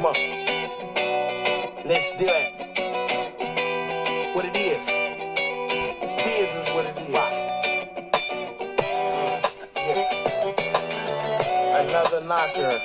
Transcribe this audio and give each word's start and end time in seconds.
Come 0.00 0.14
on. 0.14 0.14
Let's 1.84 2.08
do 2.16 2.24
it. 2.26 2.50
What 4.34 4.46
it 4.46 4.56
is. 4.56 4.86
This 6.24 6.56
is 6.56 6.68
what 6.70 6.86
it 6.86 6.96
is. 6.96 7.10
Yeah. 7.10 7.26
Another 11.82 12.22
knocker. 12.26 12.80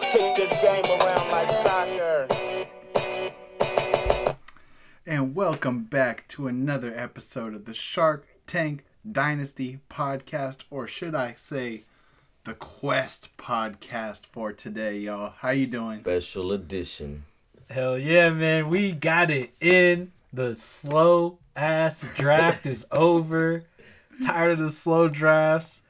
Kick 0.00 0.36
this 0.36 0.52
game 0.62 0.86
around 0.86 1.30
like 1.30 1.50
soccer. 1.50 2.26
And 5.04 5.34
welcome 5.34 5.84
back 5.84 6.26
to 6.28 6.46
another 6.46 6.94
episode 6.96 7.54
of 7.54 7.66
the 7.66 7.74
Shark 7.74 8.26
Tank 8.46 8.86
Dynasty 9.12 9.80
podcast, 9.90 10.64
or 10.70 10.86
should 10.86 11.14
I 11.14 11.34
say, 11.36 11.84
the 12.44 12.54
Quest 12.54 13.34
podcast 13.38 14.26
for 14.26 14.52
today, 14.52 14.98
y'all. 14.98 15.32
How 15.38 15.50
you 15.50 15.66
doing? 15.66 16.00
Special 16.00 16.52
edition. 16.52 17.24
Hell 17.70 17.98
yeah, 17.98 18.28
man. 18.28 18.68
We 18.68 18.92
got 18.92 19.30
it 19.30 19.54
in. 19.62 20.12
The 20.30 20.54
slow 20.54 21.38
ass 21.56 22.06
draft 22.16 22.66
is 22.66 22.84
over. 22.92 23.64
Tired 24.22 24.58
of 24.58 24.58
the 24.58 24.68
slow 24.68 25.08
drafts. 25.08 25.82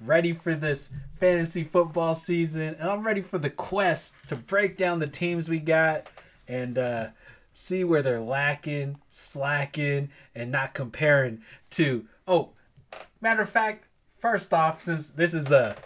Ready 0.00 0.32
for 0.32 0.54
this 0.54 0.90
fantasy 1.20 1.64
football 1.64 2.14
season. 2.14 2.62
And 2.80 2.88
I'm 2.88 3.06
ready 3.06 3.20
for 3.20 3.36
the 3.36 3.50
quest 3.50 4.14
to 4.28 4.36
break 4.36 4.78
down 4.78 5.00
the 5.00 5.06
teams 5.06 5.50
we 5.50 5.58
got 5.58 6.06
and 6.46 6.78
uh, 6.78 7.08
see 7.52 7.84
where 7.84 8.00
they're 8.00 8.18
lacking, 8.18 8.98
slacking, 9.10 10.08
and 10.34 10.50
not 10.50 10.72
comparing 10.72 11.42
to. 11.70 12.06
Oh, 12.26 12.50
matter 13.20 13.42
of 13.42 13.50
fact, 13.50 13.84
first 14.16 14.54
off, 14.54 14.80
since 14.80 15.10
this 15.10 15.34
is 15.34 15.50
a, 15.50 15.76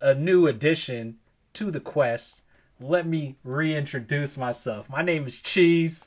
a 0.00 0.14
new 0.14 0.46
addition 0.46 1.18
to 1.54 1.70
the 1.70 1.80
quest, 1.80 2.42
let 2.78 3.06
me 3.06 3.36
reintroduce 3.42 4.36
myself. 4.36 4.88
My 4.90 5.02
name 5.02 5.26
is 5.26 5.40
Cheese, 5.40 6.06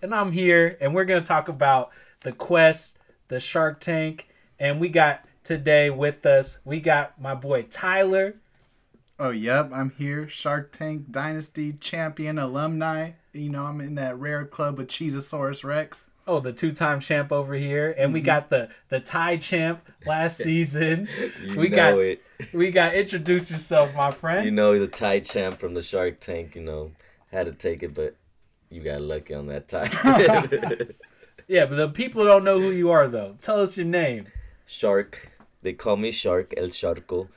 and 0.00 0.14
I'm 0.14 0.32
here, 0.32 0.76
and 0.80 0.94
we're 0.94 1.04
gonna 1.04 1.20
talk 1.20 1.48
about 1.48 1.90
the 2.20 2.32
quest, 2.32 2.98
the 3.28 3.40
Shark 3.40 3.80
Tank, 3.80 4.28
and 4.58 4.80
we 4.80 4.88
got 4.88 5.24
today 5.44 5.90
with 5.90 6.24
us. 6.24 6.58
We 6.64 6.80
got 6.80 7.20
my 7.20 7.34
boy 7.34 7.62
Tyler. 7.62 8.36
Oh, 9.18 9.30
yep, 9.30 9.70
I'm 9.72 9.90
here. 9.90 10.28
Shark 10.28 10.72
Tank 10.72 11.10
Dynasty 11.10 11.72
champion 11.74 12.38
alumni. 12.38 13.12
You 13.32 13.50
know, 13.50 13.64
I'm 13.64 13.80
in 13.80 13.94
that 13.94 14.18
rare 14.18 14.44
club 14.44 14.78
with 14.78 14.88
Cheezosaurus 14.88 15.64
Rex. 15.64 16.08
Oh, 16.28 16.40
the 16.40 16.52
two-time 16.52 16.98
champ 16.98 17.30
over 17.30 17.54
here, 17.54 17.94
and 17.96 18.12
we 18.12 18.18
mm-hmm. 18.18 18.26
got 18.26 18.50
the 18.50 18.68
the 18.88 19.00
tie 19.00 19.36
champ 19.36 19.88
last 20.04 20.38
season. 20.42 21.08
You 21.42 21.56
we 21.56 21.68
know 21.68 21.76
got 21.76 21.98
it. 21.98 22.22
we 22.52 22.70
got 22.70 22.94
introduce 22.94 23.50
yourself, 23.50 23.94
my 23.94 24.10
friend. 24.10 24.44
You 24.44 24.50
know 24.50 24.78
the 24.78 24.88
tie 24.88 25.20
champ 25.20 25.58
from 25.58 25.74
the 25.74 25.82
Shark 25.82 26.20
Tank. 26.20 26.54
You 26.54 26.62
know 26.62 26.92
had 27.30 27.46
to 27.46 27.52
take 27.52 27.82
it, 27.82 27.94
but 27.94 28.16
you 28.70 28.82
got 28.82 29.00
lucky 29.00 29.34
on 29.34 29.46
that 29.46 29.68
tie. 29.68 29.90
yeah, 31.48 31.66
but 31.66 31.76
the 31.76 31.88
people 31.88 32.24
don't 32.24 32.44
know 32.44 32.60
who 32.60 32.70
you 32.70 32.90
are 32.90 33.06
though. 33.08 33.36
Tell 33.40 33.60
us 33.60 33.76
your 33.76 33.86
name. 33.86 34.26
Shark. 34.64 35.30
They 35.62 35.72
call 35.72 35.96
me 35.96 36.10
Shark 36.10 36.54
El 36.56 36.68
Sharko. 36.68 37.28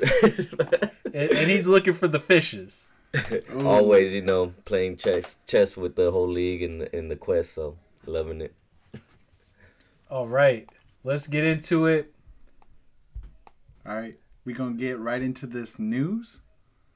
And, 1.14 1.30
and 1.30 1.50
he's 1.50 1.66
looking 1.66 1.92
for 1.92 2.08
the 2.08 2.18
fishes. 2.18 2.86
Always, 3.62 4.14
you 4.14 4.22
know, 4.22 4.54
playing 4.64 4.96
chess 4.96 5.36
chess 5.46 5.76
with 5.76 5.94
the 5.94 6.10
whole 6.10 6.26
league 6.26 6.62
in 6.62 6.78
the, 6.78 6.96
in 6.96 7.08
the 7.08 7.16
quest. 7.16 7.52
So 7.52 7.76
loving 8.06 8.40
it. 8.40 8.54
All 10.10 10.28
right, 10.28 10.68
let's 11.04 11.26
get 11.26 11.44
into 11.44 11.86
it. 11.86 12.12
All 13.86 13.96
right, 13.96 14.18
we 14.44 14.52
gonna 14.52 14.74
get 14.74 14.98
right 14.98 15.22
into 15.22 15.46
this 15.46 15.78
news. 15.78 16.40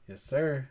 Yes, 0.07 0.21
sir. 0.21 0.69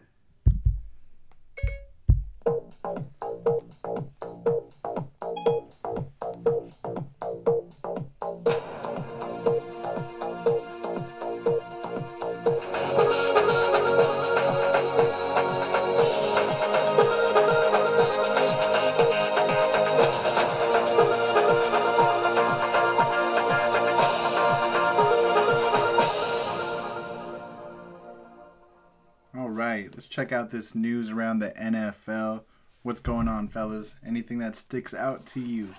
Check 30.16 30.32
out 30.32 30.48
this 30.48 30.74
news 30.74 31.10
around 31.10 31.40
the 31.40 31.50
NFL. 31.50 32.40
What's 32.82 33.00
going 33.00 33.28
on, 33.28 33.48
fellas? 33.48 33.96
Anything 34.04 34.38
that 34.38 34.56
sticks 34.56 34.94
out 34.94 35.26
to 35.26 35.40
you? 35.40 35.74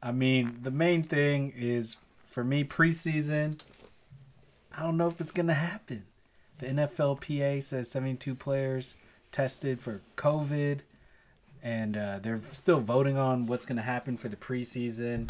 I 0.00 0.12
mean, 0.12 0.58
the 0.62 0.70
main 0.70 1.02
thing 1.02 1.52
is 1.56 1.96
for 2.28 2.44
me 2.44 2.62
preseason. 2.62 3.60
I 4.76 4.84
don't 4.84 4.96
know 4.96 5.08
if 5.08 5.20
it's 5.20 5.32
gonna 5.32 5.54
happen. 5.54 6.04
The 6.58 6.66
NFLPA 6.66 7.60
says 7.60 7.90
72 7.90 8.36
players 8.36 8.94
tested 9.32 9.80
for 9.80 10.00
COVID, 10.16 10.82
and 11.60 11.96
uh, 11.96 12.20
they're 12.22 12.40
still 12.52 12.78
voting 12.78 13.18
on 13.18 13.46
what's 13.46 13.66
gonna 13.66 13.82
happen 13.82 14.16
for 14.16 14.28
the 14.28 14.36
preseason. 14.36 15.28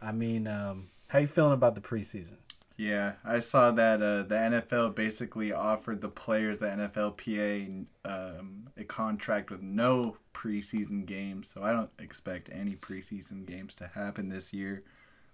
I 0.00 0.12
mean, 0.12 0.46
um, 0.46 0.90
how 1.08 1.18
you 1.18 1.26
feeling 1.26 1.54
about 1.54 1.74
the 1.74 1.80
preseason? 1.80 2.36
Yeah, 2.78 3.14
I 3.24 3.40
saw 3.40 3.72
that 3.72 4.00
uh, 4.00 4.22
the 4.22 4.36
NFL 4.36 4.94
basically 4.94 5.52
offered 5.52 6.00
the 6.00 6.08
players, 6.08 6.60
the 6.60 6.68
NFLPA, 6.68 7.86
um, 8.04 8.68
a 8.76 8.84
contract 8.84 9.50
with 9.50 9.62
no 9.62 10.16
preseason 10.32 11.04
games. 11.04 11.48
So 11.48 11.64
I 11.64 11.72
don't 11.72 11.90
expect 11.98 12.48
any 12.52 12.76
preseason 12.76 13.44
games 13.44 13.74
to 13.76 13.88
happen 13.88 14.28
this 14.28 14.52
year, 14.52 14.84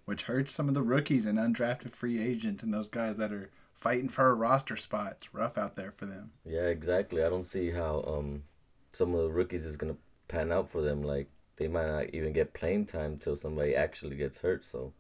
which 0.06 0.22
hurts 0.22 0.52
some 0.52 0.68
of 0.68 0.74
the 0.74 0.82
rookies 0.82 1.26
and 1.26 1.38
undrafted 1.38 1.92
free 1.92 2.18
agents 2.18 2.62
and 2.62 2.72
those 2.72 2.88
guys 2.88 3.18
that 3.18 3.30
are 3.30 3.50
fighting 3.74 4.08
for 4.08 4.30
a 4.30 4.34
roster 4.34 4.76
spot. 4.76 5.16
It's 5.18 5.34
rough 5.34 5.58
out 5.58 5.74
there 5.74 5.92
for 5.94 6.06
them. 6.06 6.30
Yeah, 6.46 6.68
exactly. 6.68 7.22
I 7.22 7.28
don't 7.28 7.44
see 7.44 7.72
how 7.72 8.02
um 8.06 8.44
some 8.88 9.14
of 9.14 9.20
the 9.20 9.30
rookies 9.30 9.66
is 9.66 9.76
gonna 9.76 9.96
pan 10.28 10.50
out 10.50 10.70
for 10.70 10.80
them. 10.80 11.02
Like 11.02 11.28
they 11.56 11.68
might 11.68 11.88
not 11.88 12.14
even 12.14 12.32
get 12.32 12.54
playing 12.54 12.86
time 12.86 13.18
till 13.18 13.36
somebody 13.36 13.76
actually 13.76 14.16
gets 14.16 14.40
hurt. 14.40 14.64
So, 14.64 14.94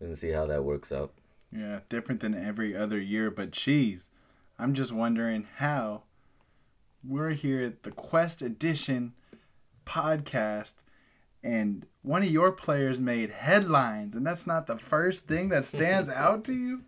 and 0.00 0.18
see 0.18 0.30
how 0.30 0.46
that 0.46 0.64
works 0.64 0.90
out. 0.90 1.12
Yeah, 1.52 1.80
different 1.88 2.20
than 2.20 2.34
every 2.34 2.76
other 2.76 2.98
year. 2.98 3.30
But 3.30 3.50
geez, 3.50 4.08
I'm 4.58 4.74
just 4.74 4.92
wondering 4.92 5.46
how 5.56 6.02
we're 7.02 7.30
here 7.30 7.62
at 7.62 7.82
the 7.82 7.90
Quest 7.90 8.42
Edition 8.42 9.14
podcast, 9.86 10.74
and 11.42 11.86
one 12.02 12.22
of 12.22 12.30
your 12.30 12.52
players 12.52 13.00
made 13.00 13.30
headlines, 13.30 14.14
and 14.14 14.24
that's 14.24 14.46
not 14.46 14.66
the 14.66 14.78
first 14.78 15.26
thing 15.26 15.48
that 15.48 15.64
stands 15.64 16.08
out 16.14 16.44
to 16.44 16.54
you. 16.54 16.82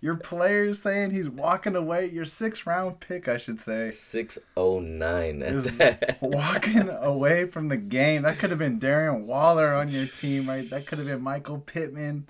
Your 0.00 0.16
player 0.16 0.74
saying 0.74 1.12
he's 1.12 1.30
walking 1.30 1.74
away. 1.74 2.10
Your 2.10 2.26
sixth 2.26 2.66
round 2.66 3.00
pick, 3.00 3.26
I 3.26 3.38
should 3.38 3.58
say, 3.58 3.90
Six 3.90 4.38
oh 4.54 4.78
nine 4.78 5.40
is 5.40 5.66
walking 6.20 6.90
away 6.90 7.46
from 7.46 7.70
the 7.70 7.78
game. 7.78 8.22
That 8.22 8.38
could 8.38 8.50
have 8.50 8.58
been 8.58 8.78
Darren 8.78 9.24
Waller 9.24 9.72
on 9.72 9.88
your 9.88 10.04
team, 10.04 10.46
right? 10.46 10.68
That 10.68 10.86
could 10.86 10.98
have 10.98 11.06
been 11.06 11.22
Michael 11.22 11.58
Pittman. 11.58 12.26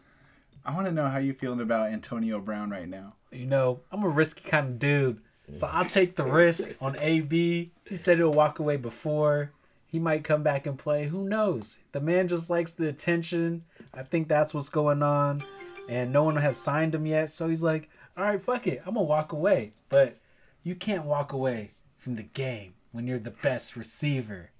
I 0.65 0.75
want 0.75 0.87
to 0.87 0.93
know 0.93 1.09
how 1.09 1.19
you 1.19 1.35
feeling 1.35 1.61
about 1.61 1.93
Antonio 1.93 2.41
Brown 2.41 2.71
right 2.71 2.89
now. 2.89 3.15
You 3.31 3.47
know, 3.47 3.81
I'm 3.93 4.03
a 4.03 4.09
risky 4.09 4.49
kind 4.49 4.69
of 4.69 4.79
dude, 4.79 5.21
so 5.53 5.69
I'll 5.71 5.85
take 5.85 6.17
the 6.17 6.25
risk 6.41 6.71
on 6.81 6.97
AB. 6.99 7.71
He 7.87 7.97
said 7.97 8.19
he'll 8.19 8.33
walk 8.33 8.61
away 8.61 8.77
before. 8.77 9.53
He 9.87 9.99
might 9.99 10.25
come 10.25 10.43
back 10.43 10.67
and 10.67 10.79
play. 10.79 11.07
Who 11.07 11.29
knows? 11.29 11.79
The 11.93 12.01
man 12.01 12.29
just 12.29 12.49
likes 12.49 12.73
the 12.73 12.89
attention. 12.89 13.65
I 13.93 14.03
think 14.03 14.27
that's 14.27 14.55
what's 14.55 14.71
going 14.71 15.03
on. 15.03 15.45
And 15.89 16.13
no 16.13 16.25
one 16.25 16.37
has 16.37 16.57
signed 16.57 16.95
him 16.95 17.07
yet, 17.07 17.29
so 17.29 17.49
he's 17.49 17.63
like, 17.63 17.91
all 18.17 18.25
right, 18.25 18.41
fuck 18.41 18.67
it. 18.67 18.83
I'm 18.87 18.95
going 18.95 19.07
to 19.07 19.11
walk 19.11 19.33
away. 19.33 19.75
But 19.91 20.19
you 20.63 20.75
can't 20.75 21.05
walk 21.05 21.33
away 21.33 21.73
from 21.99 22.17
the 22.17 22.23
game 22.23 22.75
when 22.91 23.07
you're 23.07 23.19
the 23.19 23.31
best 23.31 23.77
receiver 23.77 24.51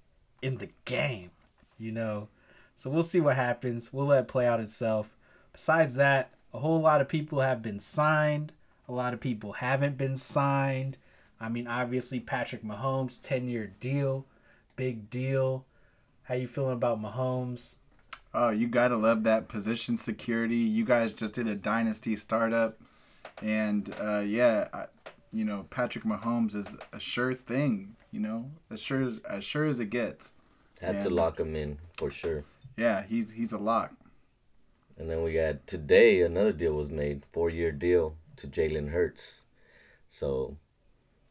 in 0.41 0.57
the 0.57 0.69
game, 0.85 1.31
you 1.79 1.91
know? 1.91 2.29
So 2.75 2.89
we'll 2.89 3.03
see 3.03 3.21
what 3.21 3.35
happens. 3.35 3.91
We'll 3.91 4.05
let 4.07 4.23
it 4.23 4.27
play 4.27 4.45
out 4.45 4.59
itself. 4.59 5.14
Besides 5.55 5.95
that, 5.95 6.31
a 6.53 6.59
whole 6.59 6.81
lot 6.81 6.99
of 6.99 7.07
people 7.07 7.39
have 7.39 7.61
been 7.61 7.79
signed. 7.79 8.51
A 8.89 8.91
lot 8.91 9.13
of 9.13 9.21
people 9.21 9.53
haven't 9.53 9.97
been 9.97 10.17
signed. 10.17 10.97
I 11.39 11.47
mean, 11.47 11.65
obviously 11.65 12.19
Patrick 12.19 12.61
Mahomes, 12.61 13.25
10-year 13.25 13.71
deal, 13.79 14.25
big 14.75 15.09
deal. 15.09 15.63
How 16.23 16.35
you 16.35 16.45
feeling 16.45 16.73
about 16.73 17.01
Mahomes? 17.01 17.75
Oh, 18.33 18.49
you 18.49 18.67
gotta 18.67 18.97
love 18.97 19.23
that 19.23 19.47
position 19.47 19.95
security. 19.95 20.57
You 20.57 20.83
guys 20.83 21.13
just 21.13 21.35
did 21.35 21.47
a 21.47 21.55
dynasty 21.55 22.17
startup, 22.17 22.77
and 23.41 23.95
uh, 24.01 24.19
yeah, 24.19 24.67
I, 24.73 24.85
you 25.31 25.45
know 25.45 25.67
Patrick 25.69 26.03
Mahomes 26.03 26.53
is 26.53 26.75
a 26.91 26.99
sure 26.99 27.33
thing. 27.33 27.95
You 28.11 28.19
know, 28.19 28.51
as 28.69 28.81
sure 28.81 29.03
as, 29.03 29.19
as 29.29 29.45
sure 29.45 29.67
as 29.67 29.79
it 29.79 29.89
gets. 29.89 30.33
Had 30.81 30.99
to 31.03 31.09
lock 31.09 31.39
him 31.39 31.55
in 31.55 31.77
for 31.95 32.11
sure. 32.11 32.43
Yeah, 32.75 33.03
he's 33.03 33.31
he's 33.31 33.53
a 33.53 33.57
lock. 33.57 33.93
And 34.97 35.09
then 35.09 35.23
we 35.23 35.33
got 35.33 35.67
today 35.67 36.21
another 36.21 36.53
deal 36.53 36.73
was 36.73 36.89
made, 36.89 37.23
four 37.31 37.49
year 37.49 37.71
deal 37.71 38.15
to 38.37 38.47
Jalen 38.47 38.91
Hurts. 38.91 39.43
So 40.09 40.57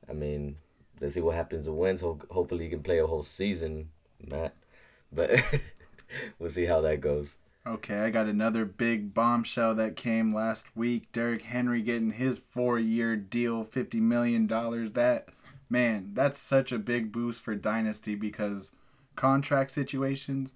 I 0.08 0.12
mean, 0.12 0.56
let's 1.00 1.14
see 1.14 1.20
what 1.20 1.34
happens 1.34 1.68
with 1.68 1.78
wins. 1.78 2.00
Ho- 2.00 2.20
hopefully, 2.30 2.64
he 2.64 2.70
can 2.70 2.82
play 2.82 2.98
a 2.98 3.06
whole 3.06 3.22
season. 3.22 3.90
Not, 4.20 4.54
but 5.12 5.40
we'll 6.38 6.50
see 6.50 6.66
how 6.66 6.80
that 6.82 7.00
goes. 7.00 7.38
Okay, 7.66 7.96
I 7.96 8.10
got 8.10 8.26
another 8.26 8.66
big 8.66 9.14
bombshell 9.14 9.74
that 9.76 9.96
came 9.96 10.34
last 10.34 10.76
week. 10.76 11.10
Derrick 11.12 11.42
Henry 11.42 11.80
getting 11.80 12.12
his 12.12 12.38
four-year 12.38 13.16
deal, 13.16 13.64
fifty 13.64 14.00
million 14.00 14.46
dollars. 14.46 14.92
That 14.92 15.28
man, 15.70 16.10
that's 16.12 16.38
such 16.38 16.72
a 16.72 16.78
big 16.78 17.10
boost 17.10 17.42
for 17.42 17.54
Dynasty 17.54 18.14
because 18.14 18.72
contract 19.16 19.70
situations, 19.70 20.52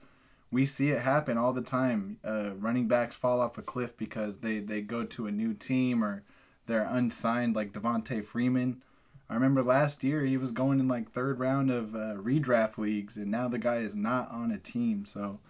we 0.51 0.65
see 0.65 0.91
it 0.91 1.01
happen 1.01 1.37
all 1.37 1.53
the 1.53 1.63
time. 1.63 2.19
Uh, 2.25 2.51
running 2.57 2.89
backs 2.89 3.17
fall 3.17 3.41
off 3.41 3.59
a 3.59 3.63
cliff 3.63 3.97
because 3.97 4.39
they 4.39 4.61
they 4.61 4.81
go 4.81 5.05
to 5.05 5.27
a 5.27 5.33
new 5.33 5.55
team 5.55 6.03
or 6.03 6.23
they're 6.67 6.89
unsigned, 6.91 7.55
like 7.57 7.73
Devonta 7.73 8.25
Freeman. 8.25 8.83
I 9.31 9.35
remember 9.35 9.63
last 9.63 10.03
year 10.03 10.25
he 10.25 10.39
was 10.39 10.53
going 10.53 10.81
in 10.81 10.89
like 10.89 11.11
third 11.11 11.39
round 11.39 11.71
of 11.71 11.95
uh, 11.95 12.15
redraft 12.17 12.79
leagues, 12.79 13.17
and 13.17 13.31
now 13.31 13.49
the 13.49 13.59
guy 13.59 13.79
is 13.79 13.95
not 13.95 14.31
on 14.31 14.51
a 14.51 14.59
team. 14.59 15.05
So 15.05 15.41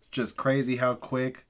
it's 0.00 0.10
just 0.10 0.36
crazy 0.36 0.76
how 0.76 0.94
quick 0.94 1.46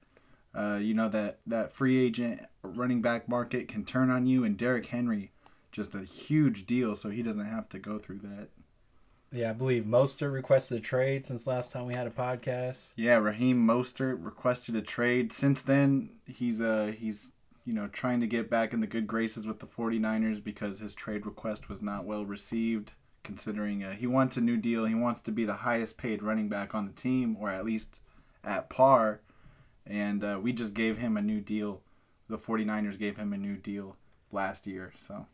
uh, 0.53 0.79
you 0.81 0.93
know 0.93 1.09
that 1.09 1.39
that 1.47 1.71
free 1.71 2.03
agent 2.03 2.41
running 2.61 3.01
back 3.01 3.27
market 3.27 3.67
can 3.67 3.85
turn 3.85 4.09
on 4.09 4.27
you 4.27 4.43
and 4.43 4.57
Derrick 4.57 4.87
Henry 4.87 5.31
just 5.71 5.95
a 5.95 6.01
huge 6.01 6.65
deal 6.65 6.95
so 6.95 7.09
he 7.09 7.23
doesn't 7.23 7.45
have 7.45 7.69
to 7.69 7.79
go 7.79 7.97
through 7.97 8.19
that. 8.19 8.49
Yeah, 9.31 9.51
I 9.51 9.53
believe 9.53 9.83
Mostert 9.83 10.33
requested 10.33 10.79
a 10.79 10.81
trade 10.81 11.25
since 11.25 11.47
last 11.47 11.71
time 11.71 11.85
we 11.85 11.95
had 11.95 12.07
a 12.07 12.11
podcast. 12.11 12.91
Yeah, 12.97 13.15
Raheem 13.15 13.65
Mostert 13.65 14.23
requested 14.23 14.75
a 14.75 14.81
trade. 14.81 15.31
Since 15.31 15.61
then, 15.61 16.09
he's 16.27 16.61
uh 16.61 16.93
he's 16.97 17.31
you 17.65 17.73
know 17.73 17.87
trying 17.87 18.19
to 18.19 18.27
get 18.27 18.49
back 18.49 18.73
in 18.73 18.81
the 18.81 18.87
good 18.87 19.07
graces 19.07 19.47
with 19.47 19.59
the 19.59 19.67
49ers 19.67 20.43
because 20.43 20.79
his 20.79 20.93
trade 20.93 21.25
request 21.25 21.69
was 21.69 21.81
not 21.81 22.05
well 22.05 22.25
received 22.25 22.93
considering 23.23 23.83
uh, 23.83 23.93
he 23.93 24.07
wants 24.07 24.35
a 24.35 24.41
new 24.41 24.57
deal. 24.57 24.85
He 24.85 24.95
wants 24.95 25.21
to 25.21 25.31
be 25.31 25.45
the 25.45 25.53
highest 25.53 25.97
paid 25.97 26.23
running 26.23 26.49
back 26.49 26.73
on 26.75 26.83
the 26.83 26.91
team 26.91 27.37
or 27.39 27.49
at 27.49 27.65
least 27.65 27.99
at 28.43 28.69
par, 28.69 29.21
and 29.85 30.23
uh, 30.23 30.39
we 30.41 30.51
just 30.51 30.73
gave 30.73 30.97
him 30.97 31.15
a 31.15 31.21
new 31.21 31.39
deal. 31.39 31.81
The 32.27 32.37
49ers 32.37 32.97
gave 32.97 33.17
him 33.17 33.33
a 33.33 33.37
new 33.37 33.55
deal 33.55 33.95
last 34.31 34.65
year, 34.67 34.91
so. 34.97 35.27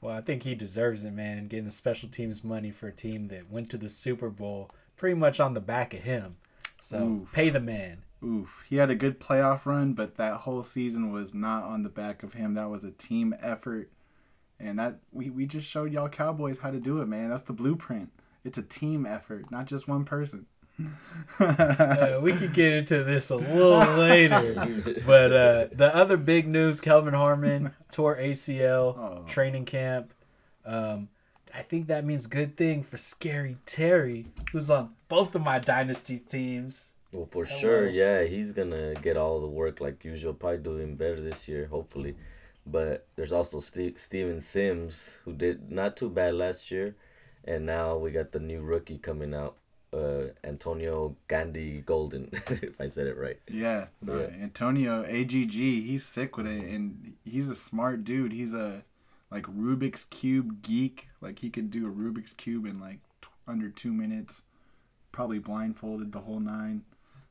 Well, 0.00 0.16
I 0.16 0.20
think 0.20 0.42
he 0.42 0.54
deserves 0.54 1.04
it, 1.04 1.12
man. 1.12 1.46
Getting 1.48 1.66
the 1.66 1.70
special 1.70 2.08
teams 2.08 2.42
money 2.42 2.70
for 2.70 2.88
a 2.88 2.92
team 2.92 3.28
that 3.28 3.50
went 3.50 3.70
to 3.70 3.76
the 3.76 3.88
Super 3.88 4.30
Bowl 4.30 4.70
pretty 4.96 5.14
much 5.14 5.40
on 5.40 5.54
the 5.54 5.60
back 5.60 5.92
of 5.92 6.00
him. 6.00 6.36
So 6.80 7.22
Oof. 7.22 7.32
pay 7.32 7.50
the 7.50 7.60
man. 7.60 8.04
Oof. 8.24 8.64
He 8.68 8.76
had 8.76 8.90
a 8.90 8.94
good 8.94 9.20
playoff 9.20 9.66
run, 9.66 9.92
but 9.92 10.16
that 10.16 10.40
whole 10.40 10.62
season 10.62 11.12
was 11.12 11.34
not 11.34 11.64
on 11.64 11.82
the 11.82 11.88
back 11.88 12.22
of 12.22 12.34
him. 12.34 12.54
That 12.54 12.70
was 12.70 12.84
a 12.84 12.90
team 12.90 13.34
effort. 13.40 13.90
And 14.58 14.78
that 14.78 14.98
we, 15.12 15.30
we 15.30 15.46
just 15.46 15.66
showed 15.66 15.92
y'all 15.92 16.08
Cowboys 16.08 16.58
how 16.58 16.70
to 16.70 16.80
do 16.80 17.00
it, 17.00 17.06
man. 17.06 17.30
That's 17.30 17.42
the 17.42 17.52
blueprint. 17.52 18.10
It's 18.44 18.58
a 18.58 18.62
team 18.62 19.06
effort, 19.06 19.50
not 19.50 19.66
just 19.66 19.88
one 19.88 20.04
person. 20.04 20.46
Uh, 21.38 22.18
we 22.22 22.32
could 22.32 22.52
get 22.52 22.72
into 22.72 23.02
this 23.04 23.30
a 23.30 23.36
little 23.36 23.78
later. 23.96 24.54
But 25.06 25.32
uh, 25.32 25.66
the 25.72 25.90
other 25.94 26.16
big 26.16 26.46
news 26.46 26.80
Kelvin 26.80 27.14
Harmon 27.14 27.70
tore 27.92 28.16
ACL, 28.16 28.96
Oh. 28.98 29.24
training 29.26 29.64
camp. 29.64 30.12
Um, 30.64 31.08
I 31.54 31.62
think 31.62 31.86
that 31.88 32.04
means 32.04 32.26
good 32.26 32.56
thing 32.56 32.82
for 32.82 32.96
Scary 32.96 33.56
Terry, 33.66 34.26
who's 34.52 34.70
on 34.70 34.90
both 35.08 35.34
of 35.34 35.42
my 35.42 35.58
dynasty 35.58 36.18
teams. 36.18 36.92
Well, 37.12 37.26
for 37.30 37.44
Hello. 37.44 37.60
sure, 37.60 37.88
yeah, 37.88 38.22
he's 38.24 38.52
gonna 38.52 38.94
get 38.94 39.16
all 39.16 39.40
the 39.40 39.48
work 39.48 39.80
like 39.80 40.04
usual. 40.04 40.32
Probably 40.34 40.58
doing 40.58 40.94
better 40.96 41.20
this 41.20 41.48
year, 41.48 41.66
hopefully. 41.66 42.14
But 42.66 43.06
there's 43.16 43.32
also 43.32 43.58
Steve, 43.58 43.98
Steven 43.98 44.40
Sims 44.40 45.18
who 45.24 45.32
did 45.32 45.72
not 45.72 45.96
too 45.96 46.08
bad 46.10 46.34
last 46.34 46.70
year, 46.70 46.94
and 47.44 47.66
now 47.66 47.96
we 47.96 48.12
got 48.12 48.30
the 48.30 48.38
new 48.38 48.60
rookie 48.60 48.98
coming 48.98 49.34
out, 49.34 49.56
uh, 49.92 50.28
Antonio 50.44 51.16
Gandy 51.28 51.80
Golden, 51.80 52.28
if 52.32 52.80
I 52.80 52.88
said 52.88 53.06
it 53.06 53.16
right. 53.16 53.38
yeah, 53.50 53.86
no, 54.02 54.20
Yeah. 54.20 54.42
Antonio 54.42 55.02
AGG, 55.04 55.52
he's 55.52 56.04
sick 56.06 56.36
with 56.36 56.46
it, 56.46 56.62
and 56.62 57.14
he's 57.24 57.48
a 57.48 57.54
smart 57.56 58.04
dude. 58.04 58.32
He's 58.32 58.54
a 58.54 58.82
like 59.30 59.44
Rubik's 59.44 60.04
cube 60.04 60.62
geek. 60.62 61.08
Like 61.20 61.38
he 61.40 61.50
could 61.50 61.70
do 61.70 61.86
a 61.86 61.90
Rubik's 61.90 62.32
cube 62.34 62.66
in 62.66 62.80
like 62.80 62.98
t- 63.20 63.28
under 63.48 63.68
two 63.68 63.92
minutes, 63.92 64.42
probably 65.12 65.38
blindfolded 65.38 66.12
the 66.12 66.20
whole 66.20 66.40
nine. 66.40 66.82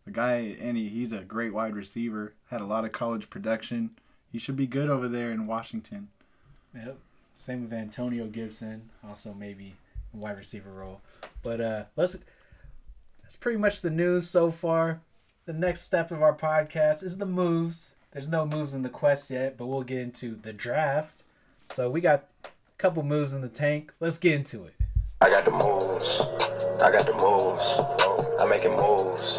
The 0.06 0.12
guy, 0.12 0.58
and 0.60 0.76
he, 0.76 0.90
he's 0.90 1.12
a 1.14 1.22
great 1.24 1.54
wide 1.54 1.76
receiver. 1.76 2.34
Had 2.50 2.62
a 2.62 2.66
lot 2.66 2.84
of 2.86 2.92
college 2.92 3.30
production. 3.30 3.92
He 4.32 4.40
should 4.40 4.56
be 4.56 4.68
good 4.68 4.90
over 4.90 5.08
there 5.08 5.32
in 5.32 5.48
Washington. 5.48 6.10
Yep. 6.76 6.98
Same 7.36 7.64
with 7.64 7.74
Antonio 7.74 8.28
Gibson, 8.28 8.90
also 9.08 9.34
maybe 9.34 9.76
wide 10.14 10.38
receiver 10.38 10.72
role. 10.72 11.02
But 11.42 11.62
uh 11.62 11.84
let's 11.96 12.18
that's 13.30 13.36
pretty 13.36 13.60
much 13.60 13.82
the 13.82 13.92
news 13.92 14.28
so 14.28 14.50
far. 14.50 15.02
The 15.46 15.54
next 15.54 15.82
step 15.82 16.10
of 16.10 16.24
our 16.24 16.34
podcast 16.34 17.04
is 17.04 17.20
the 17.20 17.28
moves. 17.28 17.94
There's 18.12 18.28
no 18.28 18.44
moves 18.44 18.74
in 18.74 18.82
the 18.82 18.90
quest 18.90 19.30
yet, 19.30 19.56
but 19.56 19.68
we'll 19.68 19.84
get 19.84 20.00
into 20.00 20.36
the 20.42 20.52
draft. 20.52 21.22
So 21.68 21.92
we 21.92 22.02
got 22.02 22.26
a 22.44 22.50
couple 22.80 23.04
moves 23.04 23.36
in 23.36 23.42
the 23.42 23.48
tank. 23.48 23.94
Let's 24.00 24.18
get 24.18 24.34
into 24.34 24.64
it. 24.64 24.74
I 25.22 25.30
got 25.30 25.46
the 25.46 25.52
moves. 25.52 26.22
I 26.82 26.92
got 26.92 27.06
the 27.06 27.14
moves. 27.22 28.42
I'm 28.42 28.50
making 28.50 28.72
moves. 28.72 29.38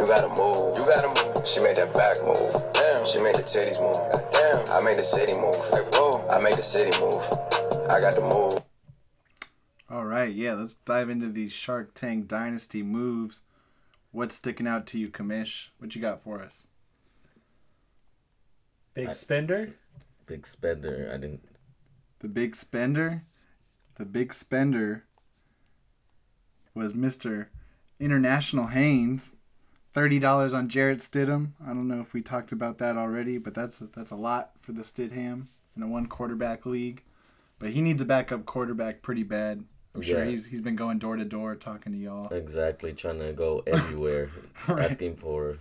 You 0.00 0.06
gotta 0.06 0.28
move. 0.28 0.78
You 0.78 0.86
gotta 0.86 1.08
move. 1.08 1.46
She 1.46 1.60
made 1.60 1.76
that 1.76 1.92
back 1.92 2.16
move. 2.24 2.72
Damn. 2.72 3.04
She 3.04 3.20
made 3.20 3.34
the 3.34 3.42
titties 3.42 3.78
move. 3.78 4.32
Damn. 4.32 4.72
I 4.72 4.80
made 4.80 4.96
the 4.96 5.04
city 5.04 5.34
move. 5.34 5.54
Like. 5.70 5.84
I 6.32 6.40
made 6.40 6.54
the 6.54 6.62
city 6.62 6.98
move. 6.98 7.20
I 7.92 8.00
got 8.00 8.14
the 8.14 8.22
move. 8.22 8.67
All 9.90 10.04
right, 10.04 10.34
yeah, 10.34 10.52
let's 10.52 10.74
dive 10.74 11.08
into 11.08 11.28
these 11.28 11.52
Shark 11.52 11.94
Tank 11.94 12.28
Dynasty 12.28 12.82
moves. 12.82 13.40
What's 14.12 14.34
sticking 14.34 14.66
out 14.66 14.86
to 14.88 14.98
you, 14.98 15.08
Kamish? 15.08 15.68
What 15.78 15.94
you 15.94 16.02
got 16.02 16.20
for 16.20 16.42
us? 16.42 16.66
Big 18.92 19.14
spender. 19.14 19.74
Big 20.26 20.46
spender. 20.46 21.10
I 21.12 21.16
didn't. 21.16 21.40
The 22.18 22.28
big 22.28 22.54
spender? 22.54 23.24
The 23.94 24.04
big 24.04 24.34
spender 24.34 25.04
was 26.74 26.92
Mr. 26.92 27.46
International 27.98 28.66
Haynes. 28.66 29.32
Thirty 29.92 30.18
dollars 30.18 30.52
on 30.52 30.68
Jarrett 30.68 30.98
Stidham. 30.98 31.52
I 31.64 31.68
don't 31.68 31.88
know 31.88 32.00
if 32.00 32.12
we 32.12 32.20
talked 32.20 32.52
about 32.52 32.76
that 32.78 32.96
already, 32.96 33.38
but 33.38 33.54
that's 33.54 33.78
that's 33.78 34.10
a 34.10 34.16
lot 34.16 34.50
for 34.60 34.72
the 34.72 34.82
Stidham 34.82 35.46
in 35.76 35.82
a 35.82 35.88
one 35.88 36.06
quarterback 36.06 36.66
league. 36.66 37.02
But 37.58 37.70
he 37.70 37.80
needs 37.80 38.02
a 38.02 38.04
backup 38.04 38.44
quarterback 38.44 39.00
pretty 39.00 39.22
bad. 39.22 39.64
I'm 39.98 40.02
sure 40.04 40.24
Yeah. 40.24 40.30
he's 40.30 40.46
he's 40.46 40.60
been 40.60 40.76
going 40.76 40.98
door 40.98 41.16
to 41.16 41.24
door 41.24 41.54
talking 41.56 41.92
to 41.92 41.98
y'all. 41.98 42.32
Exactly, 42.32 42.92
trying 42.92 43.18
to 43.20 43.32
go 43.32 43.62
everywhere, 43.66 44.30
Right. 44.68 44.84
asking 44.84 45.16
for 45.16 45.58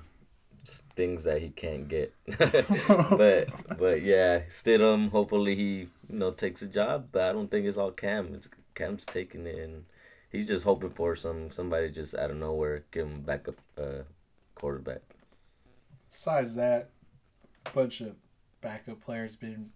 things 0.95 1.23
that 1.23 1.41
he 1.41 1.49
can't 1.49 1.87
get. 1.87 2.13
but 2.37 3.49
but 3.77 4.01
yeah, 4.03 4.41
Stidham. 4.49 5.09
Hopefully 5.11 5.55
he 5.55 5.71
you 6.09 6.19
know 6.19 6.31
takes 6.31 6.61
a 6.61 6.67
job, 6.67 7.07
but 7.11 7.23
I 7.23 7.33
don't 7.33 7.49
think 7.49 7.65
it's 7.65 7.77
all 7.77 7.91
Cam. 7.91 8.33
It's 8.35 8.49
Cam's 8.75 9.05
taking 9.05 9.47
it, 9.47 9.57
and 9.57 9.85
he's 10.31 10.47
just 10.47 10.63
hoping 10.65 10.91
for 10.91 11.15
some 11.15 11.49
somebody 11.49 11.89
just 11.89 12.13
out 12.15 12.31
of 12.31 12.37
nowhere 12.37 12.83
give 12.91 13.07
him 13.07 13.21
backup 13.21 13.55
uh, 13.77 14.03
quarterback. 14.55 15.01
Besides 16.09 16.55
that, 16.55 16.89
a 17.65 17.69
bunch 17.71 18.01
of 18.01 18.15
backup 18.61 19.01
players 19.01 19.35
been 19.35 19.71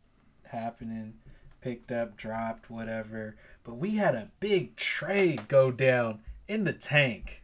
happening, 0.47 1.15
picked 1.61 1.91
up, 1.91 2.15
dropped, 2.15 2.69
whatever. 2.69 3.35
But 3.63 3.75
we 3.75 3.97
had 3.97 4.15
a 4.15 4.29
big 4.39 4.75
trade 4.75 5.47
go 5.47 5.71
down 5.71 6.21
in 6.47 6.63
the 6.63 6.73
tank. 6.73 7.43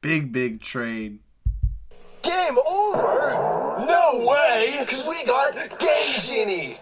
Big 0.00 0.32
big 0.32 0.60
trade. 0.60 1.18
Game 2.22 2.58
over? 2.68 3.84
No 3.86 4.26
way! 4.26 4.76
Because 4.80 5.06
we 5.06 5.24
got 5.24 5.78
Game 5.78 6.20
Genie! 6.20 6.78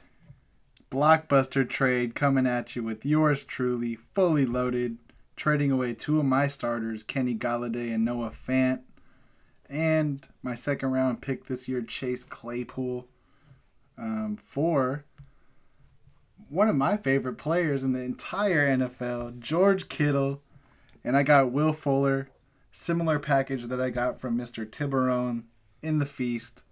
blockbuster 0.91 1.69
trade 1.69 2.15
coming 2.15 2.47
at 2.47 2.75
you 2.75 2.83
with 2.83 3.05
yours 3.05 3.45
truly, 3.45 3.97
fully 4.15 4.47
loaded, 4.47 4.99
trading 5.37 5.71
away 5.71 5.95
two 5.95 6.19
of 6.19 6.25
my 6.25 6.47
starters, 6.47 7.03
Kenny 7.03 7.35
Golladay 7.35 7.95
and 7.95 8.05
Noah 8.05 8.31
Fant, 8.31 8.81
and 9.69 10.27
my 10.43 10.55
second 10.55 10.91
round 10.93 11.21
pick 11.21 11.45
this 11.45 11.69
year, 11.69 11.83
Chase 11.83 12.25
Claypool, 12.25 13.07
um, 13.99 14.39
for 14.43 15.05
one 16.49 16.69
of 16.69 16.77
my 16.77 16.97
favorite 16.97 17.37
players 17.37 17.83
in 17.83 17.93
the 17.93 18.01
entire 18.01 18.69
NFL, 18.77 19.41
George 19.41 19.89
Kittle, 19.89 20.41
and 21.05 21.17
I 21.17 21.23
got 21.23 21.53
Will 21.53 21.73
Fuller, 21.73 22.29
similar 22.73 23.19
package 23.19 23.65
that 23.65 23.81
I 23.81 23.91
got 23.91 24.19
from 24.21 24.37
Mr. 24.37 24.69
Tiburon 24.69 25.45
in 25.83 25.99
the 25.99 26.07
feast. 26.07 26.63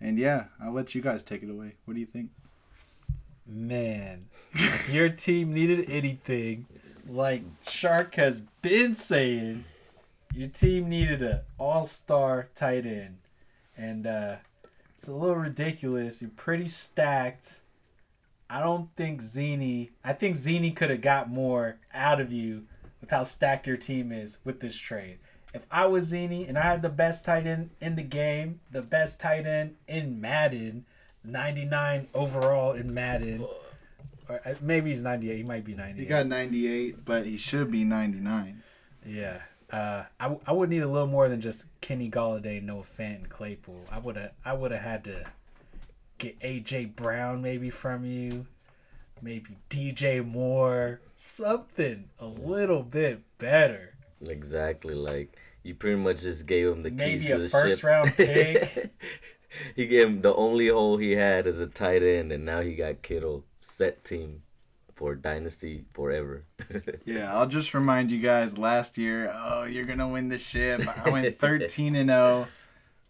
And 0.00 0.18
yeah, 0.18 0.44
I'll 0.62 0.72
let 0.72 0.94
you 0.94 1.02
guys 1.02 1.22
take 1.22 1.42
it 1.42 1.50
away. 1.50 1.74
What 1.84 1.94
do 1.94 2.00
you 2.00 2.06
think? 2.06 2.30
Man, 3.46 4.26
if 4.52 4.90
your 4.90 5.08
team 5.08 5.52
needed 5.52 5.90
anything, 5.90 6.66
like 7.06 7.42
Shark 7.66 8.14
has 8.16 8.40
been 8.62 8.94
saying, 8.94 9.64
your 10.34 10.48
team 10.48 10.88
needed 10.88 11.22
an 11.22 11.40
all-star 11.56 12.48
tight 12.54 12.84
end, 12.84 13.18
and 13.76 14.06
uh, 14.06 14.36
it's 14.96 15.08
a 15.08 15.14
little 15.14 15.36
ridiculous. 15.36 16.20
You're 16.20 16.30
pretty 16.30 16.68
stacked, 16.68 17.60
I 18.50 18.60
don't 18.60 18.88
think 18.96 19.20
Zini. 19.20 19.90
I 20.02 20.12
think 20.12 20.36
Zini 20.36 20.70
could 20.70 20.90
have 20.90 21.00
got 21.00 21.30
more 21.30 21.78
out 21.92 22.20
of 22.20 22.32
you 22.32 22.64
with 23.00 23.10
how 23.10 23.22
stacked 23.22 23.66
your 23.66 23.76
team 23.76 24.10
is 24.10 24.38
with 24.44 24.60
this 24.60 24.76
trade. 24.76 25.18
If 25.54 25.62
I 25.70 25.86
was 25.86 26.04
Zini 26.04 26.46
and 26.46 26.58
I 26.58 26.62
had 26.62 26.82
the 26.82 26.88
best 26.88 27.24
tight 27.24 27.46
end 27.46 27.70
in 27.80 27.96
the 27.96 28.02
game, 28.02 28.60
the 28.70 28.82
best 28.82 29.20
tight 29.20 29.46
end 29.46 29.76
in 29.86 30.20
Madden, 30.20 30.84
99 31.24 32.08
overall 32.14 32.72
in 32.72 32.92
Madden, 32.92 33.46
or 34.28 34.40
uh, 34.44 34.54
maybe 34.60 34.90
he's 34.90 35.02
98. 35.02 35.36
He 35.36 35.42
might 35.42 35.64
be 35.64 35.74
98. 35.74 36.02
He 36.02 36.06
got 36.06 36.26
98, 36.26 37.04
but 37.04 37.24
he 37.26 37.36
should 37.36 37.70
be 37.70 37.84
99. 37.84 38.62
Yeah. 39.06 39.38
Uh, 39.70 40.04
I, 40.18 40.36
I 40.46 40.52
would 40.52 40.70
need 40.70 40.82
a 40.82 40.88
little 40.88 41.08
more 41.08 41.28
than 41.28 41.40
just 41.40 41.66
Kenny 41.80 42.10
Golladay, 42.10 42.62
Noah 42.62 42.82
Fant, 42.82 43.16
and 43.16 43.28
Claypool. 43.28 43.84
I 43.90 43.98
would 43.98 44.16
have 44.16 44.32
I 44.44 44.54
would 44.54 44.70
have 44.70 44.80
had 44.80 45.04
to 45.04 45.24
get 46.18 46.38
AJ 46.40 46.94
Brown 46.96 47.40
maybe 47.42 47.70
from 47.70 48.04
you, 48.04 48.46
maybe 49.22 49.56
DJ 49.70 50.24
Moore, 50.26 51.00
something 51.16 52.08
a 52.18 52.26
little 52.26 52.82
bit 52.82 53.22
better. 53.38 53.94
Exactly. 54.24 54.94
Like 54.94 55.36
you 55.62 55.74
pretty 55.74 55.96
much 55.96 56.22
just 56.22 56.46
gave 56.46 56.66
him 56.68 56.82
the 56.82 56.90
Maybe 56.90 57.18
keys 57.18 57.28
to 57.28 57.38
the 57.38 57.48
first 57.48 57.76
ship. 57.80 57.84
round 57.84 58.14
pick. 58.16 58.92
he 59.76 59.86
gave 59.86 60.06
him 60.08 60.20
the 60.20 60.34
only 60.34 60.68
hole 60.68 60.96
he 60.96 61.12
had 61.12 61.46
as 61.46 61.58
a 61.58 61.66
tight 61.66 62.02
end, 62.02 62.32
and 62.32 62.44
now 62.44 62.60
he 62.60 62.74
got 62.74 63.02
Kittle 63.02 63.44
set 63.62 64.04
team 64.04 64.42
for 64.94 65.14
dynasty 65.14 65.84
forever. 65.94 66.44
Yeah, 67.04 67.34
I'll 67.34 67.46
just 67.46 67.72
remind 67.72 68.10
you 68.12 68.20
guys 68.20 68.58
last 68.58 68.98
year, 68.98 69.32
oh, 69.34 69.62
you're 69.64 69.86
going 69.86 69.98
to 70.00 70.08
win 70.08 70.28
the 70.28 70.36
ship. 70.38 70.82
I 71.04 71.08
went 71.10 71.38
13 71.40 71.96
and 71.96 72.10
0 72.10 72.46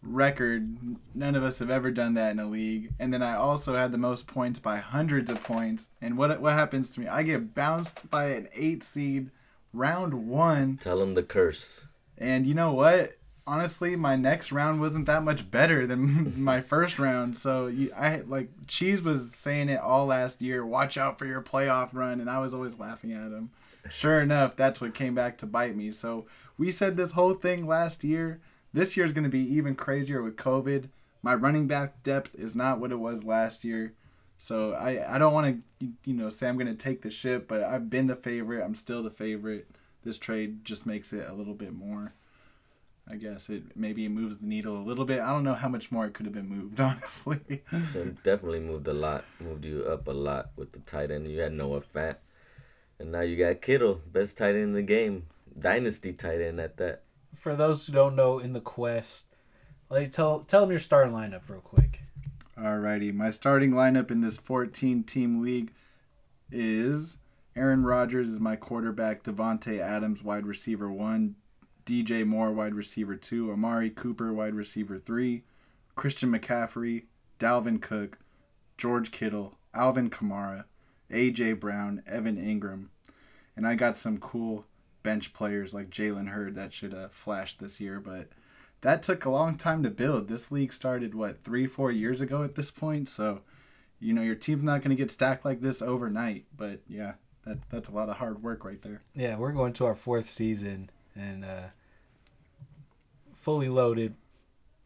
record. 0.01 0.77
None 1.13 1.35
of 1.35 1.43
us 1.43 1.59
have 1.59 1.69
ever 1.69 1.91
done 1.91 2.13
that 2.15 2.31
in 2.31 2.39
a 2.39 2.47
league. 2.47 2.93
And 2.99 3.13
then 3.13 3.21
I 3.21 3.35
also 3.35 3.75
had 3.75 3.91
the 3.91 3.97
most 3.97 4.27
points 4.27 4.59
by 4.59 4.77
hundreds 4.77 5.29
of 5.29 5.43
points. 5.43 5.89
And 6.01 6.17
what 6.17 6.39
what 6.41 6.53
happens 6.53 6.89
to 6.91 6.99
me? 6.99 7.07
I 7.07 7.23
get 7.23 7.55
bounced 7.55 8.09
by 8.09 8.27
an 8.27 8.49
8 8.53 8.83
seed 8.83 9.31
round 9.73 10.13
1 10.13 10.77
Tell 10.77 11.01
him 11.01 11.13
the 11.13 11.23
curse. 11.23 11.87
And 12.17 12.45
you 12.45 12.53
know 12.53 12.73
what? 12.73 13.17
Honestly, 13.47 13.95
my 13.95 14.15
next 14.15 14.51
round 14.51 14.79
wasn't 14.79 15.07
that 15.07 15.23
much 15.23 15.49
better 15.49 15.87
than 15.87 16.43
my 16.43 16.61
first 16.73 16.99
round. 16.99 17.37
So 17.37 17.67
you, 17.67 17.91
I 17.95 18.17
like 18.27 18.49
Cheese 18.67 19.01
was 19.01 19.33
saying 19.33 19.69
it 19.69 19.79
all 19.79 20.05
last 20.05 20.41
year. 20.41 20.65
Watch 20.65 20.97
out 20.97 21.17
for 21.17 21.25
your 21.25 21.41
playoff 21.41 21.89
run, 21.93 22.21
and 22.21 22.29
I 22.29 22.39
was 22.39 22.53
always 22.53 22.77
laughing 22.77 23.11
at 23.13 23.31
him. 23.31 23.51
Sure 23.89 24.21
enough, 24.21 24.57
that's 24.57 24.81
what 24.81 24.93
came 24.93 25.15
back 25.15 25.37
to 25.37 25.45
bite 25.47 25.75
me. 25.75 25.91
So 25.91 26.27
we 26.57 26.69
said 26.69 26.97
this 26.97 27.13
whole 27.13 27.33
thing 27.33 27.65
last 27.65 28.03
year. 28.03 28.41
This 28.73 28.95
year 28.95 29.05
is 29.05 29.13
going 29.13 29.23
to 29.23 29.29
be 29.29 29.55
even 29.55 29.75
crazier 29.75 30.21
with 30.21 30.35
COVID. 30.35 30.89
My 31.21 31.35
running 31.35 31.67
back 31.67 32.03
depth 32.03 32.35
is 32.35 32.55
not 32.55 32.79
what 32.79 32.91
it 32.91 32.99
was 32.99 33.23
last 33.23 33.63
year. 33.63 33.93
So 34.37 34.73
I, 34.73 35.15
I 35.15 35.17
don't 35.17 35.33
want 35.33 35.63
to 35.79 35.87
you 36.05 36.13
know 36.13 36.29
say 36.29 36.47
I'm 36.47 36.57
going 36.57 36.67
to 36.67 36.75
take 36.75 37.01
the 37.01 37.09
ship, 37.09 37.47
but 37.47 37.61
I've 37.61 37.89
been 37.89 38.07
the 38.07 38.15
favorite. 38.15 38.63
I'm 38.63 38.75
still 38.75 39.03
the 39.03 39.09
favorite. 39.09 39.67
This 40.03 40.17
trade 40.17 40.63
just 40.63 40.85
makes 40.85 41.11
it 41.11 41.27
a 41.27 41.33
little 41.33 41.53
bit 41.53 41.73
more. 41.73 42.13
I 43.11 43.15
guess 43.15 43.49
it 43.49 43.75
maybe 43.75 44.05
it 44.05 44.09
moves 44.09 44.37
the 44.37 44.47
needle 44.47 44.77
a 44.77 44.85
little 44.85 45.03
bit. 45.03 45.19
I 45.19 45.31
don't 45.31 45.43
know 45.43 45.55
how 45.55 45.67
much 45.67 45.91
more 45.91 46.05
it 46.05 46.13
could 46.13 46.25
have 46.25 46.33
been 46.33 46.47
moved, 46.47 46.79
honestly. 46.81 47.63
So 47.91 48.05
definitely 48.23 48.61
moved 48.61 48.87
a 48.87 48.93
lot, 48.93 49.25
moved 49.39 49.65
you 49.65 49.83
up 49.83 50.07
a 50.07 50.11
lot 50.11 50.51
with 50.55 50.71
the 50.71 50.79
tight 50.79 51.11
end. 51.11 51.27
You 51.27 51.39
had 51.39 51.53
Noah 51.53 51.81
Fant, 51.81 52.17
and 52.99 53.11
now 53.11 53.21
you 53.21 53.35
got 53.35 53.61
Kittle, 53.61 54.01
best 54.11 54.37
tight 54.37 54.55
end 54.55 54.63
in 54.63 54.73
the 54.73 54.83
game, 54.83 55.25
dynasty 55.57 56.13
tight 56.13 56.39
end 56.39 56.61
at 56.61 56.77
that. 56.77 57.01
For 57.39 57.55
those 57.55 57.85
who 57.85 57.93
don't 57.93 58.17
know, 58.17 58.37
in 58.37 58.51
the 58.51 58.59
quest, 58.59 59.33
like 59.89 60.11
tell 60.11 60.41
tell 60.41 60.61
them 60.61 60.71
your 60.71 60.79
starting 60.79 61.13
lineup 61.13 61.47
real 61.47 61.61
quick. 61.61 62.01
Alrighty, 62.57 63.13
my 63.13 63.31
starting 63.31 63.71
lineup 63.71 64.11
in 64.11 64.19
this 64.19 64.35
14 64.35 65.03
team 65.03 65.41
league 65.41 65.71
is 66.51 67.15
Aaron 67.55 67.85
Rodgers 67.85 68.27
is 68.27 68.41
my 68.41 68.57
quarterback, 68.57 69.23
Davante 69.23 69.79
Adams 69.79 70.21
wide 70.21 70.45
receiver 70.45 70.91
1, 70.91 71.35
DJ 71.85 72.25
Moore 72.25 72.51
wide 72.51 72.75
receiver 72.75 73.15
2, 73.15 73.53
Amari 73.53 73.89
Cooper 73.89 74.33
wide 74.33 74.55
receiver 74.55 74.99
3, 74.99 75.41
Christian 75.95 76.33
McCaffrey, 76.33 77.05
Dalvin 77.39 77.81
Cook, 77.81 78.19
George 78.77 79.11
Kittle, 79.11 79.57
Alvin 79.73 80.09
Kamara, 80.09 80.65
AJ 81.09 81.61
Brown, 81.61 82.03
Evan 82.05 82.35
Engram. 82.35 82.87
And 83.55 83.65
I 83.65 83.75
got 83.75 83.95
some 83.95 84.17
cool 84.17 84.65
bench 85.03 85.33
players 85.33 85.73
like 85.73 85.89
Jalen 85.89 86.29
Hurd 86.29 86.55
that 86.55 86.73
should 86.73 86.93
have 86.93 87.11
flashed 87.11 87.59
this 87.59 87.79
year, 87.79 87.99
but 87.99 88.29
that 88.81 89.03
took 89.03 89.25
a 89.25 89.29
long 89.29 89.57
time 89.57 89.83
to 89.83 89.89
build. 89.89 90.27
This 90.27 90.51
league 90.51 90.71
started 90.73 91.13
what 91.13 91.43
three, 91.43 91.67
four 91.67 91.91
years 91.91 92.21
ago 92.21 92.43
at 92.43 92.55
this 92.55 92.71
point. 92.71 93.09
So, 93.09 93.41
you 93.99 94.13
know, 94.13 94.21
your 94.21 94.35
team's 94.35 94.63
not 94.63 94.81
going 94.81 94.95
to 94.95 95.01
get 95.01 95.11
stacked 95.11 95.43
like 95.45 95.61
this 95.61 95.81
overnight. 95.81 96.45
But 96.55 96.79
yeah, 96.87 97.13
that 97.45 97.57
that's 97.69 97.89
a 97.89 97.91
lot 97.93 98.09
of 98.09 98.17
hard 98.17 98.41
work 98.43 98.63
right 98.63 98.81
there. 98.81 99.01
Yeah, 99.13 99.37
we're 99.37 99.51
going 99.51 99.73
to 99.73 99.85
our 99.85 99.95
fourth 99.95 100.29
season 100.29 100.89
and 101.15 101.43
uh, 101.43 101.67
fully 103.33 103.69
loaded, 103.69 104.15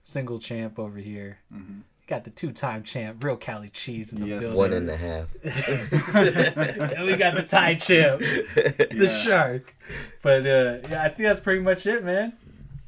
single 0.04 0.40
champ 0.40 0.80
over 0.80 0.98
here. 0.98 1.40
Mhm. 1.54 1.82
Got 2.06 2.26
the 2.26 2.32
two-time 2.32 2.84
champ, 2.84 3.24
real 3.24 3.38
Cali 3.38 3.70
cheese 3.70 4.12
in 4.12 4.20
the 4.22 4.28
Yes, 4.28 4.42
building. 4.42 4.58
One 4.60 4.74
and 4.74 4.90
a 4.90 4.98
half. 4.98 5.28
and 5.44 7.08
we 7.08 7.16
got 7.16 7.36
the 7.36 7.46
tie 7.48 7.76
champ, 7.76 8.20
the 8.56 8.86
Yeah. 8.92 9.08
shark. 9.24 9.74
But 10.22 10.46
uh, 10.46 10.80
yeah, 10.90 11.04
I 11.04 11.08
think 11.10 11.20
that's 11.28 11.40
pretty 11.40 11.62
much 11.62 11.86
it, 11.86 12.04
man. 12.04 12.34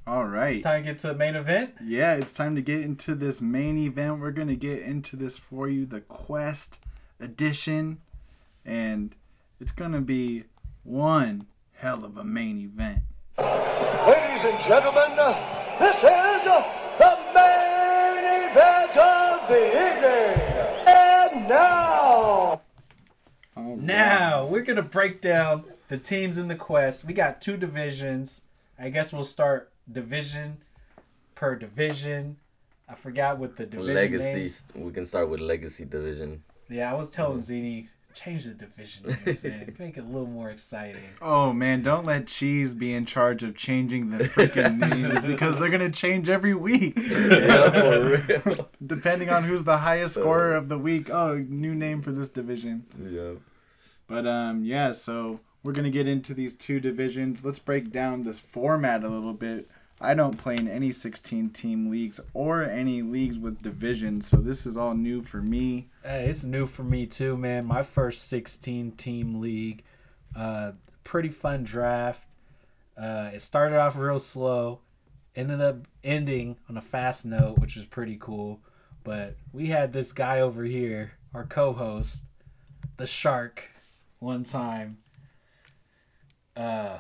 All 0.05 0.25
right. 0.25 0.55
It's 0.55 0.63
time 0.63 0.84
to 0.84 0.89
get 0.89 1.00
to 1.00 1.07
the 1.07 1.15
main 1.15 1.36
event. 1.38 1.75
Yeah, 1.84 2.13
it's 2.15 2.34
time 2.34 2.55
to 2.55 2.62
get 2.62 2.81
into 2.81 3.15
this 3.15 3.39
main 3.41 3.77
event. 3.77 4.19
We're 4.19 4.31
going 4.31 4.50
to 4.50 4.55
get 4.55 4.79
into 4.79 5.15
this 5.15 5.38
for 5.38 5.67
you, 5.69 5.86
the 5.86 6.01
Quest 6.01 6.79
edition. 7.19 8.00
And 8.65 9.15
it's 9.62 9.72
going 9.72 9.93
to 9.93 10.01
be 10.01 10.43
one 10.84 11.48
hell 11.74 12.03
of 12.03 12.17
a 12.17 12.24
main 12.24 12.60
event. 12.60 13.00
Ladies 13.38 14.43
and 14.45 14.60
gentlemen, 14.63 15.15
this 15.79 15.95
is 15.98 16.48
the 19.47 19.67
evening. 19.67 20.85
And 20.87 21.49
now, 21.49 22.61
All 23.55 23.75
Now 23.77 24.45
we're 24.45 24.61
gonna 24.61 24.81
break 24.81 25.21
down 25.21 25.65
the 25.87 25.97
teams 25.97 26.37
in 26.37 26.47
the 26.47 26.55
quest. 26.55 27.05
We 27.05 27.13
got 27.13 27.41
two 27.41 27.57
divisions. 27.57 28.43
I 28.79 28.89
guess 28.89 29.13
we'll 29.13 29.23
start 29.23 29.71
division 29.91 30.57
per 31.35 31.55
division. 31.55 32.37
I 32.87 32.95
forgot 32.95 33.37
what 33.37 33.55
the 33.57 33.65
division 33.65 33.95
Legacy. 33.95 34.33
names. 34.33 34.63
We 34.75 34.91
can 34.91 35.05
start 35.05 35.29
with 35.29 35.39
Legacy 35.39 35.85
Division. 35.85 36.43
Yeah, 36.69 36.91
I 36.91 36.95
was 36.95 37.09
telling 37.09 37.37
mm-hmm. 37.37 37.41
Zini 37.41 37.89
change 38.15 38.45
the 38.45 38.53
division 38.53 39.03
names, 39.25 39.43
man. 39.43 39.75
Make 39.77 39.98
it 39.98 40.01
a 40.01 40.07
little 40.07 40.25
more 40.27 40.50
exciting. 40.50 41.01
Oh 41.22 41.53
man, 41.53 41.84
don't 41.84 42.05
let 42.05 42.27
Cheese 42.27 42.74
be 42.74 42.93
in 42.93 43.05
charge 43.05 43.43
of 43.43 43.55
changing 43.55 44.10
the 44.10 44.24
freaking 44.25 44.77
names 44.89 45.24
because 45.25 45.57
they're 45.60 45.69
gonna 45.69 45.91
change 45.91 46.29
every 46.29 46.53
week. 46.55 46.93
yeah, 46.98 47.69
for 47.69 48.41
real. 48.50 48.69
Depending 48.86 49.29
on 49.29 49.43
who's 49.43 49.63
the 49.63 49.77
highest 49.77 50.15
scorer 50.15 50.55
of 50.55 50.69
the 50.69 50.79
week. 50.79 51.10
Oh, 51.10 51.36
new 51.48 51.75
name 51.75 52.01
for 52.01 52.12
this 52.12 52.29
division. 52.29 52.86
yeah. 53.00 53.34
But 54.07 54.25
um 54.25 54.63
yeah, 54.63 54.91
so 54.93 55.41
we're 55.63 55.74
gonna 55.74 55.89
get 55.89 56.07
into 56.07 56.34
these 56.34 56.53
two 56.53 56.79
divisions. 56.79 57.43
Let's 57.43 57.60
break 57.60 57.91
down 57.91 58.24
this 58.24 58.39
format 58.39 59.03
a 59.03 59.10
little 59.10 59.34
bit. 59.34 59.67
I 60.01 60.13
don't 60.13 60.37
play 60.37 60.55
in 60.55 60.67
any 60.67 60.91
16 60.91 61.51
team 61.51 61.89
leagues 61.89 62.19
or 62.33 62.63
any 62.63 63.01
leagues 63.01 63.39
with 63.39 63.61
divisions, 63.61 64.27
so 64.27 64.37
this 64.37 64.65
is 64.65 64.75
all 64.75 64.93
new 64.93 65.21
for 65.21 65.41
me. 65.41 65.89
Hey, 66.03 66.27
it's 66.27 66.43
new 66.43 66.65
for 66.65 66.83
me 66.83 67.05
too, 67.05 67.37
man. 67.37 67.65
My 67.65 67.81
first 67.81 68.27
16 68.27 68.91
team 68.93 69.39
league. 69.39 69.83
Uh, 70.35 70.73
pretty 71.03 71.29
fun 71.29 71.63
draft. 71.63 72.27
Uh, 72.97 73.31
it 73.33 73.41
started 73.41 73.77
off 73.77 73.95
real 73.95 74.19
slow, 74.19 74.79
ended 75.35 75.61
up 75.61 75.87
ending 76.03 76.57
on 76.69 76.77
a 76.77 76.81
fast 76.81 77.25
note, 77.25 77.59
which 77.59 77.75
was 77.75 77.85
pretty 77.85 78.17
cool. 78.19 78.59
But 79.03 79.37
we 79.53 79.67
had 79.67 79.93
this 79.93 80.11
guy 80.11 80.41
over 80.41 80.63
here, 80.63 81.13
our 81.33 81.45
co-host, 81.45 82.25
the 82.97 83.07
Shark, 83.07 83.69
one 84.19 84.43
time. 84.43 84.97
Uh, 86.55 86.99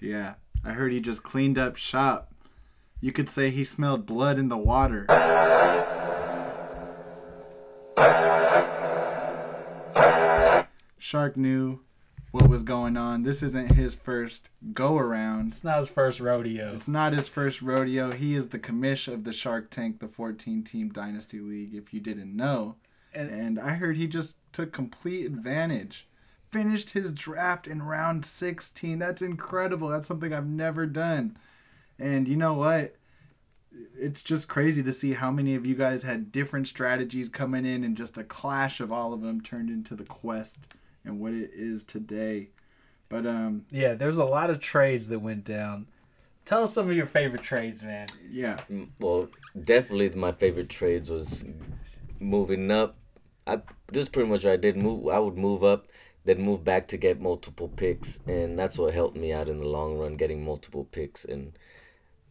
Yeah, 0.00 0.34
I 0.64 0.72
heard 0.72 0.92
he 0.92 1.00
just 1.00 1.22
cleaned 1.22 1.58
up 1.58 1.76
shop. 1.76 2.32
You 3.00 3.12
could 3.12 3.28
say 3.28 3.50
he 3.50 3.64
smelled 3.64 4.06
blood 4.06 4.38
in 4.38 4.48
the 4.48 4.58
water. 4.58 5.06
Shark 10.98 11.36
knew 11.36 11.80
what 12.30 12.48
was 12.48 12.62
going 12.62 12.96
on. 12.96 13.22
This 13.22 13.42
isn't 13.42 13.72
his 13.72 13.94
first 13.94 14.48
go 14.72 14.96
around. 14.98 15.48
it's 15.48 15.64
not 15.64 15.78
his 15.78 15.88
first 15.90 16.20
rodeo. 16.20 16.72
It's 16.74 16.86
not 16.88 17.12
his 17.12 17.28
first 17.28 17.60
rodeo. 17.62 18.12
He 18.12 18.34
is 18.36 18.48
the 18.48 18.58
commish 18.58 19.12
of 19.12 19.24
the 19.24 19.32
Shark 19.32 19.70
Tank, 19.70 19.98
the 19.98 20.08
14 20.08 20.62
team 20.62 20.90
Dynasty 20.90 21.40
League, 21.40 21.74
if 21.74 21.92
you 21.92 22.00
didn't 22.00 22.36
know. 22.36 22.76
And- 23.12 23.30
And 23.30 23.58
I 23.58 23.70
heard 23.70 23.96
he 23.96 24.06
just 24.06 24.36
took 24.52 24.72
complete 24.72 25.26
advantage. 25.26 26.06
Finished 26.50 26.90
his 26.90 27.12
draft 27.12 27.66
in 27.66 27.82
round 27.82 28.24
16. 28.26 28.98
That's 28.98 29.22
incredible. 29.22 29.88
That's 29.88 30.06
something 30.08 30.32
I've 30.32 30.46
never 30.48 30.84
done. 30.86 31.36
And 31.98 32.26
you 32.28 32.36
know 32.36 32.54
what? 32.54 32.96
it's 33.96 34.20
just 34.20 34.48
crazy 34.48 34.82
to 34.82 34.92
see 34.92 35.12
how 35.12 35.30
many 35.30 35.54
of 35.54 35.64
you 35.64 35.76
guys 35.76 36.02
had 36.02 36.32
different 36.32 36.66
strategies 36.66 37.28
coming 37.28 37.64
in 37.64 37.84
and 37.84 37.96
just 37.96 38.18
a 38.18 38.24
clash 38.24 38.80
of 38.80 38.90
all 38.90 39.12
of 39.12 39.20
them 39.22 39.40
turned 39.40 39.70
into 39.70 39.94
the 39.94 40.02
quest 40.04 40.58
and 41.04 41.20
what 41.20 41.32
it 41.32 41.50
is 41.54 41.84
today. 41.84 42.48
But 43.08 43.26
um 43.26 43.64
Yeah, 43.70 43.94
there's 43.94 44.18
a 44.18 44.24
lot 44.24 44.50
of 44.50 44.58
trades 44.58 45.06
that 45.08 45.20
went 45.20 45.44
down. 45.44 45.86
Tell 46.44 46.64
us 46.64 46.72
some 46.72 46.90
of 46.90 46.96
your 46.96 47.06
favorite 47.06 47.42
trades, 47.42 47.84
man. 47.84 48.08
yeah, 48.28 48.58
Mm, 48.70 48.88
Well, 49.00 49.28
definitely 49.64 50.10
my 50.10 50.32
favorite 50.32 50.68
trades 50.68 51.08
was 51.10 51.44
moving 52.18 52.72
up. 52.72 52.96
I 53.46 53.60
this 53.92 54.02
is 54.02 54.08
pretty 54.08 54.28
much 54.28 54.42
what 54.44 54.52
I 54.52 54.56
did. 54.56 54.76
Move. 54.76 55.06
I 55.08 55.20
would 55.20 55.38
move 55.38 55.62
up, 55.62 55.86
then 56.24 56.40
move 56.40 56.64
back 56.64 56.88
to 56.88 56.96
get 56.96 57.20
multiple 57.20 57.68
picks, 57.68 58.20
and 58.26 58.58
that's 58.58 58.78
what 58.78 58.94
helped 58.94 59.16
me 59.16 59.32
out 59.32 59.48
in 59.48 59.58
the 59.58 59.66
long 59.66 59.98
run, 59.98 60.16
getting 60.16 60.44
multiple 60.44 60.84
picks. 60.84 61.24
And 61.24 61.52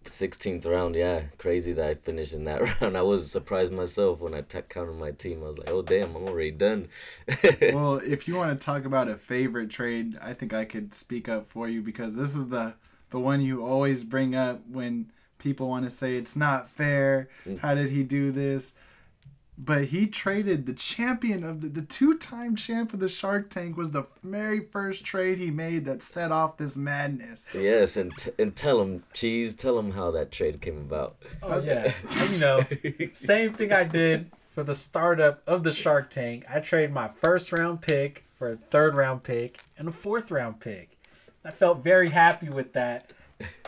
16th 0.06 0.66
round, 0.66 0.96
yeah, 0.96 1.24
crazy 1.38 1.74
that 1.74 1.90
I 1.90 1.96
finished 1.96 2.34
in 2.34 2.46
that 2.46 2.62
round. 2.82 2.98
I 2.98 3.02
was 3.02 3.32
surprised 3.32 3.74
myself 3.74 4.20
when 4.20 4.34
I 4.34 4.42
t- 4.42 4.62
counted 4.70 4.98
my 4.98 5.12
team. 5.12 5.44
I 5.44 5.48
was 5.48 5.58
like, 5.58 5.70
oh 5.70 5.82
damn, 5.82 6.16
I'm 6.16 6.28
already 6.28 6.52
done. 6.52 6.88
well, 7.74 7.96
if 7.98 8.28
you 8.28 8.36
want 8.36 8.58
to 8.58 8.64
talk 8.64 8.86
about 8.86 9.10
a 9.10 9.18
favorite 9.18 9.70
trade, 9.70 10.18
I 10.22 10.34
think 10.34 10.54
I 10.54 10.66
could 10.66 10.94
speak 10.94 11.28
up 11.28 11.50
for 11.50 11.68
you 11.68 11.82
because 11.82 12.16
this 12.16 12.36
is 12.36 12.48
the 12.48 12.74
the 13.10 13.20
one 13.20 13.42
you 13.42 13.66
always 13.66 14.04
bring 14.04 14.36
up 14.36 14.62
when 14.70 15.12
people 15.40 15.68
want 15.68 15.84
to 15.86 15.90
say 15.90 16.16
it's 16.16 16.36
not 16.36 16.70
fair. 16.70 17.28
Mm. 17.46 17.60
How 17.60 17.74
did 17.74 17.90
he 17.90 18.04
do 18.04 18.32
this? 18.32 18.74
But 19.62 19.86
he 19.86 20.08
traded 20.08 20.66
the 20.66 20.74
champion 20.74 21.44
of 21.44 21.60
the, 21.60 21.68
the 21.68 21.82
two-time 21.82 22.56
champ 22.56 22.94
of 22.94 23.02
the 23.02 23.10
Shark 23.10 23.50
Tank 23.50 23.76
was 23.76 23.92
the 23.92 24.06
very 24.24 24.62
first 24.62 25.04
trade 25.04 25.38
he 25.38 25.52
made 25.52 25.84
that 25.84 26.02
set 26.02 26.32
off 26.32 26.56
this 26.56 26.78
madness. 26.78 27.50
yes, 27.54 27.98
and 27.98 28.16
t- 28.18 28.32
and 28.40 28.56
tell 28.56 28.82
him, 28.82 29.04
cheese, 29.14 29.54
tell 29.56 29.78
him 29.78 29.92
how 29.92 30.12
that 30.12 30.32
trade 30.32 30.62
came 30.62 30.78
about. 30.78 31.18
Oh 31.44 31.62
yeah, 31.62 31.92
you 32.32 32.40
know, 32.40 32.64
same 33.12 33.52
thing 33.52 33.74
I 33.74 33.84
did 33.84 34.32
for 34.56 34.64
the 34.64 34.74
startup 34.74 35.44
of 35.46 35.64
the 35.64 35.74
Shark 35.74 36.10
Tank. 36.10 36.46
I 36.50 36.62
traded 36.62 36.94
my 36.94 37.10
first 37.22 37.52
round 37.52 37.82
pick 37.82 38.24
for 38.38 38.52
a 38.52 38.56
third 38.56 38.96
round 38.96 39.24
pick 39.24 39.60
and 39.78 39.90
a 39.90 39.92
fourth 39.92 40.32
round 40.32 40.62
pick. 40.62 40.98
I 41.44 41.52
felt 41.52 41.84
very 41.84 42.12
happy 42.12 42.48
with 42.48 42.72
that 42.74 43.12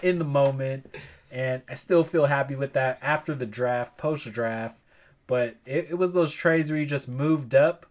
in 0.02 0.20
the 0.20 0.26
moment, 0.26 0.96
and 1.30 1.64
I 1.70 1.74
still 1.74 2.06
feel 2.06 2.28
happy 2.28 2.56
with 2.56 2.72
that 2.74 2.98
after 3.02 3.36
the 3.36 3.46
draft, 3.46 3.98
post 3.98 4.32
draft. 4.32 4.78
But 5.32 5.56
it, 5.66 5.92
it 5.92 5.98
was 5.98 6.12
those 6.12 6.34
trades 6.34 6.70
where 6.70 6.78
you 6.82 6.86
just 6.86 7.08
moved 7.08 7.56
up 7.56 7.86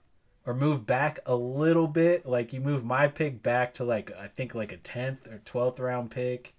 or 0.44 0.52
moved 0.52 0.84
back 0.84 1.20
a 1.24 1.34
little 1.34 1.86
bit. 1.86 2.26
Like 2.26 2.52
you 2.52 2.60
moved 2.60 2.84
my 2.84 3.08
pick 3.08 3.42
back 3.42 3.72
to 3.74 3.84
like 3.84 4.12
I 4.14 4.26
think 4.26 4.54
like 4.54 4.72
a 4.72 4.76
tenth 4.76 5.26
or 5.26 5.40
twelfth 5.46 5.80
round 5.80 6.10
pick 6.10 6.54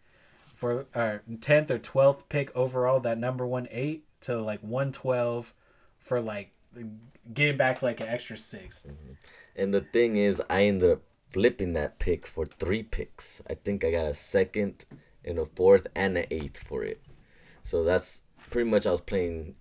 for 0.55 0.87
or 0.95 1.21
tenth 1.39 1.69
or 1.69 1.77
twelfth 1.77 2.27
pick 2.29 2.49
overall, 2.55 2.99
that 3.01 3.19
number 3.19 3.45
one 3.45 3.67
eight 3.69 4.05
to 4.21 4.41
like 4.41 4.59
one 4.61 4.91
twelve 4.91 5.53
for 5.99 6.19
like 6.19 6.51
getting 7.31 7.57
back 7.57 7.83
like 7.83 7.99
an 7.99 8.07
extra 8.07 8.35
six. 8.35 8.87
Mm-hmm. 8.89 9.13
And 9.57 9.71
the 9.75 9.81
thing 9.81 10.15
is, 10.15 10.41
I 10.49 10.63
ended 10.63 10.93
up 10.93 11.01
flipping 11.29 11.73
that 11.73 11.99
pick 11.99 12.25
for 12.25 12.47
three 12.47 12.81
picks. 12.81 13.39
I 13.47 13.53
think 13.53 13.83
I 13.83 13.91
got 13.91 14.05
a 14.05 14.15
second 14.15 14.85
and 15.23 15.37
a 15.37 15.45
fourth 15.45 15.85
and 15.93 16.17
an 16.17 16.25
eighth 16.31 16.57
for 16.57 16.83
it. 16.83 17.03
So 17.61 17.83
that's 17.83 18.23
pretty 18.49 18.67
much 18.67 18.87
I 18.87 18.91
was 18.91 19.01
playing 19.01 19.53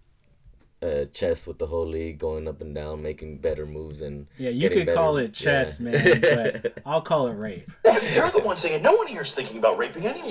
uh, 0.82 1.04
chess 1.12 1.46
with 1.46 1.58
the 1.58 1.66
whole 1.66 1.86
league, 1.86 2.18
going 2.18 2.48
up 2.48 2.60
and 2.62 2.74
down, 2.74 3.02
making 3.02 3.36
better 3.38 3.66
moves, 3.66 4.00
and 4.00 4.26
Yeah, 4.38 4.48
you 4.50 4.68
could 4.70 4.86
better- 4.86 4.96
call 4.96 5.18
it 5.18 5.34
chess, 5.34 5.78
yeah. 5.80 5.90
man, 5.90 6.20
but 6.62 6.72
I'll 6.86 7.02
call 7.02 7.26
it 7.28 7.34
rape. 7.34 7.70
Because 7.84 8.08
you're 8.16 8.30
the 8.30 8.40
one 8.40 8.56
saying 8.56 8.82
no 8.82 8.94
one 8.94 9.06
here 9.06 9.20
is 9.20 9.32
thinking 9.34 9.58
about 9.58 9.76
raping 9.76 10.06
anyone. 10.06 10.30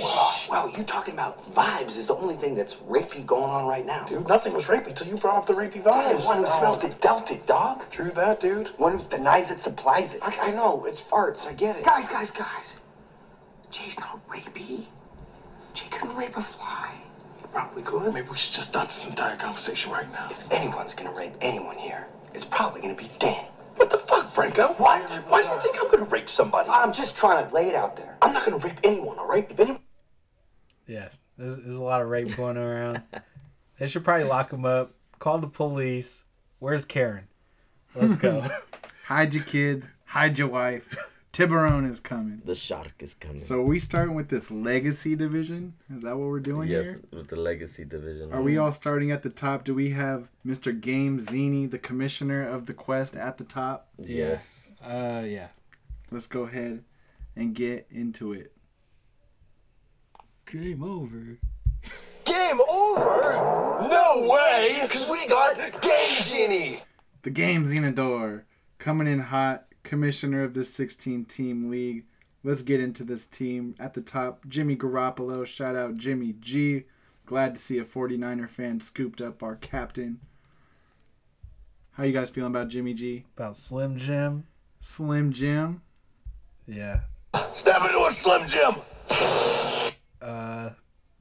Well, 0.49 0.67
you 0.75 0.83
talking 0.83 1.13
about 1.13 1.53
vibes 1.53 1.97
is 1.97 2.07
the 2.07 2.15
only 2.15 2.35
thing 2.35 2.55
that's 2.55 2.75
rapey 2.87 3.23
going 3.25 3.43
on 3.49 3.67
right 3.67 3.85
now. 3.85 4.05
Dude, 4.05 4.27
nothing 4.27 4.53
was 4.53 4.65
rapey 4.67 4.95
till 4.95 5.07
you 5.07 5.15
brought 5.17 5.37
up 5.37 5.45
the 5.45 5.53
rapey 5.53 5.83
The 5.83 5.91
vibes. 5.91 6.25
one 6.25 6.37
who 6.39 6.45
smells 6.47 6.83
it 6.83 6.99
dealt 6.99 7.29
it, 7.31 7.45
dog. 7.45 7.89
True 7.91 8.09
that, 8.15 8.39
dude. 8.39 8.67
One 8.77 8.97
who 8.97 9.07
denies 9.07 9.51
it 9.51 9.59
supplies 9.59 10.15
it. 10.15 10.21
I, 10.23 10.49
I 10.49 10.51
know, 10.51 10.85
it's 10.85 10.99
farts, 11.01 11.45
I 11.47 11.53
get 11.53 11.75
it. 11.75 11.83
Guys, 11.83 12.07
guys, 12.07 12.31
guys. 12.31 12.77
Jay's 13.69 13.99
not 13.99 14.27
rapey. 14.27 14.85
Jay 15.75 15.85
couldn't 15.91 16.15
rape 16.15 16.35
a 16.35 16.41
fly. 16.41 16.95
You 17.49 17.53
probably 17.53 17.81
could. 17.81 18.13
Maybe 18.13 18.27
we 18.29 18.37
should 18.37 18.53
just 18.53 18.69
stop 18.69 18.87
this 18.87 19.07
entire 19.09 19.35
conversation 19.35 19.91
right 19.91 20.11
now. 20.11 20.27
If 20.29 20.51
anyone's 20.51 20.93
gonna 20.93 21.13
rape 21.13 21.33
anyone 21.41 21.77
here, 21.77 22.07
it's 22.35 22.45
probably 22.45 22.79
gonna 22.81 22.93
be 22.93 23.09
Danny. 23.17 23.47
What 23.75 23.89
the 23.89 23.97
fuck, 23.97 24.27
Franco? 24.27 24.73
What? 24.73 25.09
Why 25.27 25.41
do 25.41 25.47
you 25.47 25.59
think 25.59 25.77
I'm 25.81 25.89
gonna 25.89 26.03
rape 26.05 26.29
somebody? 26.29 26.69
I'm 26.69 26.93
just 26.93 27.15
trying 27.15 27.43
to 27.47 27.53
lay 27.53 27.67
it 27.69 27.75
out 27.75 27.95
there. 27.95 28.17
I'm 28.21 28.33
not 28.33 28.45
gonna 28.45 28.59
rape 28.59 28.79
anyone, 28.83 29.17
alright? 29.17 29.49
If 29.49 29.59
anyone 29.59 29.81
Yeah, 30.85 31.09
there's, 31.39 31.57
there's 31.57 31.77
a 31.77 31.83
lot 31.83 32.01
of 32.01 32.09
rape 32.09 32.35
going 32.37 32.57
around. 32.57 33.01
They 33.79 33.87
should 33.87 34.03
probably 34.03 34.25
lock 34.25 34.51
him 34.53 34.65
up. 34.65 34.93
Call 35.17 35.39
the 35.39 35.47
police. 35.47 36.25
Where's 36.59 36.85
Karen? 36.85 37.27
Let's 37.95 38.15
go. 38.15 38.47
Hide 39.05 39.33
your 39.33 39.43
kid. 39.43 39.87
hide 40.05 40.37
your 40.37 40.49
wife. 40.49 40.87
Tiburon 41.39 41.89
is 41.89 42.01
coming. 42.01 42.41
The 42.43 42.53
shark 42.53 42.95
is 42.99 43.13
coming. 43.13 43.39
So 43.39 43.59
are 43.59 43.63
we 43.63 43.79
starting 43.79 44.13
with 44.13 44.27
this 44.27 44.51
legacy 44.51 45.15
division? 45.15 45.73
Is 45.95 46.03
that 46.03 46.17
what 46.17 46.27
we're 46.27 46.41
doing 46.41 46.67
yes, 46.67 46.87
here? 46.87 47.01
with 47.13 47.29
the 47.29 47.39
legacy 47.39 47.85
division. 47.85 48.33
Are 48.33 48.41
we 48.41 48.57
all 48.57 48.73
starting 48.73 49.09
at 49.11 49.23
the 49.23 49.29
top? 49.29 49.63
Do 49.63 49.73
we 49.73 49.91
have 49.91 50.27
Mr. 50.45 50.77
Game 50.77 51.17
Zini, 51.17 51.65
the 51.65 51.79
commissioner 51.79 52.45
of 52.45 52.65
the 52.65 52.73
quest, 52.73 53.15
at 53.15 53.37
the 53.37 53.45
top? 53.45 53.87
Yes. 53.97 54.75
uh, 54.83 55.23
yeah. 55.25 55.47
Let's 56.11 56.27
go 56.27 56.41
ahead 56.41 56.83
and 57.37 57.55
get 57.55 57.87
into 57.89 58.33
it. 58.33 58.51
Game 60.45 60.83
over. 60.83 61.37
Game 62.25 62.59
over? 62.69 63.87
No 63.89 64.27
way! 64.29 64.79
Because 64.81 65.09
we 65.09 65.25
got 65.27 65.55
Game 65.81 66.21
Genie! 66.21 66.81
The 67.21 67.29
Game 67.29 67.65
Xenodor 67.65 68.43
coming 68.77 69.07
in 69.07 69.19
hot, 69.19 69.68
commissioner 69.83 70.43
of 70.43 70.53
this 70.53 70.73
16 70.73 71.25
team 71.25 71.69
league. 71.69 72.05
Let's 72.43 72.61
get 72.61 72.79
into 72.79 73.03
this 73.03 73.27
team. 73.27 73.75
At 73.79 73.93
the 73.93 74.01
top, 74.01 74.47
Jimmy 74.47 74.75
Garoppolo. 74.75 75.45
Shout 75.45 75.75
out 75.75 75.97
Jimmy 75.97 76.35
G. 76.39 76.85
Glad 77.25 77.55
to 77.55 77.61
see 77.61 77.77
a 77.77 77.85
49er 77.85 78.49
fan 78.49 78.79
scooped 78.79 79.21
up 79.21 79.43
our 79.43 79.55
captain. 79.55 80.19
How 81.91 82.03
you 82.05 82.13
guys 82.13 82.29
feeling 82.29 82.51
about 82.51 82.69
Jimmy 82.69 82.93
G? 82.93 83.25
About 83.35 83.55
Slim 83.57 83.97
Jim. 83.97 84.45
Slim 84.79 85.33
Jim. 85.33 85.81
Yeah. 86.65 87.01
Step 87.57 87.81
into 87.83 87.99
a 87.99 88.15
Slim 88.23 88.47
Jim! 88.47 88.75
Uh, 90.21 90.69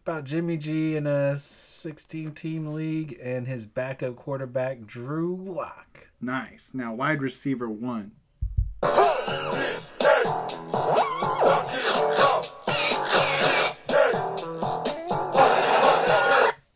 about 0.04 0.24
Jimmy 0.24 0.56
G 0.56 0.96
in 0.96 1.06
a 1.06 1.36
16 1.36 2.32
team 2.32 2.72
league 2.72 3.18
and 3.22 3.46
his 3.46 3.66
backup 3.66 4.16
quarterback, 4.16 4.86
Drew 4.86 5.36
Lock. 5.36 6.06
Nice. 6.20 6.70
Now, 6.72 6.94
wide 6.94 7.22
receiver 7.22 7.68
one. 7.68 8.12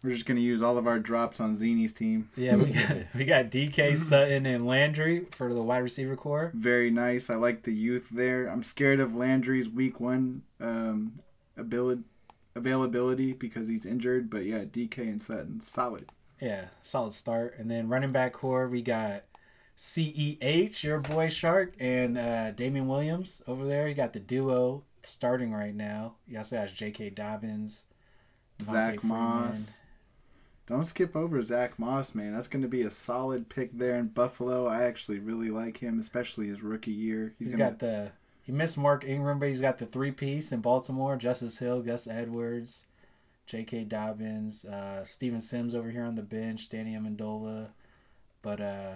We're 0.02 0.16
just 0.16 0.26
going 0.26 0.36
to 0.36 0.42
use 0.42 0.62
all 0.62 0.78
of 0.78 0.88
our 0.88 0.98
drops 0.98 1.38
on 1.38 1.54
Zini's 1.54 1.92
team. 1.92 2.28
Yeah, 2.36 2.56
we 2.56 2.72
got, 2.72 2.96
we 3.14 3.24
got 3.24 3.44
DK 3.46 3.96
Sutton 3.96 4.46
and 4.46 4.66
Landry 4.66 5.26
for 5.30 5.54
the 5.54 5.62
wide 5.62 5.78
receiver 5.78 6.16
core. 6.16 6.50
Very 6.54 6.90
nice. 6.90 7.30
I 7.30 7.36
like 7.36 7.62
the 7.62 7.72
youth 7.72 8.08
there. 8.10 8.48
I'm 8.48 8.64
scared 8.64 8.98
of 8.98 9.14
Landry's 9.14 9.68
week 9.68 10.00
one 10.00 10.42
um, 10.60 11.14
ability, 11.56 12.02
availability 12.56 13.32
because 13.32 13.68
he's 13.68 13.86
injured. 13.86 14.28
But 14.28 14.44
yeah, 14.44 14.64
DK 14.64 14.98
and 14.98 15.22
Sutton, 15.22 15.60
solid. 15.60 16.10
Yeah, 16.40 16.66
solid 16.82 17.12
start. 17.12 17.54
And 17.58 17.70
then 17.70 17.88
running 17.88 18.10
back 18.10 18.32
core, 18.32 18.66
we 18.66 18.82
got 18.82 19.22
CEH, 19.82 20.84
your 20.84 21.00
boy 21.00 21.28
Shark, 21.28 21.74
and 21.80 22.16
uh, 22.16 22.52
Damien 22.52 22.86
Williams 22.86 23.42
over 23.48 23.66
there. 23.66 23.88
You 23.88 23.94
got 23.96 24.12
the 24.12 24.20
duo 24.20 24.84
starting 25.02 25.52
right 25.52 25.74
now. 25.74 26.14
You 26.28 26.38
also 26.38 26.54
got 26.54 26.72
J.K. 26.72 27.10
Dobbins, 27.10 27.86
Devonta 28.60 28.70
Zach 28.70 29.00
Freeman. 29.00 29.18
Moss. 29.18 29.80
Don't 30.68 30.86
skip 30.86 31.16
over 31.16 31.42
Zach 31.42 31.80
Moss, 31.80 32.14
man. 32.14 32.32
That's 32.32 32.46
going 32.46 32.62
to 32.62 32.68
be 32.68 32.82
a 32.82 32.90
solid 32.90 33.48
pick 33.48 33.76
there 33.76 33.96
in 33.96 34.06
Buffalo. 34.06 34.68
I 34.68 34.84
actually 34.84 35.18
really 35.18 35.50
like 35.50 35.78
him, 35.78 35.98
especially 35.98 36.46
his 36.46 36.62
rookie 36.62 36.92
year. 36.92 37.34
He's 37.40 37.48
gonna, 37.48 37.70
got 37.70 37.80
the 37.80 38.12
he 38.44 38.52
missed 38.52 38.78
Mark 38.78 39.04
Ingram, 39.04 39.40
but 39.40 39.48
he's 39.48 39.60
got 39.60 39.78
the 39.78 39.86
three 39.86 40.12
piece 40.12 40.52
in 40.52 40.60
Baltimore. 40.60 41.16
Justice 41.16 41.58
Hill, 41.58 41.82
Gus 41.82 42.06
Edwards, 42.06 42.86
J.K. 43.48 43.82
Dobbins, 43.82 44.64
uh, 44.64 45.02
Steven 45.02 45.40
Sims 45.40 45.74
over 45.74 45.90
here 45.90 46.04
on 46.04 46.14
the 46.14 46.22
bench, 46.22 46.68
Danny 46.68 46.94
Amendola. 46.94 47.70
But 48.42 48.60
uh, 48.60 48.92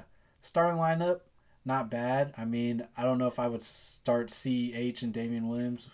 starting 0.46 0.78
lineup, 0.80 1.20
not 1.64 1.90
bad. 1.90 2.32
I 2.38 2.44
mean, 2.44 2.86
I 2.96 3.02
don't 3.02 3.18
know 3.18 3.26
if 3.26 3.38
I 3.38 3.48
would 3.48 3.62
start 3.62 4.30
C.H. 4.30 5.02
and 5.02 5.12
Damien 5.12 5.48
Williams 5.48 5.88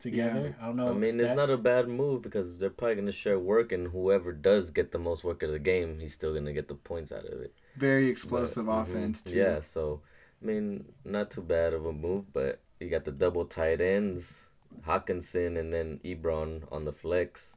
together. 0.00 0.56
I 0.60 0.66
don't 0.66 0.76
know. 0.76 0.88
I 0.88 0.94
mean, 0.94 1.20
it's 1.20 1.30
that- 1.30 1.36
not 1.36 1.50
a 1.50 1.56
bad 1.58 1.88
move 1.88 2.22
because 2.22 2.58
they're 2.58 2.70
probably 2.70 2.94
going 2.96 3.06
to 3.06 3.12
share 3.12 3.38
work, 3.38 3.72
and 3.72 3.88
whoever 3.88 4.32
does 4.32 4.70
get 4.70 4.92
the 4.92 4.98
most 4.98 5.24
work 5.24 5.42
of 5.42 5.50
the 5.50 5.58
game, 5.58 5.98
he's 6.00 6.14
still 6.14 6.32
going 6.32 6.46
to 6.46 6.52
get 6.52 6.68
the 6.68 6.74
points 6.74 7.12
out 7.12 7.26
of 7.26 7.40
it. 7.40 7.54
very 7.76 8.08
explosive 8.08 8.66
But, 8.66 8.72
mhm, 8.72 8.82
offense, 8.82 9.22
too. 9.22 9.36
Yeah, 9.36 9.60
so, 9.60 10.00
I 10.42 10.46
mean, 10.46 10.92
not 11.04 11.30
too 11.30 11.42
bad 11.42 11.72
of 11.72 11.86
a 11.86 11.92
move, 11.92 12.32
but 12.32 12.60
you 12.80 12.88
got 12.88 13.04
the 13.04 13.12
double 13.12 13.44
tight 13.44 13.80
ends, 13.80 14.50
Hockenson 14.86 15.58
and 15.58 15.72
then 15.72 16.00
Ebron 16.04 16.64
on 16.72 16.84
the 16.84 16.92
flex. 16.92 17.56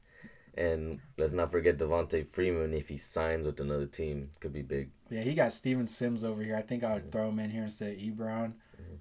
And 0.55 0.99
let's 1.17 1.33
not 1.33 1.51
forget 1.51 1.77
Devonta 1.77 2.25
Freeman. 2.25 2.73
If 2.73 2.87
he 2.89 2.97
signs 2.97 3.45
with 3.45 3.59
another 3.59 3.87
team, 3.87 4.29
could 4.39 4.53
be 4.53 4.61
big. 4.61 4.91
Yeah, 5.09 5.21
he 5.21 5.33
got 5.33 5.51
Steven 5.51 5.87
Sims 5.87 6.23
over 6.23 6.43
here. 6.43 6.55
I 6.55 6.61
think 6.61 6.83
I 6.83 6.93
would 6.93 7.11
throw 7.11 7.29
him 7.29 7.39
in 7.39 7.49
here 7.49 7.63
instead 7.63 7.93
of 7.93 7.97
Ebron, 7.97 8.53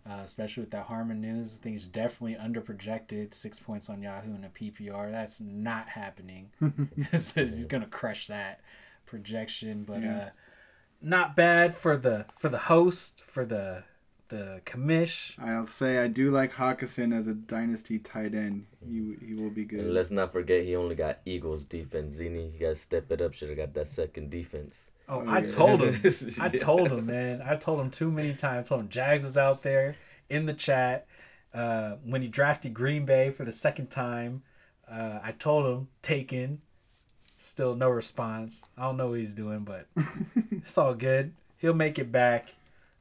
uh, 0.08 0.20
especially 0.24 0.62
with 0.62 0.70
that 0.70 0.86
Harmon 0.86 1.20
news. 1.20 1.58
I 1.58 1.62
think 1.62 1.74
he's 1.76 1.86
definitely 1.86 2.36
underprojected. 2.36 3.34
Six 3.34 3.60
points 3.60 3.90
on 3.90 4.00
Yahoo 4.00 4.34
in 4.34 4.44
a 4.44 4.48
PPR. 4.48 5.10
That's 5.10 5.40
not 5.40 5.88
happening. 5.90 6.50
he's 7.10 7.66
gonna 7.66 7.86
crush 7.86 8.28
that 8.28 8.60
projection, 9.06 9.84
but 9.84 10.02
Yeah. 10.02 10.16
uh, 10.18 10.28
not 11.02 11.36
bad 11.36 11.74
for 11.74 11.96
the 11.96 12.26
for 12.38 12.48
the 12.48 12.58
host 12.58 13.20
for 13.26 13.44
the 13.44 13.84
the 14.32 14.62
commish. 14.64 15.38
I'll 15.38 15.66
say 15.66 15.98
I 15.98 16.08
do 16.08 16.30
like 16.30 16.54
Hockenson 16.54 17.14
as 17.14 17.26
a 17.26 17.34
dynasty 17.34 17.98
tight 17.98 18.34
end. 18.34 18.64
He 18.80 19.14
he 19.26 19.34
will 19.40 19.50
be 19.50 19.64
good. 19.64 19.80
And 19.80 19.94
let's 19.94 20.10
not 20.10 20.32
forget 20.32 20.64
he 20.64 20.74
only 20.74 20.94
got 20.94 21.18
Eagles 21.26 21.64
defense. 21.64 22.14
Zini, 22.14 22.46
you 22.54 22.58
gotta 22.58 22.74
step 22.74 23.12
it 23.12 23.20
up. 23.20 23.34
Should 23.34 23.50
have 23.50 23.58
got 23.58 23.74
that 23.74 23.88
second 23.88 24.30
defense. 24.30 24.92
Oh, 25.08 25.20
Oh, 25.20 25.28
I 25.28 25.40
yeah. 25.40 25.48
told 25.50 25.82
him. 25.82 26.00
I 26.40 26.48
told 26.48 26.88
him, 26.90 27.06
man. 27.06 27.42
I 27.44 27.56
told 27.56 27.78
him 27.80 27.90
too 27.90 28.10
many 28.10 28.34
times. 28.34 28.66
I 28.66 28.68
told 28.68 28.80
him 28.80 28.88
Jags 28.88 29.22
was 29.22 29.36
out 29.36 29.62
there 29.62 29.96
in 30.30 30.46
the 30.46 30.54
chat 30.54 31.06
uh, 31.52 31.96
when 32.04 32.22
he 32.22 32.28
drafted 32.28 32.72
Green 32.72 33.04
Bay 33.04 33.30
for 33.30 33.44
the 33.44 33.52
second 33.52 33.90
time. 33.90 34.42
Uh, 34.90 35.18
I 35.22 35.32
told 35.32 35.66
him 35.66 35.88
taken. 36.00 36.62
Still 37.36 37.74
no 37.74 37.90
response. 37.90 38.64
I 38.78 38.82
don't 38.84 38.96
know 38.96 39.08
what 39.10 39.18
he's 39.18 39.34
doing, 39.34 39.60
but 39.60 39.86
it's 40.50 40.78
all 40.78 40.94
good. 40.94 41.34
He'll 41.58 41.74
make 41.74 41.98
it 41.98 42.10
back. 42.10 42.54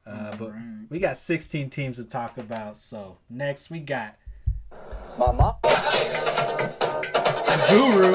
Uh, 0.06 0.36
but 0.36 0.46
Alright. 0.46 0.90
we 0.90 0.98
got 0.98 1.16
16 1.16 1.70
teams 1.70 1.96
to 1.96 2.04
talk 2.04 2.38
about. 2.38 2.76
So 2.76 3.18
next 3.30 3.70
we 3.70 3.80
got 3.80 4.16
Mama. 5.18 5.58
Guru. 7.68 8.12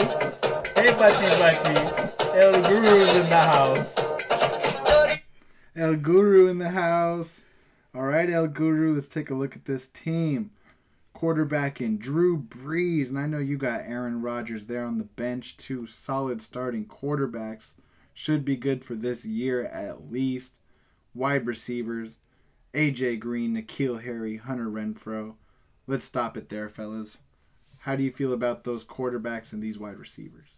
Hey, 0.76 0.94
Buddy 0.94 1.28
Buddy. 1.40 2.08
El 2.38 2.62
Guru's 2.62 3.16
in 3.16 3.30
the 3.30 3.40
house. 3.40 3.98
El 5.76 5.96
Guru 5.96 6.48
in 6.48 6.58
the 6.58 6.70
house. 6.70 7.44
All 7.96 8.04
right, 8.04 8.30
El 8.30 8.48
Guru, 8.48 8.94
let's 8.94 9.08
take 9.08 9.30
a 9.30 9.36
look 9.36 9.56
at 9.56 9.66
this 9.66 9.88
team. 9.88 10.52
Quarterback 11.14 11.82
in 11.82 11.98
Drew 11.98 12.40
Brees, 12.40 13.10
and 13.10 13.18
I 13.18 13.26
know 13.26 13.40
you 13.40 13.58
got 13.58 13.82
Aaron 13.82 14.22
Rodgers 14.22 14.66
there 14.66 14.86
on 14.86 14.98
the 14.98 15.04
bench. 15.04 15.58
Two 15.58 15.88
solid 15.88 16.42
starting 16.42 16.86
quarterbacks. 16.86 17.76
Should 18.14 18.46
be 18.46 18.56
good 18.56 18.84
for 18.84 18.96
this 18.96 19.26
year 19.26 19.66
at 19.66 20.12
least. 20.12 20.60
Wide 21.18 21.48
receivers, 21.48 22.18
AJ 22.76 23.20
Green, 23.20 23.56
N'Keal 23.56 24.04
Harry, 24.04 24.38
Hunter 24.38 24.68
Renfrow. 24.68 25.34
Let's 25.88 26.06
stop 26.06 26.38
it 26.38 26.50
there, 26.50 26.70
fellas. 26.70 27.18
How 27.80 27.96
do 27.96 28.04
you 28.04 28.12
feel 28.12 28.34
about 28.34 28.64
those 28.64 28.84
quarterbacks 28.86 29.52
and 29.52 29.64
these 29.64 29.80
wide 29.80 29.98
receivers? 29.98 30.50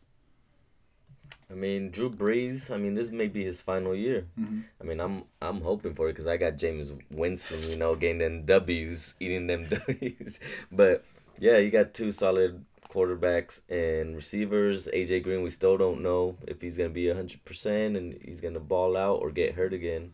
I 1.49 1.53
mean, 1.53 1.91
Drew 1.91 2.09
Brees. 2.09 2.69
I 2.73 2.77
mean, 2.77 2.93
this 2.93 3.09
may 3.09 3.27
be 3.27 3.43
his 3.45 3.61
final 3.61 3.95
year. 3.95 4.27
Mhm. 4.37 4.63
I 4.81 4.83
mean, 4.83 4.99
I'm 4.99 5.23
I'm 5.41 5.61
hoping 5.61 5.93
for 5.93 6.09
it 6.09 6.13
because 6.13 6.27
I 6.27 6.37
got 6.37 6.57
Jameis 6.57 6.99
Winston. 7.09 7.61
You 7.69 7.75
know, 7.77 7.95
getting 7.95 8.17
them 8.17 8.45
W's, 8.45 9.15
eating 9.19 9.47
them 9.47 9.65
W's. 9.87 10.39
But 10.71 11.05
yeah, 11.39 11.57
you 11.57 11.71
got 11.71 11.93
two 11.93 12.11
solid 12.11 12.65
quarterbacks 12.89 13.61
and 13.69 14.15
receivers. 14.15 14.87
AJ 14.93 15.23
Green, 15.23 15.41
we 15.41 15.49
still 15.49 15.77
don't 15.77 16.01
know 16.01 16.35
if 16.47 16.61
he's 16.61 16.77
gonna 16.77 16.89
be 16.89 17.07
hundred 17.11 17.45
percent 17.45 17.95
and 17.95 18.19
he's 18.21 18.41
gonna 18.41 18.59
ball 18.59 18.97
out 18.97 19.21
or 19.21 19.31
get 19.31 19.55
hurt 19.55 19.73
again. 19.73 20.13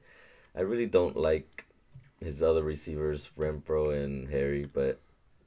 I 0.55 0.61
really 0.61 0.85
don't 0.85 1.17
like 1.17 1.65
his 2.21 2.41
other 2.41 2.63
receivers, 2.63 3.31
Renfrow 3.37 4.03
and 4.03 4.29
Harry, 4.29 4.65
but 4.65 4.99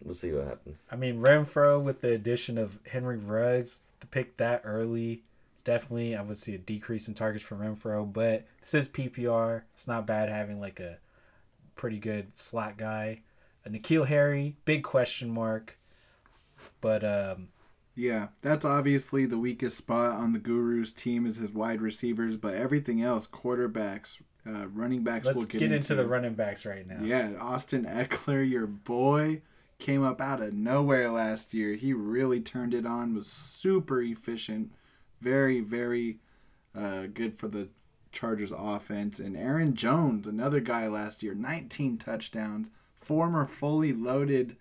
we'll 0.03 0.15
see 0.15 0.33
what 0.33 0.47
happens. 0.47 0.89
I 0.93 0.97
mean, 0.97 1.21
Renfrow 1.21 1.83
with 1.83 2.01
the 2.01 2.13
addition 2.13 2.59
of 2.59 2.79
Henry 2.87 3.17
Ruggs 3.17 3.83
to 4.01 4.07
pick 4.07 4.37
that 4.37 4.63
early, 4.65 5.23
definitely 5.65 6.15
I 6.17 6.23
would 6.23 6.39
see 6.39 6.55
a 6.55 6.59
decrease 6.59 7.09
in 7.09 7.15
targets 7.15 7.45
for 7.45 7.57
Renfrow. 7.57 8.11
But 8.11 8.47
this 8.61 8.75
is 8.75 8.89
PPR. 8.89 9.63
It's 9.75 9.89
not 9.89 10.07
bad 10.07 10.29
having 10.29 10.61
like 10.61 10.81
a 10.81 10.99
pretty 11.75 11.99
good 11.99 12.37
slot 12.37 12.77
guy. 12.77 13.23
A 13.65 13.71
N'Keal 13.71 14.07
Harry, 14.07 14.57
big 14.65 14.85
question 14.85 15.31
mark. 15.31 15.79
But 16.81 17.05
um, 17.05 17.49
Yeah, 17.95 18.29
that's 18.41 18.65
obviously 18.65 19.27
the 19.27 19.39
weakest 19.39 19.77
spot 19.77 20.15
on 20.15 20.33
the 20.33 20.39
Guru's 20.39 20.93
team 20.93 21.27
is 21.27 21.37
his 21.37 21.51
wide 21.51 21.81
receivers, 21.81 22.37
but 22.37 22.55
everything 22.55 23.03
else, 23.03 23.27
quarterbacks, 23.27 24.19
uh, 24.49 24.67
running 24.69 25.03
backs, 25.03 25.27
let's 25.27 25.37
we'll 25.37 25.47
get, 25.47 25.59
get, 25.59 25.73
into 25.73 25.95
the 25.95 26.07
running 26.07 26.35
backs 26.35 26.65
right 26.65 26.89
now. 26.89 27.01
Yeah, 27.03 27.33
Austin 27.41 27.85
Ekeler, 27.85 28.49
your 28.49 28.67
boy, 28.67 29.43
came 29.79 30.03
up 30.03 30.21
out 30.21 30.41
of 30.41 30.55
nowhere 30.55 31.11
last 31.11 31.53
year. 31.53 31.75
He 31.75 31.93
really 31.93 32.41
turned 32.41 32.75
it 32.75 32.87
on, 32.87 33.15
was 33.15 33.27
super 33.27 34.01
efficient, 34.01 34.73
very, 35.21 35.61
very 35.61 36.19
uh, 36.75 37.07
good 37.13 37.37
for 37.37 37.49
the 37.49 37.69
Chargers 38.13 38.53
offense. 38.57 39.19
And 39.19 39.37
Aaron 39.37 39.75
Jones, 39.75 40.27
another 40.27 40.61
guy 40.61 40.89
last 40.89 41.23
year, 41.23 41.35
19 41.35 41.99
touchdowns, 41.99 42.71
former 42.97 43.47
fully 43.47 43.93
loaded 43.93 44.57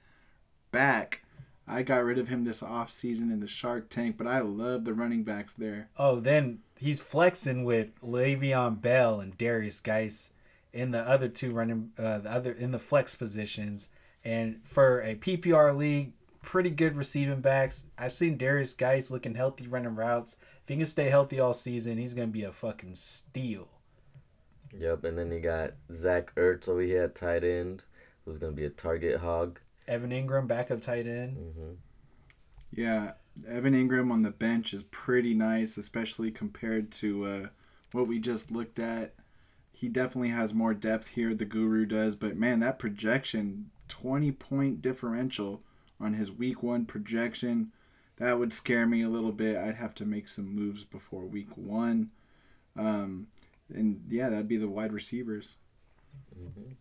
back. 0.71 1.23
I 1.67 1.83
got 1.83 2.05
rid 2.05 2.17
of 2.17 2.29
him 2.29 2.45
this 2.45 2.61
offseason 2.61 3.31
in 3.31 3.41
the 3.41 3.47
Shark 3.47 3.89
Tank, 3.89 4.15
but 4.17 4.25
I 4.25 4.39
love 4.39 4.85
the 4.85 4.93
running 4.93 5.23
backs 5.23 5.53
there. 5.53 5.89
Oh, 5.97 6.19
then 6.21 6.59
he's 6.77 7.01
flexing 7.01 7.65
with 7.65 7.99
Le'Veon 8.01 8.81
Bell 8.81 9.19
and 9.19 9.37
Derrius 9.37 9.83
Guice 9.83 10.31
in 10.71 10.91
the 10.91 11.01
other 11.01 11.27
two 11.27 11.51
running, 11.51 11.91
uh, 11.97 12.19
the 12.19 12.31
other 12.31 12.53
in 12.53 12.71
the 12.71 12.79
flex 12.79 13.15
positions. 13.15 13.89
And 14.23 14.61
for 14.63 15.01
a 15.01 15.15
PPR 15.15 15.75
league, 15.75 16.13
pretty 16.41 16.69
good 16.69 16.95
receiving 16.95 17.41
backs. 17.41 17.87
I've 17.97 18.13
seen 18.13 18.37
Derrius 18.37 18.77
Guice 18.77 19.11
looking 19.11 19.35
healthy 19.35 19.67
running 19.67 19.95
routes. 19.95 20.37
If 20.63 20.69
he 20.69 20.77
can 20.77 20.85
stay 20.85 21.09
healthy 21.09 21.39
all 21.39 21.53
season, 21.53 21.97
he's 21.97 22.13
gonna 22.13 22.27
be 22.27 22.43
a 22.43 22.53
fucking 22.53 22.95
steal. 22.95 23.67
Yep, 24.77 25.03
and 25.03 25.17
then 25.17 25.31
you 25.31 25.41
got 25.41 25.73
Zach 25.91 26.33
Ertz 26.35 26.69
over 26.69 26.81
here 26.81 27.03
at 27.03 27.15
tight 27.15 27.43
end, 27.43 27.83
who's 28.23 28.37
gonna 28.37 28.53
be 28.53 28.65
a 28.65 28.69
target 28.69 29.19
hog. 29.19 29.59
Evan 29.87 30.11
Engram, 30.11 30.47
backup 30.47 30.81
tight 30.81 31.07
end. 31.07 31.37
hmm 31.37 31.73
Yeah, 32.71 33.13
Evan 33.47 33.73
Engram 33.73 34.11
on 34.11 34.23
the 34.23 34.31
bench 34.31 34.73
is 34.73 34.83
pretty 34.83 35.33
nice, 35.33 35.77
especially 35.77 36.31
compared 36.31 36.91
to 36.93 37.25
uh, 37.25 37.47
what 37.91 38.07
we 38.07 38.19
just 38.19 38.51
looked 38.51 38.79
at. 38.79 39.13
He 39.71 39.89
definitely 39.89 40.29
has 40.29 40.53
more 40.53 40.73
depth 40.73 41.09
here, 41.09 41.35
the 41.35 41.45
Guru 41.45 41.85
does, 41.85 42.15
but 42.15 42.35
man, 42.35 42.59
that 42.61 42.79
projection 42.79 43.69
20 43.89 44.31
point 44.33 44.81
differential 44.81 45.61
on 45.99 46.13
his 46.13 46.31
week 46.31 46.61
one 46.63 46.85
projection, 46.85 47.71
that 48.17 48.37
would 48.39 48.51
scare 48.51 48.85
me 48.87 49.03
a 49.03 49.09
little 49.09 49.31
bit. 49.31 49.55
I'd 49.57 49.75
have 49.75 49.93
to 49.95 50.05
make 50.05 50.27
some 50.27 50.53
moves 50.53 50.83
before 50.83 51.25
week 51.25 51.55
one. 51.55 52.09
Um, 52.75 53.27
and 53.73 54.01
yeah, 54.09 54.29
that'd 54.29 54.47
be 54.47 54.57
the 54.57 54.67
wide 54.67 54.93
receivers. 54.93 55.55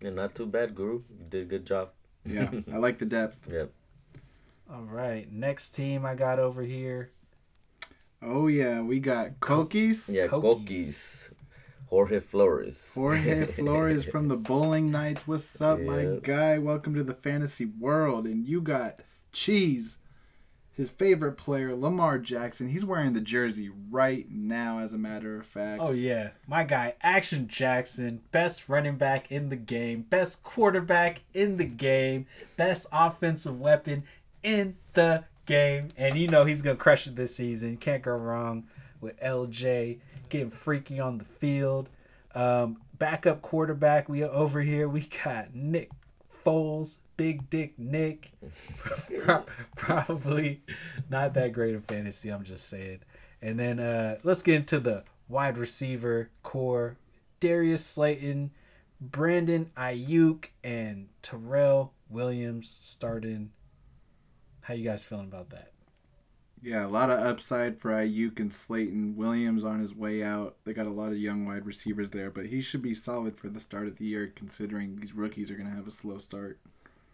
And 0.01 0.17
not 0.17 0.35
too 0.35 0.47
bad, 0.47 0.75
Guru. 0.75 1.03
You 1.11 1.27
did 1.29 1.43
a 1.43 1.45
good 1.47 1.67
job. 1.67 1.91
Yeah, 2.27 2.51
I 2.73 2.77
like 2.77 2.99
the 2.99 3.07
depth. 3.07 3.49
Yep. 3.51 3.73
All 4.73 4.83
right, 4.83 5.31
next 5.31 5.71
team 5.71 6.05
I 6.05 6.15
got 6.15 6.39
over 6.39 6.63
here. 6.63 7.13
Oh, 8.23 8.49
yeah, 8.49 8.81
we 8.81 8.99
got 8.99 9.39
Kokis. 9.41 10.13
Yeah, 10.13 10.27
Kokies. 10.27 10.67
Kokis. 10.67 11.31
Jorge 11.87 12.19
Flores. 12.19 12.93
Jorge 12.95 13.45
Flores 13.53 14.05
from 14.05 14.27
the 14.27 14.37
Bowling 14.37 14.91
Knights. 14.91 15.29
What's 15.29 15.61
up, 15.61 15.79
my 15.79 16.19
guy? 16.23 16.59
Welcome 16.59 16.95
to 16.95 17.05
the 17.05 17.15
fantasy 17.15 17.67
world. 17.67 18.27
And 18.27 18.45
you 18.45 18.61
got 18.61 19.01
Cheese, 19.33 19.99
his 20.77 20.91
favorite 20.91 21.33
player, 21.33 21.75
Lamar 21.75 22.19
Jackson. 22.19 22.69
He's 22.69 22.85
wearing 22.85 23.15
the 23.15 23.21
jersey 23.21 23.71
right 23.91 24.31
now, 24.31 24.81
as 24.81 24.93
a 24.93 24.99
matter 24.99 25.39
of 25.39 25.47
fact. 25.47 25.81
Oh 25.83 25.93
yeah, 25.93 26.31
my 26.47 26.65
guy 26.65 26.95
Action 27.01 27.49
Jackson, 27.49 28.21
best 28.31 28.69
running 28.69 28.97
back 28.97 29.33
in 29.33 29.49
the 29.49 29.57
game, 29.57 30.03
best 30.03 30.43
quarterback 30.43 31.23
in 31.33 31.57
the 31.57 31.65
game, 31.65 32.27
best 32.57 32.87
offensive 32.93 33.59
weapon 33.59 34.05
in 34.43 34.77
the 34.93 35.25
game, 35.47 35.89
and 35.97 36.17
you 36.17 36.29
know 36.29 36.45
he's 36.45 36.61
gonna 36.61 36.77
crush 36.77 37.07
it 37.07 37.17
this 37.17 37.35
season. 37.35 37.79
Can't 37.79 38.03
go 38.03 38.13
wrong 38.13 38.65
with 39.01 39.19
LJ 39.21 39.99
getting 40.29 40.51
freaky 40.51 41.01
on 41.01 41.17
the 41.17 41.25
field. 41.25 41.89
Um, 42.35 42.77
backup 42.99 43.41
quarterback, 43.41 44.11
we 44.11 44.23
are 44.23 44.31
over 44.31 44.61
here. 44.61 44.89
We 44.89 45.09
got 45.25 45.55
Nick 45.55 45.91
Foles, 46.45 46.99
Big 47.17 47.49
Dick 47.51 47.79
Nick. 47.79 48.33
Probably 49.77 50.63
not 51.09 51.35
that 51.35 51.53
great 51.53 51.75
in 51.75 51.83
fantasy. 51.83 52.31
I'm 52.31 52.45
just 52.45 52.69
saying. 52.69 53.01
And 53.43 53.59
then 53.59 53.79
uh, 53.79 54.19
let's 54.23 54.43
get 54.43 54.57
into 54.57 54.81
the 54.81 55.05
wide 55.29 55.59
receiver 55.59 56.31
core: 56.43 56.97
Darius 57.41 57.85
Slayton, 57.85 58.51
Brandon 59.01 59.71
Aiyuk, 59.77 60.47
and 60.65 61.09
Tyrell 61.23 61.93
Williams 62.09 62.69
starting. 62.69 63.51
How 64.63 64.75
you 64.75 64.85
guys 64.85 65.05
feeling 65.05 65.27
about 65.27 65.51
that? 65.51 65.73
Yeah, 66.63 66.87
a 66.87 66.89
lot 66.89 67.11
of 67.11 67.21
upside 67.21 67.79
for 67.79 67.91
Aiyuk 67.91 68.41
and 68.41 68.53
Slayton. 68.53 69.15
Williams 69.17 69.65
on 69.65 69.79
his 69.79 69.95
way 69.95 70.23
out. 70.23 70.57
They 70.65 70.73
got 70.73 70.87
a 70.87 70.91
lot 70.91 71.13
of 71.13 71.19
young 71.19 71.45
wide 71.45 71.67
receivers 71.67 72.11
there, 72.11 72.31
but 72.31 72.47
he 72.47 72.61
should 72.61 72.83
be 72.83 72.95
solid 72.95 73.39
for 73.39 73.49
the 73.49 73.61
start 73.61 73.87
of 73.87 73.97
the 73.97 74.07
year, 74.07 74.33
considering 74.35 74.97
these 74.97 75.15
rookies 75.15 75.51
are 75.51 75.55
going 75.55 75.71
to 75.71 75.77
have 75.77 75.87
a 75.87 75.93
slow 75.93 76.19
start. 76.19 76.59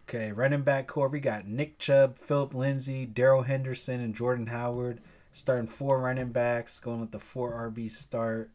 Okay, 0.07 0.31
running 0.31 0.63
back 0.63 0.87
core, 0.87 1.07
we 1.07 1.19
got 1.19 1.47
Nick 1.47 1.79
Chubb, 1.79 2.17
Philip 2.19 2.53
Lindsay, 2.53 3.05
Darrell 3.05 3.43
Henderson, 3.43 4.01
and 4.01 4.13
Jordan 4.13 4.47
Howard. 4.47 4.99
starting 5.31 5.65
four 5.67 5.99
running 5.99 6.31
backs, 6.31 6.79
going 6.79 6.99
with 7.01 7.11
the 7.11 7.19
four 7.19 7.53
RB 7.71 7.89
start. 7.89 8.51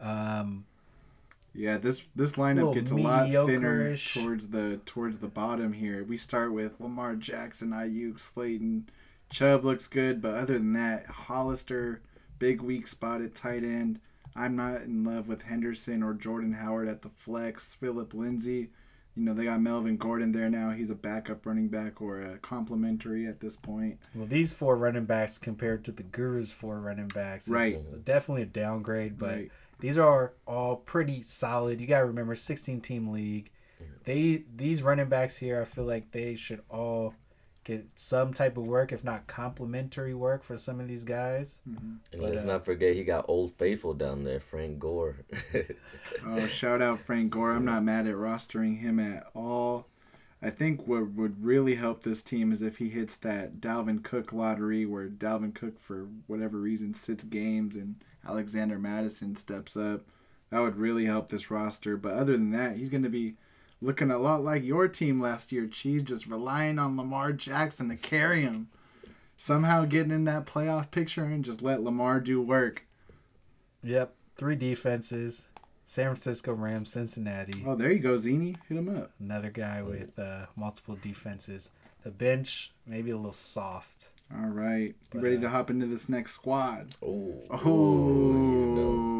Um, 0.00 0.64
Yeah, 1.54 1.76
this 1.78 2.02
this 2.14 2.32
lineup 2.32 2.72
gets 2.74 2.90
a 2.90 2.94
lot 2.96 3.28
thinner 3.46 3.94
towards 4.14 4.48
the 4.48 4.80
towards 4.86 5.18
the 5.18 5.28
bottom 5.28 5.72
here. 5.74 6.02
We 6.04 6.16
start 6.16 6.52
with 6.52 6.80
Lamar 6.80 7.14
Jackson, 7.16 7.70
Aiyuk, 7.70 8.18
Slayton, 8.18 8.88
Chubb 9.30 9.64
looks 9.64 9.86
good, 9.86 10.22
but 10.22 10.34
other 10.34 10.54
than 10.54 10.72
that, 10.74 11.06
Hollister, 11.06 12.00
big 12.38 12.62
weak 12.62 12.86
spot 12.86 13.20
at 13.20 13.34
tight 13.34 13.64
end. 13.64 14.00
I'm 14.34 14.56
not 14.56 14.82
in 14.82 15.04
love 15.04 15.28
with 15.28 15.42
Henderson 15.42 16.02
or 16.02 16.14
Jordan 16.14 16.54
Howard 16.54 16.88
at 16.88 17.02
the 17.02 17.10
flex. 17.10 17.74
Philip 17.74 18.14
Lindsay, 18.14 18.70
you 19.16 19.24
know 19.24 19.34
they 19.34 19.44
got 19.44 19.60
Melvin 19.60 19.96
Gordon 19.96 20.32
there 20.32 20.48
now. 20.48 20.70
He's 20.70 20.90
a 20.90 20.94
backup 20.94 21.44
running 21.46 21.68
back 21.68 22.00
or 22.00 22.20
a 22.20 22.38
complementary 22.38 23.26
at 23.26 23.40
this 23.40 23.56
point. 23.56 23.98
well, 24.14 24.26
these 24.26 24.52
four 24.52 24.76
running 24.76 25.04
backs 25.04 25.38
compared 25.38 25.84
to 25.84 25.92
the 25.92 26.02
Guru's 26.02 26.50
four 26.52 26.80
running 26.80 27.08
backs, 27.08 27.46
is 27.46 27.52
Right. 27.52 28.04
Definitely 28.04 28.42
a 28.42 28.46
downgrade, 28.46 29.18
but 29.18 29.34
Right. 29.34 29.52
these 29.80 29.98
are 29.98 30.32
all 30.46 30.76
pretty 30.76 31.22
solid. 31.22 31.80
You 31.80 31.86
gotta 31.86 32.06
remember, 32.06 32.34
16 32.34 32.80
team 32.80 33.08
league. 33.08 33.50
They 34.04 34.44
these 34.56 34.82
running 34.82 35.08
backs 35.08 35.36
here, 35.36 35.60
I 35.60 35.64
feel 35.64 35.84
like 35.84 36.10
they 36.12 36.34
should 36.36 36.60
all 36.68 37.14
get 37.64 37.86
some 37.94 38.32
type 38.32 38.56
of 38.56 38.64
work, 38.64 38.92
if 38.92 39.04
not 39.04 39.26
complementary 39.26 40.14
work, 40.14 40.42
for 40.42 40.56
some 40.56 40.80
of 40.80 40.88
these 40.88 41.04
guys. 41.04 41.58
And 41.64 42.00
But, 42.10 42.20
let's 42.20 42.42
uh, 42.42 42.46
not 42.46 42.64
forget 42.64 42.96
he 42.96 43.04
got 43.04 43.26
Old 43.28 43.54
Faithful 43.54 43.94
down 43.94 44.24
there, 44.24 44.40
Frank 44.40 44.78
Gore. 44.78 45.16
Oh, 46.26 46.46
shout 46.48 46.82
out 46.82 47.00
Frank 47.00 47.30
Gore. 47.30 47.52
I'm 47.52 47.64
not 47.64 47.84
mad 47.84 48.08
at 48.08 48.14
rostering 48.14 48.80
him 48.80 48.98
at 48.98 49.26
all. 49.34 49.86
I 50.42 50.50
think 50.50 50.88
what 50.88 51.12
would 51.12 51.44
really 51.44 51.76
help 51.76 52.02
this 52.02 52.22
team 52.22 52.50
is 52.50 52.62
if 52.62 52.78
he 52.78 52.88
hits 52.88 53.16
that 53.18 53.60
Dalvin 53.60 54.02
Cook 54.02 54.32
lottery 54.32 54.84
where 54.84 55.08
Dalvin 55.08 55.54
Cook, 55.54 55.78
for 55.78 56.08
whatever 56.26 56.58
reason, 56.58 56.92
sits 56.94 57.22
games 57.22 57.76
and 57.76 58.02
Alexander 58.26 58.78
Mattison 58.78 59.36
steps 59.36 59.76
up. 59.76 60.02
That 60.50 60.60
would 60.60 60.76
really 60.76 61.06
help 61.06 61.28
this 61.28 61.50
roster. 61.50 61.96
But 61.96 62.14
other 62.14 62.32
than 62.32 62.50
that, 62.50 62.76
he's 62.76 62.88
going 62.88 63.04
to 63.04 63.08
be 63.08 63.36
looking 63.82 64.10
a 64.10 64.18
lot 64.18 64.44
like 64.44 64.64
your 64.64 64.88
team 64.88 65.20
last 65.20 65.52
year, 65.52 65.66
Cheese, 65.66 66.02
just 66.02 66.26
relying 66.26 66.78
on 66.78 66.96
Lamar 66.96 67.32
Jackson 67.32 67.88
to 67.88 67.96
carry 67.96 68.42
him. 68.42 68.68
Somehow 69.36 69.84
getting 69.84 70.12
in 70.12 70.24
that 70.24 70.46
playoff 70.46 70.90
picture 70.92 71.24
and 71.24 71.44
just 71.44 71.62
let 71.62 71.82
Lamar 71.82 72.20
do 72.20 72.40
work. 72.40 72.86
Yep, 73.82 74.14
three 74.36 74.54
defenses: 74.54 75.48
San 75.84 76.06
Francisco 76.06 76.54
Rams, 76.54 76.92
Cincinnati. 76.92 77.64
Oh, 77.66 77.74
there 77.74 77.90
you 77.90 77.98
go, 77.98 78.16
Zini. 78.16 78.56
Hit 78.68 78.78
him 78.78 78.96
up. 78.96 79.10
Another 79.18 79.50
guy 79.50 79.82
with 79.82 80.16
uh, 80.16 80.46
multiple 80.54 80.96
defenses. 81.02 81.70
The 82.04 82.10
bench 82.10 82.72
maybe 82.86 83.10
a 83.10 83.16
little 83.16 83.32
soft. 83.32 84.10
All 84.34 84.48
right. 84.48 84.94
You 85.12 85.20
ready 85.20 85.36
uh, 85.36 85.40
to 85.42 85.48
hop 85.50 85.70
into 85.70 85.86
this 85.86 86.08
next 86.08 86.32
squad? 86.32 86.94
oh, 87.02 87.34
Oh, 87.50 89.11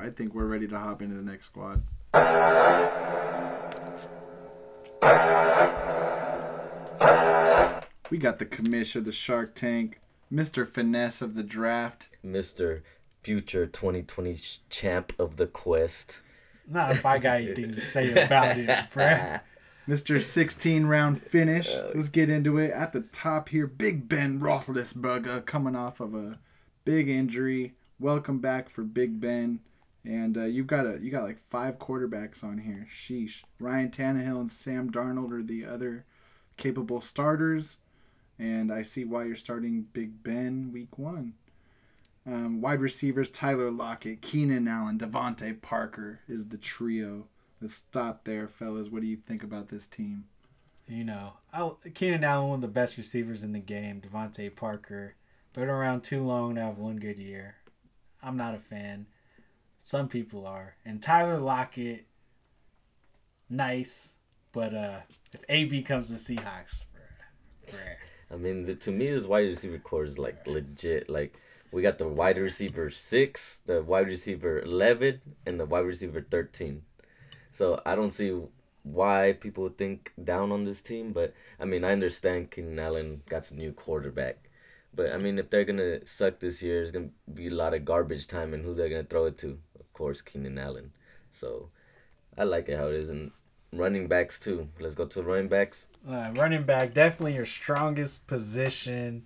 I 0.00 0.08
think 0.08 0.34
we're 0.34 0.46
ready 0.46 0.66
to 0.66 0.78
hop 0.78 1.02
into 1.02 1.14
the 1.14 1.22
next 1.22 1.46
squad. 1.46 1.82
We 8.10 8.16
got 8.18 8.38
the 8.38 8.46
commish 8.46 8.96
of 8.96 9.04
the 9.04 9.12
Shark 9.12 9.54
Tank, 9.54 10.00
Mr. 10.32 10.66
Finesse 10.66 11.20
of 11.20 11.34
the 11.34 11.42
draft. 11.42 12.08
Mr. 12.24 12.80
Future 13.22 13.66
2020 13.66 14.38
champ 14.70 15.12
of 15.18 15.36
the 15.36 15.46
Quest. 15.46 16.22
Not 16.66 16.92
if 16.92 17.04
I 17.04 17.18
got 17.18 17.42
anything 17.42 17.72
to 17.72 17.80
say 17.80 18.10
about 18.12 18.58
it, 18.58 18.68
bruh. 18.94 19.40
Mr. 19.86 20.22
16 20.22 20.86
round 20.86 21.20
finish. 21.20 21.74
Uh, 21.74 21.90
Let's 21.94 22.08
get 22.08 22.30
into 22.30 22.56
it. 22.58 22.70
At 22.70 22.92
the 22.94 23.02
top 23.02 23.50
here, 23.50 23.66
Big 23.66 24.08
Ben 24.08 24.40
Roethlisberger 24.40 25.44
coming 25.44 25.76
off 25.76 26.00
of 26.00 26.14
a 26.14 26.38
big 26.86 27.08
injury. 27.08 27.74
Welcome 27.98 28.38
back 28.38 28.70
for 28.70 28.82
Big 28.82 29.20
Ben. 29.20 29.60
And 30.04 30.38
uh, 30.38 30.44
you've 30.44 30.66
got 30.66 30.86
a 30.86 30.98
you 31.00 31.10
got 31.10 31.24
like 31.24 31.38
five 31.38 31.78
quarterbacks 31.78 32.42
on 32.42 32.58
here. 32.58 32.88
Sheesh. 32.90 33.42
Ryan 33.58 33.90
Tannehill 33.90 34.40
and 34.40 34.50
Sam 34.50 34.90
Darnold 34.90 35.32
are 35.32 35.42
the 35.42 35.66
other 35.66 36.04
capable 36.56 37.00
starters. 37.00 37.76
And 38.38 38.72
I 38.72 38.82
see 38.82 39.04
why 39.04 39.24
you're 39.24 39.36
starting 39.36 39.86
Big 39.92 40.22
Ben 40.22 40.70
week 40.72 40.98
one. 40.98 41.34
Um, 42.26 42.60
wide 42.60 42.80
receivers 42.80 43.30
Tyler 43.30 43.70
Lockett, 43.70 44.20
Keenan 44.20 44.68
Allen, 44.68 44.98
DeVante 44.98 45.60
Parker 45.60 46.20
is 46.28 46.48
the 46.48 46.58
trio. 46.58 47.26
Let's 47.60 47.74
stop 47.74 48.24
there, 48.24 48.46
fellas. 48.46 48.88
What 48.88 49.02
do 49.02 49.08
you 49.08 49.16
think 49.16 49.42
about 49.42 49.68
this 49.68 49.86
team? 49.86 50.24
You 50.86 51.04
know, 51.04 51.34
I, 51.52 51.70
Keenan 51.94 52.24
Allen, 52.24 52.48
one 52.48 52.54
of 52.56 52.62
the 52.62 52.68
best 52.68 52.96
receivers 52.96 53.44
in 53.44 53.52
the 53.52 53.58
game. 53.58 54.00
DeVante 54.00 54.54
Parker, 54.54 55.14
been 55.52 55.68
around 55.68 56.02
too 56.02 56.24
long 56.24 56.54
to 56.54 56.62
have 56.62 56.78
one 56.78 56.96
good 56.96 57.18
year. 57.18 57.56
I'm 58.22 58.36
not 58.36 58.54
a 58.54 58.58
fan. 58.58 59.06
Some 59.90 60.06
people 60.06 60.46
are. 60.46 60.76
And 60.84 61.02
Tyler 61.02 61.40
Lockett, 61.40 62.06
nice, 63.48 64.14
but 64.52 64.72
uh, 64.72 65.00
if 65.34 65.42
AB 65.48 65.82
comes 65.82 66.06
to 66.10 66.14
Seahawks, 66.14 66.84
bruh. 67.66 67.96
I 68.30 68.36
mean, 68.36 68.66
the, 68.66 68.76
to 68.76 68.92
me, 68.92 69.10
this 69.10 69.26
wide 69.26 69.48
receiver 69.48 69.78
core 69.78 70.04
is 70.04 70.16
like 70.16 70.46
legit. 70.46 71.10
Like, 71.10 71.34
we 71.72 71.82
got 71.82 71.98
the 71.98 72.06
wide 72.06 72.38
receiver 72.38 72.88
six, 72.88 73.62
the 73.66 73.82
wide 73.82 74.06
receiver 74.06 74.60
11, 74.60 75.22
and 75.44 75.58
the 75.58 75.66
wide 75.66 75.86
receiver 75.86 76.20
13. 76.20 76.82
So 77.50 77.82
I 77.84 77.96
don't 77.96 78.10
see 78.10 78.40
why 78.84 79.36
people 79.40 79.70
think 79.70 80.12
down 80.22 80.52
on 80.52 80.62
this 80.62 80.80
team. 80.80 81.12
But, 81.12 81.34
I 81.58 81.64
mean, 81.64 81.82
I 81.82 81.90
understand 81.90 82.52
Keenan 82.52 82.78
Allen 82.78 83.22
got 83.28 83.44
some 83.44 83.58
new 83.58 83.72
quarterback. 83.72 84.50
But, 84.94 85.12
I 85.12 85.18
mean, 85.18 85.40
if 85.40 85.50
they're 85.50 85.64
going 85.64 85.78
to 85.78 86.06
suck 86.06 86.38
this 86.38 86.62
year, 86.62 86.80
it's 86.80 86.92
going 86.92 87.08
to 87.08 87.32
be 87.34 87.48
a 87.48 87.54
lot 87.54 87.74
of 87.74 87.84
garbage 87.84 88.28
time 88.28 88.54
and 88.54 88.64
who 88.64 88.72
they're 88.72 88.88
going 88.88 89.02
to 89.02 89.10
throw 89.10 89.26
it 89.26 89.36
to. 89.38 89.58
Course, 90.00 90.22
Keenan 90.22 90.56
Allen. 90.56 90.92
So 91.30 91.68
I 92.38 92.44
like 92.44 92.70
it 92.70 92.78
how 92.78 92.86
it 92.86 92.94
is. 92.94 93.10
And 93.10 93.32
running 93.70 94.08
backs, 94.08 94.40
too. 94.40 94.70
Let's 94.80 94.94
go 94.94 95.04
to 95.04 95.22
running 95.22 95.48
backs. 95.48 95.88
Uh, 96.08 96.30
running 96.34 96.62
back, 96.62 96.94
definitely 96.94 97.34
your 97.34 97.44
strongest 97.44 98.26
position. 98.26 99.24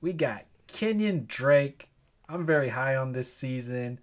We 0.00 0.14
got 0.14 0.46
Kenyon 0.66 1.26
Drake. 1.28 1.90
I'm 2.26 2.46
very 2.46 2.70
high 2.70 2.96
on 2.96 3.12
this 3.12 3.30
season. 3.30 4.00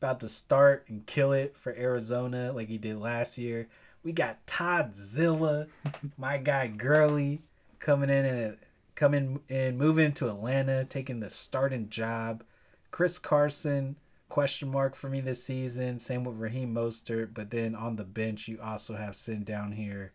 About 0.00 0.20
to 0.20 0.28
start 0.28 0.84
and 0.88 1.04
kill 1.04 1.32
it 1.32 1.56
for 1.58 1.74
Arizona 1.74 2.52
like 2.52 2.68
he 2.68 2.78
did 2.78 3.00
last 3.00 3.36
year. 3.36 3.66
We 4.04 4.12
got 4.12 4.46
Todd 4.46 4.94
Zilla, 4.94 5.66
my 6.16 6.38
guy 6.38 6.68
Gurley, 6.68 7.42
coming 7.80 8.08
in 8.08 8.24
and 8.24 8.56
coming 8.94 9.40
and 9.48 9.78
moving 9.78 10.12
to 10.12 10.28
Atlanta, 10.28 10.84
taking 10.84 11.18
the 11.18 11.28
starting 11.28 11.88
job. 11.88 12.44
Chris 12.92 13.18
Carson, 13.18 13.96
question 14.34 14.68
mark 14.68 14.96
for 14.96 15.08
me 15.08 15.20
this 15.20 15.44
season. 15.44 16.00
Same 16.00 16.24
with 16.24 16.34
Raheem 16.36 16.74
Mostert, 16.74 17.28
but 17.34 17.52
then 17.52 17.76
on 17.76 17.94
the 17.94 18.02
bench 18.02 18.48
you 18.48 18.58
also 18.60 18.96
have 18.96 19.14
sitting 19.14 19.44
down 19.44 19.70
here 19.70 20.10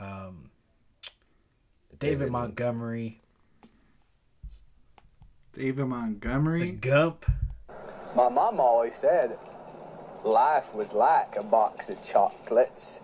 um, 0.00 0.48
David, 1.98 2.30
Montgomery, 2.30 3.20
David 5.52 5.84
Montgomery. 5.84 6.60
the 6.60 6.70
Gump. 6.70 7.26
My 8.16 8.30
mom 8.30 8.58
always 8.58 8.94
said 8.94 9.38
life 10.24 10.72
was 10.72 10.94
like 10.94 11.36
a 11.36 11.42
box 11.42 11.90
of 11.90 12.02
chocolates. 12.02 13.00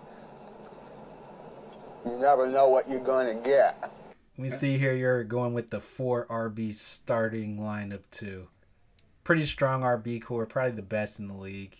You 2.06 2.12
never 2.12 2.46
know 2.46 2.70
what 2.70 2.88
you're 2.88 3.00
gonna 3.00 3.34
get. 3.34 3.92
We 4.38 4.48
see 4.48 4.78
here 4.78 4.94
you're 4.94 5.24
going 5.24 5.52
with 5.52 5.68
the 5.68 5.80
four 5.80 6.24
RB 6.30 6.72
starting 6.72 7.58
lineup 7.58 8.04
too. 8.11 8.48
Pretty 9.29 9.45
strong 9.45 9.83
RB 9.83 10.23
core, 10.23 10.47
probably 10.47 10.71
the 10.71 10.81
best 10.81 11.19
in 11.19 11.29
the 11.29 11.35
league, 11.35 11.77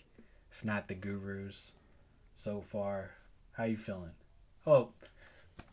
if 0.51 0.63
not 0.63 0.87
the 0.87 0.93
gurus 0.93 1.73
so 2.35 2.61
far. 2.61 3.09
How 3.53 3.63
you 3.63 3.75
feeling? 3.75 4.11
Oh, 4.67 4.89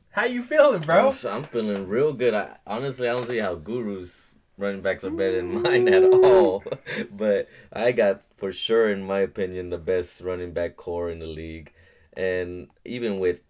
how 0.08 0.24
you 0.24 0.42
feeling, 0.42 0.80
bro? 0.80 1.10
I'm, 1.10 1.26
I'm 1.30 1.42
feeling 1.42 1.86
real 1.86 2.14
good. 2.14 2.32
I 2.32 2.56
honestly 2.66 3.06
I 3.06 3.12
don't 3.12 3.26
see 3.26 3.36
how 3.36 3.56
Guru's 3.56 4.32
running 4.56 4.80
backs 4.80 5.04
are 5.04 5.10
better 5.10 5.36
than 5.36 5.60
mine 5.60 5.86
at 5.88 6.02
all. 6.02 6.64
but 7.10 7.50
I 7.70 7.92
got 7.92 8.22
for 8.38 8.52
sure, 8.52 8.90
in 8.90 9.04
my 9.04 9.18
opinion, 9.18 9.68
the 9.68 9.76
best 9.76 10.22
running 10.22 10.52
back 10.52 10.76
core 10.76 11.10
in 11.10 11.18
the 11.18 11.26
league. 11.26 11.74
And 12.14 12.68
even 12.86 13.18
with 13.18 13.42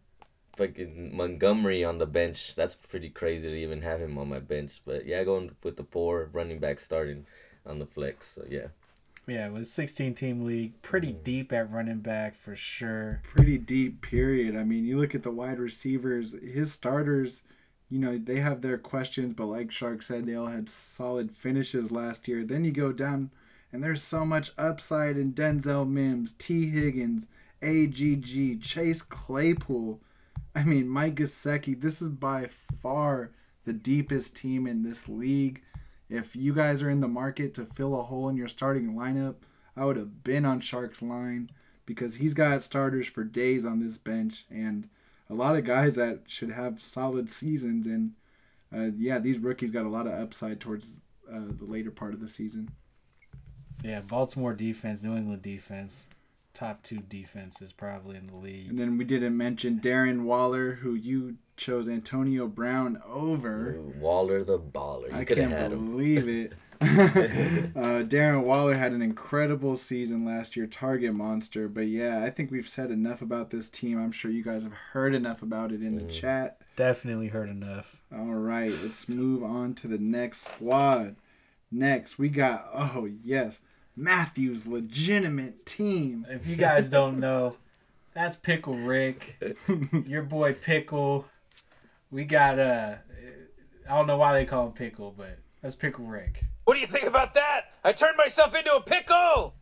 fucking 0.56 1.16
Montgomery 1.16 1.84
on 1.84 1.98
the 1.98 2.06
bench, 2.06 2.56
that's 2.56 2.74
pretty 2.74 3.08
crazy 3.08 3.48
to 3.48 3.56
even 3.56 3.82
have 3.82 4.00
him 4.00 4.18
on 4.18 4.28
my 4.28 4.40
bench. 4.40 4.80
But 4.84 5.06
yeah, 5.06 5.22
going 5.22 5.52
with 5.62 5.76
the 5.76 5.84
four 5.84 6.28
running 6.32 6.58
backs 6.58 6.82
starting 6.82 7.26
on 7.66 7.78
the 7.78 7.86
flex. 7.86 8.26
So 8.26 8.44
yeah. 8.48 8.68
Yeah, 9.26 9.46
it 9.46 9.52
was 9.52 9.72
16 9.72 10.14
team 10.14 10.44
league, 10.44 10.80
pretty 10.82 11.12
mm. 11.12 11.24
deep 11.24 11.52
at 11.52 11.72
running 11.72 11.98
back 11.98 12.36
for 12.36 12.54
sure. 12.54 13.22
Pretty 13.24 13.58
deep 13.58 14.00
period. 14.00 14.56
I 14.56 14.62
mean, 14.62 14.84
you 14.84 15.00
look 15.00 15.16
at 15.16 15.24
the 15.24 15.32
wide 15.32 15.58
receivers, 15.58 16.32
his 16.32 16.72
starters, 16.72 17.42
you 17.90 17.98
know, 17.98 18.18
they 18.18 18.38
have 18.38 18.62
their 18.62 18.78
questions, 18.78 19.34
but 19.34 19.46
like 19.46 19.72
Shark 19.72 20.02
said, 20.02 20.26
they 20.26 20.36
all 20.36 20.46
had 20.46 20.68
solid 20.68 21.32
finishes 21.32 21.90
last 21.90 22.28
year. 22.28 22.44
Then 22.44 22.64
you 22.64 22.70
go 22.70 22.92
down 22.92 23.30
and 23.72 23.82
there's 23.82 24.02
so 24.02 24.24
much 24.24 24.52
upside 24.56 25.16
in 25.16 25.32
Denzel 25.32 25.88
Mims, 25.88 26.34
Tee 26.38 26.70
Higgins, 26.70 27.26
AGG, 27.62 28.62
Chase 28.62 29.02
Claypool. 29.02 30.00
I 30.54 30.64
mean, 30.64 30.88
Mike 30.88 31.16
Gesicki. 31.16 31.80
This 31.80 32.00
is 32.00 32.08
by 32.08 32.46
far 32.46 33.30
the 33.64 33.72
deepest 33.72 34.36
team 34.36 34.66
in 34.66 34.82
this 34.82 35.08
league. 35.08 35.62
If 36.08 36.36
you 36.36 36.54
guys 36.54 36.82
are 36.82 36.90
in 36.90 37.00
the 37.00 37.08
market 37.08 37.54
to 37.54 37.64
fill 37.64 37.98
a 37.98 38.04
hole 38.04 38.28
in 38.28 38.36
your 38.36 38.48
starting 38.48 38.94
lineup, 38.94 39.36
I 39.76 39.84
would 39.84 39.96
have 39.96 40.22
been 40.22 40.44
on 40.44 40.60
Shark's 40.60 41.02
line 41.02 41.50
because 41.84 42.16
he's 42.16 42.34
got 42.34 42.62
starters 42.62 43.06
for 43.06 43.24
days 43.24 43.66
on 43.66 43.80
this 43.80 43.98
bench 43.98 44.44
and 44.50 44.88
a 45.28 45.34
lot 45.34 45.56
of 45.56 45.64
guys 45.64 45.96
that 45.96 46.22
should 46.26 46.50
have 46.50 46.80
solid 46.80 47.28
seasons. 47.28 47.86
And 47.86 48.12
uh, 48.74 48.90
yeah, 48.96 49.18
these 49.18 49.38
rookies 49.38 49.70
got 49.70 49.86
a 49.86 49.90
lot 49.90 50.06
of 50.06 50.12
upside 50.12 50.60
towards 50.60 51.00
uh, 51.32 51.40
the 51.58 51.64
later 51.64 51.90
part 51.90 52.14
of 52.14 52.20
the 52.20 52.28
season. 52.28 52.70
Yeah, 53.82 54.00
Baltimore 54.00 54.54
defense, 54.54 55.02
New 55.02 55.16
England 55.16 55.42
defense, 55.42 56.06
top 56.56 56.82
two 56.82 56.98
defenses 56.98 57.72
probably 57.72 58.16
in 58.16 58.24
the 58.24 58.36
league. 58.36 58.70
And 58.70 58.78
then 58.78 58.96
we 58.98 59.04
didn't 59.04 59.36
mention 59.36 59.78
Darren 59.80 60.22
Waller, 60.22 60.72
who 60.72 60.94
you 60.94 61.36
chose 61.56 61.88
Antonio 61.88 62.46
Brown 62.46 63.00
over. 63.06 63.74
Ooh, 63.76 63.94
Waller 63.98 64.42
the 64.44 64.58
baller. 64.58 65.08
You 65.10 65.16
I 65.16 65.24
can't 65.24 65.52
had 65.52 65.72
him. 65.72 65.90
believe 65.92 66.28
it. 66.28 66.52
uh, 66.80 68.02
Darren 68.04 68.42
Waller 68.44 68.74
had 68.74 68.92
an 68.92 69.00
incredible 69.02 69.76
season 69.76 70.24
last 70.26 70.56
year, 70.56 70.66
target 70.66 71.14
monster. 71.14 71.68
But 71.68 71.86
yeah, 71.88 72.22
I 72.22 72.30
think 72.30 72.50
we've 72.50 72.68
said 72.68 72.90
enough 72.90 73.22
about 73.22 73.50
this 73.50 73.68
team. 73.70 73.98
I'm 73.98 74.12
sure 74.12 74.30
you 74.30 74.42
guys 74.42 74.62
have 74.62 74.72
heard 74.72 75.14
enough 75.14 75.42
about 75.42 75.72
it 75.72 75.82
in 75.82 75.94
the 75.94 76.02
Mm. 76.02 76.10
chat. 76.10 76.60
Definitely 76.76 77.28
heard 77.28 77.48
enough. 77.48 77.96
All 78.12 78.26
right, 78.34 78.72
let's 78.82 79.08
move 79.08 79.42
on 79.42 79.74
to 79.76 79.88
the 79.88 79.98
next 79.98 80.42
squad. 80.42 81.16
Next, 81.70 82.18
we 82.18 82.28
got 82.28 82.68
oh 82.74 83.08
yes, 83.24 83.60
Matthew's 83.96 84.66
legitimate 84.66 85.64
team. 85.64 86.26
If 86.28 86.46
you 86.46 86.56
guys 86.56 86.90
don't 86.90 87.18
know, 87.18 87.56
that's 88.14 88.36
Pickle 88.36 88.76
Rick, 88.76 89.42
your 90.06 90.22
boy 90.22 90.52
Pickle. 90.52 91.24
We 92.10 92.24
got 92.24 92.58
uh, 92.58 92.96
I 93.88 93.96
don't 93.96 94.06
know 94.06 94.18
why 94.18 94.34
they 94.34 94.44
call 94.44 94.66
him 94.66 94.72
Pickle, 94.72 95.14
but 95.16 95.38
that's 95.62 95.74
Pickle 95.74 96.04
Rick. 96.04 96.44
What 96.64 96.74
do 96.74 96.80
you 96.80 96.86
think 96.86 97.04
about 97.04 97.34
that? 97.34 97.72
I 97.84 97.92
turned 97.92 98.16
myself 98.16 98.54
into 98.54 98.74
a 98.74 98.80
pickle! 98.80 99.54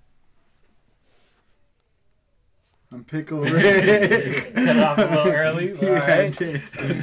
I'm 2.94 3.02
Pickle 3.04 3.40
Rick. 3.40 4.54
Cut 4.54 4.76
off 4.78 4.98
a 4.98 5.02
little 5.02 5.32
early. 5.32 5.76
All 5.76 5.84
yeah, 5.84 6.04
I 6.04 6.18
right. 6.18 6.32
did. 6.32 6.62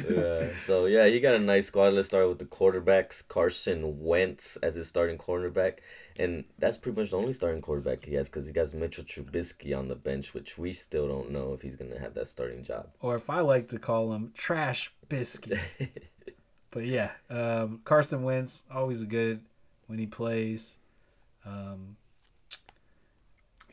Yeah. 0.09 0.47
So 0.61 0.85
yeah, 0.85 1.05
you 1.05 1.19
got 1.19 1.33
a 1.33 1.39
nice 1.39 1.67
squad. 1.67 1.93
Let's 1.93 2.07
start 2.07 2.29
with 2.29 2.39
the 2.39 2.45
quarterbacks. 2.45 3.27
Carson 3.27 3.99
Wentz 4.01 4.55
as 4.57 4.75
his 4.75 4.87
starting 4.87 5.17
cornerback, 5.17 5.79
and 6.21 6.43
that's 6.59 6.77
pretty 6.77 6.99
much 6.99 7.09
the 7.09 7.17
only 7.17 7.33
starting 7.33 7.61
quarterback 7.61 8.05
he 8.05 8.13
has 8.13 8.29
because 8.29 8.47
he 8.47 8.57
has 8.59 8.75
Mitchell 8.75 9.03
Trubisky 9.03 9.77
on 9.77 9.87
the 9.87 9.95
bench, 9.95 10.35
which 10.35 10.57
we 10.57 10.71
still 10.71 11.07
don't 11.07 11.31
know 11.31 11.53
if 11.53 11.61
he's 11.61 11.75
gonna 11.75 11.99
have 11.99 12.13
that 12.13 12.27
starting 12.27 12.63
job. 12.63 12.89
Or 12.99 13.15
if 13.15 13.29
I 13.29 13.39
like 13.39 13.69
to 13.69 13.79
call 13.79 14.13
him 14.13 14.31
Trash 14.37 14.93
Biscuit. 15.09 15.59
but 16.71 16.85
yeah, 16.85 17.11
um, 17.29 17.81
Carson 17.85 18.23
Wentz 18.23 18.65
always 18.71 19.01
a 19.01 19.07
good 19.07 19.41
when 19.87 19.97
he 19.97 20.05
plays. 20.05 20.77
Um, 21.45 21.97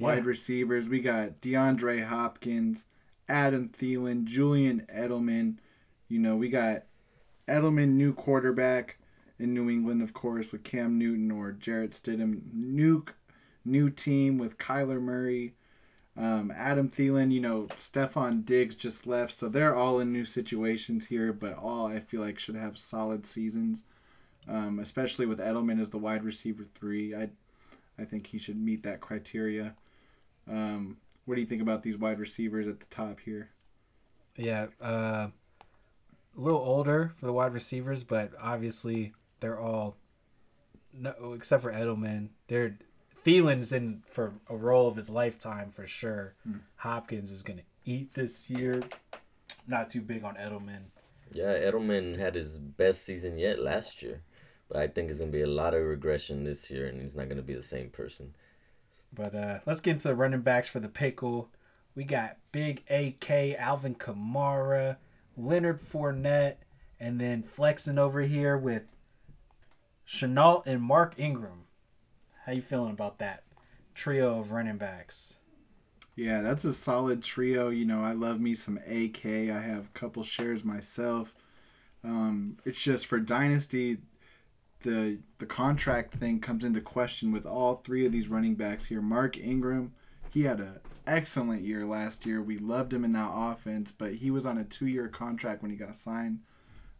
Wide 0.00 0.24
receivers, 0.24 0.88
we 0.88 1.00
got 1.00 1.40
DeAndre 1.40 2.06
Hopkins, 2.06 2.84
Adam 3.28 3.68
Thielen, 3.68 4.24
Julian 4.24 4.86
Edelman. 4.94 5.56
You 6.08 6.20
know, 6.20 6.36
we 6.36 6.48
got 6.48 6.84
Edelman, 7.48 7.94
new 7.94 8.14
quarterback 8.14 8.97
in 9.38 9.54
New 9.54 9.70
England, 9.70 10.02
of 10.02 10.12
course, 10.12 10.50
with 10.52 10.64
Cam 10.64 10.98
Newton 10.98 11.30
or 11.30 11.52
Jarrett 11.52 11.92
Stidham. 11.92 12.40
Nuke, 12.54 13.10
new 13.64 13.90
team 13.90 14.38
with 14.38 14.58
Kyler 14.58 15.00
Murray. 15.00 15.54
Um, 16.16 16.52
Adam 16.56 16.88
Thielen, 16.88 17.30
you 17.30 17.40
know, 17.40 17.68
Stefon 17.76 18.44
Diggs 18.44 18.74
just 18.74 19.06
left, 19.06 19.32
so 19.32 19.48
they're 19.48 19.76
all 19.76 20.00
in 20.00 20.12
new 20.12 20.24
situations 20.24 21.06
here, 21.06 21.32
but 21.32 21.56
all 21.56 21.86
I 21.86 22.00
feel 22.00 22.20
like 22.20 22.40
should 22.40 22.56
have 22.56 22.76
solid 22.76 23.24
seasons, 23.24 23.84
um, 24.48 24.80
especially 24.80 25.26
with 25.26 25.38
Edelman 25.38 25.80
as 25.80 25.90
the 25.90 25.98
wide 25.98 26.24
receiver 26.24 26.64
three. 26.64 27.14
I, 27.14 27.30
I 27.96 28.04
think 28.04 28.26
he 28.26 28.38
should 28.38 28.60
meet 28.60 28.82
that 28.82 29.00
criteria. 29.00 29.74
Um, 30.50 30.96
what 31.24 31.36
do 31.36 31.40
you 31.40 31.46
think 31.46 31.62
about 31.62 31.84
these 31.84 31.96
wide 31.96 32.18
receivers 32.18 32.66
at 32.66 32.80
the 32.80 32.86
top 32.86 33.20
here? 33.20 33.50
Yeah, 34.36 34.68
uh, 34.82 35.28
a 36.36 36.40
little 36.40 36.60
older 36.60 37.12
for 37.20 37.26
the 37.26 37.32
wide 37.32 37.52
receivers, 37.52 38.02
but 38.02 38.32
obviously 38.40 39.12
they're 39.40 39.58
all, 39.60 39.96
no, 40.92 41.32
except 41.34 41.62
for 41.62 41.72
Edelman, 41.72 42.28
they're 42.48 42.78
Thielen's 43.24 43.72
in 43.72 44.02
for 44.08 44.34
a 44.48 44.56
role 44.56 44.88
of 44.88 44.96
his 44.96 45.10
lifetime 45.10 45.70
for 45.70 45.86
sure. 45.86 46.34
Hopkins 46.76 47.30
is 47.30 47.42
gonna 47.42 47.62
eat 47.84 48.14
this 48.14 48.48
year. 48.48 48.82
Not 49.66 49.90
too 49.90 50.00
big 50.00 50.24
on 50.24 50.36
Edelman. 50.36 50.84
Yeah, 51.32 51.54
Edelman 51.58 52.18
had 52.18 52.34
his 52.34 52.58
best 52.58 53.04
season 53.04 53.38
yet 53.38 53.58
last 53.58 54.02
year, 54.02 54.22
but 54.68 54.78
I 54.78 54.86
think 54.86 55.10
it's 55.10 55.18
gonna 55.18 55.30
be 55.30 55.42
a 55.42 55.46
lot 55.46 55.74
of 55.74 55.84
regression 55.84 56.44
this 56.44 56.70
year, 56.70 56.86
and 56.86 57.02
he's 57.02 57.14
not 57.14 57.28
gonna 57.28 57.42
be 57.42 57.54
the 57.54 57.62
same 57.62 57.90
person. 57.90 58.34
But 59.12 59.34
uh, 59.34 59.58
let's 59.66 59.80
get 59.80 59.92
into 59.92 60.08
the 60.08 60.14
running 60.14 60.40
backs 60.40 60.68
for 60.68 60.80
the 60.80 60.88
pickle. 60.88 61.50
We 61.94 62.04
got 62.04 62.36
Big 62.52 62.84
AK, 62.88 63.58
Alvin 63.58 63.94
Kamara, 63.94 64.96
Leonard 65.36 65.80
Fournette, 65.80 66.56
and 67.00 67.20
then 67.20 67.42
flexing 67.42 67.98
over 67.98 68.22
here 68.22 68.56
with 68.56 68.84
Shenault 70.08 70.66
and 70.66 70.80
Mark 70.80 71.14
Ingram. 71.18 71.64
How 72.46 72.52
you 72.52 72.62
feeling 72.62 72.92
about 72.92 73.18
that 73.18 73.44
trio 73.94 74.40
of 74.40 74.52
running 74.52 74.78
backs? 74.78 75.36
Yeah, 76.16 76.40
that's 76.40 76.64
a 76.64 76.72
solid 76.72 77.22
trio. 77.22 77.68
You 77.68 77.84
know, 77.84 78.02
I 78.02 78.12
love 78.12 78.40
me 78.40 78.54
some 78.54 78.78
AK. 78.78 79.26
I 79.26 79.60
have 79.60 79.86
a 79.86 79.98
couple 79.98 80.24
shares 80.24 80.64
myself. 80.64 81.34
Um, 82.02 82.56
it's 82.64 82.80
just 82.80 83.04
for 83.04 83.20
Dynasty, 83.20 83.98
the 84.80 85.18
the 85.38 85.46
contract 85.46 86.14
thing 86.14 86.40
comes 86.40 86.64
into 86.64 86.80
question 86.80 87.30
with 87.30 87.44
all 87.44 87.76
three 87.76 88.06
of 88.06 88.12
these 88.12 88.28
running 88.28 88.54
backs 88.54 88.86
here. 88.86 89.02
Mark 89.02 89.36
Ingram, 89.36 89.92
he 90.30 90.44
had 90.44 90.60
an 90.60 90.80
excellent 91.06 91.64
year 91.64 91.84
last 91.84 92.24
year. 92.24 92.40
We 92.40 92.56
loved 92.56 92.94
him 92.94 93.04
in 93.04 93.12
that 93.12 93.30
offense, 93.30 93.92
but 93.92 94.14
he 94.14 94.30
was 94.30 94.46
on 94.46 94.56
a 94.56 94.64
two 94.64 94.86
year 94.86 95.08
contract 95.08 95.60
when 95.60 95.70
he 95.70 95.76
got 95.76 95.94
signed. 95.94 96.40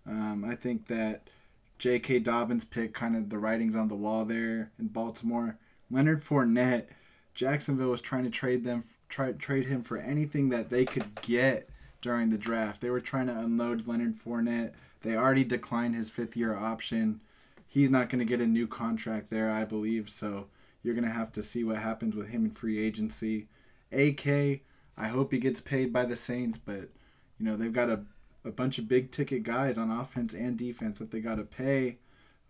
Um, 0.06 0.44
I 0.46 0.56
think 0.56 0.88
that 0.88 1.30
J.K. 1.78 2.20
Dobbins 2.20 2.64
pick 2.64 2.92
kind 2.92 3.16
of 3.16 3.30
the 3.30 3.38
writings 3.38 3.76
on 3.76 3.88
the 3.88 3.94
wall 3.94 4.24
there 4.24 4.72
in 4.78 4.88
Baltimore. 4.88 5.56
Leonard 5.90 6.24
Fournette, 6.24 6.86
Jacksonville 7.34 7.90
was 7.90 8.00
trying 8.00 8.24
to 8.24 8.30
trade 8.30 8.64
them, 8.64 8.84
try 9.08 9.32
trade 9.32 9.66
him 9.66 9.82
for 9.82 9.96
anything 9.96 10.48
that 10.48 10.70
they 10.70 10.84
could 10.84 11.20
get 11.22 11.70
during 12.00 12.30
the 12.30 12.38
draft. 12.38 12.80
They 12.80 12.90
were 12.90 13.00
trying 13.00 13.28
to 13.28 13.38
unload 13.38 13.86
Leonard 13.86 14.16
Fournette. 14.18 14.72
They 15.02 15.16
already 15.16 15.44
declined 15.44 15.94
his 15.94 16.10
fifth 16.10 16.36
year 16.36 16.56
option. 16.56 17.20
He's 17.66 17.90
not 17.90 18.08
going 18.08 18.18
to 18.18 18.24
get 18.24 18.40
a 18.40 18.46
new 18.46 18.66
contract 18.66 19.30
there, 19.30 19.50
I 19.52 19.64
believe. 19.64 20.08
So 20.08 20.46
you're 20.82 20.94
going 20.94 21.04
to 21.04 21.10
have 21.10 21.32
to 21.32 21.42
see 21.42 21.64
what 21.64 21.78
happens 21.78 22.16
with 22.16 22.28
him 22.28 22.44
in 22.44 22.50
free 22.50 22.78
agency. 22.78 23.46
AK, 23.92 24.26
I 24.96 25.08
hope 25.08 25.32
he 25.32 25.38
gets 25.38 25.60
paid 25.60 25.92
by 25.92 26.04
the 26.04 26.16
Saints, 26.16 26.58
but 26.58 26.88
you 27.38 27.46
know 27.46 27.56
they've 27.56 27.72
got 27.72 27.88
a 27.88 28.00
a 28.48 28.52
bunch 28.52 28.78
of 28.78 28.88
big 28.88 29.10
ticket 29.10 29.42
guys 29.42 29.78
on 29.78 29.90
offense 29.90 30.34
and 30.34 30.56
defense 30.56 30.98
that 30.98 31.10
they 31.10 31.20
got 31.20 31.36
to 31.36 31.44
pay. 31.44 31.98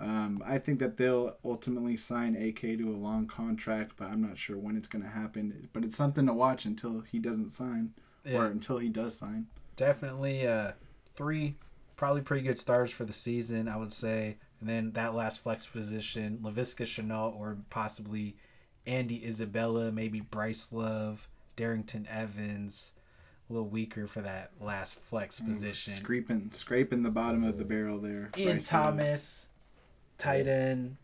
Um, 0.00 0.42
I 0.46 0.58
think 0.58 0.78
that 0.78 0.96
they'll 0.96 1.36
ultimately 1.44 1.96
sign 1.96 2.36
AK 2.36 2.60
to 2.60 2.94
a 2.94 2.96
long 2.96 3.26
contract, 3.26 3.92
but 3.96 4.08
I'm 4.08 4.22
not 4.22 4.38
sure 4.38 4.56
when 4.56 4.76
it's 4.76 4.88
going 4.88 5.02
to 5.02 5.10
happen. 5.10 5.68
But 5.72 5.84
it's 5.84 5.96
something 5.96 6.26
to 6.26 6.32
watch 6.32 6.64
until 6.64 7.00
he 7.00 7.18
doesn't 7.18 7.50
sign, 7.50 7.94
or 8.32 8.46
until 8.46 8.78
he 8.78 8.88
does 8.88 9.18
sign. 9.18 9.46
Definitely 9.74 10.46
uh, 10.46 10.72
three 11.14 11.56
probably 11.98 12.22
pretty 12.22 12.44
good 12.44 12.58
stars 12.58 12.90
for 12.90 13.04
the 13.04 13.12
season, 13.12 13.68
I 13.68 13.76
would 13.76 13.92
say. 13.92 14.36
And 14.60 14.68
then 14.68 14.92
that 14.92 15.14
last 15.14 15.42
flex 15.42 15.66
position, 15.66 16.38
Laviska 16.42 16.84
Shenault 16.84 17.36
or 17.36 17.58
possibly 17.70 18.36
Andy 18.86 19.26
Isabella, 19.26 19.92
maybe 19.92 20.20
Bryce 20.20 20.72
Love, 20.72 21.28
Darrynton 21.56 22.06
Evans. 22.06 22.94
A 23.48 23.52
little 23.52 23.68
weaker 23.68 24.06
for 24.06 24.20
that 24.20 24.50
last 24.60 25.00
flex 25.00 25.40
position. 25.40 25.94
Scraping, 25.94 26.50
scraping 26.52 27.02
the 27.02 27.10
bottom 27.10 27.44
of 27.44 27.56
the 27.56 27.64
barrel 27.64 27.98
there. 27.98 28.30
Ian 28.36 28.56
Bryce 28.56 28.72
Love. 28.72 28.84
Thomas, 28.84 29.48
tight 30.18 30.46
end. 30.46 30.96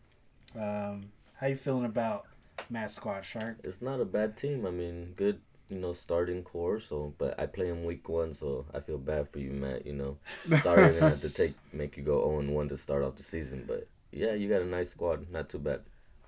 Um, 0.55 1.11
how 1.39 1.47
you 1.47 1.55
feeling 1.55 1.85
about 1.85 2.25
Matt 2.69 2.91
Squad 2.91 3.25
Shark? 3.25 3.57
It's 3.63 3.81
not 3.81 3.99
a 3.99 4.05
bad 4.05 4.37
team. 4.37 4.65
I 4.65 4.69
mean, 4.69 5.13
good, 5.15 5.39
you 5.69 5.79
know, 5.79 5.91
starting 5.91 6.43
core. 6.43 6.79
So, 6.79 7.13
but 7.17 7.39
I 7.39 7.47
play 7.47 7.67
him 7.67 7.83
week 7.83 8.07
one, 8.07 8.31
so 8.31 8.65
I 8.73 8.79
feel 8.79 8.99
bad 8.99 9.29
for 9.29 9.39
you, 9.39 9.51
Matt. 9.51 9.85
You 9.85 9.93
know, 9.93 10.17
sorry 10.61 10.83
I'm 10.83 10.93
gonna 10.93 11.09
have 11.09 11.21
to 11.21 11.29
take 11.29 11.55
make 11.73 11.97
you 11.97 12.03
go 12.03 12.19
zero 12.19 12.39
and 12.39 12.53
one 12.53 12.69
to 12.69 12.77
start 12.77 13.03
off 13.03 13.15
the 13.15 13.23
season, 13.23 13.65
but 13.67 13.87
yeah, 14.11 14.33
you 14.33 14.47
got 14.47 14.61
a 14.61 14.65
nice 14.65 14.89
squad. 14.89 15.29
Not 15.31 15.49
too 15.49 15.59
bad. 15.59 15.81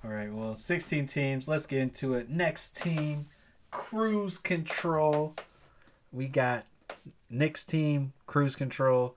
All 0.03 0.11
right, 0.11 0.31
well, 0.31 0.55
16 0.55 1.07
teams. 1.07 1.47
Let's 1.47 1.65
get 1.65 1.79
into 1.79 2.13
it. 2.13 2.29
Next 2.29 2.77
team, 2.77 3.27
Cruise 3.71 4.37
Control. 4.37 5.35
We 6.11 6.27
got 6.27 6.65
Nick's 7.29 7.63
team, 7.63 8.13
Cruise 8.25 8.55
Control. 8.55 9.15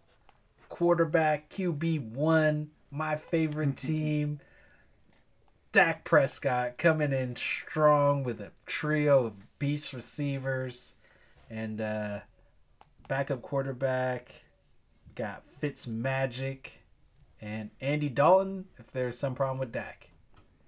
Quarterback, 0.69 1.51
QB1, 1.51 2.69
my 2.91 3.17
favorite 3.17 3.77
team. 3.77 4.41
Dak 5.73 6.05
Prescott 6.05 6.79
coming 6.79 7.13
in 7.13 7.37
strong 7.37 8.25
with 8.25 8.41
a 8.41 8.51
trio 8.67 9.27
of 9.27 9.59
beast 9.59 9.93
receivers. 9.93 10.95
And 11.49 11.81
uh, 11.81 12.21
backup 13.09 13.43
quarterback, 13.43 14.45
got 15.15 15.43
Fitz 15.59 15.87
Magic 15.87 16.83
And 17.41 17.71
Andy 17.81 18.09
Dalton, 18.09 18.67
if 18.79 18.91
there's 18.91 19.19
some 19.19 19.35
problem 19.35 19.59
with 19.59 19.73
Dak, 19.73 20.11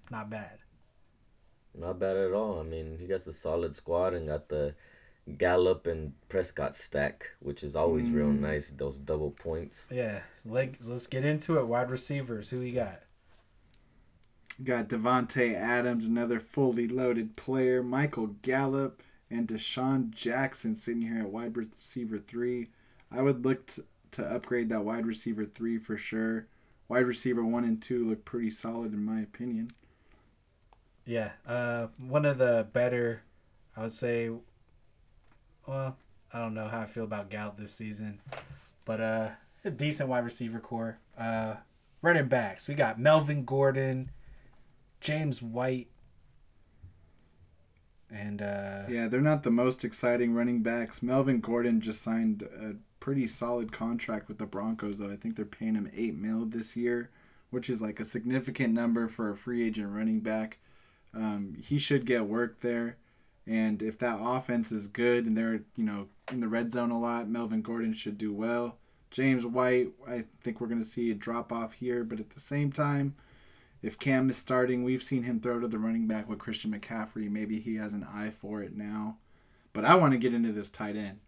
not 0.09 0.29
bad. 0.29 0.59
Not 1.75 1.99
bad 1.99 2.17
at 2.17 2.33
all. 2.33 2.59
I 2.59 2.63
mean, 2.63 2.97
he 2.99 3.07
got 3.07 3.25
a 3.25 3.33
solid 3.33 3.75
squad 3.75 4.13
and 4.13 4.27
got 4.27 4.49
the 4.49 4.75
Gallup 5.37 5.87
and 5.87 6.13
Prescott 6.27 6.75
stack, 6.75 7.31
which 7.39 7.63
is 7.63 7.75
always 7.75 8.09
real 8.09 8.27
Mm. 8.27 8.39
nice. 8.41 8.69
Those 8.71 8.99
double 8.99 9.31
points. 9.31 9.87
Yeah, 9.91 10.21
so 10.43 10.49
let's, 10.49 10.87
let's 10.87 11.07
get 11.07 11.23
into 11.23 11.57
it. 11.59 11.65
Wide 11.67 11.89
receivers, 11.89 12.49
who 12.49 12.59
you 12.59 12.73
got? 12.73 13.01
Got 14.63 14.89
Davante 14.89 15.53
Adams, 15.55 16.05
another 16.07 16.39
fully 16.39 16.87
loaded 16.87 17.35
player. 17.37 17.81
Michael 17.81 18.27
Gallup 18.43 19.01
and 19.31 19.47
DeSean 19.47 20.11
Jackson 20.11 20.75
sitting 20.75 21.01
here 21.01 21.19
at 21.21 21.29
wide 21.31 21.57
receiver 21.57 22.19
three. 22.19 22.69
I 23.11 23.21
would 23.21 23.43
look 23.45 23.65
to, 23.67 23.85
to 24.11 24.25
upgrade 24.25 24.69
that 24.69 24.83
wide 24.85 25.05
receiver 25.07 25.45
three 25.45 25.77
for 25.79 25.97
sure. 25.97 26.47
Wide 26.87 27.05
receiver 27.07 27.43
one 27.43 27.63
and 27.63 27.81
two 27.81 28.03
look 28.07 28.25
pretty 28.25 28.49
solid 28.51 28.93
in 28.93 29.03
my 29.03 29.21
opinion. 29.21 29.71
Yeah, 31.05 31.31
uh, 31.47 31.87
one 31.97 32.25
of 32.25 32.37
the 32.37 32.67
better, 32.73 33.23
I 33.75 33.81
would 33.81 33.91
say. 33.91 34.29
Well, 35.65 35.97
I 36.33 36.39
don't 36.39 36.53
know 36.53 36.67
how 36.67 36.81
I 36.81 36.85
feel 36.85 37.03
about 37.03 37.29
Gallup 37.29 37.57
this 37.57 37.73
season, 37.73 38.19
but 38.85 38.99
uh, 38.99 39.29
a 39.63 39.71
decent 39.71 40.09
wide 40.09 40.25
receiver 40.25 40.59
core. 40.59 40.99
Uh, 41.17 41.55
running 42.01 42.27
backs, 42.27 42.67
we 42.67 42.75
got 42.75 42.99
Melvin 42.99 43.45
Gordon, 43.45 44.11
James 44.99 45.41
White, 45.41 45.89
and 48.09 48.41
uh, 48.41 48.83
Yeah, 48.89 49.07
they're 49.07 49.21
not 49.21 49.43
the 49.43 49.51
most 49.51 49.83
exciting 49.83 50.33
running 50.33 50.61
backs. 50.61 51.01
Melvin 51.01 51.39
Gordon 51.39 51.81
just 51.81 52.01
signed 52.01 52.43
a 52.43 52.75
pretty 52.99 53.25
solid 53.25 53.71
contract 53.71 54.27
with 54.27 54.37
the 54.37 54.45
Broncos, 54.45 54.99
though. 54.99 55.09
I 55.09 55.15
think 55.15 55.35
they're 55.35 55.45
paying 55.45 55.75
him 55.75 55.89
eight 55.95 56.15
mil 56.15 56.45
this 56.45 56.75
year, 56.75 57.09
which 57.49 57.69
is 57.69 57.81
like 57.81 57.99
a 57.99 58.05
significant 58.05 58.73
number 58.73 59.07
for 59.07 59.29
a 59.29 59.35
free 59.35 59.65
agent 59.65 59.89
running 59.91 60.19
back. 60.19 60.59
Um, 61.13 61.55
he 61.59 61.77
should 61.77 62.05
get 62.05 62.25
work 62.25 62.61
there, 62.61 62.97
and 63.47 63.81
if 63.81 63.97
that 63.99 64.19
offense 64.21 64.71
is 64.71 64.87
good 64.87 65.25
and 65.25 65.37
they're 65.37 65.61
you 65.75 65.83
know 65.83 66.07
in 66.31 66.39
the 66.39 66.47
red 66.47 66.71
zone 66.71 66.91
a 66.91 66.99
lot, 66.99 67.27
Melvin 67.27 67.61
Gordon 67.61 67.93
should 67.93 68.17
do 68.17 68.33
well. 68.33 68.77
James 69.11 69.45
White, 69.45 69.89
I 70.07 70.23
think 70.41 70.59
we're 70.59 70.67
going 70.67 70.81
to 70.81 70.85
see 70.87 71.11
a 71.11 71.13
drop 71.15 71.51
off 71.51 71.73
here, 71.73 72.03
but 72.03 72.19
at 72.19 72.31
the 72.31 72.39
same 72.39 72.71
time, 72.71 73.13
if 73.83 73.99
Cam 73.99 74.27
is 74.29 74.37
starting, 74.37 74.83
we've 74.83 75.03
seen 75.03 75.23
him 75.23 75.39
throw 75.39 75.59
to 75.59 75.67
the 75.67 75.77
running 75.77 76.07
back 76.07 76.27
with 76.27 76.39
Christian 76.39 76.71
McCaffrey. 76.73 77.29
Maybe 77.29 77.59
he 77.59 77.75
has 77.75 77.93
an 77.93 78.07
eye 78.11 78.31
for 78.31 78.63
it 78.63 78.75
now. 78.75 79.17
But 79.71 79.85
I 79.85 79.93
want 79.95 80.13
to 80.13 80.17
get 80.17 80.33
into 80.33 80.51
this 80.51 80.69
tight 80.71 80.95
end. 80.95 81.19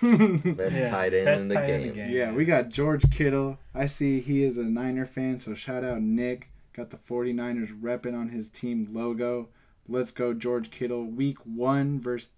Best 0.02 0.76
Yeah, 0.76 0.90
tight 0.90 1.14
end, 1.14 1.24
best 1.24 1.42
in, 1.44 1.48
the 1.48 1.54
tight 1.54 1.66
game. 1.66 1.80
in 1.80 1.88
the 1.88 1.94
game. 1.94 2.10
Yeah, 2.10 2.32
we 2.32 2.44
got 2.44 2.68
George 2.68 3.10
Kittle. 3.10 3.58
I 3.74 3.86
see 3.86 4.20
he 4.20 4.42
is 4.44 4.58
a 4.58 4.64
Niner 4.64 5.06
fan, 5.06 5.38
so 5.38 5.54
shout 5.54 5.84
out 5.84 6.00
Nick. 6.02 6.48
Got 6.72 6.90
the 6.90 6.96
49ers 6.96 7.80
repping 7.80 8.14
on 8.18 8.28
his 8.30 8.50
team 8.50 8.88
logo. 8.92 9.48
Let's 9.88 10.10
go, 10.10 10.32
George 10.32 10.70
Kittle. 10.70 11.04
Week 11.04 11.38
one 11.44 12.00
versus 12.00 12.30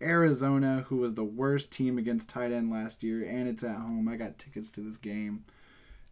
Arizona, 0.00 0.84
who 0.88 0.96
was 0.96 1.14
the 1.14 1.24
worst 1.24 1.70
team 1.70 1.98
against 1.98 2.28
tight 2.28 2.52
end 2.52 2.70
last 2.70 3.02
year, 3.02 3.24
and 3.24 3.48
it's 3.48 3.62
at 3.62 3.76
home. 3.76 4.08
I 4.08 4.16
got 4.16 4.38
tickets 4.38 4.70
to 4.70 4.80
this 4.80 4.96
game. 4.96 5.44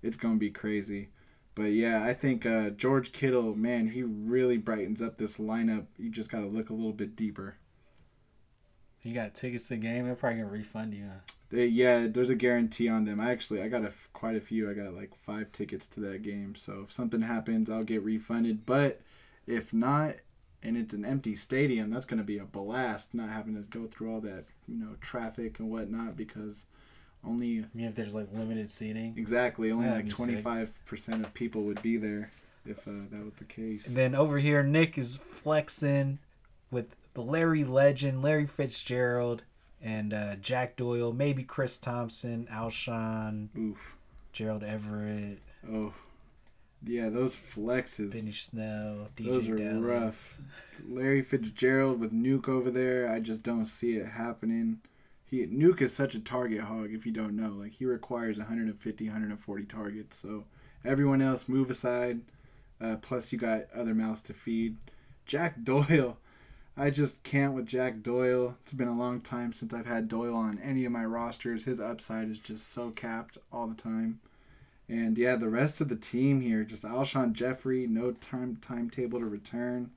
It's 0.02 0.16
going 0.16 0.34
to 0.34 0.40
be 0.40 0.50
crazy. 0.50 1.08
But 1.54 1.72
yeah, 1.72 2.02
I 2.02 2.14
think 2.14 2.46
uh, 2.46 2.70
George 2.70 3.12
Kittle, 3.12 3.54
man, 3.54 3.88
he 3.88 4.02
really 4.02 4.56
brightens 4.58 5.02
up 5.02 5.16
this 5.16 5.36
lineup. 5.36 5.86
You 5.98 6.10
just 6.10 6.30
got 6.30 6.40
to 6.40 6.46
look 6.46 6.70
a 6.70 6.74
little 6.74 6.92
bit 6.92 7.14
deeper. 7.16 7.56
you 9.02 9.14
got 9.14 9.34
tickets 9.34 9.68
to 9.68 9.74
the 9.74 9.80
game. 9.80 10.04
They're 10.06 10.14
probably 10.14 10.38
gonna 10.40 10.50
refund 10.50 10.94
you. 10.94 11.04
Huh? 11.08 11.20
They, 11.50 11.66
yeah, 11.66 12.06
there's 12.08 12.30
a 12.30 12.34
guarantee 12.34 12.88
on 12.88 13.04
them. 13.04 13.20
I 13.20 13.30
actually 13.30 13.60
I 13.62 13.68
got 13.68 13.82
a 13.82 13.88
f- 13.88 14.08
quite 14.14 14.36
a 14.36 14.40
few. 14.40 14.70
I 14.70 14.74
got 14.74 14.94
like 14.94 15.14
five 15.14 15.52
tickets 15.52 15.86
to 15.88 16.00
that 16.00 16.22
game. 16.22 16.54
So 16.54 16.84
if 16.86 16.92
something 16.92 17.20
happens, 17.20 17.68
I'll 17.68 17.84
get 17.84 18.02
refunded. 18.02 18.64
But 18.64 19.02
if 19.46 19.74
not, 19.74 20.16
and 20.62 20.76
it's 20.76 20.94
an 20.94 21.04
empty 21.04 21.34
stadium, 21.34 21.90
that's 21.90 22.06
gonna 22.06 22.22
be 22.22 22.38
a 22.38 22.44
blast. 22.44 23.14
Not 23.14 23.28
having 23.30 23.54
to 23.54 23.62
go 23.70 23.86
through 23.86 24.12
all 24.12 24.20
that 24.20 24.44
you 24.68 24.76
know 24.78 24.94
traffic 25.00 25.58
and 25.58 25.70
whatnot 25.70 26.16
because 26.16 26.66
only 27.24 27.64
mean, 27.74 27.86
if 27.86 27.94
there's 27.94 28.14
like 28.14 28.28
limited 28.32 28.70
seating. 28.70 29.14
exactly 29.16 29.70
only 29.70 29.86
Yeah, 29.86 29.92
like 29.92 30.04
that'd 30.04 30.10
be 30.10 30.14
twenty 30.16 30.34
sick. 30.36 30.44
five 30.44 30.70
percent 30.86 31.24
of 31.24 31.32
people 31.34 31.62
would 31.62 31.80
be 31.82 31.96
there 31.96 32.30
if 32.66 32.86
uh, 32.86 32.92
that 33.10 33.24
was 33.24 33.34
the 33.38 33.44
case. 33.44 33.86
And 33.86 33.96
then 33.96 34.14
over 34.14 34.38
here, 34.38 34.62
Nick 34.62 34.96
is 34.98 35.16
flexing 35.16 36.18
with 36.70 36.94
the 37.14 37.22
Larry 37.22 37.64
legend, 37.64 38.22
Larry 38.22 38.46
Fitzgerald, 38.46 39.42
and 39.82 40.14
uh, 40.14 40.36
Jack 40.36 40.76
Doyle, 40.76 41.12
maybe 41.12 41.42
Chris 41.42 41.76
Thompson, 41.76 42.48
Alshon, 42.50 43.48
Oof. 43.58 43.96
Gerald 44.32 44.62
Everett, 44.64 45.38
Oh. 45.70 45.92
Yeah, 46.84 47.10
those 47.10 47.36
flexes. 47.36 48.12
Snell, 48.34 49.08
DJ 49.16 49.24
Those 49.26 49.48
are 49.48 49.56
Dallas. 49.56 49.82
rough. 49.82 50.40
Larry 50.88 51.22
Fitzgerald 51.22 52.00
with 52.00 52.12
Nuke 52.12 52.48
over 52.48 52.70
there, 52.70 53.08
I 53.08 53.20
just 53.20 53.42
don't 53.42 53.66
see 53.66 53.96
it 53.96 54.06
happening. 54.06 54.80
He 55.24 55.46
Nuke 55.46 55.80
is 55.80 55.94
such 55.94 56.14
a 56.14 56.20
target 56.20 56.62
hog 56.62 56.92
if 56.92 57.06
you 57.06 57.12
don't 57.12 57.36
know. 57.36 57.50
Like 57.50 57.72
he 57.72 57.84
requires 57.86 58.38
150, 58.38 59.06
140 59.06 59.64
targets. 59.64 60.18
So 60.18 60.44
everyone 60.84 61.22
else 61.22 61.48
move 61.48 61.70
aside. 61.70 62.20
Uh, 62.80 62.96
plus 62.96 63.32
you 63.32 63.38
got 63.38 63.66
other 63.74 63.94
mouths 63.94 64.20
to 64.22 64.34
feed. 64.34 64.76
Jack 65.24 65.54
Doyle. 65.64 66.18
I 66.76 66.90
just 66.90 67.22
can't 67.22 67.52
with 67.54 67.66
Jack 67.66 68.02
Doyle. 68.02 68.56
It's 68.62 68.72
been 68.72 68.88
a 68.88 68.96
long 68.96 69.20
time 69.20 69.52
since 69.52 69.72
I've 69.74 69.86
had 69.86 70.08
Doyle 70.08 70.34
on 70.34 70.58
any 70.58 70.84
of 70.84 70.92
my 70.92 71.04
rosters. 71.04 71.64
His 71.64 71.80
upside 71.80 72.28
is 72.30 72.38
just 72.38 72.72
so 72.72 72.90
capped 72.90 73.38
all 73.52 73.66
the 73.66 73.74
time. 73.74 74.20
And 74.88 75.16
yeah, 75.16 75.36
the 75.36 75.48
rest 75.48 75.80
of 75.80 75.88
the 75.88 75.96
team 75.96 76.40
here, 76.40 76.64
just 76.64 76.82
Alshon 76.82 77.32
Jeffery, 77.32 77.86
no 77.86 78.12
time 78.12 78.58
timetable 78.60 79.20
to 79.20 79.26
return. 79.26 79.90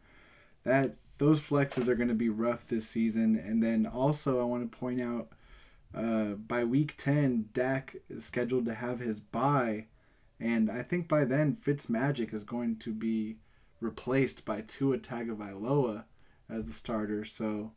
That 0.63 0.95
those 1.17 1.41
flexes 1.41 1.87
are 1.87 1.95
going 1.95 2.09
to 2.09 2.13
be 2.13 2.29
rough 2.29 2.67
this 2.67 2.87
season. 2.87 3.35
And 3.35 3.61
then 3.61 3.85
also, 3.85 4.39
I 4.39 4.43
want 4.43 4.71
to 4.71 4.77
point 4.77 5.01
out, 5.01 5.29
uh, 5.93 6.35
by 6.35 6.63
week 6.63 6.95
ten, 6.97 7.49
Dak 7.53 7.95
is 8.09 8.25
scheduled 8.25 8.65
to 8.65 8.73
have 8.73 8.99
his 8.99 9.19
bye, 9.19 9.87
and 10.39 10.69
I 10.69 10.81
think 10.81 11.07
by 11.07 11.25
then 11.25 11.55
Fitzmagic 11.55 12.33
is 12.33 12.43
going 12.43 12.77
to 12.77 12.93
be 12.93 13.37
replaced 13.81 14.45
by 14.45 14.61
Tua 14.61 14.97
Tagovailoa 14.97 16.03
as 16.49 16.67
the 16.67 16.73
starter. 16.73 17.25
So. 17.25 17.71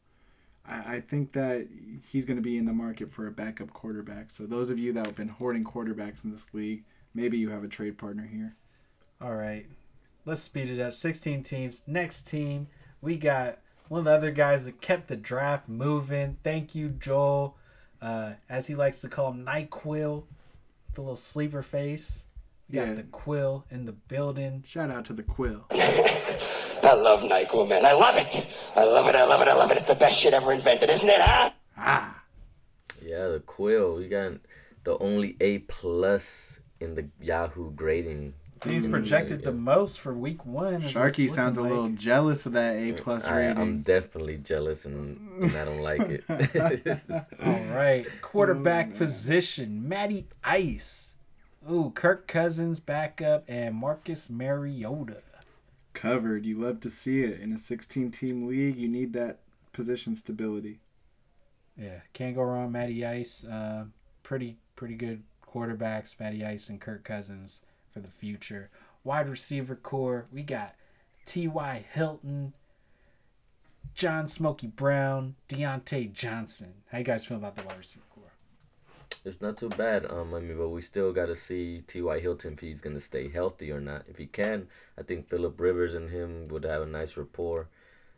I 0.67 0.97
I 0.97 1.01
think 1.01 1.33
that 1.33 1.67
he's 2.11 2.27
going 2.27 2.37
to 2.37 2.43
be 2.43 2.59
in 2.59 2.67
the 2.67 2.73
market 2.73 3.11
for 3.11 3.27
a 3.27 3.33
backup 3.33 3.73
quarterback. 3.73 4.31
So 4.31 4.45
those 4.45 4.69
of 4.69 4.79
you 4.79 4.93
that 4.93 5.07
have 5.07 5.17
been 5.17 5.29
hoarding 5.29 5.65
quarterbacks 5.65 6.25
in 6.25 6.31
this 6.31 6.47
league, 6.53 6.85
maybe 7.19 7.37
you 7.37 7.51
have 7.51 7.65
a 7.65 7.69
trade 7.69 7.99
partner 7.99 8.25
here. 8.31 8.55
All 9.21 9.35
right, 9.35 9.67
let's 10.25 10.41
speed 10.41 10.71
it 10.71 10.81
up. 10.81 10.93
16 10.95 11.43
teams. 11.43 11.83
Next 11.87 12.23
team, 12.29 12.69
we 13.01 13.17
got 13.17 13.59
one 13.89 13.99
of 14.01 14.05
the 14.05 14.13
other 14.13 14.31
guys 14.31 14.67
that 14.67 14.81
kept 14.81 15.09
the 15.09 15.17
draft 15.17 15.69
moving. 15.69 16.37
Thank 16.45 16.75
you, 16.77 16.91
Joel. 16.91 17.57
Uh, 18.01 18.35
as 18.49 18.69
he 18.69 18.77
likes 18.77 19.01
to 19.01 19.09
call 19.09 19.33
him, 19.33 19.45
NyQuil, 19.45 20.23
the 20.95 21.01
little 21.01 21.17
sleeper 21.17 21.63
face. 21.63 22.27
We 22.71 22.77
got 22.77 22.87
Yeah. 22.89 22.95
the 22.95 23.03
Quill 23.05 23.65
in 23.71 23.87
the 23.87 23.93
building. 23.93 24.63
Shout 24.65 24.91
out 24.93 25.05
to 25.07 25.13
the 25.13 25.25
Quill. 25.25 25.65
I 25.71 26.93
love 26.95 27.21
NyQuil, 27.21 27.69
man. 27.69 27.85
I 27.85 27.93
love 27.95 28.15
it. 28.15 28.29
I 28.77 28.85
love 28.85 29.09
it. 29.09 29.17
I 29.17 29.25
love 29.25 29.41
it. 29.41 29.49
I 29.49 29.55
love 29.55 29.71
it. 29.73 29.79
It's 29.79 29.87
the 29.89 29.97
best 29.97 30.23
shit 30.23 30.33
ever 30.35 30.53
invented, 30.53 30.89
isn't 30.91 31.09
it, 31.09 31.21
huh? 31.21 31.51
Ah, 31.77 32.23
Yeah, 33.03 33.27
the 33.29 33.41
Quill. 33.41 33.97
We 33.97 34.07
got 34.07 34.35
the 34.85 34.97
only 34.99 35.37
A 35.41 35.59
plus 35.59 36.61
in 36.81 36.95
the 36.95 37.07
Yahoo 37.21 37.71
grading. 37.73 38.35
He's 38.65 38.87
projected 38.87 39.45
the 39.45 39.53
most 39.53 40.01
for 40.01 40.13
week 40.13 40.45
one. 40.45 40.75
is 40.75 40.93
Sharky 40.93 41.31
sounds 41.31 41.59
a 41.59 41.63
looking 41.63 41.77
little 41.77 41.91
jealous 41.91 42.45
of 42.45 42.53
that 42.53 42.75
A 42.75 42.93
plus 42.93 43.27
I, 43.29 43.43
I'm 43.43 43.83
definitely 43.83 44.39
jealous 44.39 44.85
and, 44.85 45.43
and 45.43 45.57
I 45.57 45.65
don't 45.65 45.81
like 45.81 46.01
it. 46.01 46.25
All 47.45 47.77
right, 47.77 48.07
quarterback 48.21 48.97
position: 48.97 49.89
Matty 49.89 50.27
Ice. 50.43 51.15
Ooh, 51.71 51.93
Kirk 51.95 52.27
Cousins 52.27 52.81
backup 52.81 53.45
and 53.47 53.77
Marcus 53.77 54.29
Mariota. 54.29 55.23
Covered. 55.93 56.47
You 56.47 56.59
love 56.59 56.81
to 56.81 56.91
see 56.91 57.23
it 57.23 57.41
in 57.41 57.53
a 57.53 57.59
16 57.59 58.11
team 58.11 58.47
league. 58.47 58.77
You 58.77 58.89
need 58.89 59.13
that 59.13 59.41
position 59.73 60.15
stability. 60.15 60.81
Yeah, 61.77 62.01
can't 62.13 62.35
go 62.35 62.43
wrong. 62.43 62.73
Matty 62.73 63.05
Ice, 63.07 63.45
uh, 63.45 63.85
pretty 64.25 64.57
pretty 64.75 64.95
good 64.95 65.23
quarterbacks. 65.53 66.19
Matty 66.19 66.45
Ice 66.45 66.69
and 66.69 66.81
Kirk 66.81 67.05
Cousins 67.05 67.63
for 67.91 68.01
the 68.01 68.09
future. 68.09 68.71
Wide 69.05 69.29
receiver 69.29 69.77
core, 69.77 70.27
we 70.33 70.43
got 70.43 70.75
T.Y. 71.27 71.85
Hilton, 71.93 72.53
John 73.95 74.29
Smokey 74.29 74.67
Brown, 74.67 75.37
Diontae 75.49 76.13
Johnson. 76.13 76.75
How 76.91 76.99
you 76.99 77.05
guys 77.05 77.25
feel 77.25 77.37
about 77.37 77.57
the 77.57 77.63
wide 77.65 77.79
receiver 77.79 78.05
core? 78.15 78.33
it's 79.25 79.41
not 79.41 79.59
too 79.59 79.69
bad. 79.69 80.11
Um, 80.11 80.35
I 80.35 80.41
mean, 80.41 80.57
but 80.57 80.71
we 80.71 80.81
still 80.81 81.13
got 81.13 81.27
to 81.27 81.37
see 81.37 81.83
T.Y. 81.87 82.21
Hilton 82.21 82.55
if 82.55 82.61
he's 82.61 82.81
gonna 82.81 83.01
stay 83.01 83.29
healthy 83.29 83.71
or 83.71 83.81
not. 83.81 84.05
If 84.09 84.17
he 84.17 84.27
can, 84.27 84.69
I 84.99 85.03
think 85.03 85.29
Philip 85.29 85.61
Rivers 85.61 85.95
and 85.95 86.11
him 86.11 86.49
would 86.49 86.65
have 86.65 86.83
a 86.83 86.87
nice 86.87 87.17
rapport. 87.17 87.69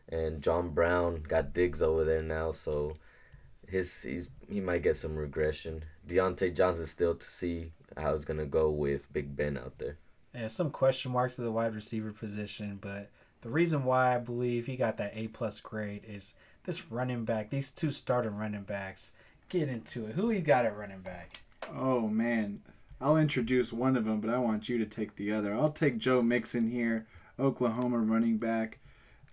And 0.09 0.43
John 0.43 0.71
Brown 0.71 1.23
got 1.27 1.53
Diggs 1.53 1.83
over 1.83 2.05
there 2.05 2.23
now, 2.23 2.51
so 2.51 2.95
his 3.71 4.03
he's 4.03 4.29
he 4.49 4.61
might 4.61 4.83
get 4.83 4.97
some 4.97 5.17
regression. 5.17 5.85
Diontae 6.07 6.55
Johnson 6.55 6.87
still 6.87 7.15
to 7.15 7.27
see 7.27 7.73
how 7.97 8.13
it's 8.13 8.25
gonna 8.25 8.47
go 8.47 8.71
with 8.71 9.13
Big 9.13 9.37
Ben 9.37 9.57
out 9.57 9.79
there. 9.79 9.97
Yeah, 10.35 10.49
some 10.49 10.71
question 10.71 11.13
marks 11.13 11.39
at 11.39 11.45
the 11.45 11.51
wide 11.53 11.75
receiver 11.75 12.13
position, 12.13 12.79
but 12.81 13.11
the 13.41 13.51
reason 13.51 13.85
why 13.85 14.15
I 14.15 14.19
believe 14.19 14.67
he 14.67 14.77
got 14.77 14.97
that 14.99 15.17
A 15.17 15.29
plus 15.29 15.61
grade 15.61 16.05
is 16.07 16.35
this 16.65 16.91
running 16.91 17.25
back, 17.25 17.51
these 17.51 17.71
two 17.71 17.91
starting 17.91 18.37
running 18.37 18.63
backs. 18.63 19.13
Get 19.49 19.69
into 19.69 20.07
it. 20.07 20.15
Who 20.15 20.29
he 20.29 20.41
got 20.41 20.67
at 20.67 20.77
running 20.77 21.01
back? 21.01 21.41
Oh 21.75 22.07
man, 22.07 22.61
I'll 23.01 23.17
introduce 23.17 23.73
one 23.73 23.97
of 23.97 24.05
them, 24.05 24.21
but 24.21 24.31
I 24.31 24.39
want 24.39 24.69
you 24.69 24.79
to 24.79 24.85
take 24.85 25.17
the 25.17 25.33
other. 25.33 25.55
I'll 25.55 25.73
take 25.73 25.99
Joe 25.99 26.23
Mixon 26.23 26.71
here, 26.71 27.07
Oklahoma 27.39 27.99
running 27.99 28.37
back, 28.37 28.79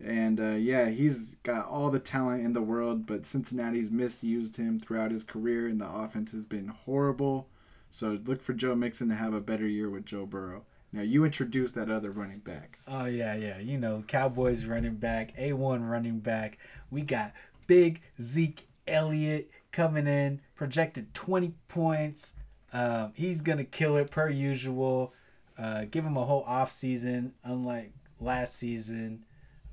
and 0.04 0.39
uh, 0.39 0.56
yeah, 0.56 0.89
he's 0.89 1.36
got 1.43 1.68
all 1.68 1.89
the 1.89 2.00
talent 2.00 2.45
in 2.45 2.54
the 2.54 2.62
world, 2.62 3.06
but 3.06 3.26
Cincinnati's 3.26 3.89
misused 3.89 4.58
him 4.58 4.80
throughout 4.80 5.12
his 5.12 5.24
career, 5.24 5.68
and 5.68 5.82
the 5.82 5.89
offense 5.89 6.32
has 6.32 6.45
been 6.45 6.68
horrible. 6.68 7.48
So 7.89 8.20
look 8.26 8.41
for 8.41 8.54
Joe 8.54 8.76
Mixon 8.76 9.10
to 9.10 9.16
have 9.16 9.34
a 9.34 9.41
better 9.41 9.68
year 9.68 9.89
with 9.89 10.06
Joe 10.06 10.26
Burrow. 10.26 10.64
Now 10.93 11.02
you 11.02 11.26
introduce 11.26 11.72
that 11.74 11.89
other 11.89 12.12
running 12.12 12.39
back. 12.39 12.80
Oh 12.88 13.06
yeah, 13.06 13.36
yeah. 13.36 13.60
You 13.60 13.78
know, 13.78 14.04
Cowboys 14.08 14.66
running 14.66 14.95
back, 14.95 15.34
A 15.38 15.54
one 15.54 15.84
running 15.84 16.20
back. 16.20 16.58
We 16.91 17.02
got 17.02 17.34
big 17.66 18.02
Zeke 18.22 18.68
Elliott 18.88 19.50
coming 19.72 20.08
in, 20.08 20.41
projected 20.56 21.14
twenty 21.14 21.54
points. 21.68 22.34
Um, 22.72 23.12
he's 23.16 23.41
gonna 23.41 23.64
kill 23.64 23.98
it 23.98 24.12
per 24.12 24.30
usual. 24.30 25.14
Uh, 25.58 25.86
give 25.89 26.06
him 26.06 26.18
a 26.18 26.24
whole 26.24 26.43
off 26.43 26.72
season, 26.72 27.34
unlike 27.43 27.91
last 28.20 28.56
season, 28.56 29.26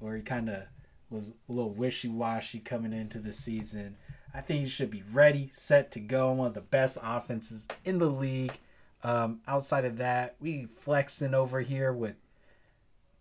where 0.04 0.14
he 0.16 0.22
kind 0.22 0.48
of 0.50 0.62
was 1.10 1.30
a 1.48 1.52
little 1.52 1.70
wishy 1.72 2.08
washy 2.08 2.60
coming 2.60 2.92
into 2.92 3.18
the 3.18 3.32
season. 3.32 3.96
I 4.34 4.40
think 4.40 4.64
he 4.64 4.68
should 4.68 4.90
be 4.90 5.02
ready, 5.12 5.50
set 5.52 5.90
to 5.92 6.00
go. 6.00 6.32
One 6.32 6.48
of 6.48 6.54
the 6.54 6.60
best 6.60 6.98
offenses 7.02 7.66
in 7.84 7.98
the 7.98 8.08
league. 8.10 8.58
Um, 9.02 9.40
outside 9.46 9.84
of 9.84 9.96
that, 9.98 10.36
we 10.40 10.68
flexing 10.76 11.34
over 11.34 11.60
here 11.60 11.92
with 11.92 12.16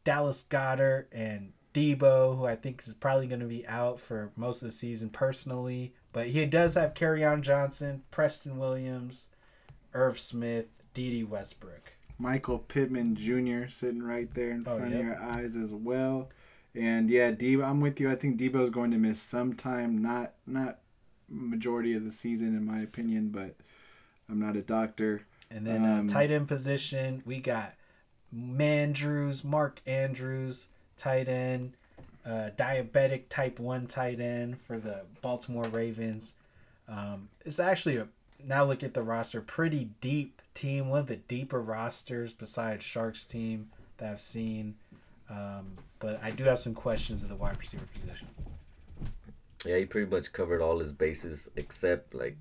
Dallas 0.04 0.44
Goedert 0.50 1.06
and 1.12 1.54
Deebo, 1.74 2.38
who 2.38 2.46
I 2.46 2.56
think 2.56 2.82
is 2.86 2.94
probably 2.94 3.28
going 3.28 3.40
to 3.42 3.46
be 3.46 3.66
out 3.68 4.00
for 4.00 4.32
most 4.36 4.62
of 4.62 4.68
the 4.68 4.72
season 4.72 5.10
personally. 5.10 5.94
But 6.12 6.28
he 6.28 6.46
does 6.46 6.76
have 6.76 6.94
on 7.02 7.42
Johnson, 7.42 8.04
Preston 8.12 8.58
Williams, 8.58 9.30
Irv 9.94 10.20
Smith, 10.20 10.66
Dede 10.94 11.30
Westbrook. 11.30 11.94
Michael 12.20 12.60
Pittman 12.60 13.16
Jr. 13.16 13.68
sitting 13.68 14.04
right 14.04 14.32
there 14.34 14.52
in 14.52 14.64
Oh, 14.68 14.78
front 14.78 14.92
yep. 14.92 15.00
of 15.00 15.06
your 15.06 15.22
eyes 15.22 15.56
as 15.56 15.74
well. 15.74 16.30
And 16.76 17.10
yeah, 17.10 17.32
Deebo, 17.32 17.64
I'm 17.64 17.82
with 17.82 18.00
you. 18.00 18.10
I 18.10 18.16
think 18.16 18.40
Deebo's 18.40 18.70
going 18.70 18.92
to 18.92 18.98
miss 18.98 19.22
some 19.22 19.54
time, 19.54 20.02
not 20.02 20.34
not 20.48 20.80
majority 21.30 21.94
of 21.94 22.04
the 22.04 22.12
season 22.12 22.50
in 22.50 22.66
my 22.66 22.80
opinion, 22.82 23.30
but 23.30 23.56
I'm 24.30 24.40
not 24.40 24.56
a 24.56 24.62
doctor. 24.62 25.22
And 25.50 25.66
then 25.68 25.84
Um, 25.84 26.06
uh, 26.06 26.10
tight 26.10 26.32
end 26.32 26.48
position, 26.48 27.22
we 27.26 27.40
got 27.40 27.74
Mandrews, 28.36 29.44
Mark 29.44 29.82
Andrews, 29.86 30.70
tight 30.98 31.28
end, 31.28 31.74
uh, 32.26 32.50
diabetic 32.56 33.24
type 33.30 33.60
1 33.60 33.88
tight 33.88 34.20
end 34.20 34.60
for 34.62 34.80
the 34.80 35.02
Baltimore 35.22 35.66
Ravens. 35.66 36.36
Um, 36.88 37.30
it's 37.46 37.60
actually 37.60 37.98
a, 37.98 38.08
now 38.44 38.64
look 38.66 38.84
at 38.84 38.94
the 38.94 39.04
roster, 39.04 39.42
pretty 39.42 39.90
deep 40.02 40.42
team, 40.54 40.90
one 40.90 41.02
of 41.02 41.08
the 41.08 41.18
deeper 41.18 41.62
rosters 41.62 42.34
besides 42.34 42.84
Sharks 42.84 43.26
team 43.26 43.70
that 43.98 44.12
I've 44.12 44.22
seen. 44.22 44.76
Um, 45.34 45.78
but 46.00 46.22
I 46.24 46.32
do 46.32 46.44
have 46.44 46.60
some 46.60 46.74
questions 46.76 47.24
at 47.24 47.30
the 47.30 47.36
wide 47.36 47.58
receiver 47.58 47.88
position. 47.94 48.28
Yeah, 49.66 49.78
he 49.78 49.86
pretty 49.86 50.10
much 50.14 50.32
covered 50.34 50.62
all 50.62 50.80
his 50.80 50.92
bases 50.92 51.50
except 51.56 52.14
like 52.14 52.36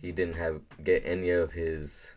he 0.00 0.12
didn't 0.12 0.34
have 0.34 0.60
get 0.84 1.02
any 1.06 1.30
of 1.30 1.52
his 1.52 2.12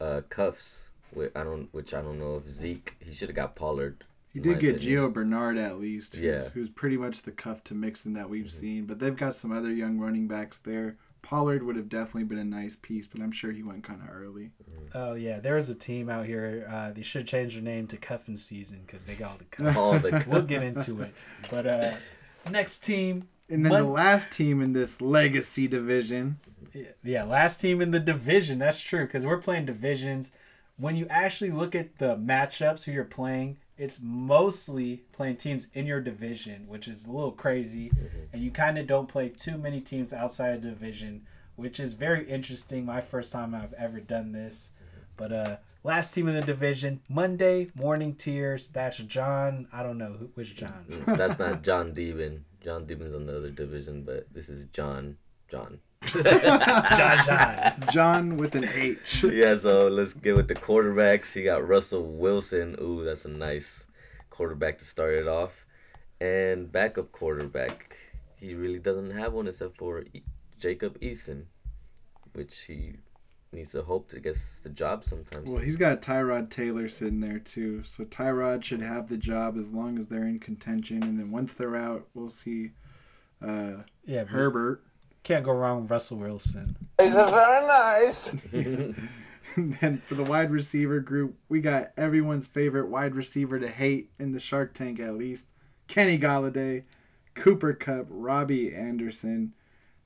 uh, 0.00 0.22
cuffs. 0.28 0.90
Which 1.12 1.32
I 1.36 1.44
don't, 1.44 1.68
which 1.72 1.94
I 1.94 2.02
don't 2.02 2.18
know 2.18 2.36
if 2.36 2.50
Zeke. 2.50 2.96
He 3.00 3.14
should 3.14 3.28
have 3.28 3.36
got 3.36 3.54
Pollard. 3.54 4.04
He 4.32 4.40
did 4.40 4.58
get 4.60 4.76
opinion. 4.76 5.04
Gio 5.10 5.12
Bernard 5.12 5.56
at 5.56 5.78
least, 5.80 6.16
who's, 6.16 6.24
Yeah. 6.24 6.48
who's 6.50 6.68
pretty 6.68 6.96
much 6.96 7.22
the 7.22 7.30
cuff 7.30 7.62
to 7.64 7.74
Mixon 7.74 8.12
that 8.14 8.28
we've 8.28 8.44
Mm-hmm. 8.46 8.58
seen. 8.60 8.84
But 8.86 8.98
they've 8.98 9.16
got 9.16 9.34
some 9.34 9.50
other 9.52 9.72
young 9.72 9.98
running 9.98 10.26
backs 10.28 10.58
there. 10.58 10.96
Pollard 11.26 11.64
would 11.64 11.74
have 11.74 11.88
definitely 11.88 12.22
been 12.22 12.38
a 12.38 12.44
nice 12.44 12.76
piece, 12.76 13.08
but 13.08 13.20
I'm 13.20 13.32
sure 13.32 13.50
he 13.50 13.64
went 13.64 13.82
kind 13.82 14.00
of 14.00 14.14
early. 14.14 14.52
Oh, 14.94 15.14
yeah, 15.14 15.40
there 15.40 15.56
is 15.56 15.68
a 15.68 15.74
team 15.74 16.08
out 16.08 16.24
here. 16.24 16.64
Uh, 16.70 16.92
they 16.92 17.02
should 17.02 17.26
change 17.26 17.54
their 17.54 17.62
name 17.64 17.88
to 17.88 17.96
Cuffin 17.96 18.36
Season 18.36 18.82
because 18.86 19.04
they 19.06 19.16
got 19.16 19.32
all 19.32 19.38
the 19.38 19.44
cuffs. 19.44 19.76
All 19.76 19.98
the 19.98 20.24
we'll 20.28 20.42
get 20.42 20.62
into 20.62 21.02
it. 21.02 21.12
But 21.50 21.66
uh, 21.66 21.92
next 22.48 22.84
team, 22.84 23.26
And 23.50 23.64
then 23.66 23.72
Mon- 23.72 23.82
the 23.82 23.88
last 23.88 24.30
team 24.30 24.62
in 24.62 24.72
this 24.72 25.00
legacy 25.00 25.66
division, 25.66 26.38
yeah, 27.02 27.24
last 27.24 27.60
team 27.60 27.80
in 27.80 27.90
the 27.90 27.98
division. 27.98 28.60
That's 28.60 28.80
true 28.80 29.04
because 29.04 29.26
we're 29.26 29.38
playing 29.38 29.66
divisions. 29.66 30.30
When 30.76 30.94
you 30.94 31.08
actually 31.10 31.50
look 31.50 31.74
at 31.74 31.98
the 31.98 32.16
matchups 32.16 32.84
who 32.84 32.92
you're 32.92 33.02
playing, 33.04 33.56
it's 33.78 34.00
mostly 34.02 35.02
playing 35.12 35.36
teams 35.36 35.68
in 35.74 35.86
your 35.86 36.00
division, 36.00 36.66
which 36.66 36.88
is 36.88 37.06
a 37.06 37.12
little 37.12 37.32
crazy. 37.32 37.90
Mm-hmm. 37.90 38.18
And 38.32 38.42
you 38.42 38.50
kind 38.50 38.78
of 38.78 38.86
don't 38.86 39.08
play 39.08 39.28
too 39.28 39.58
many 39.58 39.80
teams 39.80 40.12
outside 40.12 40.54
of 40.54 40.60
division, 40.62 41.26
which 41.56 41.78
is 41.78 41.92
very 41.92 42.28
interesting. 42.28 42.84
My 42.84 43.00
first 43.00 43.32
time 43.32 43.54
I've 43.54 43.74
ever 43.74 44.00
done 44.00 44.32
this. 44.32 44.70
Mm-hmm. 44.74 45.00
But 45.16 45.32
uh, 45.32 45.56
last 45.84 46.14
team 46.14 46.28
in 46.28 46.34
the 46.34 46.42
division, 46.42 47.00
Monday 47.08 47.70
morning 47.74 48.14
tears. 48.14 48.68
That's 48.68 48.98
John. 48.98 49.68
I 49.72 49.82
don't 49.82 49.98
know 49.98 50.16
who, 50.18 50.30
which 50.34 50.56
John. 50.56 50.84
Mm-hmm. 50.88 51.14
That's 51.14 51.38
not 51.38 51.62
John 51.62 51.92
Deben. 51.92 52.40
John 52.62 52.86
Deben's 52.86 53.14
on 53.14 53.26
the 53.26 53.36
other 53.36 53.50
division, 53.50 54.02
but 54.02 54.32
this 54.32 54.48
is 54.48 54.64
John. 54.66 55.18
John. 55.48 55.80
John 56.04 57.24
John. 57.26 57.74
John 57.92 58.36
with 58.36 58.54
an 58.54 58.64
H. 58.64 59.24
yeah, 59.24 59.56
so 59.56 59.88
let's 59.88 60.12
get 60.12 60.36
with 60.36 60.48
the 60.48 60.54
quarterbacks. 60.54 61.32
He 61.32 61.42
got 61.42 61.66
Russell 61.66 62.04
Wilson. 62.04 62.76
Ooh, 62.80 63.04
that's 63.04 63.24
a 63.24 63.28
nice 63.30 63.86
quarterback 64.30 64.78
to 64.78 64.84
start 64.84 65.14
it 65.14 65.26
off. 65.28 65.66
And 66.20 66.70
backup 66.70 67.12
quarterback, 67.12 67.96
he 68.36 68.54
really 68.54 68.78
doesn't 68.78 69.10
have 69.10 69.32
one 69.32 69.48
except 69.48 69.76
for 69.76 70.04
E- 70.14 70.22
Jacob 70.58 70.98
Eason, 71.00 71.44
which 72.32 72.60
he 72.62 72.94
needs 73.52 73.72
to 73.72 73.82
hope 73.82 74.08
to 74.10 74.20
get 74.20 74.36
the 74.62 74.70
job 74.70 75.04
sometimes. 75.04 75.48
Well, 75.48 75.58
he's 75.58 75.76
got 75.76 76.02
Tyrod 76.02 76.50
Taylor 76.50 76.88
sitting 76.88 77.20
there 77.20 77.38
too, 77.38 77.82
so 77.84 78.04
Tyrod 78.04 78.64
should 78.64 78.82
have 78.82 79.08
the 79.08 79.16
job 79.18 79.56
as 79.58 79.72
long 79.72 79.98
as 79.98 80.08
they're 80.08 80.26
in 80.26 80.38
contention. 80.38 81.02
And 81.02 81.18
then 81.18 81.30
once 81.30 81.52
they're 81.52 81.76
out, 81.76 82.06
we'll 82.14 82.28
see 82.28 82.70
uh, 83.46 83.82
Yeah, 84.06 84.22
but 84.22 84.28
Herbert. 84.28 84.82
Can't 85.26 85.44
go 85.44 85.50
wrong 85.50 85.82
with 85.82 85.90
Russell 85.90 86.18
Wilson. 86.18 86.76
It's 87.00 87.16
a 87.16 87.26
very 87.26 87.66
nice. 87.66 88.32
And 89.56 89.74
then 89.74 90.02
for 90.04 90.14
the 90.14 90.22
wide 90.22 90.50
receiver 90.50 91.00
group, 91.00 91.34
we 91.48 91.60
got 91.60 91.92
everyone's 91.96 92.46
favorite 92.46 92.88
wide 92.88 93.14
receiver 93.14 93.58
to 93.58 93.68
hate 93.68 94.10
in 94.18 94.32
the 94.32 94.38
Shark 94.38 94.74
Tank 94.74 95.00
at 95.00 95.16
least. 95.16 95.50
Kenny 95.88 96.18
Golladay, 96.18 96.82
Cooper 97.34 97.72
Kupp, 97.72 98.06
Robbie 98.10 98.74
Anderson. 98.74 99.54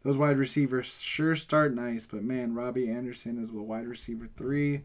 Those 0.04 0.16
wide 0.16 0.38
receivers 0.38 1.02
sure 1.02 1.34
start 1.34 1.74
nice, 1.74 2.06
but 2.06 2.22
man, 2.22 2.54
Robbie 2.54 2.88
Anderson 2.88 3.42
is 3.42 3.50
a 3.50 3.54
wide 3.54 3.88
receiver 3.88 4.28
three. 4.36 4.82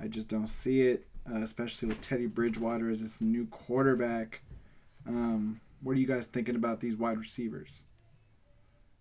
I 0.00 0.06
just 0.06 0.28
don't 0.28 0.48
see 0.48 0.82
it, 0.82 1.04
uh, 1.30 1.38
especially 1.38 1.88
with 1.88 2.00
Teddy 2.00 2.26
Bridgewater 2.26 2.88
as 2.88 3.02
this 3.02 3.20
new 3.20 3.46
quarterback. 3.46 4.40
Um, 5.06 5.60
what 5.82 5.92
are 5.92 6.00
you 6.00 6.06
guys 6.06 6.26
thinking 6.26 6.56
about 6.56 6.80
these 6.80 6.96
wide 6.96 7.18
receivers? 7.18 7.70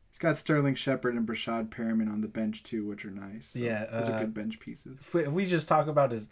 He's 0.10 0.18
got 0.18 0.38
Sterling 0.38 0.76
Shepard 0.76 1.16
and 1.16 1.28
Breshad 1.28 1.70
Perriman 1.70 2.12
on 2.12 2.22
the 2.22 2.28
bench 2.28 2.64
too, 2.64 2.86
which 2.86 3.06
are 3.06 3.12
nice. 3.12 3.50
So 3.50 3.60
Yeah, 3.60 3.86
those 3.86 4.10
uh, 4.10 4.14
are 4.14 4.20
good 4.22 4.34
bench 4.34 4.60
pieces. 4.60 5.00
if 5.00 5.14
we, 5.14 5.24
if 5.24 5.32
we 5.32 5.46
just 5.46 5.68
talk 5.68 5.88
about 5.88 6.12
his, 6.12 6.28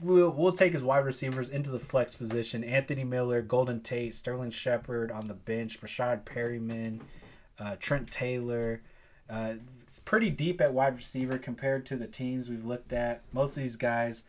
we'll 0.00 0.30
we'll 0.30 0.52
take 0.52 0.72
his 0.72 0.82
wide 0.82 1.04
receivers 1.04 1.50
into 1.50 1.70
the 1.70 1.78
flex 1.78 2.14
position. 2.14 2.64
Anthony 2.64 3.04
Miller, 3.04 3.42
Golden 3.42 3.80
Tate, 3.80 4.14
Sterling 4.14 4.50
Shepard 4.50 5.10
on 5.10 5.26
the 5.26 5.34
bench, 5.34 5.80
Rashad 5.80 6.24
Perriman, 6.24 7.00
uh, 7.58 7.76
Trent 7.78 8.10
Taylor. 8.10 8.82
Uh, 9.28 9.54
it's 9.86 10.00
pretty 10.00 10.30
deep 10.30 10.60
at 10.60 10.72
wide 10.72 10.96
receiver 10.96 11.36
compared 11.36 11.84
to 11.86 11.96
the 11.96 12.06
teams 12.06 12.48
we've 12.48 12.64
looked 12.64 12.92
at. 12.94 13.22
Most 13.32 13.50
of 13.50 13.62
these 13.62 13.76
guys 13.76 14.24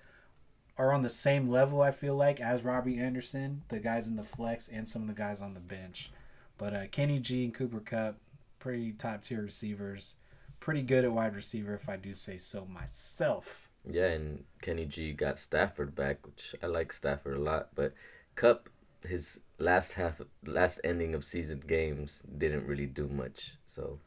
are 0.78 0.92
on 0.92 1.04
the 1.04 1.10
same 1.10 1.50
level. 1.50 1.82
I 1.82 1.92
feel 1.92 2.16
like 2.16 2.42
as 2.42 2.64
Robbie 2.64 2.98
Anderson, 2.98 3.62
the 3.70 3.80
guys 3.80 4.08
in 4.08 4.16
the 4.16 4.24
flex, 4.24 4.68
and 4.68 4.88
some 4.88 5.04
of 5.04 5.08
the 5.08 5.14
guys 5.14 5.42
on 5.42 5.54
the 5.54 5.60
bench. 5.60 6.12
But 6.58 6.74
uh, 6.74 6.88
Kenny 6.92 7.20
G 7.20 7.46
and 7.46 7.54
Cooper 7.54 7.80
Kupp, 7.80 8.18
pretty 8.64 8.94
top 8.94 9.22
tier 9.22 9.42
receivers. 9.42 10.16
Pretty 10.62 10.82
good 10.82 11.04
at 11.04 11.12
wide 11.12 11.36
receiver, 11.36 11.76
if 11.76 11.90
I 11.90 11.98
do 11.98 12.14
say 12.14 12.38
so 12.38 12.66
myself. 12.66 13.68
Yeah, 13.86 14.06
and 14.08 14.46
Kenny 14.62 14.86
G 14.86 15.12
got 15.12 15.38
Stafford 15.38 15.94
back, 15.94 16.26
which 16.26 16.56
I 16.64 16.68
like 16.68 16.94
Stafford 16.94 17.36
a 17.36 17.42
lot. 17.42 17.72
But 17.76 17.94
Kupp, 18.36 18.70
his 19.06 19.42
last 19.60 19.96
half, 19.96 20.22
last 20.46 20.80
ending 20.82 21.14
of 21.14 21.26
season 21.26 21.62
games 21.68 22.24
didn't 22.38 22.66
really 22.66 22.86
do 22.86 23.10
much. 23.10 23.56
So 23.66 24.00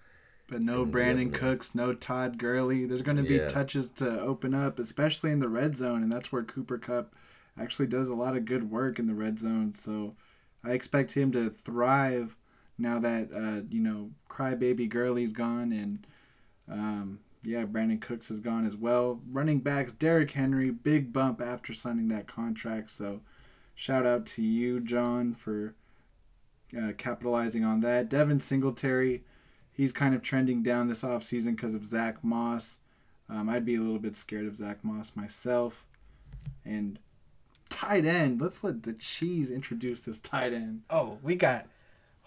But 0.48 0.62
no 0.62 0.86
Brandin. 0.86 1.34
Cooks, 1.34 1.74
no 1.74 1.92
Todd 1.92 2.38
Gurley. 2.38 2.86
There's 2.86 3.02
going 3.02 3.18
to 3.18 3.22
be 3.22 3.34
Yeah. 3.34 3.48
touches 3.48 3.90
to 3.90 4.18
open 4.22 4.54
up, 4.54 4.78
especially 4.78 5.32
in 5.32 5.40
the 5.40 5.50
red 5.50 5.76
zone, 5.76 6.02
and 6.02 6.10
that's 6.10 6.32
where 6.32 6.44
Cooper 6.44 6.78
Kupp 6.78 7.14
actually 7.58 7.88
does 7.88 8.08
a 8.08 8.14
lot 8.14 8.38
of 8.38 8.46
good 8.46 8.70
work 8.70 8.98
in 8.98 9.06
the 9.06 9.14
red 9.14 9.38
zone. 9.38 9.74
So 9.74 10.16
I 10.64 10.72
expect 10.72 11.12
him 11.12 11.30
to 11.32 11.50
thrive 11.50 12.36
now 12.78 12.98
that 12.98 13.28
uh, 13.34 13.62
you 13.70 13.80
know 13.80 14.10
crybaby 14.28 14.88
Gurley's 14.88 15.32
gone 15.32 15.72
and 15.72 16.06
um, 16.70 17.20
yeah 17.42 17.64
Brandin 17.64 18.00
Cooks 18.00 18.30
is 18.30 18.40
gone 18.40 18.66
as 18.66 18.76
well. 18.76 19.20
Running 19.30 19.60
backs 19.60 19.92
Derrick 19.92 20.30
Henry 20.32 20.70
big 20.70 21.12
bump 21.12 21.40
after 21.40 21.72
signing 21.72 22.08
that 22.08 22.26
contract. 22.26 22.90
So 22.90 23.20
shout 23.74 24.06
out 24.06 24.26
to 24.26 24.42
you 24.42 24.80
John 24.80 25.34
for 25.34 25.74
uh, 26.76 26.92
capitalizing 26.96 27.64
on 27.64 27.80
that. 27.80 28.08
Devin 28.08 28.40
Singletary 28.40 29.22
he's 29.76 29.92
kind 29.92 30.14
of 30.14 30.22
trending 30.22 30.62
down 30.62 30.88
this 30.88 31.02
offseason 31.02 31.54
because 31.54 31.74
of 31.74 31.84
Zach 31.84 32.24
Moss. 32.24 32.78
Um, 33.28 33.48
I'd 33.48 33.66
be 33.66 33.76
a 33.76 33.80
little 33.80 33.98
bit 33.98 34.16
scared 34.16 34.46
of 34.46 34.56
Zach 34.56 34.82
Moss 34.82 35.12
myself. 35.14 35.84
And 36.64 36.98
tight 37.68 38.06
end, 38.06 38.40
let's 38.40 38.64
let 38.64 38.82
the 38.82 38.94
cheese 38.94 39.50
introduce 39.50 40.00
this 40.00 40.18
tight 40.18 40.54
end. 40.54 40.82
Oh, 40.88 41.18
we 41.22 41.34
got 41.34 41.66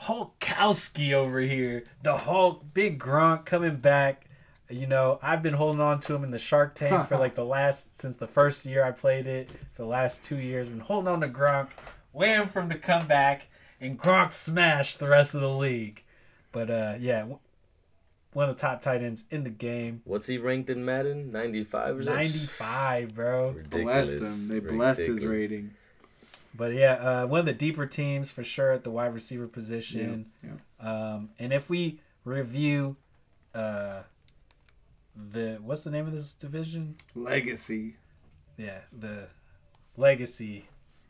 Hulkowski 0.01 1.13
over 1.13 1.39
here. 1.39 1.83
The 2.03 2.17
Hulk, 2.17 2.63
big 2.73 2.99
Gronk 2.99 3.45
coming 3.45 3.77
back. 3.77 4.25
You 4.69 4.85
know, 4.85 5.19
I've 5.21 5.41
been 5.41 5.55
holding 5.55 5.81
on 5.81 5.99
to 6.01 6.13
him 6.13 6.23
in 6.23 6.31
the 6.31 6.37
Shark 6.37 6.75
Tank 6.75 7.07
for 7.07 7.17
like 7.17 7.35
the 7.35 7.45
last 7.45 7.99
since 7.99 8.17
the 8.17 8.27
first 8.27 8.65
year 8.65 8.83
I 8.83 8.91
played 8.91 9.25
it. 9.25 9.49
For 9.73 9.81
the 9.81 9.87
last 9.87 10.23
two 10.23 10.37
years, 10.37 10.69
been 10.69 10.79
holding 10.79 11.07
on 11.07 11.21
to 11.21 11.27
Gronk, 11.27 11.69
waiting 12.13 12.47
for 12.47 12.61
him 12.61 12.69
to 12.69 12.77
come 12.77 13.07
back, 13.07 13.47
and 13.81 13.99
Gronk 13.99 14.31
smashed 14.31 14.99
the 14.99 15.07
rest 15.07 15.33
of 15.33 15.41
the 15.41 15.49
league. 15.49 16.03
But 16.51 16.69
uh, 16.69 16.95
yeah, 16.99 17.25
one 18.33 18.49
of 18.49 18.55
the 18.55 18.61
top 18.61 18.81
tight 18.81 19.01
ends 19.01 19.25
in 19.31 19.43
the 19.43 19.49
game. 19.49 20.01
What's 20.05 20.27
he 20.27 20.37
ranked 20.37 20.69
in 20.69 20.85
Madden? 20.85 21.31
Ninety 21.31 21.63
five 21.63 21.97
or 21.97 22.03
ninety 22.03 22.37
five, 22.37 23.15
bro. 23.15 23.55
Blessed 23.71 24.19
him. 24.19 24.47
They 24.47 24.59
blessed 24.59 25.01
his 25.01 25.25
rating. 25.25 25.71
But 26.53 26.73
yeah, 26.73 26.93
uh, 26.93 27.27
one 27.27 27.39
of 27.41 27.45
the 27.45 27.53
deeper 27.53 27.85
teams 27.85 28.31
for 28.31 28.43
sure 28.43 28.71
at 28.71 28.83
the 28.83 28.91
wide 28.91 29.13
receiver 29.13 29.47
position. 29.47 30.31
Yeah, 30.43 30.51
Um, 31.13 31.29
and 31.39 31.53
if 31.53 31.69
we 31.69 32.01
review 32.25 32.95
uh, 33.53 34.01
the 35.31 35.59
what's 35.61 35.83
the 35.83 35.91
name 35.91 36.05
of 36.05 36.11
this 36.11 36.33
division? 36.33 36.95
Legacy. 37.15 37.95
Yeah, 38.57 38.79
the 38.97 39.27
legacy 39.97 40.65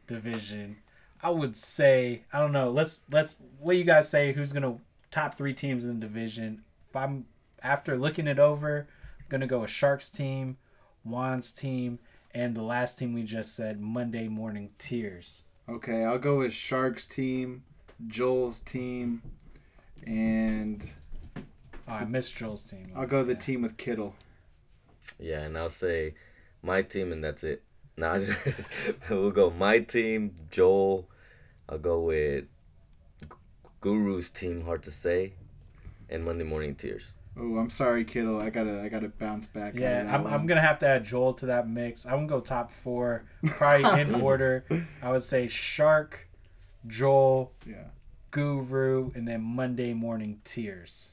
division. 0.07 0.77
I 1.21 1.29
would 1.29 1.55
say 1.57 2.23
I 2.33 2.39
don't 2.39 2.51
know. 2.51 2.69
Let's 2.69 2.99
let's 3.11 3.37
what 3.59 3.77
you 3.77 3.83
guys 3.83 4.09
say? 4.09 4.33
Who's 4.33 4.51
gonna 4.51 4.77
top 5.11 5.37
three 5.37 5.53
teams 5.53 5.83
in 5.83 5.99
the 5.99 6.05
division? 6.05 6.63
If 6.89 6.95
I'm 6.95 7.25
after 7.61 7.97
looking 7.97 8.27
it 8.27 8.39
over, 8.39 8.87
I'm 9.19 9.25
gonna 9.29 9.47
go 9.47 9.59
with 9.59 9.69
Sharks 9.69 10.09
team, 10.09 10.57
Juan's 11.03 11.51
team, 11.51 11.99
and 12.33 12.55
the 12.55 12.61
last 12.61 12.99
team 12.99 13.13
we 13.13 13.23
just 13.23 13.55
said 13.55 13.79
Monday 13.79 14.27
Morning 14.27 14.69
Tears. 14.77 15.43
Okay, 15.67 16.03
I'll 16.03 16.17
go 16.19 16.39
with 16.39 16.53
Sharks 16.53 17.05
team, 17.05 17.63
Joel's 18.07 18.59
team, 18.59 19.21
and 20.05 20.89
Oh, 21.89 21.93
I 21.93 22.05
missed 22.05 22.35
Joel's 22.35 22.61
team. 22.61 22.91
I'll 22.95 23.07
go 23.07 23.23
the 23.23 23.33
team 23.33 23.63
with 23.63 23.75
Kittle. 23.77 24.13
Yeah, 25.19 25.41
and 25.41 25.57
I'll 25.57 25.71
say 25.71 26.13
my 26.61 26.83
team, 26.83 27.11
and 27.11 27.23
that's 27.23 27.43
it. 27.43 27.63
Nah, 27.99 28.17
we'll 29.09 29.31
go 29.31 29.49
my 29.49 29.79
team, 29.79 30.33
Joel. 30.49 31.09
I'll 31.67 31.79
go 31.79 31.99
with 31.99 32.45
Guru's 33.81 34.29
team, 34.29 34.63
hard 34.63 34.83
to 34.83 34.91
say, 34.91 35.33
and 36.09 36.23
Monday 36.23 36.45
Morning 36.45 36.75
Tears. 36.75 37.15
Oh, 37.37 37.57
I'm 37.57 37.69
sorry, 37.69 38.03
Kittle. 38.03 38.39
I 38.39 38.49
gotta, 38.49 38.81
I 38.81 38.89
gotta 38.89 39.07
bounce 39.07 39.45
back. 39.45 39.75
Yeah, 39.75 40.09
I'm, 40.13 40.23
one. 40.25 40.33
I'm 40.33 40.45
gonna 40.45 40.61
have 40.61 40.79
to 40.79 40.87
add 40.87 41.05
Joel 41.05 41.33
to 41.35 41.45
that 41.47 41.69
mix. 41.69 42.05
I'm 42.05 42.13
gonna 42.13 42.27
go 42.27 42.39
top 42.41 42.71
four, 42.71 43.25
probably 43.45 44.01
in 44.01 44.15
order. 44.21 44.65
I 45.01 45.11
would 45.11 45.21
say 45.23 45.47
Shark, 45.47 46.27
Joel, 46.87 47.53
Yeah. 47.65 47.85
Guru, 48.31 49.11
and 49.15 49.27
then 49.27 49.41
Monday 49.41 49.93
Morning 49.93 50.41
Tears. 50.43 51.11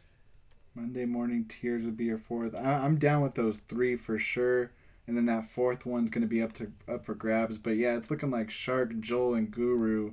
Monday 0.75 1.07
morning 1.07 1.47
tears 1.49 1.87
would 1.87 1.97
be 1.97 2.05
your 2.05 2.19
fourth. 2.19 2.55
I, 2.55 2.75
I'm 2.75 2.99
down 2.99 3.23
with 3.23 3.35
those 3.35 3.59
three 3.67 3.97
for 3.97 4.19
sure, 4.19 4.71
and 5.07 5.17
then 5.17 5.25
that 5.25 5.49
fourth 5.51 5.87
one's 5.87 6.11
gonna 6.11 6.27
be 6.27 6.43
up 6.43 6.53
to 6.55 6.71
up 6.87 7.05
for 7.07 7.15
grabs. 7.15 7.57
But 7.57 7.77
yeah, 7.77 7.97
it's 7.97 8.11
looking 8.11 8.31
like 8.31 8.51
Shark, 8.51 8.99
Joel, 9.01 9.35
and 9.37 9.51
Guru, 9.51 10.13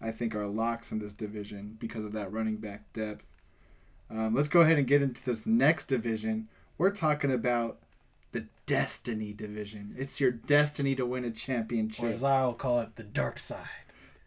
I 0.00 0.10
think, 0.12 0.34
are 0.34 0.46
locks 0.46 0.92
in 0.92 0.98
this 0.98 1.12
division 1.12 1.76
because 1.78 2.06
of 2.06 2.12
that 2.12 2.32
running 2.32 2.56
back 2.56 2.90
depth. 2.94 3.24
Um, 4.10 4.34
let's 4.34 4.48
go 4.48 4.60
ahead 4.62 4.78
and 4.78 4.86
get 4.86 5.02
into 5.02 5.24
this 5.24 5.46
next 5.46 5.86
division. 5.86 6.48
We're 6.78 6.90
talking 6.90 7.32
about 7.32 7.78
the 8.32 8.46
Destiny 8.66 9.32
division. 9.32 9.94
It's 9.98 10.20
your 10.20 10.30
destiny 10.30 10.94
to 10.96 11.06
win 11.06 11.24
a 11.24 11.28
Or 11.28 11.30
championship. 11.30 12.04
as 12.06 12.24
I'll 12.24 12.52
call 12.54 12.80
it, 12.80 12.96
the 12.96 13.02
dark 13.02 13.38
side. 13.38 13.66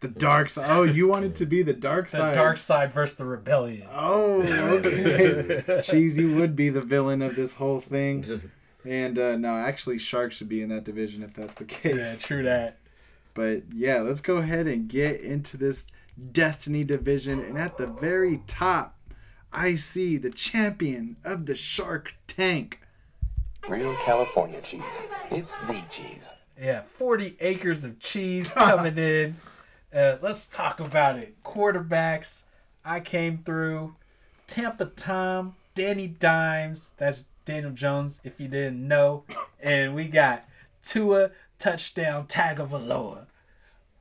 The 0.00 0.08
dark 0.08 0.48
side. 0.50 0.68
Oh, 0.68 0.82
you 0.82 1.06
wanted 1.06 1.36
to 1.36 1.46
be 1.46 1.62
the 1.62 1.72
dark 1.72 2.06
The 2.06 2.16
side. 2.16 2.32
The 2.32 2.38
dark 2.38 2.56
side 2.58 2.92
versus 2.92 3.16
the 3.16 3.24
rebellion. 3.24 3.86
Oh, 3.92 4.42
okay. 4.42 5.80
Cheese, 5.84 6.16
you 6.18 6.34
would 6.34 6.56
be 6.56 6.70
the 6.70 6.80
villain 6.80 7.22
of 7.22 7.36
this 7.36 7.54
whole 7.54 7.80
thing. 7.80 8.24
And 8.84 9.16
uh, 9.16 9.36
no, 9.36 9.54
actually, 9.54 9.98
Sharks 9.98 10.34
should 10.34 10.48
be 10.48 10.60
in 10.60 10.70
that 10.70 10.82
division 10.82 11.22
if 11.22 11.32
that's 11.34 11.54
the 11.54 11.64
case. 11.64 11.94
Yeah, 11.94 12.26
true 12.26 12.42
that. 12.42 12.78
But 13.32 13.62
yeah, 13.72 14.00
let's 14.00 14.20
go 14.20 14.38
ahead 14.38 14.66
and 14.66 14.88
get 14.88 15.20
into 15.20 15.56
this 15.56 15.86
Destiny 16.32 16.82
division. 16.82 17.38
And 17.44 17.56
at 17.56 17.78
the 17.78 17.86
very 17.86 18.42
top, 18.48 18.98
I 19.52 19.74
see 19.74 20.16
the 20.16 20.30
champion 20.30 21.16
of 21.24 21.46
the 21.46 21.54
Shark 21.54 22.14
Tank. 22.26 22.80
Real 23.68 23.94
California 23.96 24.60
cheese. 24.62 24.82
It's 25.30 25.54
the 25.66 25.82
cheese. 25.90 26.28
Yeah, 26.60 26.82
40 26.88 27.36
acres 27.40 27.84
of 27.84 27.98
cheese 27.98 28.52
coming 28.54 28.96
in. 28.98 29.36
Uh, 29.94 30.16
let's 30.22 30.46
talk 30.46 30.80
about 30.80 31.18
it. 31.18 31.42
Quarterbacks. 31.44 32.44
I 32.84 33.00
came 33.00 33.38
through. 33.44 33.94
Tampa 34.46 34.86
Tom, 34.86 35.54
Danny 35.74 36.06
Dimes. 36.06 36.90
That's 36.96 37.26
Daniel 37.44 37.72
Jones, 37.72 38.20
if 38.24 38.40
you 38.40 38.48
didn't 38.48 38.86
know. 38.86 39.24
And 39.60 39.94
we 39.94 40.06
got 40.06 40.44
Tua 40.82 41.30
touchdown 41.58 42.26
tag 42.26 42.58
of 42.58 42.70
Tagovailoa. 42.70 43.26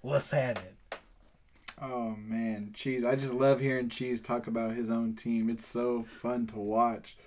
What's 0.02 0.32
happening? 0.32 0.74
Oh 1.82 2.15
man, 2.15 2.71
Cheese. 2.75 3.03
I 3.03 3.15
just 3.15 3.34
love 3.34 3.59
hearing 3.59 3.89
Cheese 3.89 4.21
talk 4.21 4.45
about 4.45 4.75
his 4.75 4.91
own 4.91 5.15
team. 5.15 5.49
It's 5.49 5.65
so 5.65 6.03
fun 6.03 6.45
to 6.47 6.59
watch. 6.59 7.17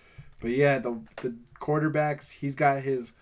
But 0.41 0.53
yeah, 0.53 0.79
the 0.79 1.01
the 1.17 1.35
quarterbacks, 1.59 2.31
he's 2.31 2.55
got 2.55 2.83
his 2.83 3.15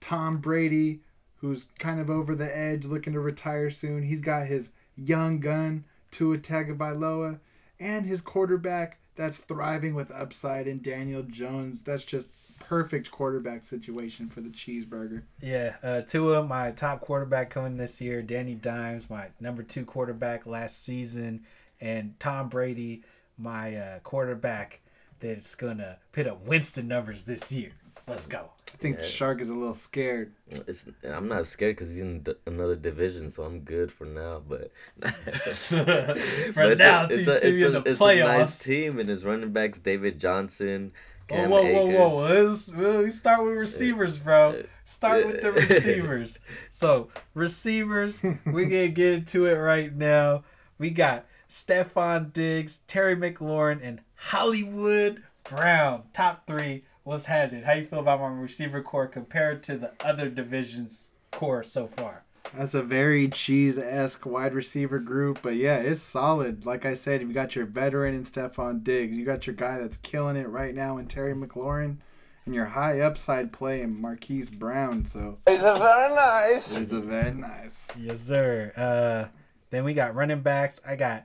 Tom 0.00 0.38
Brady, 0.38 1.00
who's 1.36 1.66
kind 1.78 2.00
of 2.00 2.10
over 2.10 2.34
the 2.34 2.56
edge, 2.56 2.84
looking 2.84 3.12
to 3.12 3.20
retire 3.20 3.70
soon. 3.70 4.02
He's 4.02 4.20
got 4.20 4.48
his 4.48 4.70
young 4.96 5.38
gun, 5.38 5.84
Tua 6.10 6.38
Tagovailoa, 6.38 7.38
and 7.78 8.04
his 8.04 8.20
quarterback 8.20 8.98
that's 9.14 9.38
thriving 9.38 9.94
with 9.94 10.10
upside 10.10 10.66
in 10.66 10.82
Daniel 10.82 11.22
Jones. 11.22 11.84
That's 11.84 12.04
just 12.04 12.28
perfect 12.68 13.10
quarterback 13.10 13.62
situation 13.64 14.28
for 14.28 14.40
the 14.40 14.48
cheeseburger. 14.50 15.22
Yeah, 15.40 15.74
uh, 15.82 16.02
Tua, 16.02 16.42
my 16.44 16.70
top 16.72 17.00
quarterback 17.00 17.50
coming 17.50 17.76
this 17.76 18.00
year. 18.00 18.22
Danny 18.22 18.54
Dimes, 18.54 19.10
my 19.10 19.28
number 19.40 19.62
two 19.62 19.84
quarterback 19.84 20.46
last 20.46 20.82
season, 20.84 21.44
and 21.80 22.18
Tom 22.20 22.48
Brady, 22.48 23.02
my 23.38 23.76
uh, 23.76 23.98
quarterback 24.00 24.80
that's 25.20 25.54
gonna 25.54 25.98
put 26.12 26.26
up 26.26 26.44
Winston 26.46 26.88
numbers 26.88 27.24
this 27.24 27.52
year. 27.52 27.70
Let's 28.08 28.26
go. 28.26 28.50
I 28.74 28.76
think 28.78 28.96
Yeah. 28.98 29.04
Shark 29.04 29.40
is 29.40 29.50
a 29.50 29.54
little 29.54 29.74
scared. 29.74 30.32
It's 30.50 30.86
I'm 31.04 31.28
not 31.28 31.46
scared 31.46 31.76
because 31.76 31.90
he's 31.90 31.98
in 31.98 32.20
d- 32.22 32.34
another 32.46 32.74
division, 32.74 33.30
so 33.30 33.44
I'm 33.44 33.60
good 33.60 33.92
for 33.92 34.04
now. 34.06 34.42
But 34.46 34.72
For 35.36 36.54
But 36.54 36.78
now, 36.78 37.06
it's 37.10 37.16
till 37.24 37.32
a, 37.32 37.36
it's 37.36 37.44
a, 37.44 37.50
me 37.52 37.62
in 37.64 37.72
the 37.72 37.82
it's 37.86 38.00
a 38.00 38.04
nice 38.16 38.60
playoffs. 38.60 38.64
team, 38.64 38.98
and 38.98 39.08
his 39.08 39.24
running 39.24 39.52
backs 39.52 39.78
David 39.78 40.18
Johnson. 40.18 40.92
Whoa, 41.32 41.48
whoa, 41.48 41.86
whoa, 41.86 42.08
whoa! 42.08 42.44
Let's, 42.44 42.68
we 42.70 43.10
start 43.10 43.44
with 43.44 43.54
receivers, 43.54 44.18
bro. 44.18 44.64
Start 44.84 45.26
with 45.26 45.40
the 45.40 45.52
receivers. 45.52 46.38
So 46.68 47.08
receivers, 47.32 48.22
we're 48.22 48.66
gonna 48.66 48.88
get 48.88 49.14
into 49.14 49.46
it 49.46 49.54
right 49.54 49.94
now. 49.94 50.44
We 50.76 50.90
got 50.90 51.24
Stefon 51.48 52.34
Diggs, 52.34 52.80
Terry 52.86 53.16
McLaurin, 53.16 53.80
and 53.82 54.02
Hollywood 54.14 55.22
Brown. 55.44 56.02
Top 56.12 56.46
three. 56.46 56.84
What's 57.04 57.24
happening? 57.24 57.62
How 57.62 57.72
you 57.72 57.86
feel 57.86 58.00
about 58.00 58.20
my 58.20 58.28
receiver 58.28 58.82
core 58.82 59.06
compared 59.06 59.62
to 59.64 59.78
the 59.78 59.92
other 60.04 60.28
divisions 60.28 61.12
core 61.30 61.62
so 61.62 61.86
far? 61.86 62.21
That's 62.56 62.74
a 62.74 62.82
very 62.82 63.28
cheese 63.28 63.78
esque 63.78 64.26
wide 64.26 64.52
receiver 64.52 64.98
group, 64.98 65.40
but 65.42 65.54
yeah, 65.56 65.76
it's 65.78 66.02
solid. 66.02 66.66
Like 66.66 66.84
I 66.84 66.94
said, 66.94 67.22
you 67.22 67.32
got 67.32 67.56
your 67.56 67.66
veteran 67.66 68.14
in 68.14 68.24
Stefon 68.24 68.84
Diggs, 68.84 69.16
you 69.16 69.24
got 69.24 69.46
your 69.46 69.56
guy 69.56 69.78
that's 69.78 69.96
killing 69.98 70.36
it 70.36 70.48
right 70.48 70.74
now 70.74 70.98
in 70.98 71.06
Terry 71.06 71.34
McLaurin, 71.34 71.96
and 72.44 72.54
your 72.54 72.66
high 72.66 73.00
upside 73.00 73.52
play 73.52 73.80
in 73.80 73.98
Marquise 74.00 74.50
Brown. 74.50 75.06
So 75.06 75.38
It's 75.46 75.64
a 75.64 75.74
very 75.74 76.14
nice. 76.14 76.76
it's 76.76 76.92
a 76.92 77.00
very 77.00 77.32
nice. 77.32 77.88
Yes, 77.98 78.20
sir. 78.20 78.72
Uh, 78.76 79.28
then 79.70 79.84
we 79.84 79.94
got 79.94 80.14
running 80.14 80.42
backs. 80.42 80.80
I 80.86 80.96
got 80.96 81.24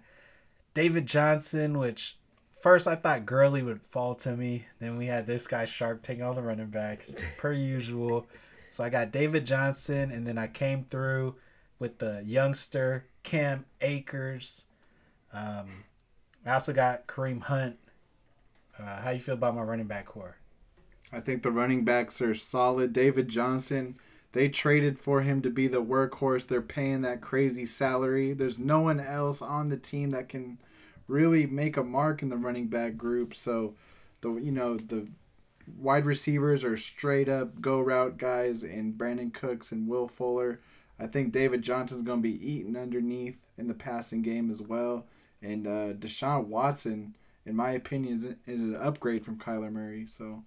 David 0.74 1.08
Johnson, 1.08 1.78
which 1.78 2.18
first 2.62 2.88
I 2.88 2.96
thought 2.96 3.26
Gurley 3.26 3.64
would 3.64 3.82
fall 3.82 4.16
to 4.16 4.38
me. 4.38 4.66
Then 4.80 4.98
we 4.98 5.08
had 5.08 5.28
this 5.28 5.46
guy 5.48 5.66
Sharp 5.66 6.04
taking 6.04 6.24
all 6.24 6.36
the 6.36 6.42
running 6.42 6.68
backs, 6.68 7.16
per 7.38 7.52
usual. 7.52 8.28
So 8.78 8.84
I 8.84 8.90
got 8.90 9.12
David 9.12 9.48
Johnson, 9.48 10.12
and 10.12 10.28
then 10.28 10.38
I 10.38 10.46
came 10.46 10.84
through 10.84 11.34
with 11.80 11.98
the 11.98 12.22
youngster 12.24 13.08
Cam 13.24 13.66
Akers. 13.82 14.66
Um, 15.34 15.86
I 16.46 16.52
also 16.52 16.74
got 16.74 17.08
Kareem 17.08 17.42
Hunt. 17.42 17.80
Uh, 18.78 19.02
how 19.02 19.10
you 19.10 19.18
feel 19.18 19.34
about 19.34 19.56
my 19.56 19.64
running 19.64 19.88
back 19.88 20.06
core? 20.06 20.38
I 21.12 21.22
think 21.22 21.42
the 21.42 21.50
running 21.50 21.86
backs 21.86 22.22
are 22.22 22.36
solid. 22.36 22.94
David 22.94 23.30
Johnson, 23.30 23.96
they 24.34 24.48
traded 24.48 25.00
for 25.00 25.22
him 25.22 25.42
to 25.42 25.50
be 25.50 25.66
the 25.66 25.82
workhorse. 25.82 26.46
They're 26.46 26.62
paying 26.62 27.02
that 27.02 27.20
crazy 27.20 27.66
salary. 27.66 28.34
There's 28.34 28.60
no 28.60 28.82
one 28.82 29.00
else 29.00 29.42
on 29.42 29.70
the 29.70 29.78
team 29.78 30.12
that 30.12 30.30
can 30.30 30.60
really 31.08 31.48
make 31.48 31.78
a 31.78 31.84
mark 31.84 32.22
in 32.22 32.30
the 32.30 32.38
running 32.38 32.68
back 32.68 32.96
group. 32.96 33.34
So, 33.34 33.74
the 34.22 34.36
you 34.36 34.52
know 34.52 34.78
the 34.78 35.08
wide 35.80 36.06
receivers 36.06 36.64
are 36.64 36.78
straight 36.78 37.30
up 37.30 37.60
go 37.62 37.80
route 37.80 38.18
guys 38.18 38.64
in 38.64 38.94
Brandin 38.94 39.34
Cooks 39.34 39.72
and 39.72 39.88
Will 39.88 40.08
Fuller. 40.08 40.62
I 41.00 41.08
think 41.08 41.32
David 41.32 41.62
Johnson's 41.62 42.02
going 42.02 42.22
to 42.22 42.30
be 42.30 42.52
eaten 42.52 42.76
underneath 42.76 43.38
in 43.58 43.68
the 43.68 43.74
passing 43.74 44.22
game 44.22 44.50
as 44.50 44.62
well. 44.62 45.06
And 45.42 45.68
uh, 45.68 45.94
Deshaun 45.94 46.46
Watson, 46.46 47.16
in 47.46 47.56
my 47.56 47.72
opinion, 47.72 48.18
is, 48.18 48.26
is 48.48 48.62
an 48.62 48.76
upgrade 48.76 49.24
from 49.24 49.38
Kyler 49.38 49.72
Murray. 49.72 50.08
So 50.08 50.44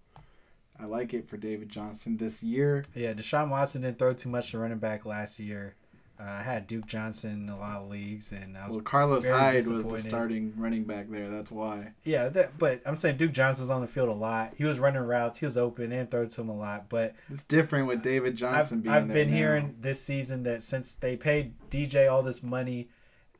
I 0.79 0.87
like 0.87 1.15
it 1.15 1.29
for 1.29 1.37
David 1.37 1.69
Johnson 1.69 2.17
this 2.17 2.43
year. 2.43 2.85
Yeah, 2.95 3.13
Deshaun 3.13 3.51
Watson 3.51 3.83
didn't 3.83 3.99
throw 3.99 4.15
too 4.15 4.29
much 4.29 4.51
to 4.51 4.59
running 4.59 4.79
back 4.79 5.05
last 5.05 5.39
year. 5.39 5.77
Uh, 6.21 6.31
I 6.31 6.43
had 6.43 6.67
Duke 6.67 6.87
Johnson 6.87 7.45
in 7.45 7.49
a 7.49 7.59
lot 7.59 7.81
of 7.81 7.89
leagues, 7.89 8.33
and 8.33 8.57
I 8.59 8.67
was 8.67 8.75
Well, 8.75 8.83
Carlos 8.83 9.27
Hyde 9.27 9.55
was 9.55 9.85
the 9.85 9.99
starting 9.99 10.53
running 10.57 10.85
back 10.85 11.11
there. 11.11 11.31
That's 11.31 11.51
why. 11.51 11.93
Yeah, 12.05 12.29
that, 12.29 12.59
but 12.59 12.83
I'm 12.85 12.97
saying 12.97 13.17
Duke 13.17 13.33
Johnson 13.33 13.63
was 13.63 13.71
on 13.71 13.81
the 13.81 13.87
field 13.87 14.09
a 14.11 14.13
lot. 14.13 14.53
He 14.57 14.65
was 14.65 14.79
running 14.79 15.03
routes. 15.03 15.39
He 15.39 15.47
was 15.47 15.57
open 15.57 15.93
and 15.93 16.11
throw 16.11 16.27
to 16.27 16.41
him 16.41 16.51
a 16.51 16.57
lot. 16.57 16.89
But 16.91 17.15
It's 17.31 17.45
different 17.45 17.87
with 17.87 18.03
David 18.03 18.37
Johnson 18.37 18.79
I've, 18.79 18.83
being 18.83 18.95
I've 18.95 19.09
been 19.09 19.31
now. 19.31 19.37
hearing 19.37 19.77
this 19.81 20.03
season 20.03 20.43
that 20.43 20.63
since 20.63 20.95
they 20.95 21.17
paid 21.17 21.55
DJ 21.71 22.11
all 22.11 22.23
this 22.23 22.43
money, 22.43 22.91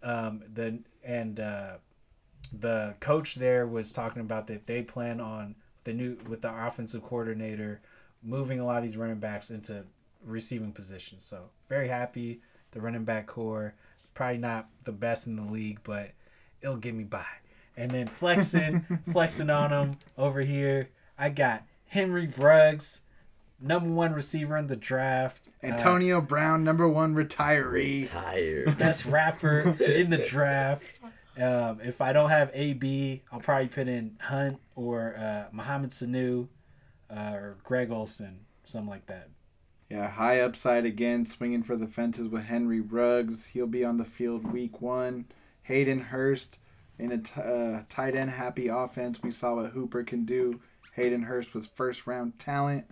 um, 0.03 0.43
the 0.53 0.79
and 1.05 1.39
uh, 1.39 1.73
the 2.53 2.95
coach 3.01 3.35
there 3.35 3.67
was 3.67 3.93
talking 3.93 4.23
about 4.23 4.47
that 4.47 4.67
they 4.67 4.83
plan 4.83 5.21
on 5.21 5.55
the 5.85 5.93
new 5.93 6.17
with 6.29 6.41
the 6.41 6.67
offensive 6.67 7.03
coordinator 7.03 7.81
moving 8.23 8.61
a 8.61 8.65
lot 8.65 8.79
of 8.79 8.85
these 8.85 8.97
running 8.97 9.19
backs 9.19 9.51
into 9.51 9.85
receiving 10.25 10.73
positions. 10.73 11.25
So 11.25 11.51
very 11.69 11.89
happy. 11.89 12.41
The 12.73 12.81
running 12.81 13.05
back 13.05 13.27
core 13.27 13.75
probably 14.15 14.39
not 14.39 14.69
the 14.85 14.93
best 14.93 15.27
in 15.27 15.37
the 15.37 15.51
league, 15.51 15.81
but 15.83 16.11
it'll 16.61 16.77
get 16.77 16.95
me 16.95 17.05
by. 17.05 17.25
And 17.77 17.91
then 17.91 18.07
flexing, 18.07 18.85
flexing 19.13 19.49
on 19.49 19.71
them 19.71 19.99
over 20.19 20.43
here. 20.43 20.91
I 21.19 21.31
got 21.31 21.65
Henry 21.87 22.31
Ruggs, 22.37 23.03
number 23.61 23.89
one 23.89 24.13
receiver 24.13 24.57
in 24.57 24.67
the 24.67 24.77
draft. 24.77 25.49
Uh, 25.63 25.69
Antonio 25.69 26.21
Brown, 26.21 26.65
number 26.65 26.89
one 26.89 27.15
retiree. 27.15 28.09
Tired. 28.09 28.77
best 28.79 29.07
rapper 29.07 29.77
in 29.81 30.11
the 30.11 30.19
draft. 30.29 31.01
Um, 31.41 31.81
if 31.83 32.01
I 32.01 32.13
don't 32.13 32.29
have 32.31 32.51
AB, 32.53 33.23
I'll 33.33 33.41
probably 33.41 33.69
put 33.69 33.89
in 33.89 34.17
Hunt 34.21 34.59
or 34.77 35.17
uh, 35.17 35.45
Mohamed 35.53 35.91
Sanu 35.91 36.49
uh, 37.09 37.33
or 37.33 37.57
Greg 37.65 37.91
Olsen, 37.91 38.41
something 38.65 38.91
like 38.91 39.07
that. 39.07 39.29
Yeah, 39.91 40.09
high 40.09 40.39
upside 40.41 40.85
again, 40.85 41.25
swinging 41.25 41.65
for 41.65 41.77
the 41.77 41.89
fences 41.89 42.29
with 42.29 42.45
Henry 42.45 42.81
Ruggs. 42.81 43.47
He'll 43.47 43.67
be 43.67 43.85
on 43.85 43.97
the 43.97 44.05
field 44.05 44.53
week 44.53 44.81
one. 44.81 45.25
Hayden 45.63 45.99
Hurst 45.99 46.61
in 46.97 47.11
a 47.11 47.19
t- 47.19 47.41
uh, 47.41 47.83
tight 47.89 48.15
end 48.15 48.31
happy 48.31 48.69
offense. 48.69 49.21
We 49.21 49.33
saw 49.33 49.57
what 49.57 49.73
Hooper 49.73 50.05
can 50.05 50.25
do. 50.25 50.61
Hayden 50.95 51.25
Hurst 51.25 51.55
was 51.55 51.67
first 51.67 52.07
round 52.07 52.39
talent. 52.39 52.87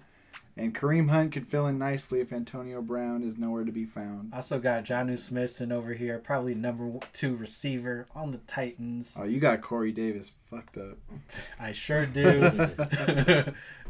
And 0.59 0.74
Kareem 0.74 1.09
Hunt 1.09 1.30
could 1.30 1.46
fill 1.46 1.68
in 1.68 1.78
nicely 1.78 2.20
if 2.20 2.32
Antonio 2.32 2.82
Brown 2.82 3.22
is 3.22 3.38
nowhere 3.38 3.64
to 3.64 3.70
be 3.70 3.84
found. 3.84 4.34
Also 4.34 4.59
got 4.59 4.84
Jonnu 4.84 5.16
Smithson 5.16 5.70
over 5.70 5.94
here, 5.94 6.18
probably 6.18 6.52
number 6.52 6.98
two 7.12 7.36
receiver 7.36 8.09
on 8.12 8.32
the 8.32 8.38
Titans. 8.38 9.16
Oh, 9.18 9.22
you 9.22 9.38
got 9.38 9.62
Corey 9.62 9.92
Davis 9.92 10.32
fucked 10.50 10.76
up. 10.76 10.98
I 11.61 11.70
sure 11.70 12.06
do. 12.06 12.40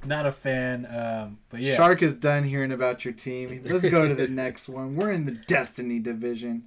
Not 0.05 0.27
a 0.27 0.33
fan, 0.33 0.87
um, 0.87 1.39
but 1.49 1.61
yeah. 1.61 1.75
Shark 1.75 2.03
is 2.03 2.13
done 2.13 2.45
hearing 2.45 2.73
about 2.73 3.03
your 3.03 3.15
team. 3.15 3.63
Let's 3.65 3.85
go 3.85 4.07
to 4.07 4.15
the 4.15 4.29
next 4.29 4.69
one. 4.69 4.95
We're 4.95 5.11
in 5.11 5.25
the 5.25 5.33
Destiny 5.33 5.99
division. 6.01 6.65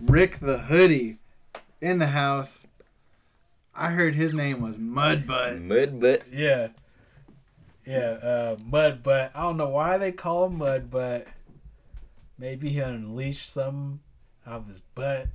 Rick 0.00 0.38
the 0.38 0.58
Hoodie 0.58 1.18
in 1.80 1.98
the 1.98 2.06
house. 2.06 2.68
I 3.74 3.90
heard 3.90 4.14
his 4.14 4.32
name 4.32 4.62
was 4.62 4.78
Mudbutt. 4.78 5.62
Mud 5.62 6.00
butt. 6.00 6.22
Yeah. 6.32 6.68
Yeah, 7.90 8.18
uh, 8.22 8.56
Mud 8.64 9.02
Butt. 9.02 9.32
I 9.34 9.42
don't 9.42 9.56
know 9.56 9.70
why 9.70 9.98
they 9.98 10.12
call 10.12 10.46
him 10.46 10.58
Mud 10.58 10.92
Butt. 10.92 11.26
Maybe 12.38 12.68
he 12.68 12.78
unleashed 12.78 13.50
something 13.50 13.98
out 14.46 14.60
of 14.60 14.68
his 14.68 14.80
butt. 14.94 15.26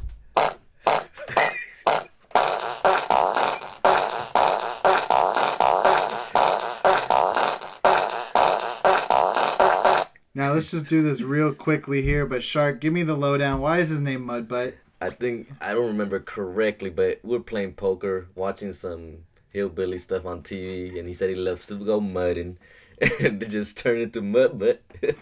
Now 10.33 10.53
let's 10.53 10.71
just 10.71 10.87
do 10.87 11.01
this 11.01 11.21
real 11.21 11.53
quickly 11.53 12.03
here. 12.03 12.25
But 12.25 12.41
Shark, 12.41 12.79
give 12.79 12.93
me 12.93 13.03
the 13.03 13.15
lowdown. 13.15 13.59
Why 13.59 13.79
is 13.79 13.89
his 13.89 13.99
name 13.99 14.25
Mud 14.25 14.47
Mudbutt? 14.47 14.75
I 15.01 15.09
think 15.09 15.51
I 15.59 15.73
don't 15.73 15.87
remember 15.87 16.21
correctly, 16.21 16.89
but 16.89 17.19
we're 17.21 17.39
playing 17.41 17.73
poker, 17.73 18.27
watching 18.33 18.71
some 18.71 19.25
hillbilly 19.55 19.97
stuff 19.97 20.25
on 20.25 20.41
TV, 20.43 20.99
and 20.99 21.07
he 21.07 21.13
said 21.13 21.29
he 21.29 21.35
loves 21.35 21.65
to 21.67 21.75
go 21.75 21.99
mudding, 21.99 22.57
and 23.19 23.41
it 23.41 23.49
just 23.49 23.77
turned 23.77 24.01
into 24.01 24.21
mud 24.21 24.59
butt. 24.59 24.81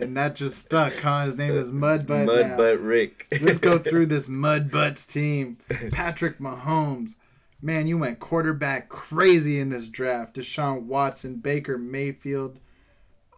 And 0.00 0.16
that 0.16 0.36
just 0.36 0.58
stuck, 0.58 0.94
huh? 0.94 1.24
His 1.24 1.36
name 1.36 1.56
is 1.56 1.72
Mud 1.72 2.06
Mudbutt. 2.06 2.26
mud 2.26 2.56
butt 2.56 2.80
Rick. 2.80 3.26
Let's 3.40 3.58
go 3.58 3.80
through 3.80 4.06
this 4.14 4.28
Mud 4.28 4.70
Mudbutts 4.70 5.04
team. 5.12 5.58
Patrick 5.90 6.38
Mahomes. 6.38 7.16
Man, 7.60 7.88
you 7.88 7.98
went 7.98 8.20
quarterback 8.20 8.88
crazy 8.88 9.58
in 9.58 9.70
this 9.70 9.88
draft. 9.88 10.36
Deshaun 10.36 10.82
Watson, 10.82 11.38
Baker 11.38 11.78
Mayfield. 11.78 12.60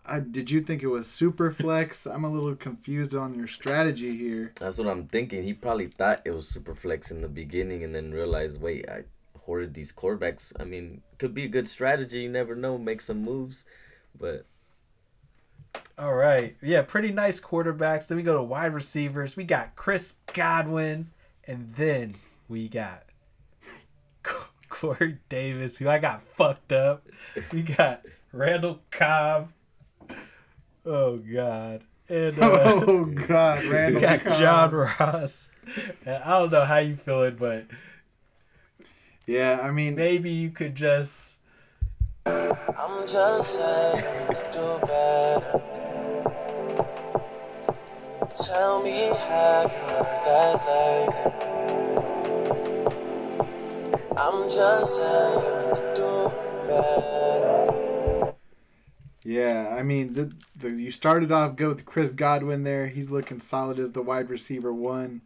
I, 0.05 0.21
did 0.21 0.51
you 0.51 0.61
think 0.61 0.83
it 0.83 0.89
was 0.89 1.07
super 1.07 1.51
flex? 1.51 2.07
I'm 2.07 2.25
a 2.25 2.31
little 2.31 2.55
confused 2.55 3.15
on 3.15 3.35
your 3.35 3.47
strategy 3.47 4.15
here. 4.15 4.53
That's 4.61 4.77
what 4.77 4.89
I'm 4.89 5.07
thinking. 5.07 5.43
He 5.45 5.55
probably 5.55 5.87
thought 5.87 6.21
it 6.27 6.33
was 6.33 6.47
super 6.47 6.75
flex 6.75 7.11
in 7.11 7.23
the 7.23 7.29
beginning, 7.29 7.85
and 7.85 7.95
then 7.95 8.13
realized, 8.13 8.61
wait, 8.61 8.87
I 8.87 9.05
hoarded 9.51 9.75
these 9.75 9.93
quarterbacks. 9.93 10.53
I 10.61 10.65
mean, 10.65 11.03
could 11.19 11.35
be 11.35 11.43
a 11.43 11.49
good 11.49 11.67
strategy. 11.67 12.21
You 12.21 12.29
never 12.29 12.55
know. 12.55 12.79
Make 12.79 13.01
some 13.01 13.21
moves, 13.21 13.65
but 14.17 14.47
All 15.99 16.15
right. 16.15 16.57
Yeah, 16.63 16.83
pretty 16.83 17.11
nice 17.11 17.41
quarterbacks. 17.41 18.07
Then 18.07 18.17
we 18.17 18.23
go 18.23 18.37
to 18.37 18.45
wide 18.45 18.73
receivers. 18.73 19.37
We 19.37 19.43
got 19.43 19.75
Chris 19.75 20.19
Godwin, 20.33 21.11
and 21.49 21.75
then 21.75 22.15
we 22.49 22.69
got 22.69 23.03
Corey 24.69 25.19
Davis, 25.29 25.79
who 25.79 25.89
I 25.89 25.99
got 25.99 26.23
fucked 26.37 26.71
up. 26.71 27.09
We 27.53 27.63
got 27.63 28.03
Randall 28.33 28.79
Cobb. 28.93 29.51
Oh 30.87 31.17
God. 31.17 31.83
And 32.09 32.39
uh, 32.39 32.83
Oh 32.87 33.05
God, 33.05 33.65
we 33.95 34.01
got 34.01 34.21
Cobb. 34.21 34.39
John 34.39 34.71
Ross. 34.71 35.51
And 36.07 36.23
I 36.23 36.39
don't 36.39 36.53
know 36.53 36.65
how 36.65 36.79
you 36.79 36.95
feeling, 36.95 37.35
but 37.35 37.67
Yeah, 39.31 39.61
I 39.63 39.71
mean, 39.71 39.95
maybe 39.95 40.29
you 40.29 40.51
could 40.51 40.75
just 40.75 41.39
I'm 42.27 43.07
just 43.07 43.55
saying 43.55 44.05
you 44.05 44.27
could 44.27 44.51
do 44.51 44.81
better. 44.85 45.63
Tell 48.35 48.83
me, 48.83 48.91
have 48.91 49.71
you 49.71 49.79
heard 49.87 50.25
that 50.27 50.67
lately? 50.67 51.31
I'm 54.17 54.51
just 54.51 54.97
saying 54.97 55.39
you 55.39 55.75
could 55.77 55.95
do 55.95 56.33
better. 56.67 58.35
yeah, 59.23 59.77
I 59.79 59.85
mean, 59.85 60.13
the, 60.15 60.33
the 60.57 60.71
you 60.71 60.91
started 60.91 61.31
off 61.31 61.55
good 61.55 61.69
with 61.69 61.85
Chris 61.85 62.11
Godwin 62.11 62.65
there. 62.65 62.89
He's 62.89 63.13
looking 63.13 63.39
solid 63.39 63.79
as 63.79 63.93
the 63.93 64.03
wide 64.03 64.29
receiver 64.29 64.73
one. 64.73 65.23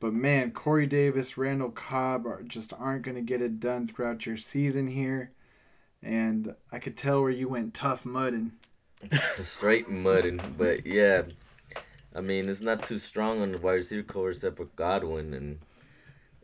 But 0.00 0.12
man, 0.12 0.50
Corey 0.50 0.86
Davis, 0.86 1.38
Randall 1.38 1.70
Cobb 1.70 2.26
are 2.26 2.42
just 2.42 2.72
aren't 2.74 3.02
going 3.02 3.14
to 3.14 3.22
get 3.22 3.40
it 3.40 3.60
done 3.60 3.86
throughout 3.86 4.26
your 4.26 4.36
season 4.36 4.88
here. 4.88 5.30
And 6.02 6.54
I 6.70 6.78
could 6.78 6.96
tell 6.96 7.22
where 7.22 7.30
you 7.30 7.48
went 7.48 7.72
tough 7.72 8.04
mudding. 8.04 8.52
it's 9.00 9.38
a 9.38 9.44
straight 9.44 9.88
mudding. 9.88 10.40
But 10.58 10.84
yeah, 10.84 11.22
I 12.14 12.20
mean, 12.20 12.48
it's 12.48 12.60
not 12.60 12.82
too 12.82 12.98
strong 12.98 13.40
on 13.40 13.52
the 13.52 13.58
wide 13.58 13.72
receiver 13.74 14.02
core 14.02 14.30
except 14.30 14.56
for 14.56 14.66
Godwin, 14.76 15.34
and 15.34 15.58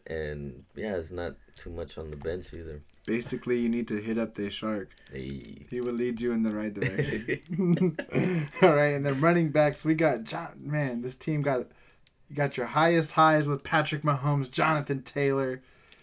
and 0.06 0.64
yeah, 0.74 0.96
it's 0.96 1.12
not 1.12 1.34
too 1.56 1.70
much 1.70 1.98
on 1.98 2.10
the 2.10 2.16
bench 2.16 2.52
either. 2.52 2.82
Basically, 3.06 3.58
you 3.58 3.68
need 3.68 3.88
to 3.88 4.00
hit 4.00 4.18
up 4.18 4.34
the 4.34 4.50
shark. 4.50 4.90
Hey. 5.12 5.66
He 5.70 5.80
will 5.80 5.92
lead 5.92 6.20
you 6.20 6.32
in 6.32 6.42
the 6.42 6.54
right 6.54 6.72
direction. 6.72 7.96
All 8.62 8.74
right, 8.74 8.94
and 8.94 9.04
then 9.04 9.20
running 9.20 9.50
backs, 9.50 9.84
we 9.84 9.94
got 9.94 10.24
John. 10.24 10.52
Man, 10.58 11.02
this 11.02 11.14
team 11.14 11.42
got 11.42 11.66
you 12.30 12.36
got 12.36 12.56
your 12.56 12.66
highest 12.66 13.12
highs 13.12 13.48
with 13.48 13.64
Patrick 13.64 14.02
Mahomes, 14.02 14.50
Jonathan 14.50 15.02
Taylor. 15.02 15.60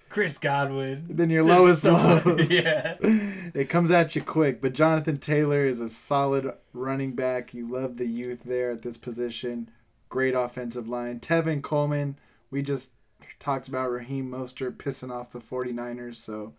Chris 0.10 0.38
Godwin. 0.38 1.06
Then 1.10 1.30
your 1.30 1.44
lowest 1.46 1.84
lows. 1.84 2.52
Yeah. 2.52 2.98
It 3.54 3.70
comes 3.70 3.90
at 3.90 4.16
you 4.16 4.22
quick, 4.22 4.62
but 4.62 4.74
Jonathan 4.74 5.18
Taylor 5.18 5.66
is 5.66 5.80
a 5.80 5.90
solid 5.90 6.54
running 6.74 7.14
back. 7.14 7.54
You 7.54 7.66
love 7.66 7.98
the 7.98 8.06
youth 8.06 8.44
there 8.44 8.72
at 8.72 8.84
this 8.84 8.98
position. 8.98 9.70
Great 10.10 10.36
offensive 10.36 10.88
line. 10.88 11.20
Tevin 11.22 11.64
Coleman, 11.64 12.20
we 12.52 12.62
just 12.62 12.92
talked 13.40 13.68
about 13.68 13.90
Raheem 13.90 14.30
Mostert 14.30 14.76
pissing 14.76 15.12
off 15.12 15.32
the 15.32 15.40
49ers. 15.40 16.16
So 16.16 16.54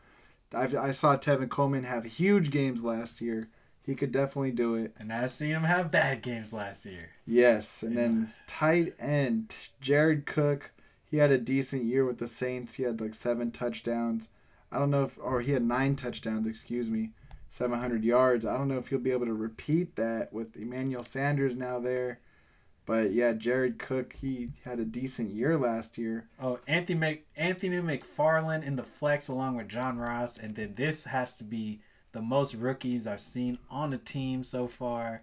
I've, 0.52 0.74
I 0.74 0.90
saw 0.90 1.16
Tevin 1.16 1.48
Coleman 1.48 1.84
have 1.84 2.04
huge 2.04 2.50
games 2.50 2.82
last 2.82 3.20
year. 3.20 3.48
He 3.88 3.94
could 3.94 4.12
definitely 4.12 4.50
do 4.50 4.74
it. 4.74 4.92
And 4.98 5.10
I've 5.10 5.30
seen 5.30 5.48
him 5.48 5.62
have 5.62 5.90
bad 5.90 6.20
games 6.20 6.52
last 6.52 6.84
year. 6.84 7.08
Yes, 7.26 7.82
and 7.82 7.96
then 7.96 8.34
tight 8.46 8.92
end 8.98 9.56
Jared 9.80 10.26
Cook. 10.26 10.72
He 11.10 11.16
had 11.16 11.30
a 11.30 11.38
decent 11.38 11.86
year 11.86 12.04
with 12.04 12.18
the 12.18 12.26
Saints. 12.26 12.74
He 12.74 12.82
had 12.82 13.00
like 13.00 13.14
seven 13.14 13.50
touchdowns. 13.50 14.28
I 14.70 14.78
don't 14.78 14.90
know 14.90 15.04
if, 15.04 15.18
or 15.18 15.40
he 15.40 15.52
had 15.52 15.62
nine 15.62 15.96
touchdowns. 15.96 16.46
Excuse 16.46 16.90
me, 16.90 17.12
seven 17.48 17.80
hundred 17.80 18.04
yards. 18.04 18.44
I 18.44 18.58
don't 18.58 18.68
know 18.68 18.76
if 18.76 18.88
he'll 18.88 18.98
be 18.98 19.10
able 19.10 19.24
to 19.24 19.32
repeat 19.32 19.96
that 19.96 20.34
with 20.34 20.54
Emmanuel 20.54 21.02
Sanders 21.02 21.56
now 21.56 21.78
there. 21.78 22.20
But 22.84 23.12
yeah, 23.12 23.32
Jared 23.32 23.78
Cook, 23.78 24.12
he 24.20 24.50
had 24.66 24.80
a 24.80 24.84
decent 24.84 25.30
year 25.30 25.56
last 25.56 25.96
year. 25.96 26.28
Oh, 26.38 26.58
Anthony 26.66 26.98
Mc, 26.98 27.26
Anthony 27.36 27.76
McFarland 27.76 28.64
in 28.64 28.76
the 28.76 28.82
flex 28.82 29.28
along 29.28 29.56
with 29.56 29.68
John 29.68 29.96
Ross, 29.96 30.36
and 30.36 30.54
then 30.54 30.74
this 30.74 31.04
has 31.04 31.36
to 31.36 31.44
be 31.44 31.80
the 32.12 32.22
most 32.22 32.54
rookies 32.54 33.06
I've 33.06 33.20
seen 33.20 33.58
on 33.70 33.90
the 33.90 33.98
team 33.98 34.44
so 34.44 34.66
far, 34.66 35.22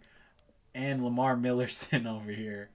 and 0.73 1.03
Lamar 1.03 1.35
Millerson 1.35 2.05
over 2.15 2.31
here, 2.31 2.69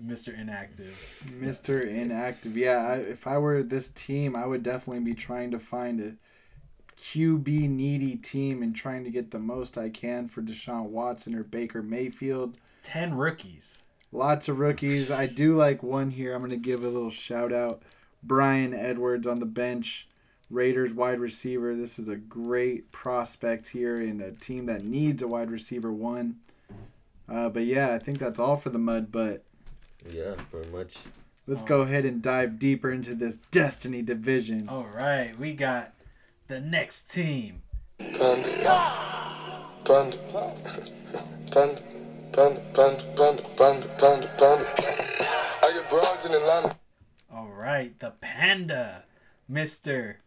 Mr. 0.00 0.38
Inactive. 0.38 0.96
Mr. 1.40 1.86
Inactive. 1.86 2.56
Yeah, 2.56 2.78
I, 2.78 2.94
if 2.96 3.26
I 3.26 3.38
were 3.38 3.62
this 3.62 3.88
team, 3.90 4.34
I 4.36 4.46
would 4.46 4.62
definitely 4.62 5.04
be 5.04 5.14
trying 5.14 5.50
to 5.50 5.58
find 5.58 6.00
a 6.00 6.12
QB 6.96 7.68
needy 7.68 8.16
team 8.16 8.62
and 8.62 8.74
trying 8.74 9.04
to 9.04 9.10
get 9.10 9.30
the 9.30 9.38
most 9.38 9.78
I 9.78 9.88
can 9.88 10.28
for 10.28 10.42
Deshaun 10.42 10.86
Watson 10.86 11.34
or 11.34 11.42
Baker 11.42 11.82
Mayfield. 11.82 12.58
Ten 12.82 13.14
rookies. 13.14 13.82
Lots 14.12 14.48
of 14.48 14.58
rookies. 14.58 15.10
I 15.10 15.26
do 15.26 15.54
like 15.54 15.82
one 15.82 16.10
here. 16.10 16.34
I'm 16.34 16.40
going 16.40 16.50
to 16.50 16.56
give 16.56 16.84
a 16.84 16.88
little 16.88 17.10
shout 17.10 17.52
out. 17.52 17.82
Bryan 18.22 18.74
Edwards 18.74 19.26
on 19.26 19.40
the 19.40 19.46
bench, 19.46 20.06
Raiders 20.52 20.92
wide 20.92 21.18
receiver. 21.18 21.74
This 21.74 21.98
is 21.98 22.08
a 22.08 22.16
great 22.16 22.92
prospect 22.92 23.68
here 23.68 23.96
in 23.96 24.20
a 24.20 24.32
team 24.32 24.66
that 24.66 24.84
needs 24.84 25.22
a 25.22 25.26
wide 25.26 25.50
receiver 25.50 25.90
one. 25.92 26.36
Uh, 27.28 27.48
but 27.48 27.64
yeah, 27.64 27.94
I 27.94 27.98
think 27.98 28.18
that's 28.18 28.38
all 28.38 28.56
for 28.56 28.68
the 28.68 28.78
mud. 28.78 29.10
But 29.10 29.44
Yeah, 30.10 30.34
pretty 30.50 30.70
much. 30.70 30.98
let's 31.46 31.62
go 31.62 31.80
ahead 31.80 32.04
and 32.04 32.20
dive 32.20 32.58
deeper 32.58 32.90
into 32.90 33.14
this 33.14 33.38
Destiny 33.50 34.02
division. 34.02 34.68
All 34.68 34.86
right, 34.94 35.38
we 35.38 35.54
got 35.54 35.94
the 36.48 36.60
next 36.60 37.10
team. 37.10 37.62
Panda. 37.98 38.50
Panda. 39.84 40.16
Panda. 41.50 41.82
Panda. 42.32 42.62
Panda. 42.72 42.72
Panda. 42.74 43.42
Panda. 43.56 43.88
Panda. 43.98 44.28
Panda. 44.36 44.66
I 45.62 45.72
got 45.74 45.88
broads 45.88 46.26
in 46.26 46.34
Atlanta. 46.34 46.76
All 47.32 47.48
right, 47.48 47.98
the 48.00 48.10
Panda, 48.20 49.04
Mister 49.48 50.18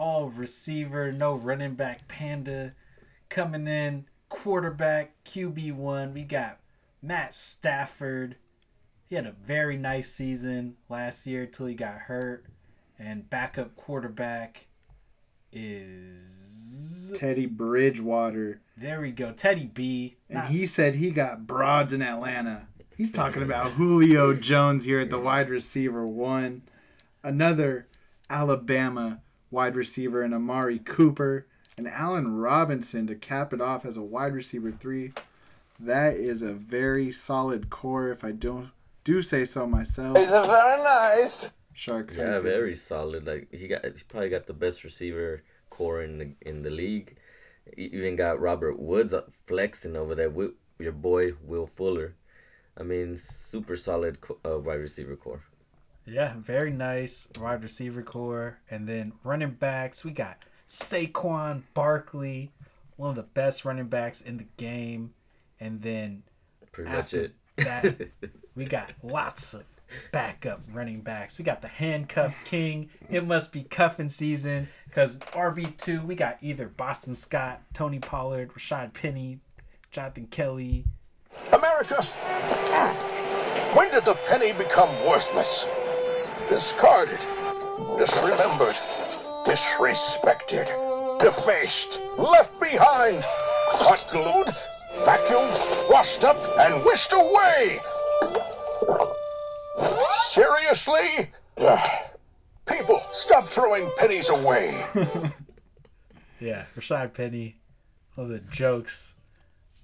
All 0.00 0.30
Receiver, 0.30 1.12
no 1.12 1.34
running 1.34 1.74
back 1.74 2.08
Panda, 2.08 2.72
coming 3.28 3.66
in 3.66 4.06
quarterback 4.30 5.12
QB 5.26 5.74
one. 5.74 6.14
We 6.14 6.22
got 6.22 6.58
Matt 7.02 7.34
Stafford. 7.34 8.36
He 9.10 9.16
had 9.16 9.26
a 9.26 9.32
very 9.32 9.76
nice 9.76 10.10
season 10.10 10.76
last 10.88 11.26
year 11.26 11.44
till 11.44 11.66
he 11.66 11.74
got 11.74 11.96
hurt, 11.98 12.46
and 12.98 13.28
backup 13.28 13.76
quarterback 13.76 14.68
is 15.52 17.12
Teddy 17.14 17.44
Bridgewater. 17.44 18.62
there 18.78 19.02
we 19.02 19.10
go, 19.10 19.32
Teddy 19.32 19.66
B. 19.66 20.16
And 20.30 20.38
Not- 20.38 20.48
he 20.48 20.64
said 20.64 20.94
he 20.94 21.10
got 21.10 21.46
broads 21.46 21.92
in 21.92 22.00
Atlanta. 22.00 22.68
He's 22.96 23.12
talking 23.12 23.42
about 23.42 23.72
Julio 23.72 24.32
Jones 24.32 24.84
here 24.84 25.00
at 25.00 25.10
the 25.10 25.18
wide 25.18 25.50
receiver 25.50 26.06
one. 26.06 26.62
Another 27.22 27.86
Alabama 28.30 29.20
wide 29.50 29.76
receiver 29.76 30.22
and 30.22 30.34
Amari 30.34 30.78
Cooper. 30.78 31.46
And 31.76 31.88
Allen 31.88 32.36
Robinson 32.36 33.06
to 33.06 33.14
cap 33.14 33.52
it 33.54 33.60
off 33.60 33.86
as 33.86 33.96
a 33.96 34.02
wide 34.02 34.34
receiver 34.34 34.70
three. 34.70 35.12
That 35.78 36.14
is 36.14 36.42
a 36.42 36.52
very 36.52 37.10
solid 37.10 37.70
core 37.70 38.10
if 38.10 38.22
I 38.22 38.32
don't 38.32 38.70
do 39.04 39.22
say 39.22 39.44
so 39.44 39.66
myself. 39.66 40.18
It's 40.18 40.32
a 40.32 40.42
very 40.42 40.82
nice. 40.82 41.50
Shark. 41.72 42.12
Yeah, 42.14 42.36
you 42.36 42.42
very 42.42 42.74
solid. 42.74 43.26
Like 43.26 43.48
he 43.50 43.66
got, 43.66 43.84
he 43.84 44.02
probably 44.08 44.28
got 44.28 44.46
the 44.46 44.52
best 44.52 44.84
receiver 44.84 45.42
core 45.70 46.02
in 46.02 46.18
the 46.18 46.34
in 46.42 46.62
the 46.62 46.70
league. 46.70 47.16
You 47.76 47.88
even 47.92 48.16
got 48.16 48.40
Robert 48.40 48.78
Woods 48.78 49.14
up 49.14 49.32
flexing 49.46 49.96
over 49.96 50.14
there 50.14 50.28
with 50.28 50.52
your 50.78 50.92
boy 50.92 51.32
Will 51.42 51.66
Fuller. 51.66 52.14
I 52.76 52.82
mean, 52.82 53.16
super 53.16 53.76
solid 53.76 54.20
co- 54.20 54.38
uh, 54.44 54.58
wide 54.58 54.80
receiver 54.80 55.16
core. 55.16 55.44
Yeah, 56.06 56.34
very 56.38 56.70
nice 56.72 57.28
wide 57.40 57.62
receiver 57.62 58.02
core. 58.02 58.58
And 58.70 58.88
then 58.88 59.12
running 59.22 59.50
backs, 59.52 60.04
we 60.04 60.10
got 60.10 60.38
Saquon 60.68 61.62
Barkley, 61.74 62.52
one 62.96 63.10
of 63.10 63.16
the 63.16 63.22
best 63.22 63.64
running 63.64 63.86
backs 63.88 64.20
in 64.20 64.38
the 64.38 64.46
game. 64.56 65.14
And 65.60 65.82
then 65.82 66.22
Pretty 66.72 66.90
after 66.90 67.16
much 67.16 67.30
it. 67.30 67.34
that, 67.64 68.30
we 68.54 68.64
got 68.64 68.90
lots 69.02 69.54
of 69.54 69.64
backup 70.12 70.62
running 70.72 71.00
backs. 71.00 71.38
We 71.38 71.44
got 71.44 71.62
the 71.62 71.68
handcuff 71.68 72.34
king. 72.44 72.90
It 73.08 73.26
must 73.26 73.52
be 73.52 73.62
cuffing 73.64 74.08
season 74.08 74.68
because 74.86 75.16
RB2, 75.16 76.04
we 76.04 76.14
got 76.14 76.38
either 76.40 76.66
Boston 76.68 77.14
Scott, 77.14 77.60
Tony 77.74 77.98
Pollard, 77.98 78.52
Rashaad 78.54 78.94
Penny, 78.94 79.40
Jonathan 79.90 80.26
Kelly. 80.28 80.84
America, 81.52 82.02
when 83.74 83.90
did 83.90 84.04
the 84.04 84.14
penny 84.28 84.52
become 84.52 84.88
worthless? 85.06 85.66
Discarded, 86.50 87.18
disremembered, 87.96 88.74
disrespected, 89.46 90.66
defaced, 91.20 92.00
left 92.18 92.58
behind, 92.60 93.22
hot 93.24 94.04
glued, 94.10 94.48
vacuumed, 95.04 95.88
washed 95.90 96.24
up, 96.24 96.36
and 96.58 96.84
wished 96.84 97.12
away. 97.12 97.80
Seriously? 100.28 101.30
Ugh. 101.56 101.88
People, 102.66 103.00
stop 103.12 103.48
throwing 103.48 103.90
pennies 103.98 104.28
away. 104.28 104.84
Yeah, 106.42 106.64
Rashaad 106.74 107.12
Penny, 107.12 107.58
all 108.16 108.26
the 108.26 108.38
jokes 108.38 109.14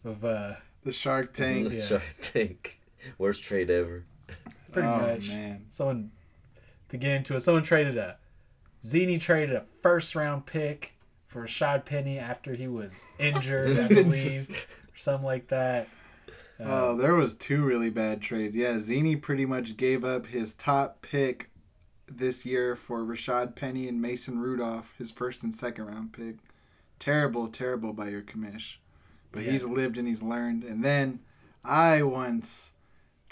of 0.07 0.25
uh, 0.25 0.55
The 0.85 0.93
Shark 0.93 1.35
Tank. 1.35 1.65
Let's 1.65 1.77
Yeah. 1.77 1.87
try 1.87 1.99
to 1.99 2.05
think. 2.23 2.81
Worst 3.19 3.43
trade 3.43 3.71
ever. 3.71 4.07
pretty 4.73 4.89
Oh, 4.89 4.97
much. 4.97 5.29
man. 5.29 5.67
Someone 5.69 6.13
to 6.89 6.97
get 6.97 7.11
into 7.11 7.35
it. 7.35 7.41
Someone 7.41 7.63
traded 7.63 7.97
a 7.97 8.17
Zini 8.85 9.19
traded 9.19 9.55
a 9.57 9.65
first 9.83 10.15
round 10.15 10.47
pick 10.47 10.95
for 11.27 11.45
Rashaad 11.45 11.85
Penny 11.85 12.19
after 12.19 12.55
he 12.55 12.69
was 12.69 13.07
injured, 13.19 13.79
I 13.79 13.89
believe, 13.89 14.49
or 14.51 14.97
something 14.97 15.27
like 15.27 15.49
that. 15.49 15.89
Oh, 16.61 16.93
um, 16.93 16.99
there 16.99 17.15
was 17.15 17.35
two 17.35 17.65
really 17.65 17.91
bad 17.91 18.23
trades. 18.23 18.57
Yeah, 18.57 18.79
Zini 18.79 19.17
pretty 19.17 19.45
much 19.45 19.77
gave 19.77 20.05
up 20.05 20.27
his 20.27 20.55
top 20.55 21.03
pick 21.03 21.51
this 22.09 22.47
year 22.47 22.77
for 22.77 23.05
Rashaad 23.05 23.57
Penny 23.57 23.89
and 23.89 24.01
Mason 24.01 24.39
Rudolph, 24.39 24.95
his 24.97 25.11
first 25.11 25.43
and 25.43 25.55
second 25.55 25.87
round 25.87 26.13
pick. 26.13 26.37
Terrible, 26.99 27.49
terrible 27.49 27.93
by 27.93 28.09
your 28.09 28.23
commish. 28.23 28.77
But 29.33 29.43
he's 29.43 29.65
lived 29.65 29.99
and 29.99 30.09
he's 30.09 30.23
learned. 30.23 30.65
And 30.65 30.83
then 30.83 31.21
I 31.63 32.03
once 32.03 32.73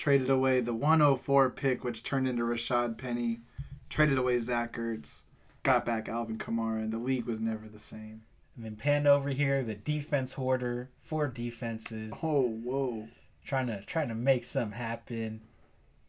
traded 0.04 0.28
away 0.28 0.60
the 0.60 0.74
104 0.74 1.48
pick, 1.48 1.82
which 1.82 2.02
turned 2.02 2.28
into 2.28 2.42
Rashaad 2.42 2.98
Penny, 2.98 3.40
traded 3.88 4.18
away 4.18 4.38
Zach 4.38 4.74
Ertz, 4.76 5.22
got 5.62 5.86
back 5.86 6.10
Alvin 6.10 6.36
Kamara, 6.36 6.80
and 6.82 6.92
the 6.92 6.98
league 6.98 7.24
was 7.24 7.40
never 7.40 7.68
the 7.68 7.78
same. 7.78 8.20
And 8.54 8.66
then 8.66 8.76
Panda 8.76 9.08
over 9.10 9.30
here, 9.30 9.62
the 9.62 9.74
defense 9.74 10.34
hoarder, 10.34 10.90
four 11.02 11.26
defenses, 11.26 12.12
Oh, 12.22 12.42
whoa. 12.50 13.08
trying 13.46 13.68
to 13.68 13.80
trying 13.86 14.08
to 14.08 14.14
make 14.14 14.44
something 14.44 14.76
happen. 14.78 15.40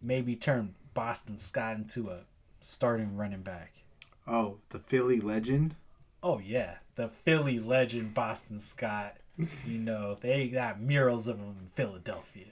Maybe 0.01 0.35
turn 0.35 0.75
Boston 0.93 1.37
Scott 1.37 1.77
into 1.77 2.09
a 2.09 2.19
starting 2.59 3.15
running 3.15 3.43
back. 3.43 3.71
Oh, 4.27 4.57
the 4.71 4.79
Philly 4.79 5.21
legend? 5.21 5.73
Oh 6.21 6.39
yeah, 6.39 6.79
the 6.95 7.07
Philly 7.23 7.59
legend 7.61 8.13
Boston 8.13 8.59
Scott. 8.59 9.15
You 9.65 9.77
know 9.77 10.17
they 10.19 10.49
got 10.49 10.81
murals 10.81 11.29
of 11.29 11.37
him 11.37 11.55
in 11.61 11.69
Philadelphia. 11.73 12.47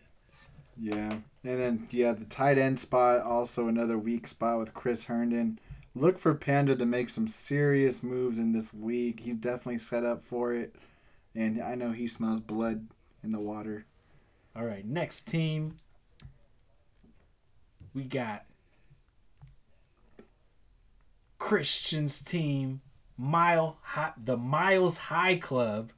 Yeah. 0.80 1.18
And 1.44 1.60
then, 1.60 1.88
yeah, 1.92 2.14
the 2.14 2.26
tight 2.26 2.58
end 2.58 2.80
spot, 2.80 3.22
also 3.22 3.68
another 3.68 3.98
weak 3.98 4.28
spot 4.28 4.60
with 4.60 4.74
Chris 4.74 5.04
Herndon. 5.06 5.60
Look 5.96 6.18
for 6.18 6.34
Panda 6.34 6.76
to 6.76 6.86
make 6.86 7.10
some 7.10 7.28
serious 7.28 8.02
moves 8.02 8.40
in 8.40 8.52
this 8.52 8.74
league. 8.74 9.20
He's 9.20 9.36
definitely 9.36 9.78
set 9.78 10.04
up 10.04 10.24
for 10.24 10.54
it. 10.54 10.76
And 11.36 11.62
I 11.62 11.76
know 11.76 11.92
he 11.92 12.08
smells 12.08 12.40
blood 12.40 12.88
in 13.24 13.32
the 13.32 13.40
water. 13.40 13.86
All 14.56 14.66
right, 14.66 14.86
next 14.86 15.24
team. 15.24 15.80
We 17.94 18.04
got 18.04 18.48
Christian's 21.38 22.22
team, 22.22 22.82
Mile 23.18 23.78
High, 23.82 24.14
the 24.24 24.38
Miles 24.38 24.98
High 24.98 25.36
Club, 25.36 25.92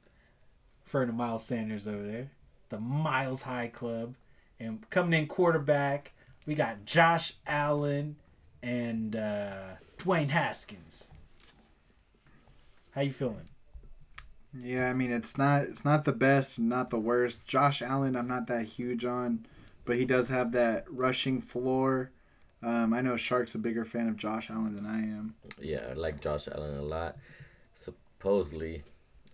for 0.84 1.06
the 1.06 1.12
Miles 1.12 1.44
Sanders 1.44 1.88
over 1.88 2.02
there, 2.02 2.30
the 2.68 2.80
Miles 2.80 3.42
High 3.42 3.68
Club, 3.68 4.14
and 4.58 4.88
coming 4.90 5.20
in 5.20 5.26
quarterback, 5.26 6.12
we 6.46 6.54
got 6.54 6.84
Josh 6.84 7.34
Allen 7.46 8.16
and 8.62 9.16
uh, 9.16 9.74
Dwayne 9.98 10.28
Haskins. 10.28 11.10
How 12.92 13.02
you 13.02 13.12
feeling? 13.12 13.48
Yeah, 14.58 14.88
I 14.88 14.94
mean 14.94 15.12
it's 15.12 15.36
not 15.36 15.62
it's 15.62 15.84
not 15.84 16.04
the 16.04 16.12
best, 16.12 16.58
not 16.58 16.90
the 16.90 16.98
worst. 16.98 17.44
Josh 17.44 17.82
Allen, 17.82 18.16
I'm 18.16 18.28
not 18.28 18.46
that 18.46 18.64
huge 18.64 19.04
on, 19.04 19.46
but 19.84 19.96
he 19.96 20.04
does 20.04 20.30
have 20.30 20.52
that 20.52 20.84
rushing 20.88 21.40
floor. 21.40 22.10
Um, 22.62 22.94
I 22.94 23.02
know 23.02 23.16
Shark's 23.16 23.54
a 23.54 23.58
bigger 23.58 23.84
fan 23.84 24.08
of 24.08 24.16
Josh 24.16 24.50
Allen 24.50 24.74
than 24.74 24.86
I 24.86 24.98
am. 24.98 25.34
Yeah, 25.60 25.88
I 25.90 25.92
like 25.92 26.22
Josh 26.22 26.48
Allen 26.48 26.78
a 26.78 26.82
lot. 26.82 27.16
Supposedly, 27.74 28.82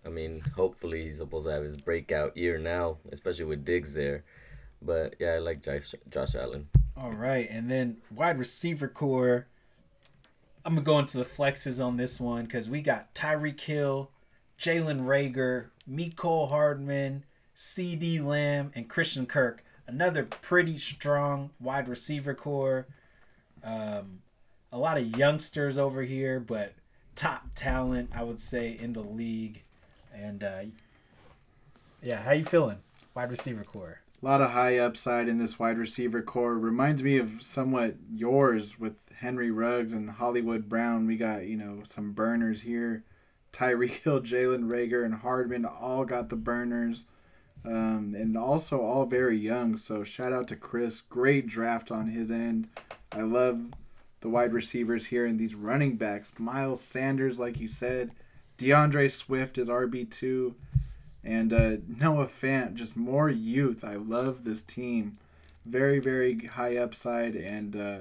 I 0.05 0.09
mean, 0.09 0.43
hopefully 0.57 1.05
he's 1.05 1.19
supposed 1.19 1.47
to 1.47 1.53
have 1.53 1.63
his 1.63 1.77
breakout 1.77 2.37
year 2.37 2.59
now, 2.59 2.99
especially 3.13 3.45
with 3.45 3.65
Diggs 3.65 3.95
there. 3.95 4.25
But 4.85 5.15
yeah, 5.19 5.33
I 5.35 5.39
like 5.39 5.63
Josh, 5.63 5.95
Josh 6.11 6.35
Allen. 6.35 6.69
All 6.97 7.13
right, 7.13 7.49
and 7.51 7.71
then 7.71 7.99
wide 8.11 8.39
receiver 8.39 8.89
core. 8.89 9.47
I'm 10.65 10.75
gonna 10.75 10.85
go 10.85 10.99
into 10.99 11.19
the 11.19 11.25
flexes 11.25 11.85
on 11.85 11.97
this 11.97 12.21
one 12.21 12.45
because 12.45 12.69
we 12.69 12.83
got 12.83 13.15
Tyreek 13.15 13.61
Hill, 13.61 14.11
Jalen 14.61 15.03
Reagor, 15.03 15.67
Mecole 15.91 16.49
Hardman, 16.49 17.25
CeeDee 17.57 18.25
Lamb, 18.25 18.71
and 18.75 18.89
Christian 18.89 19.27
Kirk. 19.27 19.65
Another 19.87 20.25
pretty 20.25 20.79
strong 20.79 21.51
wide 21.61 21.89
receiver 21.89 22.35
core. 22.35 22.87
Um, 23.65 24.21
a 24.71 24.79
lot 24.79 24.99
of 24.99 25.17
youngsters 25.17 25.79
over 25.79 26.03
here, 26.03 26.39
but 26.39 26.75
top 27.15 27.47
talent, 27.55 28.11
I 28.15 28.23
would 28.23 28.41
say, 28.41 28.77
in 28.79 28.93
the 28.93 29.03
league. 29.03 29.63
And 30.15 30.45
uh, 30.45 30.63
yeah, 32.03 32.23
how 32.23 32.33
you 32.33 32.45
feeling, 32.45 32.79
wide 33.15 33.31
receiver 33.31 33.65
core? 33.65 34.02
A 34.23 34.27
lot 34.27 34.41
of 34.41 34.51
high 34.51 34.79
upside 34.79 35.27
in 35.27 35.39
this 35.39 35.59
wide 35.59 35.79
receiver 35.79 36.23
core. 36.23 36.57
Reminds 36.57 37.03
me 37.03 37.19
of 37.19 37.43
somewhat 37.43 37.97
yours 38.09 38.79
with 38.79 39.11
Henry 39.17 39.51
Ruggs 39.51 39.93
and 39.93 40.11
Hollywood 40.11 40.69
Brown. 40.69 41.09
We 41.09 41.17
got, 41.17 41.47
you 41.47 41.57
know, 41.57 41.83
some 41.89 42.13
burners 42.13 42.63
here. 42.63 43.03
Tyreek 43.53 44.03
Hill, 44.03 44.21
Jalen 44.21 44.71
Reagor, 44.71 45.05
and 45.05 45.15
Hardman 45.15 45.65
all 45.65 46.05
got 46.05 46.29
the 46.29 46.37
burners. 46.37 47.07
Um, 47.65 48.15
and 48.17 48.37
also 48.37 48.81
all 48.81 49.07
very 49.07 49.37
young. 49.37 49.77
So 49.77 50.05
shout 50.05 50.33
out 50.33 50.47
to 50.49 50.57
Chris. 50.57 51.01
Great 51.01 51.49
draft 51.49 51.91
on 51.91 52.09
his 52.09 52.31
end. 52.31 52.69
I 53.11 53.23
love 53.23 53.73
the 54.21 54.29
wide 54.29 54.53
receivers 54.53 55.07
here 55.07 55.27
and 55.27 55.37
these 55.37 55.57
running 55.57 55.97
backs. 55.97 56.33
Miles 56.39 56.81
Sanders, 56.81 57.41
like 57.41 57.59
you 57.59 57.67
said. 57.67 58.13
D'Andre 58.57 59.09
Swift 59.09 59.59
is 59.59 59.69
RB2. 59.69 60.55
And 61.25 61.53
uh, 61.53 61.77
Noah 62.01 62.27
Fant, 62.27 62.75
just 62.75 62.97
more 62.97 63.31
youth. 63.31 63.85
I 63.85 63.97
love 63.97 64.45
this 64.45 64.63
team. 64.63 65.19
Very, 65.65 66.01
very 66.01 66.47
high 66.47 66.77
upside. 66.77 67.37
And 67.37 67.77
uh, 67.77 67.99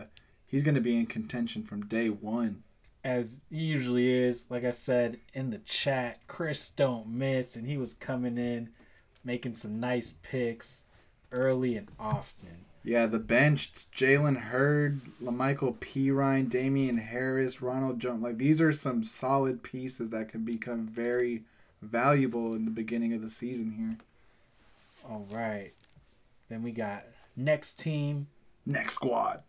he's 0.47 0.63
going 0.63 0.75
to 0.75 0.81
be 0.81 0.97
in 0.97 1.05
contention 1.05 1.63
from 1.63 1.85
day 1.85 2.09
one. 2.09 2.63
As 3.03 3.41
he 3.49 3.57
usually 3.57 4.11
is, 4.11 4.45
like 4.49 4.63
I 4.63 4.69
said 4.69 5.17
in 5.33 5.49
the 5.49 5.57
chat, 5.59 6.19
Chris 6.27 6.69
don't 6.69 7.07
miss. 7.07 7.55
And 7.55 7.67
he 7.67 7.77
was 7.77 7.93
coming 7.93 8.37
in 8.37 8.69
making 9.23 9.55
some 9.55 9.79
nice 9.79 10.15
picks 10.23 10.85
early 11.31 11.75
and 11.77 11.89
often. 11.99 12.65
Yeah, 12.83 13.05
the 13.05 13.19
bench, 13.19 13.71
Jalen 13.95 14.37
Hurd, 14.37 15.01
LaMichael 15.21 15.77
Perine, 15.77 16.49
Damien 16.49 16.97
Harris, 16.97 17.61
Ronald 17.61 17.99
Jones. 17.99 18.23
Like, 18.23 18.39
these 18.39 18.59
are 18.59 18.71
some 18.71 19.03
solid 19.03 19.61
pieces 19.61 20.09
that 20.09 20.29
could 20.29 20.45
become 20.45 20.87
very 20.87 21.43
valuable 21.81 22.53
in 22.53 22.65
the 22.65 22.71
beginning 22.71 23.13
of 23.13 23.21
the 23.21 23.29
season 23.29 23.71
here. 23.77 23.97
All 25.09 25.27
right. 25.31 25.73
Then 26.49 26.63
we 26.63 26.71
got 26.71 27.05
next 27.35 27.79
team. 27.79 28.27
Next 28.65 28.93
squad. 28.93 29.41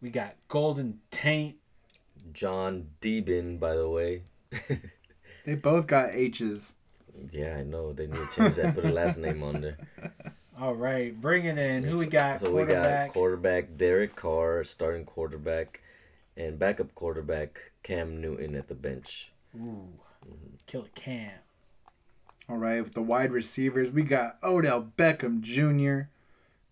We 0.00 0.10
got 0.10 0.34
Golden 0.48 1.00
Taint. 1.10 1.56
John 2.32 2.88
Deben, 3.00 3.58
by 3.58 3.74
the 3.74 3.88
way. 3.88 4.22
they 5.44 5.54
both 5.54 5.86
got 5.86 6.14
H's. 6.14 6.74
Yeah, 7.30 7.56
I 7.56 7.62
know. 7.62 7.92
They 7.92 8.06
need 8.06 8.16
to 8.16 8.26
change 8.28 8.56
that. 8.56 8.74
Put 8.74 8.84
a 8.84 8.92
last 8.92 9.18
name 9.18 9.42
on 9.42 9.60
there. 9.60 9.76
All 10.58 10.74
right, 10.74 11.18
bringing 11.18 11.58
in 11.58 11.82
who 11.82 11.98
we 11.98 12.06
got? 12.06 12.40
So 12.40 12.50
we 12.50 12.64
got 12.64 13.10
quarterback 13.10 13.76
Derek 13.76 14.16
Carr, 14.16 14.64
starting 14.64 15.04
quarterback, 15.04 15.82
and 16.34 16.58
backup 16.58 16.94
quarterback 16.94 17.72
Cam 17.82 18.22
Newton 18.22 18.54
at 18.54 18.68
the 18.68 18.74
bench. 18.74 19.32
Ooh, 19.54 19.88
mm-hmm. 20.26 20.56
killer 20.66 20.88
Cam. 20.94 21.30
All 22.48 22.58
right, 22.58 22.82
with 22.82 22.94
the 22.94 23.02
wide 23.02 23.32
receivers, 23.32 23.90
we 23.90 24.02
got 24.02 24.38
Odell 24.42 24.92
Beckham 24.96 25.40
Jr. 25.40 26.08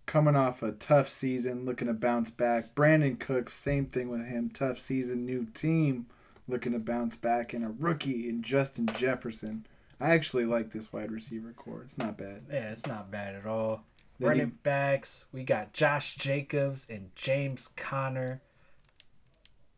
coming 0.07 0.37
off 0.37 0.63
a 0.63 0.71
tough 0.73 1.09
season, 1.09 1.65
looking 1.65 1.89
to 1.89 1.95
bounce 1.95 2.31
back. 2.31 2.77
Brandin 2.77 3.19
Cooks, 3.19 3.53
same 3.53 3.87
thing 3.87 4.09
with 4.09 4.25
him, 4.25 4.51
tough 4.51 4.79
season, 4.79 5.27
new 5.27 5.47
team, 5.47 6.07
looking 6.47 6.73
to 6.73 6.79
bounce 6.79 7.17
back, 7.17 7.53
and 7.55 7.65
a 7.65 7.69
rookie 7.69 8.29
in 8.29 8.43
Justin 8.43 8.87
Jefferson. 8.87 9.67
I 10.01 10.11
actually 10.11 10.45
like 10.45 10.71
this 10.71 10.93
wide 10.93 11.11
receiver 11.11 11.53
core. 11.57 11.83
It's 11.83 11.99
not 11.99 12.19
bad. 12.19 12.43
Yeah, 12.51 12.71
it's 12.71 12.87
not 12.87 13.11
bad 13.11 13.35
at 13.35 13.47
all. 13.47 13.83
Then 14.19 14.29
Running 14.29 14.47
you... 14.47 14.59
backs, 14.63 15.25
we 15.33 15.43
got 15.43 15.73
Josh 15.73 16.15
Jacobs 16.17 16.87
and 16.89 17.11
James 17.17 17.69
Conner. 17.69 18.43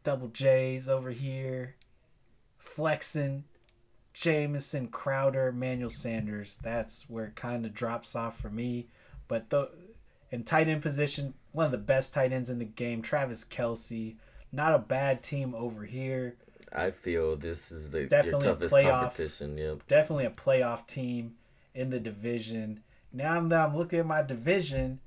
Double 0.04 0.28
J's 0.28 0.88
over 0.88 1.10
here. 1.10 1.74
Flexing. 2.58 3.44
Jamison 4.16 4.88
Crowder, 4.88 5.52
Manuel 5.52 5.90
Sanders. 5.90 6.58
That's 6.62 7.08
where 7.08 7.26
it 7.26 7.36
kind 7.36 7.66
of 7.66 7.74
drops 7.74 8.16
off 8.16 8.40
for 8.40 8.48
me. 8.48 8.86
But 9.28 9.50
the 9.50 9.68
in 10.30 10.42
tight 10.42 10.68
end 10.68 10.80
position, 10.80 11.34
one 11.52 11.66
of 11.66 11.72
the 11.72 11.78
best 11.78 12.14
tight 12.14 12.32
ends 12.32 12.48
in 12.48 12.58
the 12.58 12.64
game, 12.64 13.02
Travis 13.02 13.44
Kelce. 13.44 14.16
Not 14.52 14.74
a 14.74 14.78
bad 14.78 15.22
team 15.22 15.54
over 15.54 15.84
here. 15.84 16.36
I 16.72 16.92
feel 16.92 17.36
this 17.36 17.70
is 17.70 17.90
the 17.90 18.06
definitely 18.06 18.46
your 18.46 18.54
toughest 18.54 18.74
playoff, 18.74 19.00
competition. 19.00 19.58
Yep. 19.58 19.86
Definitely 19.86 20.24
a 20.24 20.30
playoff 20.30 20.86
team 20.86 21.34
in 21.74 21.90
the 21.90 22.00
division. 22.00 22.80
Now 23.12 23.38
that 23.40 23.60
I'm 23.60 23.76
looking 23.76 23.98
at 23.98 24.06
my 24.06 24.22
division, 24.22 24.98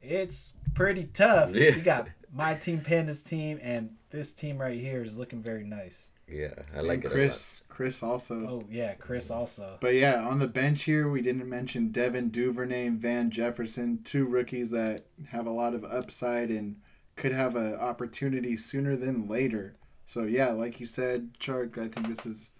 it's 0.00 0.54
pretty 0.74 1.04
tough. 1.12 1.54
Yeah. 1.54 1.70
You 1.70 1.82
got 1.82 2.08
my 2.32 2.54
team, 2.54 2.80
Panda's 2.80 3.20
team, 3.20 3.58
and 3.62 3.90
this 4.08 4.32
team 4.32 4.58
right 4.58 4.80
here 4.80 5.02
is 5.02 5.18
looking 5.18 5.42
very 5.42 5.64
nice. 5.64 6.08
Yeah, 6.28 6.54
I 6.74 6.80
like 6.80 7.04
and 7.04 7.06
it. 7.06 7.10
Chris, 7.12 7.62
Chris 7.68 8.02
also. 8.02 8.34
Oh 8.48 8.64
yeah, 8.70 8.94
Chris 8.94 9.30
also. 9.30 9.76
But 9.80 9.94
yeah, 9.94 10.26
on 10.26 10.38
the 10.38 10.46
bench 10.46 10.84
here, 10.84 11.08
we 11.08 11.20
didn't 11.20 11.48
mention 11.48 11.90
Devin 11.90 12.30
Duvernay 12.30 12.86
and 12.86 12.98
Van 12.98 13.30
Jefferson, 13.30 14.00
two 14.04 14.24
rookies 14.24 14.70
that 14.70 15.06
have 15.28 15.46
a 15.46 15.50
lot 15.50 15.74
of 15.74 15.84
upside 15.84 16.50
and 16.50 16.76
could 17.16 17.32
have 17.32 17.56
an 17.56 17.74
opportunity 17.74 18.56
sooner 18.56 18.96
than 18.96 19.28
later. 19.28 19.76
So 20.06 20.22
yeah, 20.22 20.50
like 20.50 20.80
you 20.80 20.86
said, 20.86 21.30
Shark, 21.38 21.78
I 21.78 21.88
think 21.88 22.08
this 22.08 22.26
is 22.26 22.50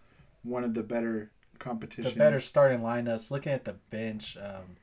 one 0.43 0.65
of 0.65 0.75
the 0.75 0.83
better 0.83 1.31
competition. 1.59 2.13
The 2.13 2.19
better 2.19 2.41
starting 2.41 2.81
lineups. 2.81 3.31
Looking 3.31 3.53
at 3.53 3.65
the 3.65 3.77
bench, 3.91 4.37
um, 4.37 4.77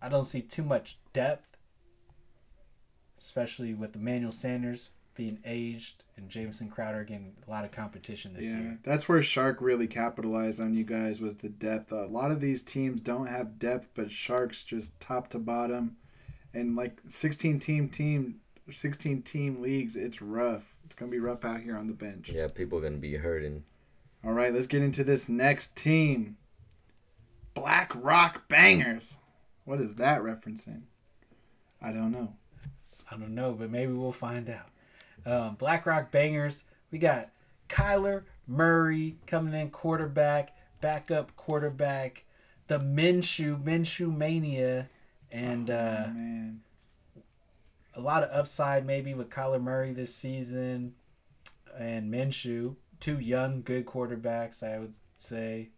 I 0.00 0.08
don't 0.08 0.24
see 0.24 0.42
too 0.42 0.64
much 0.64 0.98
depth, 1.12 1.56
especially 3.20 3.72
with 3.72 3.94
Emmanuel 3.94 4.32
Sanders 4.32 4.90
being 5.14 5.38
aged 5.44 6.04
and 6.16 6.28
Jamison 6.28 6.68
Crowder 6.68 7.04
getting 7.04 7.34
a 7.46 7.50
lot 7.50 7.64
of 7.64 7.70
competition 7.70 8.34
this 8.34 8.46
yeah, 8.46 8.58
year. 8.58 8.78
That's 8.82 9.08
where 9.08 9.22
Shark 9.22 9.58
really 9.60 9.86
capitalized 9.86 10.60
on 10.60 10.74
you 10.74 10.84
guys 10.84 11.20
was 11.20 11.36
the 11.36 11.48
depth. 11.48 11.92
A 11.92 12.06
lot 12.06 12.30
of 12.30 12.40
these 12.40 12.62
teams 12.62 13.00
don't 13.00 13.26
have 13.26 13.58
depth, 13.58 13.88
but 13.94 14.10
Sharks 14.10 14.62
just 14.62 14.98
top 15.00 15.28
to 15.28 15.38
bottom, 15.38 15.96
and 16.54 16.76
like 16.76 17.00
sixteen 17.06 17.58
team 17.58 17.88
team, 17.88 18.40
sixteen 18.70 19.22
team 19.22 19.60
leagues, 19.60 19.96
it's 19.96 20.22
rough. 20.22 20.74
It's 20.84 20.94
gonna 20.94 21.10
be 21.10 21.20
rough 21.20 21.44
out 21.44 21.60
here 21.60 21.76
on 21.76 21.86
the 21.86 21.94
bench. 21.94 22.30
Yeah, 22.30 22.48
people 22.48 22.78
are 22.78 22.82
gonna 22.82 22.96
be 22.96 23.16
hurting. 23.16 23.64
All 24.24 24.32
right, 24.32 24.54
let's 24.54 24.66
get 24.66 24.82
into 24.82 25.04
this 25.04 25.28
next 25.28 25.76
team. 25.76 26.36
Black 27.54 27.92
Rock 27.94 28.48
Bangers. 28.48 29.16
What 29.64 29.80
is 29.80 29.96
that 29.96 30.22
referencing? 30.22 30.82
I 31.80 31.92
don't 31.92 32.12
know. 32.12 32.34
I 33.10 33.16
don't 33.16 33.34
know, 33.34 33.52
but 33.52 33.70
maybe 33.70 33.92
we'll 33.92 34.12
find 34.12 34.48
out. 34.48 34.68
Um, 35.24 35.54
Black 35.54 35.86
Rock 35.86 36.10
Bangers. 36.10 36.64
We 36.90 36.98
got 36.98 37.30
Kyler 37.68 38.24
Murray 38.46 39.16
coming 39.26 39.54
in 39.54 39.70
quarterback, 39.70 40.56
backup 40.80 41.34
quarterback, 41.36 42.24
the 42.66 42.78
Minshew 42.78 43.62
Minshew 43.62 44.14
Mania, 44.14 44.88
and 45.30 45.70
oh, 45.70 45.74
uh, 45.74 46.10
man 46.12 46.60
a 47.94 48.00
lot 48.00 48.22
of 48.22 48.30
upside 48.30 48.86
maybe 48.86 49.14
with 49.14 49.30
Kyler 49.30 49.60
Murray 49.60 49.92
this 49.92 50.14
season 50.14 50.94
and 51.78 52.12
Minshew. 52.12 52.76
Two 53.00 53.18
young, 53.18 53.62
good 53.62 53.86
quarterbacks, 53.86 54.62
I 54.62 54.78
would 54.78 54.94
say, 55.16 55.70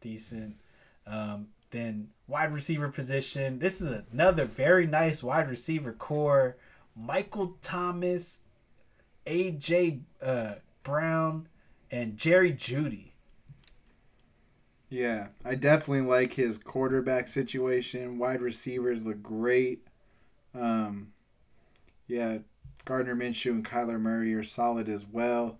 decent. 0.00 0.56
Um, 1.06 1.48
then 1.70 2.08
wide 2.26 2.52
receiver 2.52 2.88
position. 2.88 3.58
This 3.58 3.80
is 3.80 4.02
another 4.12 4.44
very 4.44 4.86
nice 4.86 5.22
wide 5.22 5.48
receiver 5.48 5.92
core. 5.92 6.56
Michael 6.96 7.56
Thomas, 7.60 8.38
AJ 9.26 10.00
uh, 10.22 10.54
Brown, 10.82 11.48
and 11.90 12.16
Jerry 12.16 12.52
Jeudy. 12.52 13.12
Yeah, 14.88 15.28
I 15.44 15.54
definitely 15.54 16.06
like 16.06 16.32
his 16.32 16.58
quarterback 16.58 17.28
situation. 17.28 18.18
Wide 18.18 18.40
receivers 18.40 19.04
look 19.04 19.22
great. 19.22 19.86
Um, 20.52 21.12
yeah, 22.08 22.38
Gardner 22.84 23.14
Minshew 23.14 23.52
and 23.52 23.64
Kyler 23.64 24.00
Murray 24.00 24.34
are 24.34 24.42
solid 24.42 24.88
as 24.88 25.06
well. 25.06 25.58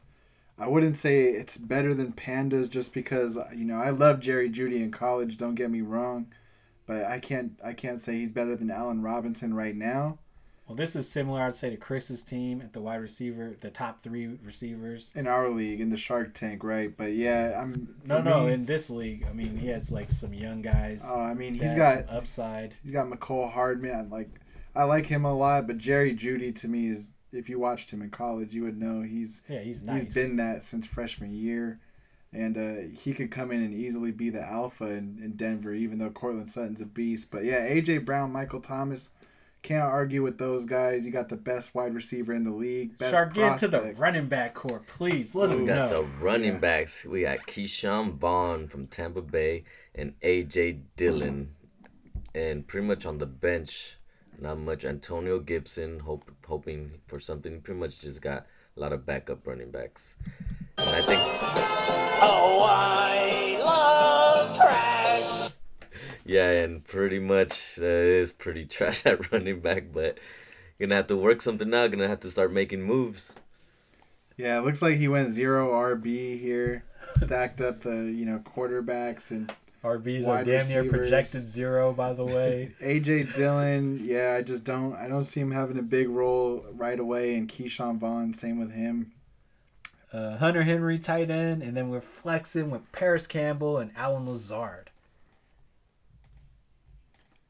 I 0.58 0.66
wouldn't 0.66 0.96
say 0.96 1.22
it's 1.22 1.56
better 1.56 1.94
than 1.94 2.12
Pandas 2.12 2.68
just 2.68 2.92
because 2.92 3.38
you 3.54 3.64
know 3.64 3.76
I 3.76 3.90
love 3.90 4.20
Jerry 4.20 4.50
Jeudy 4.50 4.82
in 4.82 4.90
college. 4.90 5.36
Don't 5.36 5.54
get 5.54 5.70
me 5.70 5.80
wrong, 5.80 6.26
but 6.86 7.04
I 7.04 7.18
can't 7.18 7.52
I 7.64 7.72
can't 7.72 8.00
say 8.00 8.18
he's 8.18 8.30
better 8.30 8.56
than 8.56 8.70
Allen 8.70 9.00
Robinson 9.00 9.54
right 9.54 9.76
now. 9.76 10.18
Well, 10.70 10.76
this 10.76 10.94
is 10.94 11.10
similar, 11.10 11.42
I'd 11.42 11.56
say, 11.56 11.70
to 11.70 11.76
Chris's 11.76 12.22
team 12.22 12.60
at 12.60 12.72
the 12.72 12.80
wide 12.80 13.00
receiver, 13.00 13.56
the 13.60 13.70
top 13.70 14.04
three 14.04 14.28
receivers. 14.44 15.10
in 15.16 15.26
our 15.26 15.48
league 15.50 15.80
in 15.80 15.90
the 15.90 15.96
Shark 15.96 16.32
Tank, 16.32 16.62
right? 16.62 16.96
But 16.96 17.14
yeah, 17.14 17.60
I'm 17.60 17.96
No, 18.04 18.22
no, 18.22 18.46
me- 18.46 18.52
in 18.52 18.66
this 18.66 18.88
league, 18.88 19.26
I 19.28 19.32
mean, 19.32 19.56
he 19.56 19.66
has 19.70 19.90
like 19.90 20.12
some 20.12 20.32
young 20.32 20.62
guys. 20.62 21.02
Oh, 21.04 21.18
I 21.18 21.34
mean, 21.34 21.54
he's 21.54 21.74
got 21.74 22.08
upside. 22.08 22.74
he's 22.84 22.92
got 22.92 23.08
Mecole 23.08 23.50
Hardman. 23.50 23.92
I 23.96 24.02
like 24.02 24.30
I 24.76 24.84
like 24.84 25.06
him 25.06 25.24
a 25.24 25.34
lot, 25.34 25.66
but 25.66 25.76
Jerry 25.76 26.14
Jeudy 26.14 26.54
to 26.60 26.68
me 26.68 26.86
is 26.86 27.08
if 27.32 27.48
you 27.48 27.58
watched 27.58 27.90
him 27.90 28.00
in 28.00 28.10
college, 28.10 28.54
you 28.54 28.62
would 28.62 28.78
know 28.78 29.02
he's 29.02 29.42
Yeah, 29.48 29.62
he's 29.62 29.82
nice. 29.82 30.02
he's 30.04 30.14
been 30.14 30.36
that 30.36 30.62
since 30.62 30.86
freshman 30.86 31.32
year, 31.32 31.80
and 32.32 32.56
uh, 32.56 32.96
he 32.96 33.12
could 33.12 33.32
come 33.32 33.50
in 33.50 33.60
and 33.60 33.74
easily 33.74 34.12
be 34.12 34.30
the 34.30 34.40
alpha 34.40 34.84
in, 34.84 35.18
in 35.20 35.32
Denver, 35.32 35.74
even 35.74 35.98
though 35.98 36.10
Courtland 36.10 36.48
Sutton's 36.48 36.80
a 36.80 36.86
beast. 36.86 37.32
But 37.32 37.44
yeah, 37.44 37.68
AJ 37.68 38.04
Brown, 38.04 38.30
Michael 38.30 38.60
Thomas, 38.60 39.10
can't 39.62 39.82
argue 39.84 40.22
with 40.22 40.38
those 40.38 40.64
guys. 40.64 41.04
You 41.04 41.12
got 41.12 41.28
the 41.28 41.36
best 41.36 41.74
wide 41.74 41.94
receiver 41.94 42.32
in 42.32 42.44
the 42.44 42.50
league. 42.50 42.96
Best 42.98 43.12
Shark, 43.12 43.34
get 43.34 43.52
into 43.52 43.68
the 43.68 43.92
running 43.96 44.26
back 44.28 44.54
core, 44.54 44.82
please. 44.86 45.34
Let 45.34 45.50
We 45.50 45.56
him 45.56 45.66
got 45.66 45.90
the 45.90 46.02
running 46.02 46.58
backs. 46.58 47.04
We 47.04 47.22
got 47.22 47.40
Ke'Shawn 47.46 48.16
Vaughn 48.18 48.68
from 48.68 48.84
Tampa 48.86 49.22
Bay 49.22 49.64
and 49.94 50.18
AJ 50.20 50.82
Dillon. 50.96 51.54
And 52.34 52.66
pretty 52.66 52.86
much 52.86 53.04
on 53.06 53.18
the 53.18 53.26
bench, 53.26 53.98
not 54.40 54.58
much. 54.58 54.84
Antonio 54.84 55.40
Gibson, 55.40 56.00
hope, 56.00 56.30
hoping 56.46 57.00
for 57.06 57.18
something. 57.20 57.60
Pretty 57.60 57.80
much 57.80 58.00
just 58.00 58.22
got 58.22 58.46
a 58.76 58.80
lot 58.80 58.92
of 58.92 59.04
backup 59.04 59.46
running 59.46 59.70
backs. 59.70 60.14
And 60.78 60.88
I 60.88 61.00
think 61.02 61.20
Oh, 62.22 62.62
I 62.64 63.58
love 63.58 63.58
trash. 63.58 63.59
Yeah, 66.24 66.50
and 66.50 66.84
pretty 66.84 67.18
much 67.18 67.78
uh, 67.80 67.84
it 67.84 68.06
is 68.06 68.32
pretty 68.32 68.64
trash 68.66 69.04
at 69.06 69.30
running 69.32 69.60
back, 69.60 69.84
but 69.92 70.18
gonna 70.78 70.94
have 70.96 71.06
to 71.08 71.16
work 71.16 71.40
something 71.42 71.72
out. 71.74 71.90
Gonna 71.90 72.08
have 72.08 72.20
to 72.20 72.30
start 72.30 72.52
making 72.52 72.82
moves. 72.82 73.34
Yeah, 74.36 74.58
it 74.58 74.64
looks 74.64 74.80
like 74.82 74.96
he 74.96 75.08
went 75.08 75.28
zero 75.30 75.70
RB 75.72 76.40
here. 76.40 76.84
Stacked 77.16 77.60
up 77.60 77.80
the 77.80 77.94
you 78.04 78.24
know 78.24 78.38
quarterbacks 78.44 79.30
and 79.30 79.52
RBs 79.82 80.24
are 80.24 80.28
wide 80.28 80.46
damn 80.46 80.68
near 80.68 80.84
projected 80.84 81.48
zero, 81.48 81.92
by 81.92 82.12
the 82.12 82.24
way. 82.24 82.72
AJ 82.82 83.34
Dillon, 83.34 83.98
yeah, 84.02 84.36
I 84.38 84.42
just 84.42 84.62
don't 84.64 84.94
I 84.94 85.08
don't 85.08 85.24
see 85.24 85.40
him 85.40 85.50
having 85.52 85.78
a 85.78 85.82
big 85.82 86.08
role 86.08 86.64
right 86.74 87.00
away. 87.00 87.34
And 87.34 87.48
Ke'Shawn 87.48 87.98
Vaughn, 87.98 88.34
same 88.34 88.58
with 88.60 88.72
him. 88.72 89.12
uh, 90.12 90.36
Hunter 90.36 90.62
Henry 90.62 90.98
tight 90.98 91.30
end, 91.30 91.62
and 91.62 91.76
then 91.76 91.88
we're 91.88 92.00
flexing 92.00 92.70
with 92.70 92.90
Parris 92.92 93.26
Campbell 93.26 93.78
and 93.78 93.90
Allen 93.96 94.28
Lazard. 94.28 94.89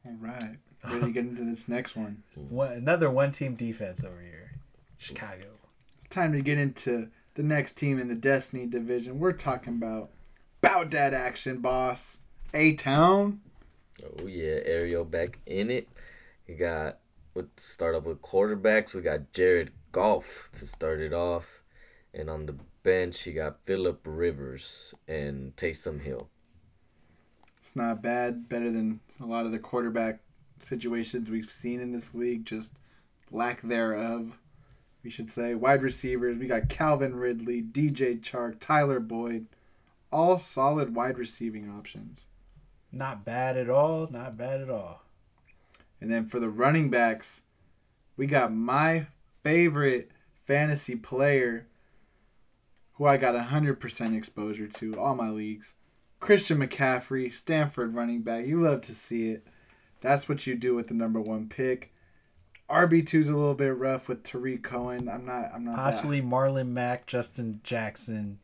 All 0.03 0.15
right, 0.19 0.57
ready 0.83 0.99
to 0.99 1.11
get 1.11 1.25
into 1.25 1.43
this 1.43 1.69
next 1.69 1.95
one. 1.95 2.23
One, 2.35 2.71
another 2.71 3.11
one 3.11 3.31
team 3.31 3.53
defense 3.53 4.03
over 4.03 4.19
here. 4.19 4.53
Chicago. 4.97 5.45
It's 5.99 6.07
time 6.07 6.33
to 6.33 6.41
get 6.41 6.57
into 6.57 7.09
the 7.35 7.43
next 7.43 7.73
team 7.73 7.99
in 7.99 8.07
the 8.07 8.15
Destiny 8.15 8.65
division. 8.65 9.19
We're 9.19 9.31
talking 9.31 9.73
about 9.73 10.09
bout 10.59 10.89
that 10.91 11.13
action, 11.13 11.59
boss. 11.59 12.21
A 12.53 12.73
Town. 12.73 13.41
Oh 14.03 14.25
yeah, 14.25 14.59
Ariel 14.65 15.05
back 15.05 15.37
in 15.45 15.69
it. 15.69 15.87
We 16.47 16.55
got 16.55 16.97
let's 17.35 17.63
start 17.63 17.93
off 17.93 18.05
with 18.05 18.23
quarterbacks. 18.23 18.95
We 18.95 19.01
got 19.01 19.31
Jared 19.33 19.71
Goff 19.91 20.49
to 20.53 20.65
start 20.65 20.99
it 20.99 21.13
off, 21.13 21.61
and 22.11 22.27
on 22.27 22.47
the 22.47 22.55
bench 22.81 23.21
he 23.21 23.33
got 23.33 23.59
Philip 23.65 24.01
Rivers 24.05 24.95
and 25.07 25.55
Taysom 25.55 26.01
Hill. 26.01 26.29
It's 27.71 27.75
not 27.77 28.01
bad. 28.01 28.49
Better 28.49 28.69
than 28.69 28.99
a 29.21 29.25
lot 29.25 29.45
of 29.45 29.53
the 29.53 29.57
quarterback 29.57 30.19
situations 30.59 31.29
we've 31.29 31.49
seen 31.49 31.79
in 31.79 31.93
this 31.93 32.13
league. 32.13 32.43
Just 32.43 32.73
lack 33.31 33.61
thereof, 33.61 34.37
we 35.05 35.09
should 35.09 35.31
say. 35.31 35.55
Wide 35.55 35.81
receivers, 35.81 36.37
we 36.37 36.47
got 36.47 36.67
Calvin 36.67 37.15
Ridley, 37.15 37.61
DJ 37.61 38.19
Chark, 38.19 38.57
Tyler 38.59 38.99
Boyd. 38.99 39.45
All 40.11 40.37
solid 40.37 40.93
wide 40.95 41.17
receiving 41.17 41.69
options. 41.69 42.25
Not 42.91 43.23
bad 43.23 43.55
at 43.55 43.69
all. 43.69 44.09
Not 44.11 44.35
bad 44.35 44.59
at 44.59 44.69
all. 44.69 45.03
And 46.01 46.11
then 46.11 46.25
for 46.25 46.41
the 46.41 46.49
running 46.49 46.89
backs, 46.89 47.43
we 48.17 48.25
got 48.25 48.53
my 48.53 49.07
favorite 49.45 50.11
fantasy 50.45 50.97
player 50.97 51.67
who 52.95 53.05
I 53.05 53.15
got 53.15 53.33
100% 53.33 54.17
exposure 54.17 54.67
to 54.67 54.99
all 54.99 55.15
my 55.15 55.29
leagues. 55.29 55.73
Christian 56.21 56.59
McCaffrey, 56.59 57.33
Stanford 57.33 57.93
running 57.93 58.21
back. 58.21 58.45
You 58.45 58.61
love 58.61 58.81
to 58.81 58.93
see 58.93 59.31
it. 59.31 59.45
That's 59.99 60.29
what 60.29 60.47
you 60.47 60.55
do 60.55 60.75
with 60.75 60.87
the 60.87 60.93
number 60.93 61.19
one 61.19 61.49
pick. 61.49 61.93
RB2's 62.69 63.27
a 63.27 63.35
little 63.35 63.55
bit 63.55 63.75
rough 63.75 64.07
with 64.07 64.23
Tarik 64.23 64.63
Cohen. 64.63 65.09
I'm 65.09 65.25
not 65.25 65.51
I'm 65.53 65.65
not 65.65 65.75
that- 65.75 65.81
Possibly 65.83 66.21
Marlon 66.21 66.69
Mack, 66.69 67.05
Justin 67.07 67.59
Jackson. 67.63 68.39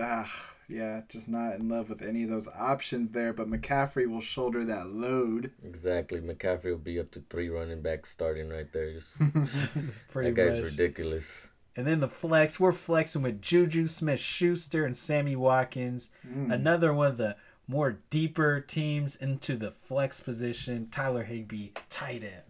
Ah, 0.00 0.32
yeah, 0.68 1.02
just 1.08 1.28
not 1.28 1.56
in 1.56 1.68
love 1.68 1.88
with 1.88 2.02
any 2.02 2.22
of 2.22 2.30
those 2.30 2.48
options 2.48 3.10
there, 3.12 3.32
but 3.32 3.48
McCaffrey 3.50 4.08
will 4.08 4.20
shoulder 4.20 4.64
that 4.64 4.86
load. 4.88 5.50
Exactly, 5.64 6.20
McCaffrey 6.20 6.70
will 6.70 6.76
be 6.78 7.00
up 7.00 7.10
to 7.12 7.20
three 7.28 7.48
running 7.48 7.82
backs 7.82 8.10
starting 8.10 8.48
right 8.48 8.72
there. 8.72 8.92
Just, 8.92 9.18
that 10.14 10.34
guy's 10.34 10.54
much. 10.60 10.64
ridiculous. 10.70 11.50
And 11.78 11.86
then 11.86 12.00
the 12.00 12.08
flex, 12.08 12.58
we're 12.58 12.72
flexing 12.72 13.22
with 13.22 13.40
Juju 13.40 13.86
Smith 13.86 14.18
Schuster 14.18 14.84
and 14.84 14.96
Sammy 14.96 15.36
Watkins. 15.36 16.10
Mm. 16.28 16.52
Another 16.52 16.92
one 16.92 17.06
of 17.06 17.18
the 17.18 17.36
more 17.68 18.00
deeper 18.10 18.58
teams 18.58 19.14
into 19.14 19.56
the 19.56 19.70
flex 19.70 20.20
position. 20.20 20.88
Tyler 20.90 21.22
Higbee, 21.22 21.68
tight 21.88 22.24
end. 22.24 22.42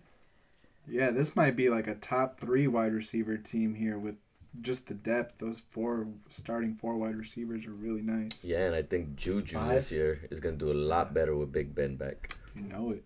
Yeah, 0.89 1.11
this 1.11 1.37
might 1.37 1.57
be 1.57 1.69
like 1.69 1.87
a 1.87 1.95
top 1.97 2.41
three 2.41 2.67
wide 2.69 2.95
receiver 2.95 3.37
team 3.37 3.75
here 3.75 3.99
with 3.99 4.17
just 4.63 4.87
the 4.87 4.95
depth. 4.95 5.35
Those 5.41 5.61
four 5.69 6.07
starting 6.31 6.75
four 6.77 6.97
wide 6.97 7.17
receivers 7.17 7.67
are 7.67 7.73
really 7.75 8.01
nice. 8.01 8.47
Yeah, 8.47 8.65
and 8.65 8.75
I 8.75 8.81
think 8.83 9.15
Juju 9.17 9.57
Five? 9.59 9.75
this 9.75 9.93
year 9.93 10.21
is 10.31 10.41
gonna 10.41 10.57
do 10.57 10.73
a 10.73 10.73
lot 10.73 11.13
better 11.13 11.37
with 11.37 11.53
Big 11.53 11.75
Ben 11.75 11.97
back. 11.97 12.35
You 12.57 12.63
know 12.63 12.93
it. 12.93 13.05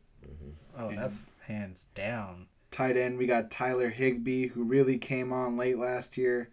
Oh, 0.78 0.88
Yeah. 0.90 1.00
that's 1.00 1.26
hands 1.48 1.86
down. 1.96 2.46
Tight 2.72 2.96
end, 2.96 3.18
we 3.18 3.26
got 3.26 3.50
Tyler 3.50 3.90
Higbee, 3.90 4.48
who 4.48 4.64
really 4.64 4.98
came 4.98 5.32
on 5.32 5.56
late 5.56 5.78
last 5.78 6.16
year. 6.16 6.50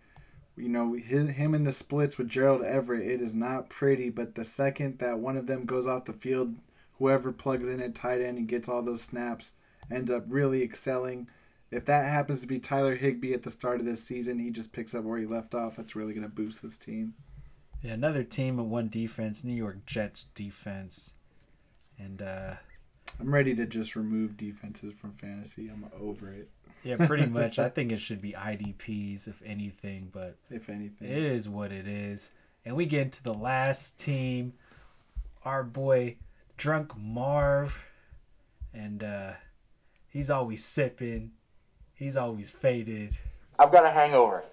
You 0.55 0.69
know, 0.69 0.93
him 0.93 1.55
in 1.55 1.63
the 1.63 1.71
splits 1.71 2.17
with 2.17 2.27
Gerald 2.27 2.63
Everett, 2.63 3.07
it 3.07 3.21
is 3.21 3.33
not 3.33 3.69
pretty, 3.69 4.09
but 4.09 4.35
the 4.35 4.43
second 4.43 4.99
that 4.99 5.19
one 5.19 5.37
of 5.37 5.47
them 5.47 5.65
goes 5.65 5.87
off 5.87 6.05
the 6.05 6.13
field, 6.13 6.55
whoever 6.97 7.31
plugs 7.31 7.69
in 7.69 7.81
at 7.81 7.95
tight 7.95 8.21
end 8.21 8.37
and 8.37 8.47
gets 8.47 8.67
all 8.67 8.81
those 8.81 9.01
snaps 9.01 9.53
ends 9.89 10.11
up 10.11 10.25
really 10.27 10.61
excelling. 10.61 11.29
If 11.71 11.85
that 11.85 12.05
happens 12.05 12.41
to 12.41 12.47
be 12.47 12.59
Tyler 12.59 12.95
Higbee 12.95 13.33
at 13.33 13.43
the 13.43 13.51
start 13.51 13.79
of 13.79 13.85
this 13.85 14.03
season, 14.03 14.39
he 14.39 14.51
just 14.51 14.73
picks 14.73 14.93
up 14.93 15.03
where 15.03 15.19
he 15.19 15.25
left 15.25 15.55
off. 15.55 15.77
That's 15.77 15.95
really 15.95 16.13
going 16.13 16.27
to 16.27 16.29
boost 16.29 16.61
this 16.61 16.77
team. 16.77 17.13
Yeah, 17.81 17.93
another 17.93 18.23
team 18.23 18.57
with 18.57 18.65
one 18.65 18.89
defense, 18.89 19.43
New 19.43 19.53
York 19.53 19.85
Jets 19.85 20.25
defense. 20.35 21.15
And 21.97 22.21
uh 22.21 22.55
I'm 23.19 23.33
ready 23.33 23.53
to 23.55 23.65
just 23.65 23.95
remove 23.95 24.37
defenses 24.37 24.93
from 24.93 25.13
fantasy. 25.13 25.69
I'm 25.69 25.85
over 25.99 26.31
it, 26.31 26.49
yeah, 26.83 26.95
pretty 27.05 27.25
much. 27.39 27.59
I 27.59 27.69
think 27.69 27.91
it 27.91 27.99
should 27.99 28.21
be 28.21 28.33
IDPs 28.33 29.27
if 29.27 29.41
anything, 29.45 30.09
but 30.11 30.35
if 30.49 30.69
anything. 30.69 31.09
it 31.09 31.17
is 31.23 31.49
what 31.49 31.71
it 31.71 31.87
is. 31.87 32.29
And 32.65 32.75
we 32.75 32.85
get 32.85 33.03
into 33.03 33.23
the 33.23 33.33
last 33.33 33.99
team, 33.99 34.53
our 35.43 35.63
boy 35.63 36.17
Drunk 36.57 36.97
Marv. 36.97 37.77
And 38.73 39.03
uh 39.03 39.31
he's 40.09 40.29
always 40.29 40.63
sipping. 40.63 41.31
He's 41.93 42.15
always 42.15 42.51
faded. 42.51 43.17
I've 43.57 43.71
got 43.71 43.85
a 43.85 43.91
hangover. 43.91 44.43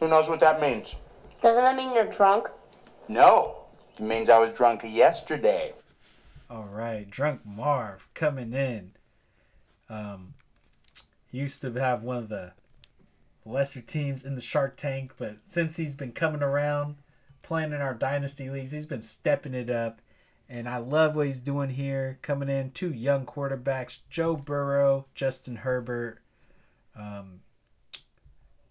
Who 0.00 0.08
knows 0.08 0.28
what 0.28 0.40
that 0.40 0.60
means? 0.60 0.96
Doesn't 1.42 1.62
that 1.62 1.76
mean 1.76 1.94
you're 1.94 2.10
drunk? 2.10 2.48
No. 3.08 3.56
It 3.98 4.00
means 4.02 4.30
I 4.30 4.38
was 4.38 4.50
drunk 4.52 4.82
yesterday. 4.84 5.74
All 6.50 6.64
right, 6.64 7.08
Drunk 7.08 7.46
Marv 7.46 8.08
coming 8.12 8.52
in. 8.52 8.90
Um, 9.88 10.34
used 11.30 11.60
to 11.60 11.72
have 11.74 12.02
one 12.02 12.16
of 12.16 12.28
the 12.28 12.54
lesser 13.44 13.80
teams 13.80 14.24
in 14.24 14.34
the 14.34 14.40
Shark 14.40 14.76
Tank, 14.76 15.12
but 15.16 15.36
since 15.44 15.76
he's 15.76 15.94
been 15.94 16.10
coming 16.10 16.42
around, 16.42 16.96
playing 17.42 17.72
in 17.72 17.80
our 17.80 17.94
dynasty 17.94 18.50
leagues, 18.50 18.72
he's 18.72 18.84
been 18.84 19.00
stepping 19.00 19.54
it 19.54 19.70
up. 19.70 20.00
And 20.48 20.68
I 20.68 20.78
love 20.78 21.14
what 21.14 21.26
he's 21.26 21.38
doing 21.38 21.70
here. 21.70 22.18
Coming 22.20 22.48
in, 22.48 22.72
two 22.72 22.92
young 22.92 23.26
quarterbacks, 23.26 23.98
Joe 24.10 24.34
Burrow, 24.34 25.06
Justin 25.14 25.54
Herbert. 25.54 26.18
Um, 26.96 27.42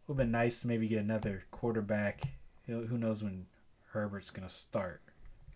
would 0.05 0.15
have 0.15 0.17
been 0.17 0.31
nice 0.31 0.59
to 0.61 0.67
maybe 0.67 0.89
get 0.89 0.99
another 0.99 1.45
quarterback. 1.51 2.23
Who 2.67 2.97
knows 2.97 3.23
when 3.23 3.45
Herbert's 3.91 4.31
gonna 4.31 4.49
start? 4.49 5.01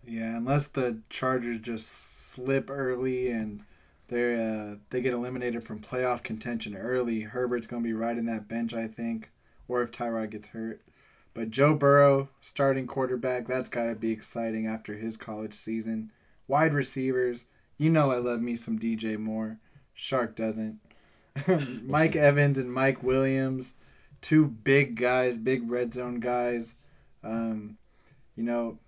Yeah, 0.06 0.36
unless 0.36 0.66
the 0.66 1.00
Chargers 1.08 1.58
just 1.58 1.88
slip 1.88 2.70
early 2.70 3.30
and 3.30 3.62
they 4.08 4.34
uh, 4.34 4.76
they 4.90 5.00
get 5.00 5.14
eliminated 5.14 5.64
from 5.64 5.80
playoff 5.80 6.22
contention 6.22 6.76
early. 6.76 7.22
Herbert's 7.22 7.66
gonna 7.66 7.82
be 7.82 7.92
riding 7.92 8.26
that 8.26 8.48
bench, 8.48 8.74
I 8.74 8.86
think, 8.86 9.30
or 9.66 9.82
if 9.82 9.92
Tyrod 9.92 10.30
gets 10.30 10.48
hurt. 10.48 10.82
But 11.32 11.50
Joe 11.50 11.74
Burrow, 11.74 12.28
starting 12.40 12.86
quarterback, 12.86 13.46
that's 13.46 13.68
gotta 13.68 13.94
be 13.94 14.12
exciting 14.12 14.66
after 14.66 14.94
his 14.94 15.16
college 15.16 15.54
season. 15.54 16.10
Wide 16.46 16.74
receivers, 16.74 17.46
you 17.78 17.90
know 17.90 18.10
I 18.10 18.18
love 18.18 18.42
me 18.42 18.56
some 18.56 18.78
DJ 18.78 19.18
Moore. 19.18 19.58
Shark 19.94 20.36
doesn't. 20.36 20.80
Mike 21.82 22.14
Evans 22.16 22.58
and 22.58 22.72
Mike 22.72 23.02
Williams, 23.02 23.72
two 24.20 24.46
big 24.46 24.96
guys, 24.96 25.36
big 25.36 25.70
red 25.70 25.94
zone 25.94 26.20
guys. 26.20 26.74
Um, 27.22 27.78
you 28.36 28.42
know, 28.42 28.78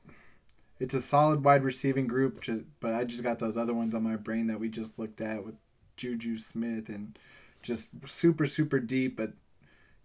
it's 0.79 0.95
a 0.95 1.01
solid 1.01 1.45
wide 1.45 1.65
receiving 1.65 2.07
group, 2.07 2.41
just 2.41 2.63
but 2.81 2.95
I 2.95 3.05
just 3.05 3.23
got 3.23 3.39
those 3.39 3.57
other 3.57 3.75
ones 3.75 3.95
on 3.95 4.03
my 4.03 4.17
brain 4.17 4.47
that 4.49 4.61
we 4.61 4.69
just 4.69 4.99
looked 4.99 5.21
at 5.21 5.45
with 5.45 5.55
Juju 5.97 6.37
Smith 6.39 6.89
and 6.89 7.19
just 7.63 7.89
super 8.05 8.47
super 8.47 8.79
deep. 8.79 9.17
But 9.17 9.33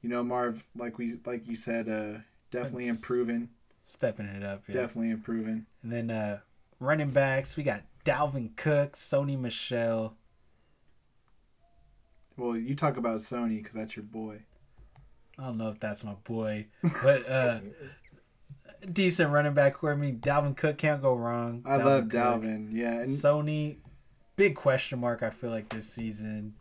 you 0.01 0.09
know, 0.09 0.23
Marv, 0.23 0.63
like 0.75 0.97
we 0.97 1.17
like 1.25 1.47
you 1.47 1.55
said, 1.55 1.89
uh, 1.89 2.19
definitely 2.51 2.85
That's- 2.85 2.97
improving. 3.01 3.49
Stepping 3.87 4.25
it 4.27 4.41
up. 4.43 4.63
Yeah. 4.69 4.73
Definitely 4.75 5.09
improving. 5.11 5.65
And 5.83 5.91
then 5.91 6.09
uh, 6.11 6.39
running 6.79 7.11
backs, 7.11 7.57
we 7.57 7.63
got 7.63 7.81
Dalvin 8.05 8.55
Cook, 8.55 8.93
Sony 8.93 9.37
Michel. 9.37 10.15
Well, 12.37 12.55
you 12.55 12.73
talk 12.73 12.95
about 12.95 13.19
Sony 13.19 13.57
because 13.57 13.75
that's 13.75 13.95
your 13.97 14.03
boy. 14.03 14.43
I 15.37 15.45
don't 15.47 15.57
know 15.57 15.69
if 15.69 15.79
that's 15.81 16.03
my 16.05 16.13
boy, 16.23 16.67
but 17.03 17.27
uh, 17.29 17.59
decent 18.91 19.31
running 19.31 19.53
back 19.53 19.75
core. 19.75 19.91
I 19.91 19.95
mean, 19.95 20.19
Dalvin 20.19 20.55
Cook 20.55 20.77
can't 20.77 21.01
go 21.01 21.13
wrong. 21.13 21.63
I 21.65 21.77
love 21.77 22.09
Cook. 22.09 22.13
Dalvin. 22.13 22.69
Yeah, 22.71 22.93
and 22.97 23.05
Sony, 23.05 23.77
big 24.35 24.55
question 24.55 24.99
mark. 24.99 25.23
I 25.23 25.29
feel 25.29 25.49
like 25.49 25.69
this 25.69 25.87
season. 25.87 26.53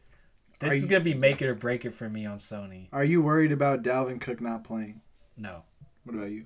This 0.58 0.74
is 0.74 0.82
you- 0.84 0.90
gonna 0.90 1.04
be 1.04 1.14
make 1.14 1.40
it 1.40 1.46
or 1.48 1.54
break 1.54 1.84
it 1.84 1.94
for 1.94 2.08
me 2.08 2.26
on 2.26 2.36
Sony. 2.38 2.88
are 2.92 3.04
you 3.04 3.22
worried 3.22 3.52
about 3.52 3.82
Dalvin 3.82 4.20
Cook 4.20 4.40
not 4.40 4.64
playing? 4.64 5.00
No. 5.36 5.62
What 6.04 6.16
about 6.16 6.30
you? 6.30 6.44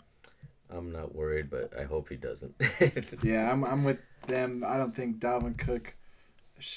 I'm 0.71 0.91
not 0.93 1.15
worried, 1.15 1.51
but 1.51 1.73
I 1.79 1.85
hope 1.85 2.09
he 2.09 2.17
doesn't. 2.17 2.55
Yeah, 3.23 3.51
I'm, 3.51 3.65
I'm 3.65 3.85
with 3.85 3.99
them. 4.27 4.65
I 4.67 4.77
don't 4.77 4.95
think 4.95 5.19
Dalvin 5.19 5.57
Cook, 5.57 5.95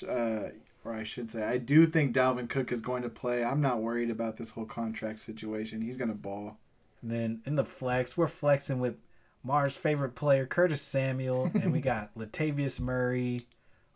uh, 0.07 0.49
or 0.83 0.93
I 0.93 1.03
should 1.03 1.31
say, 1.31 1.43
I 1.43 1.57
do 1.57 1.85
think 1.87 2.15
Dalvin 2.15 2.49
Cook 2.49 2.71
is 2.71 2.81
going 2.81 3.03
to 3.03 3.09
play. 3.09 3.43
I'm 3.43 3.61
not 3.61 3.81
worried 3.81 4.09
about 4.09 4.37
this 4.37 4.49
whole 4.51 4.65
contract 4.65 5.19
situation. 5.19 5.81
He's 5.81 5.97
going 5.97 6.09
to 6.09 6.15
ball. 6.15 6.57
And 7.01 7.11
then 7.11 7.41
in 7.45 7.55
the 7.55 7.65
flex, 7.65 8.17
we're 8.17 8.27
flexing 8.27 8.79
with 8.79 8.95
Mars' 9.43 9.77
favorite 9.77 10.15
player, 10.15 10.45
Curtis 10.45 10.81
Samuel, 10.81 11.51
and 11.53 11.71
we 11.71 11.79
got 11.79 12.15
Latavius 12.17 12.79
Murray 12.79 13.41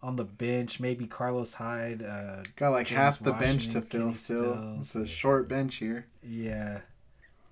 on 0.01 0.15
the 0.15 0.23
bench. 0.23 0.79
Maybe 0.79 1.05
Carlos 1.07 1.53
Hyde. 1.53 2.03
Uh, 2.03 2.43
Got 2.55 2.71
like 2.71 2.87
James 2.87 2.97
half 2.97 3.19
the 3.19 3.33
bench 3.33 3.67
to 3.69 3.81
fill 3.81 4.01
Kenny 4.01 4.13
still. 4.13 4.75
It's 4.79 4.95
a 4.95 5.05
short 5.05 5.47
bench 5.47 5.75
here. 5.75 6.07
Yeah, 6.23 6.79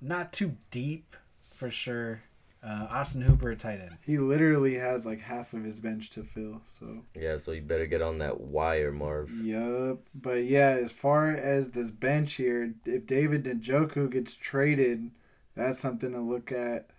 not 0.01 0.31
too 0.33 0.55
deep 0.71 1.15
for 1.49 1.69
sure. 1.69 2.21
Uh, 2.61 2.87
Austin 2.89 3.21
Hooper, 3.21 3.51
at 3.51 3.59
tight 3.59 3.79
end. 3.79 3.95
He 4.05 4.17
literally 4.17 4.75
has 4.77 5.05
like 5.05 5.21
half 5.21 5.53
of 5.53 5.63
his 5.63 5.79
bench 5.79 6.09
to 6.09 6.23
fill. 6.23 6.61
So, 6.65 7.05
yeah, 7.15 7.37
so 7.37 7.53
you 7.53 7.61
better 7.61 7.85
get 7.85 8.01
on 8.01 8.17
that 8.17 8.41
wire, 8.41 8.91
Marv. 8.91 9.31
yup. 9.31 9.99
But 10.13 10.43
yeah, 10.43 10.71
as 10.71 10.91
far 10.91 11.29
as 11.31 11.69
this 11.69 11.89
bench 11.89 12.33
here, 12.33 12.73
if 12.85 13.05
David 13.05 13.45
Njoku 13.45 14.09
gets 14.11 14.35
traded, 14.35 15.09
that's 15.55 15.79
something 15.79 16.11
to 16.11 16.19
look 16.19 16.51
at. 16.51 16.89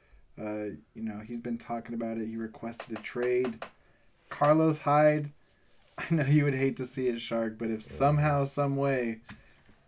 Uh, 0.40 0.74
you 0.94 1.02
know, 1.02 1.18
he's 1.18 1.40
been 1.40 1.58
talking 1.58 1.94
about 1.94 2.16
it. 2.16 2.26
He 2.26 2.36
requested 2.36 2.96
a 2.96 3.02
trade. 3.02 3.64
Carlos 4.28 4.78
Hyde, 4.78 5.30
I 5.98 6.14
know 6.14 6.24
you 6.24 6.44
would 6.44 6.54
hate 6.54 6.76
to 6.78 6.86
see 6.86 7.08
a 7.08 7.18
Shark, 7.18 7.58
but 7.58 7.70
if 7.70 7.82
somehow, 7.82 8.44
some 8.44 8.76
way, 8.76 9.18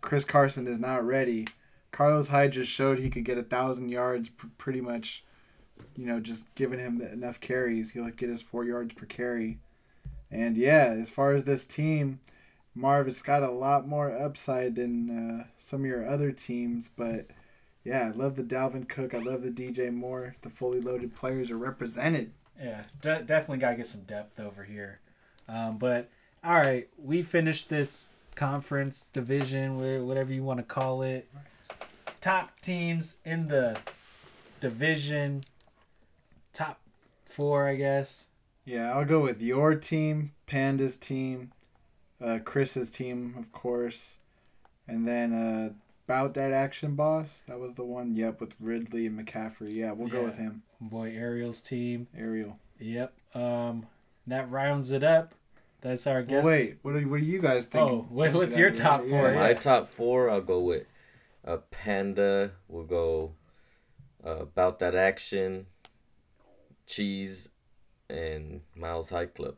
Chris 0.01 0.25
Carson 0.25 0.67
is 0.67 0.79
not 0.79 1.05
ready, 1.05 1.47
Carlos 1.91 2.27
Hyde 2.27 2.51
just 2.51 2.71
showed 2.71 2.99
he 2.99 3.09
could 3.09 3.23
get 3.23 3.37
a 3.37 3.43
thousand 3.43 3.89
yards 3.89 4.29
pr- 4.29 4.47
pretty 4.57 4.81
much. 4.81 5.23
You 5.95 6.05
know, 6.05 6.19
just 6.19 6.53
giving 6.55 6.79
him 6.79 7.01
enough 7.01 7.39
carries, 7.39 7.91
he'll 7.91 8.09
get 8.09 8.29
his 8.29 8.41
four 8.41 8.63
yards 8.63 8.93
per 8.93 9.05
carry. 9.05 9.59
And 10.31 10.57
yeah, 10.57 10.95
as 10.97 11.09
far 11.09 11.33
as 11.33 11.43
this 11.43 11.65
team, 11.65 12.19
Marv, 12.73 13.07
it's 13.07 13.21
got 13.21 13.43
a 13.43 13.51
lot 13.51 13.87
more 13.87 14.11
upside 14.11 14.75
than 14.75 15.41
uh, 15.41 15.43
some 15.59 15.81
of 15.81 15.85
your 15.85 16.07
other 16.07 16.31
teams. 16.31 16.89
But 16.95 17.27
yeah, 17.83 18.07
I 18.07 18.11
love 18.11 18.35
the 18.35 18.43
Dalvin 18.43 18.87
Cook. 18.87 19.13
I 19.13 19.19
love 19.19 19.43
the 19.43 19.49
DJ 19.49 19.93
Moore. 19.93 20.35
The 20.41 20.49
fully 20.49 20.79
loaded 20.79 21.15
players 21.15 21.51
are 21.51 21.57
represented. 21.57 22.31
Yeah, 22.61 22.83
de- 23.01 23.23
definitely 23.23 23.57
got 23.57 23.71
to 23.71 23.77
get 23.77 23.87
some 23.87 24.03
depth 24.03 24.39
over 24.39 24.63
here. 24.63 24.99
Um, 25.49 25.77
but 25.77 26.09
all 26.43 26.55
right, 26.55 26.87
we 26.97 27.21
finished 27.21 27.69
this 27.69 28.05
conference 28.35 29.07
division, 29.13 30.07
whatever 30.07 30.33
you 30.33 30.43
want 30.43 30.59
to 30.59 30.63
call 30.63 31.01
it. 31.01 31.29
Top 32.21 32.59
teams 32.61 33.17
in 33.25 33.47
the 33.49 33.77
division, 34.61 35.43
top 36.53 36.79
four, 37.25 37.67
I 37.67 37.75
guess. 37.75 38.27
Yeah, 38.65 38.93
I'll 38.93 39.05
go 39.05 39.19
with 39.19 39.41
your 39.41 39.75
team, 39.75 40.31
Panda's 40.45 40.95
team, 40.95 41.51
uh, 42.23 42.39
Chris's 42.45 42.91
team, 42.91 43.35
of 43.37 43.51
course, 43.51 44.17
and 44.87 45.05
then 45.05 45.33
uh, 45.33 45.69
about 46.07 46.33
that 46.35 46.51
action 46.51 46.95
boss. 46.95 47.43
That 47.47 47.59
was 47.59 47.73
the 47.73 47.83
one. 47.83 48.15
Yep, 48.15 48.41
with 48.41 48.55
Ridley 48.59 49.05
and 49.07 49.17
McCaffrey. 49.19 49.73
Yeah, 49.73 49.91
we'll 49.93 50.09
go 50.09 50.23
with 50.23 50.37
him. 50.37 50.63
Boy, 50.81 51.13
Ariel's 51.15 51.61
team. 51.61 52.07
Ariel. 52.17 52.57
Yep. 52.79 53.13
Um, 53.33 53.87
that 54.27 54.49
rounds 54.51 54.91
it 54.91 55.03
up. 55.03 55.33
That's 55.81 56.07
our 56.07 56.19
Well, 56.19 56.23
guess. 56.25 56.45
wait, 56.45 56.77
what 56.81 56.93
do, 56.93 57.09
what 57.09 57.19
do 57.19 57.25
you 57.25 57.41
guys 57.41 57.65
think? 57.65 57.83
Oh, 57.83 58.07
wait, 58.09 58.33
what's 58.33 58.57
your 58.57 58.71
top 58.71 59.01
four? 59.05 59.33
My 59.33 59.53
top 59.53 59.89
four, 59.89 60.29
I'll 60.29 60.39
go 60.41 60.59
with 60.61 60.85
a 61.43 61.57
Panda. 61.57 62.51
We'll 62.69 62.85
go 62.85 63.33
uh, 64.25 64.37
About 64.37 64.79
That 64.79 64.95
Action, 64.95 65.65
Cheese, 66.87 67.49
and 68.09 68.61
Miles 68.75 69.09
High 69.09 69.25
Club. 69.25 69.55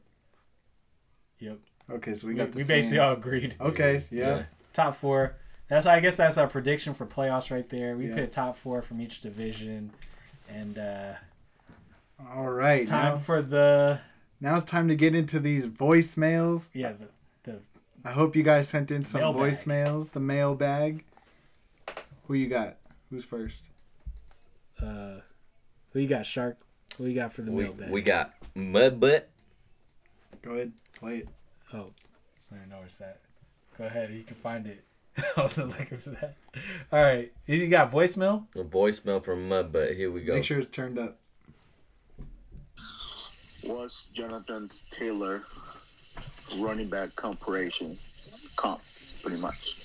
Yep. 1.39 1.59
Okay, 1.91 2.13
so 2.15 2.25
we 2.27 2.33
We, 2.33 2.39
got 2.39 2.51
the 2.51 2.57
we 2.57 2.63
same- 2.63 2.77
basically 2.77 2.99
all 2.99 3.13
agreed. 3.13 3.55
Okay, 3.61 4.03
yeah. 4.09 4.43
Top 4.73 4.95
four. 4.95 5.35
That's 5.67 5.85
I 5.85 5.99
guess 5.99 6.15
that's 6.15 6.37
our 6.37 6.47
prediction 6.47 6.93
for 6.93 7.05
playoffs 7.05 7.49
right 7.51 7.67
there. 7.69 7.97
We 7.97 8.07
Yeah. 8.09 8.15
picked 8.15 8.33
top 8.33 8.57
four 8.57 8.81
from 8.81 9.01
each 9.01 9.21
division, 9.21 9.91
and 10.49 10.77
uh, 10.77 11.13
All 12.31 12.49
right, 12.51 12.81
it's 12.81 12.89
time 12.89 13.13
now, 13.15 13.17
for 13.19 13.41
the 13.41 13.99
now 14.39 14.55
it's 14.55 14.65
time 14.65 14.87
to 14.89 14.95
get 14.95 15.15
into 15.15 15.39
these 15.39 15.67
voicemails. 15.67 16.69
yeah 16.73 16.91
the, 16.93 17.07
the 17.51 17.59
I 18.03 18.11
hope 18.11 18.35
you 18.35 18.43
guys 18.43 18.69
sent 18.69 18.91
in 18.91 19.03
some 19.03 19.21
Mailbag. 19.21 19.41
voicemails. 19.53 20.11
The 20.11 20.19
mailbag. 20.19 21.03
Who 22.27 22.33
you 22.35 22.47
got? 22.47 22.75
Who's 23.09 23.25
first? 23.25 23.69
uh, 24.81 25.19
who 25.93 25.99
you 25.99 26.07
got 26.07 26.25
Shark? 26.25 26.57
Who 26.97 27.05
you 27.07 27.15
got 27.15 27.31
for 27.33 27.41
the 27.41 27.51
We, 27.51 27.63
mailbag? 27.63 27.89
we 27.89 28.01
got 28.01 28.33
Mud 28.53 28.99
Butt. 28.99 29.29
Go 30.41 30.51
ahead, 30.51 30.73
play 30.93 31.17
it. 31.19 31.29
Oh, 31.73 31.87
I 32.51 32.55
don't 32.57 32.69
know 32.69 32.77
where's 32.79 32.97
that. 32.99 33.19
Go 33.77 33.85
ahead, 33.85 34.11
you 34.13 34.23
can 34.23 34.35
find 34.35 34.67
it. 34.67 34.83
I 35.37 35.41
wasn't 35.41 35.69
looking 35.69 35.97
for 35.99 36.09
that. 36.11 36.35
All 36.91 37.01
right, 37.01 37.31
you 37.47 37.67
got 37.67 37.91
voicemail. 37.91 38.45
A 38.55 38.63
voicemail 38.63 39.23
from 39.23 39.47
Mud 39.47 39.71
Butt. 39.71 39.93
Here 39.93 40.11
we 40.11 40.21
go. 40.21 40.35
Make 40.35 40.43
sure 40.43 40.59
it's 40.59 40.69
turned 40.69 40.99
up. 40.99 41.17
What's 43.63 44.05
Jonathan 44.13 44.69
Taylor 44.91 45.43
running 46.57 46.89
back 46.89 47.15
comparison? 47.15 47.97
Comp, 48.55 48.81
pretty 49.23 49.37
much. 49.41 49.81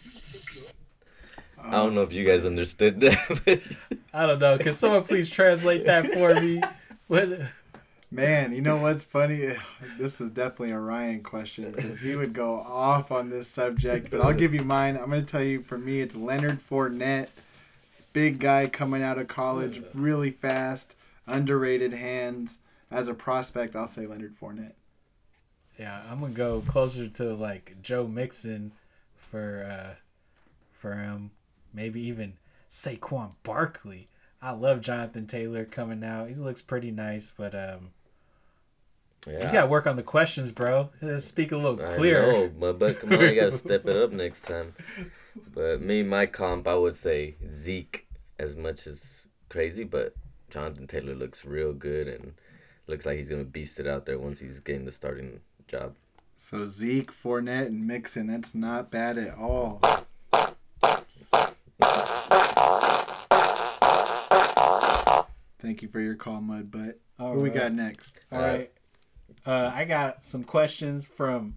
I 1.63 1.73
don't 1.73 1.95
know 1.95 2.03
if 2.03 2.13
you 2.13 2.25
guys 2.25 2.47
understood 2.47 3.01
that. 3.01 3.41
but 3.45 3.69
I 4.13 4.27
don't 4.27 4.39
know. 4.39 4.59
Can 4.59 4.73
someone 4.73 5.05
please 5.05 5.31
translate 5.31 5.87
that 5.87 6.13
for 6.13 6.35
me? 6.35 6.63
What? 7.07 7.29
Man, 8.13 8.53
you 8.53 8.61
know 8.61 8.77
what's 8.77 9.05
funny? 9.05 9.57
This 9.99 10.21
is 10.21 10.31
definitely 10.31 10.73
a 10.73 10.81
Ryan 10.81 11.23
question 11.23 11.71
because 11.71 12.01
he 12.01 12.17
would 12.17 12.33
go 12.33 12.55
off 12.57 13.13
on 13.13 13.31
this 13.31 13.47
subject. 13.47 14.11
But 14.11 14.21
I'll 14.23 14.33
give 14.33 14.53
you 14.53 14.65
mine. 14.65 14.97
I'm 14.97 15.11
going 15.11 15.25
to 15.25 15.27
tell 15.27 15.43
you 15.43 15.63
for 15.63 15.79
me, 15.79 16.01
it's 16.01 16.17
Leonard 16.17 16.59
Fournette. 16.69 17.29
Big 18.13 18.41
guy 18.41 18.67
coming 18.67 19.03
out 19.03 19.19
of 19.19 19.29
college, 19.29 19.83
really 19.95 20.31
fast, 20.33 20.97
underrated 21.27 21.93
hands. 21.93 22.59
As 22.91 23.07
a 23.07 23.15
prospect, 23.15 23.77
I'll 23.77 23.87
say 23.87 24.07
Leonard 24.07 24.35
Fournette. 24.41 24.73
Yeah, 25.79 26.03
I'm 26.11 26.21
gonna 26.21 26.33
go 26.33 26.63
closer 26.67 27.07
to 27.07 27.35
like 27.35 27.77
Joe 27.83 28.09
Mixon 28.09 28.73
for 29.15 29.65
uh 29.71 29.95
for 30.73 30.95
him. 30.95 31.31
Maybe 31.73 32.01
even 32.09 32.35
Saquon 32.69 33.35
Barkley. 33.45 34.09
I 34.43 34.51
love 34.51 34.81
Jonathan 34.81 35.29
Taylor 35.29 35.65
coming 35.65 36.03
out. 36.03 36.29
He 36.29 36.35
looks 36.35 36.63
pretty 36.63 36.91
nice, 36.91 37.33
but 37.37 37.55
um 37.55 37.93
you 39.27 39.39
gotta 39.39 39.67
work 39.67 39.87
on 39.87 39.97
the 39.97 40.03
questions, 40.03 40.51
bro. 40.53 40.91
Uh, 41.03 41.19
speak 41.19 41.53
a 41.53 41.57
little 41.57 41.81
I 41.85 41.95
clearer. 41.97 42.33
know, 42.33 42.51
Mud 42.59 42.79
Butt. 42.79 43.01
Come 43.01 43.13
on, 43.13 43.21
you 43.21 43.35
gotta 43.35 43.53
step 43.59 43.87
it 43.87 43.97
up 43.97 44.13
next 44.13 44.43
time. 44.43 44.75
But 45.55 45.81
me, 45.83 46.03
my 46.03 46.27
comp, 46.27 46.67
I 46.67 46.75
would 46.75 46.97
say 46.97 47.37
Zeke 47.51 48.07
as 48.39 48.57
much 48.57 48.87
as 48.87 49.27
crazy, 49.49 49.85
but 49.85 50.15
Jonathan 50.51 50.87
Taylor 50.87 51.15
looks 51.15 51.45
real 51.45 51.73
good 51.73 52.09
and 52.09 52.33
looks 52.87 53.05
like 53.07 53.17
he's 53.19 53.29
gonna 53.29 53.45
beast 53.45 53.79
it 53.79 53.87
out 53.87 54.07
there 54.07 54.19
once 54.19 54.41
he's 54.41 54.61
getting 54.61 54.85
the 54.85 54.91
starting 54.93 55.41
job. 55.69 55.95
So 56.39 56.65
Zeke, 56.67 57.13
Fournette, 57.13 57.67
and 57.67 57.87
Mixon, 57.87 58.27
that's 58.29 58.55
not 58.55 58.91
bad 58.91 59.19
at 59.19 59.37
all. 59.37 59.81
Thank 65.59 65.83
you 65.83 65.89
for 65.89 66.01
your 66.01 66.15
call, 66.15 66.41
Mud 66.41 66.71
Butt. 66.71 66.99
All 67.19 67.35
What 67.35 67.43
we 67.43 67.51
right. 67.51 67.59
got 67.59 67.73
next? 67.75 68.21
All 68.33 68.39
right. 68.41 68.71
Uh, 69.47 69.71
I 69.75 69.85
got 69.85 70.23
some 70.25 70.45
questions 70.45 71.07
from. 71.07 71.55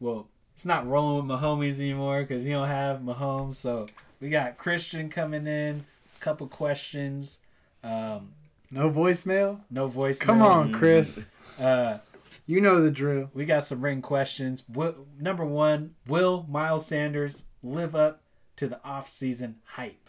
Well, 0.00 0.28
it's 0.54 0.64
not 0.66 0.86
rolling 0.86 1.16
with 1.16 1.26
my 1.26 1.40
homies 1.40 1.80
anymore 1.80 2.22
because 2.22 2.44
you 2.44 2.52
don't 2.52 2.68
have 2.68 3.00
Mahomes. 3.00 3.56
So 3.56 3.86
we 4.20 4.28
got 4.30 4.58
Christian 4.58 5.08
coming 5.08 5.46
in. 5.46 5.84
A 6.18 6.20
couple 6.24 6.46
questions. 6.48 7.38
Um, 7.84 8.32
No 8.70 8.90
voicemail? 8.90 9.60
no 9.70 9.86
voice. 9.86 10.18
Come 10.18 10.42
on, 10.42 10.72
Chris. 10.72 11.28
Uh, 11.58 11.98
You 12.46 12.60
know 12.60 12.82
the 12.82 12.90
drill. 12.90 13.30
we 13.32 13.46
got 13.46 13.64
some 13.64 13.80
ring 13.80 14.02
questions. 14.02 14.62
Will, 14.68 15.06
number 15.18 15.44
one: 15.44 15.94
Will 16.06 16.44
Miles 16.50 16.84
Sanders 16.86 17.44
live 17.62 17.94
up 17.94 18.20
to 18.56 18.68
the 18.68 18.78
off-season 18.84 19.56
hype? 19.64 20.05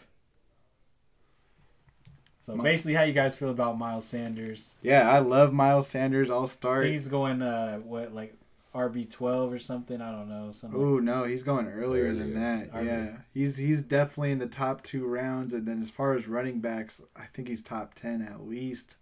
So 2.48 2.56
Mi- 2.56 2.62
basically, 2.62 2.94
how 2.94 3.02
you 3.02 3.12
guys 3.12 3.36
feel 3.36 3.50
about 3.50 3.78
Miles 3.78 4.06
Sanders? 4.06 4.76
Yeah, 4.80 5.08
I 5.08 5.18
love 5.18 5.52
Miles 5.52 5.86
Sanders. 5.86 6.30
I'll 6.30 6.46
start. 6.46 6.86
He's 6.86 7.06
going 7.08 7.42
uh 7.42 7.76
what 7.80 8.14
like 8.14 8.34
RB 8.74 9.10
twelve 9.10 9.52
or 9.52 9.58
something. 9.58 10.00
I 10.00 10.10
don't 10.10 10.30
know. 10.30 10.50
Something 10.52 10.80
Oh 10.80 10.98
no, 10.98 11.24
he's 11.24 11.42
going 11.42 11.66
earlier, 11.68 12.14
than 12.14 12.32
that. 12.34 12.70
Earlier. 12.74 12.90
Yeah, 13.12 13.16
he's 13.34 13.58
he's 13.58 13.82
definitely 13.82 14.30
in 14.30 14.38
the 14.38 14.46
top 14.46 14.82
two 14.82 15.06
rounds, 15.06 15.52
and 15.52 15.68
then 15.68 15.78
as 15.78 15.90
far 15.90 16.14
as 16.14 16.26
running 16.26 16.60
backs, 16.60 17.02
I 17.14 17.24
think 17.34 17.48
he's 17.48 17.62
top 17.62 17.92
ten 17.92 18.22
at 18.22 18.48
least. 18.48 18.96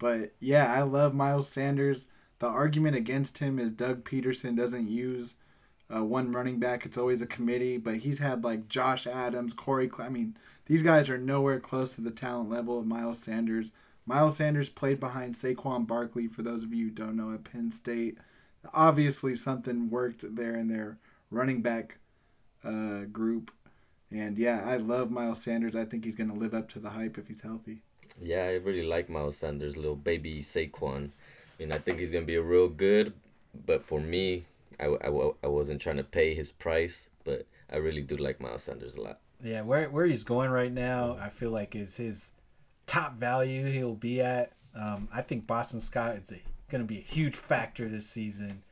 But 0.00 0.32
yeah, 0.40 0.72
I 0.72 0.82
love 0.82 1.14
Miles 1.14 1.48
Sanders. 1.48 2.08
The 2.40 2.48
argument 2.48 2.96
against 2.96 3.38
him 3.38 3.60
is 3.60 3.70
Doug 3.70 4.02
Pederson 4.02 4.56
doesn't 4.56 4.88
use 4.88 5.34
uh, 5.94 6.02
one 6.02 6.32
running 6.32 6.58
back; 6.58 6.84
it's 6.84 6.98
always 6.98 7.22
a 7.22 7.26
committee. 7.26 7.76
But 7.76 7.98
he's 7.98 8.18
had 8.18 8.42
like 8.42 8.68
Josh 8.68 9.06
Adams, 9.06 9.52
Corey. 9.52 9.88
Cl- 9.88 10.08
I 10.08 10.10
mean, 10.10 10.36
these 10.68 10.82
guys 10.82 11.10
are 11.10 11.18
nowhere 11.18 11.58
close 11.58 11.94
to 11.96 12.00
the 12.00 12.10
talent 12.10 12.48
level 12.48 12.78
of 12.78 12.86
Miles 12.86 13.18
Sanders. 13.18 13.72
Miles 14.06 14.36
Sanders 14.36 14.68
played 14.68 15.00
behind 15.00 15.34
Saquon 15.34 15.86
Barkley. 15.86 16.28
For 16.28 16.42
those 16.42 16.62
of 16.62 16.72
you 16.72 16.86
who 16.86 16.90
don't 16.92 17.16
know, 17.16 17.34
at 17.34 17.44
Penn 17.44 17.72
State 17.72 18.18
obviously 18.74 19.34
something 19.34 19.90
worked 19.90 20.34
there 20.34 20.54
in 20.54 20.68
their 20.68 20.98
running 21.30 21.62
back 21.62 21.98
uh, 22.64 23.02
group. 23.12 23.50
And 24.10 24.38
yeah, 24.38 24.62
I 24.64 24.76
love 24.78 25.10
Miles 25.10 25.42
Sanders. 25.42 25.76
I 25.76 25.84
think 25.84 26.04
he's 26.04 26.16
going 26.16 26.30
to 26.30 26.38
live 26.38 26.54
up 26.54 26.68
to 26.70 26.78
the 26.78 26.90
hype 26.90 27.18
if 27.18 27.28
he's 27.28 27.42
healthy. 27.42 27.82
Yeah, 28.20 28.44
I 28.44 28.54
really 28.54 28.82
like 28.82 29.08
Miles 29.08 29.36
Sanders, 29.36 29.76
little 29.76 29.96
baby 29.96 30.42
Saquon. 30.42 31.10
And 31.60 31.72
I 31.72 31.78
think 31.78 31.98
he's 31.98 32.12
going 32.12 32.24
to 32.24 32.26
be 32.26 32.36
a 32.36 32.42
real 32.42 32.68
good. 32.68 33.12
But 33.66 33.84
for 33.84 34.00
me, 34.00 34.44
I, 34.80 34.86
I, 34.86 35.30
I 35.42 35.46
wasn't 35.46 35.80
trying 35.80 35.96
to 35.96 36.04
pay 36.04 36.34
his 36.34 36.52
price, 36.52 37.10
but 37.24 37.46
I 37.70 37.76
really 37.76 38.02
do 38.02 38.16
like 38.16 38.40
Miles 38.40 38.62
Sanders 38.62 38.96
a 38.96 39.02
lot. 39.02 39.20
Yeah, 39.42 39.62
where 39.62 39.88
where 39.88 40.06
he's 40.06 40.24
going 40.24 40.50
right 40.50 40.72
now, 40.72 41.16
I 41.20 41.28
feel 41.28 41.50
like 41.50 41.76
is 41.76 41.96
his 41.96 42.32
top 42.86 43.14
value 43.16 43.70
he'll 43.70 43.94
be 43.94 44.20
at. 44.20 44.52
Um, 44.74 45.08
I 45.12 45.22
think 45.22 45.46
Boston 45.46 45.80
Scott 45.80 46.16
is 46.16 46.32
going 46.70 46.82
to 46.82 46.88
be 46.88 46.98
a 46.98 47.02
huge 47.02 47.36
factor 47.36 47.88
this 47.88 48.08
season 48.08 48.62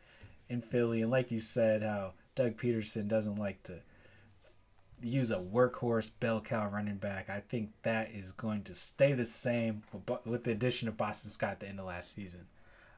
in 0.49 0.61
Philly, 0.61 1.03
and 1.03 1.11
like 1.11 1.31
you 1.31 1.41
said, 1.41 1.83
how 1.83 2.13
Doug 2.35 2.57
Pederson 2.57 3.09
doesn't 3.09 3.37
like 3.37 3.63
to 3.65 3.81
use 5.03 5.31
a 5.31 5.39
workhorse 5.39 6.11
bell 6.21 6.41
cow 6.41 6.69
running 6.69 6.97
back. 6.97 7.29
I 7.29 7.41
think 7.41 7.71
that 7.83 8.13
is 8.13 8.33
going 8.33 8.63
to 8.65 8.75
stay 8.75 9.13
the 9.13 9.27
same 9.27 9.83
with, 10.25 10.45
the 10.45 10.53
addition 10.53 10.89
of 10.89 10.97
Boston 10.97 11.31
Scott 11.31 11.53
at 11.53 11.61
the 11.61 11.69
end 11.69 11.81
of 11.81 11.87
last 11.87 12.15
season. 12.15 12.47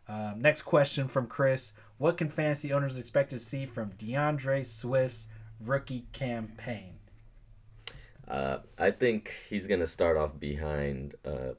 Um, 0.08 0.40
next 0.40 0.62
question 0.62 1.06
from 1.06 1.26
Chris: 1.26 1.72
What 1.98 2.16
can 2.16 2.28
fantasy 2.28 2.72
owners 2.72 2.96
expect 2.96 3.30
to 3.30 3.38
see 3.38 3.66
from 3.66 3.90
D'Andre 3.98 4.62
Swift's 4.62 5.28
rookie 5.60 6.06
campaign? 6.12 6.97
Uh, 8.28 8.58
I 8.78 8.90
think 8.90 9.34
he's 9.48 9.66
going 9.66 9.80
to 9.80 9.86
start 9.86 10.18
off 10.18 10.38
behind, 10.38 11.14
uh, 11.24 11.54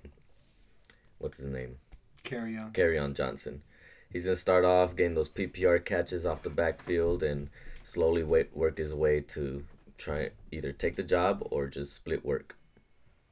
what's 1.18 1.40
his 1.40 1.48
name? 1.48 1.78
Kerryon. 2.24 2.74
Carry 2.74 2.98
on 2.98 3.16
Johnson. 3.16 3.64
He's 4.12 4.26
going 4.26 4.36
to 4.36 4.42
start 4.42 4.66
off 4.66 4.96
getting 4.96 5.16
those 5.16 5.30
PPR 5.30 5.84
catches 5.84 6.26
off 6.26 6.44
the 6.44 6.50
backfield 6.50 7.24
and 7.24 7.50
slowly 7.84 8.24
wait, 8.24 8.56
work 8.56 8.78
his 8.78 8.94
way 8.94 9.20
to 9.22 9.66
try 9.98 10.30
either 10.52 10.72
take 10.72 10.96
the 10.96 11.04
job 11.04 11.46
or 11.50 11.68
just 11.68 11.94
split 11.94 12.24
work. 12.24 12.56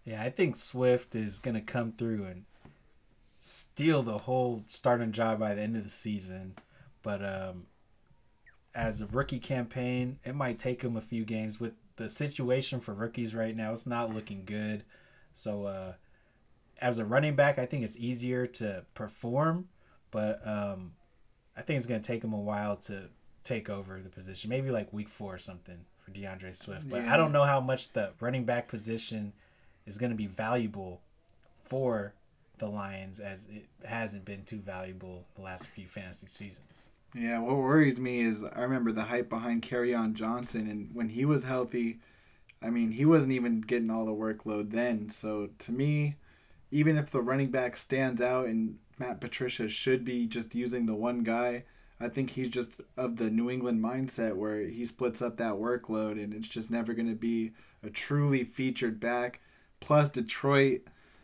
Yeah, 0.03 0.23
I 0.23 0.30
think 0.30 0.55
Swift 0.55 1.15
is 1.15 1.39
going 1.39 1.55
to 1.55 1.61
come 1.61 1.91
through 1.91 2.26
and 2.26 2.45
steal 3.39 4.03
the 4.03 4.19
whole 4.19 4.64
starting 4.68 5.11
job 5.11 5.39
by 5.39 5.53
the 5.53 5.61
end 5.61 5.76
of 5.76 5.84
the 5.84 5.89
season. 5.89 6.55
But 7.03 7.23
um, 7.23 7.68
as 8.73 9.01
a 9.01 9.07
rookie 9.07 9.39
campaign, 9.39 10.19
it 10.23 10.34
might 10.34 10.59
take 10.59 10.81
him 10.81 10.95
a 10.95 11.01
few 11.01 11.26
games. 11.26 11.59
With 11.59 11.73
the 11.98 12.07
situation 12.07 12.80
for 12.80 12.94
rookies 12.94 13.36
right 13.36 13.56
now, 13.56 13.74
it's 13.74 13.86
not 13.88 14.14
looking 14.14 14.44
good. 14.45 14.84
So, 15.34 15.65
uh, 15.65 15.94
as 16.80 16.99
a 16.99 17.06
running 17.06 17.36
back, 17.36 17.60
I 17.60 17.65
think 17.65 17.84
it's 17.84 17.98
easier 17.98 18.45
to 18.48 18.86
perform, 18.94 19.68
but 20.11 20.45
um, 20.48 20.94
I 21.56 21.61
think 21.61 21.78
it's 21.78 21.88
going 21.88 22.02
to 22.02 22.07
take 22.07 22.24
him 22.24 22.34
a 22.34 22.40
while 22.40 22.76
to 22.78 23.10
take 23.44 23.69
over 23.69 23.99
the 24.02 24.10
position. 24.10 24.49
Maybe 24.49 24.69
like 24.69 24.94
week 24.94 25.10
four 25.10 25.36
or 25.36 25.38
something 25.40 25.78
for 25.98 26.11
D'Andre 26.11 26.52
Swift. 26.52 26.88
But 26.90 27.03
Yeah. 27.03 27.14
I 27.14 27.18
don't 27.18 27.32
know 27.32 27.45
how 27.45 27.60
much 27.60 27.94
the 27.94 28.14
running 28.19 28.45
back 28.45 28.68
position 28.68 29.34
is 29.86 29.98
going 29.98 30.11
to 30.11 30.15
be 30.15 30.28
valuable 30.28 31.02
for 31.65 32.14
the 32.60 32.68
Lions 32.68 33.19
as 33.19 33.45
it 33.49 33.65
hasn't 33.86 34.26
been 34.26 34.44
too 34.44 34.60
valuable 34.60 35.26
the 35.36 35.41
last 35.41 35.69
few 35.69 35.88
fantasy 35.88 36.28
seasons. 36.28 36.90
Yeah, 37.15 37.39
what 37.39 37.57
worries 37.57 37.97
me 37.97 38.19
is 38.21 38.43
I 38.43 38.61
remember 38.61 38.91
the 38.91 39.03
hype 39.03 39.29
behind 39.29 39.63
Kerryon 39.63 40.13
Johnson, 40.13 40.67
and 40.67 40.93
when 40.93 41.09
he 41.09 41.25
was 41.25 41.43
healthy, 41.45 41.99
I 42.61 42.69
mean, 42.69 42.91
he 42.91 43.05
wasn't 43.05 43.34
even 43.34 43.61
getting 43.61 43.89
all 43.89 44.05
the 44.05 44.11
workload 44.11 44.71
then. 44.71 45.09
So 45.09 45.49
to 45.59 45.71
me, 45.71 46.15
even 46.71 46.97
if 46.97 47.11
the 47.11 47.21
running 47.21 47.49
back 47.49 47.77
stands 47.77 48.21
out 48.21 48.47
and 48.47 48.77
Matt 48.99 49.21
Patricia 49.21 49.69
should 49.69 50.03
be 50.03 50.27
just 50.27 50.55
using 50.55 50.85
the 50.85 50.95
one 50.95 51.23
guy, 51.23 51.63
I 51.99 52.09
think 52.09 52.31
he's 52.31 52.49
just 52.49 52.81
of 52.95 53.17
the 53.17 53.29
New 53.29 53.49
England 53.49 53.84
mindset 53.84 54.35
where 54.35 54.61
he 54.61 54.85
splits 54.85 55.21
up 55.21 55.38
that 55.38 55.53
workload 55.53 56.23
and 56.23 56.34
it's 56.34 56.47
just 56.47 56.69
never 56.69 56.93
going 56.93 57.09
to 57.09 57.15
be 57.15 57.53
a 57.84 57.89
truly 57.89 58.43
featured 58.43 58.99
back. 58.99 59.39
Plus, 59.79 60.09
Detroit, 60.09 60.81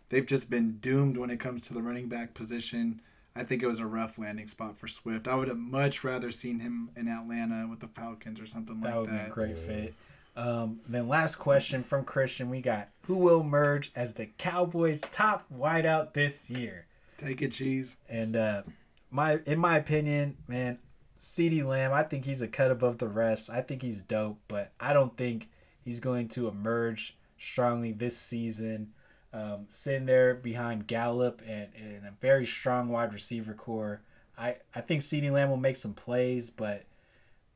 they've 0.10 0.26
just 0.26 0.50
been 0.50 0.78
doomed 0.80 1.18
when 1.18 1.30
it 1.30 1.40
comes 1.40 1.64
to 1.64 1.74
the 1.74 1.82
running 1.82 2.08
back 2.08 2.34
position. 2.34 3.02
I 3.36 3.44
think 3.44 3.64
it 3.64 3.68
was 3.68 3.80
a 3.80 3.86
rough 3.86 4.18
landing 4.18 4.48
spot 4.48 4.78
for 4.78 4.88
Swift. 4.88 5.28
I 5.28 5.36
would 5.36 5.48
have 5.48 5.58
much 5.58 6.04
rather 6.04 6.32
seen 6.32 6.60
him 6.60 6.90
in 6.96 7.08
Atlanta 7.08 7.68
with 7.68 7.80
the 7.80 7.88
Falcons 7.88 8.40
or 8.40 8.46
something 8.46 8.80
That 8.82 8.90
like 8.90 8.96
would 9.02 9.10
be 9.10 9.16
that. 9.18 9.28
a 9.28 9.32
great 9.32 9.58
fit. 9.58 9.96
Um, 10.36 10.80
then 10.88 11.08
last 11.08 11.36
question 11.38 11.84
from 11.84 12.06
Christian, 12.06 12.50
we 12.50 12.62
got 12.62 12.90
who 13.04 13.16
will 13.16 13.44
merge 13.44 13.92
as 13.96 14.14
the 14.14 14.28
Cowboys' 14.38 15.02
top 15.12 15.46
wideout 15.56 16.14
this 16.14 16.50
year? 16.50 16.86
Take 17.18 17.42
it, 17.42 17.52
cheese. 17.52 17.98
And 18.10 18.36
uh, 18.36 18.64
my 19.12 19.40
in 19.46 19.60
my 19.60 19.78
opinion, 19.78 20.38
man, 20.48 20.80
CeeDee 21.20 21.66
Lamb, 21.66 21.94
I 21.94 22.04
think 22.04 22.26
he's 22.26 22.42
a 22.42 22.48
cut 22.48 22.72
above 22.72 22.98
the 22.98 23.08
rest. 23.08 23.50
I 23.50 23.62
think 23.62 23.82
he's 23.82 24.02
dope, 24.02 24.40
but 24.48 24.72
I 24.80 24.94
don't 24.94 25.16
think 25.18 25.50
he's 25.84 26.00
going 26.00 26.28
to 26.30 26.48
emerge 26.48 27.16
strongly 27.38 27.92
this 27.92 28.18
season. 28.18 28.94
Um, 29.34 29.66
sitting 29.70 30.06
there 30.06 30.36
behind 30.36 30.86
Gallup 30.86 31.42
and, 31.48 31.70
and 31.76 32.06
a 32.06 32.14
very 32.22 32.46
strong 32.46 32.90
wide 32.90 33.14
receiver 33.14 33.54
core. 33.54 34.02
I, 34.38 34.58
I 34.76 34.82
think 34.82 35.02
CeeDee 35.02 35.32
Lamb 35.32 35.50
will 35.50 35.58
make 35.58 35.76
some 35.76 35.94
plays, 35.94 36.52
but 36.52 36.84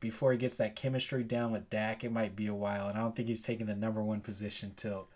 before 0.00 0.32
he 0.32 0.38
gets 0.38 0.56
that 0.56 0.76
chemistry 0.76 1.22
down 1.22 1.52
with 1.52 1.70
Dak, 1.70 2.02
it 2.02 2.12
might 2.12 2.34
be 2.34 2.48
a 2.48 2.54
while. 2.54 2.88
And 2.88 2.98
I 2.98 3.00
don't 3.00 3.14
think 3.14 3.28
he's 3.28 3.42
taking 3.42 3.66
the 3.66 3.76
number 3.76 4.02
one 4.02 4.20
position 4.20 4.72
till 4.76 5.08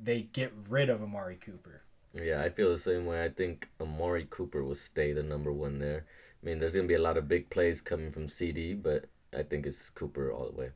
they 0.00 0.22
get 0.22 0.52
rid 0.68 0.88
of 0.88 1.02
Amari 1.02 1.36
Cooper. 1.36 1.82
Yeah, 2.14 2.42
I 2.42 2.48
feel 2.48 2.70
the 2.70 2.78
same 2.78 3.06
way. 3.06 3.24
I 3.24 3.28
think 3.28 3.68
Amari 3.80 4.26
Cooper 4.28 4.64
will 4.64 4.74
stay 4.74 5.12
the 5.12 5.22
number 5.22 5.52
one 5.52 5.78
there. 5.78 6.04
I 6.42 6.46
mean, 6.46 6.58
there's 6.58 6.74
going 6.74 6.86
to 6.86 6.92
be 6.92 6.94
a 6.94 7.02
lot 7.02 7.16
of 7.16 7.28
big 7.28 7.50
plays 7.50 7.80
coming 7.80 8.12
from 8.12 8.28
CD, 8.28 8.74
but 8.74 9.06
I 9.36 9.42
think 9.42 9.66
it's 9.66 9.90
Cooper 9.90 10.32
all 10.32 10.50
the 10.50 10.60
way. 10.60 10.70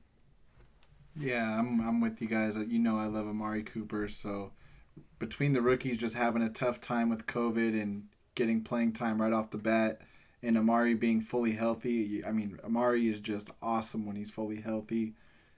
Yeah, 1.18 1.58
I'm 1.58 1.80
I'm 1.80 2.00
with 2.00 2.22
you 2.22 2.28
guys. 2.28 2.56
You 2.56 2.78
know 2.78 2.98
I 2.98 3.06
love 3.06 3.26
Amari 3.26 3.62
Cooper, 3.62 4.08
so 4.08 4.52
between 5.22 5.52
the 5.52 5.62
rookies 5.62 5.98
just 5.98 6.16
having 6.16 6.42
a 6.42 6.48
tough 6.50 6.80
time 6.80 7.08
with 7.08 7.28
COVID 7.28 7.80
and 7.80 8.08
getting 8.34 8.60
playing 8.64 8.92
time 8.92 9.22
right 9.22 9.32
off 9.32 9.50
the 9.50 9.56
bat 9.56 10.00
and 10.42 10.58
Amari 10.58 10.94
being 10.94 11.20
fully 11.20 11.52
healthy, 11.52 12.24
I 12.24 12.32
mean, 12.32 12.58
Amari 12.64 13.08
is 13.08 13.20
just 13.20 13.50
awesome 13.62 14.04
when 14.04 14.16
he's 14.16 14.32
fully 14.32 14.60
healthy. 14.60 15.14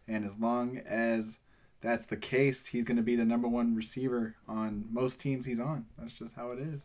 And 0.07 0.23
as 0.27 0.39
long 0.39 0.77
as 0.86 1.39
that's 1.81 2.05
the 2.05 2.16
case, 2.19 2.66
he's 2.66 2.85
going 2.85 2.99
to 2.99 3.03
be 3.03 3.16
the 3.16 3.24
number 3.24 3.49
one 3.49 3.74
receiver 3.74 4.35
on 4.47 4.85
most 4.93 5.19
teams 5.19 5.47
he's 5.47 5.61
on. 5.61 5.86
That's 5.99 6.12
just 6.12 6.36
how 6.36 6.51
it 6.51 6.59
is. 6.59 6.82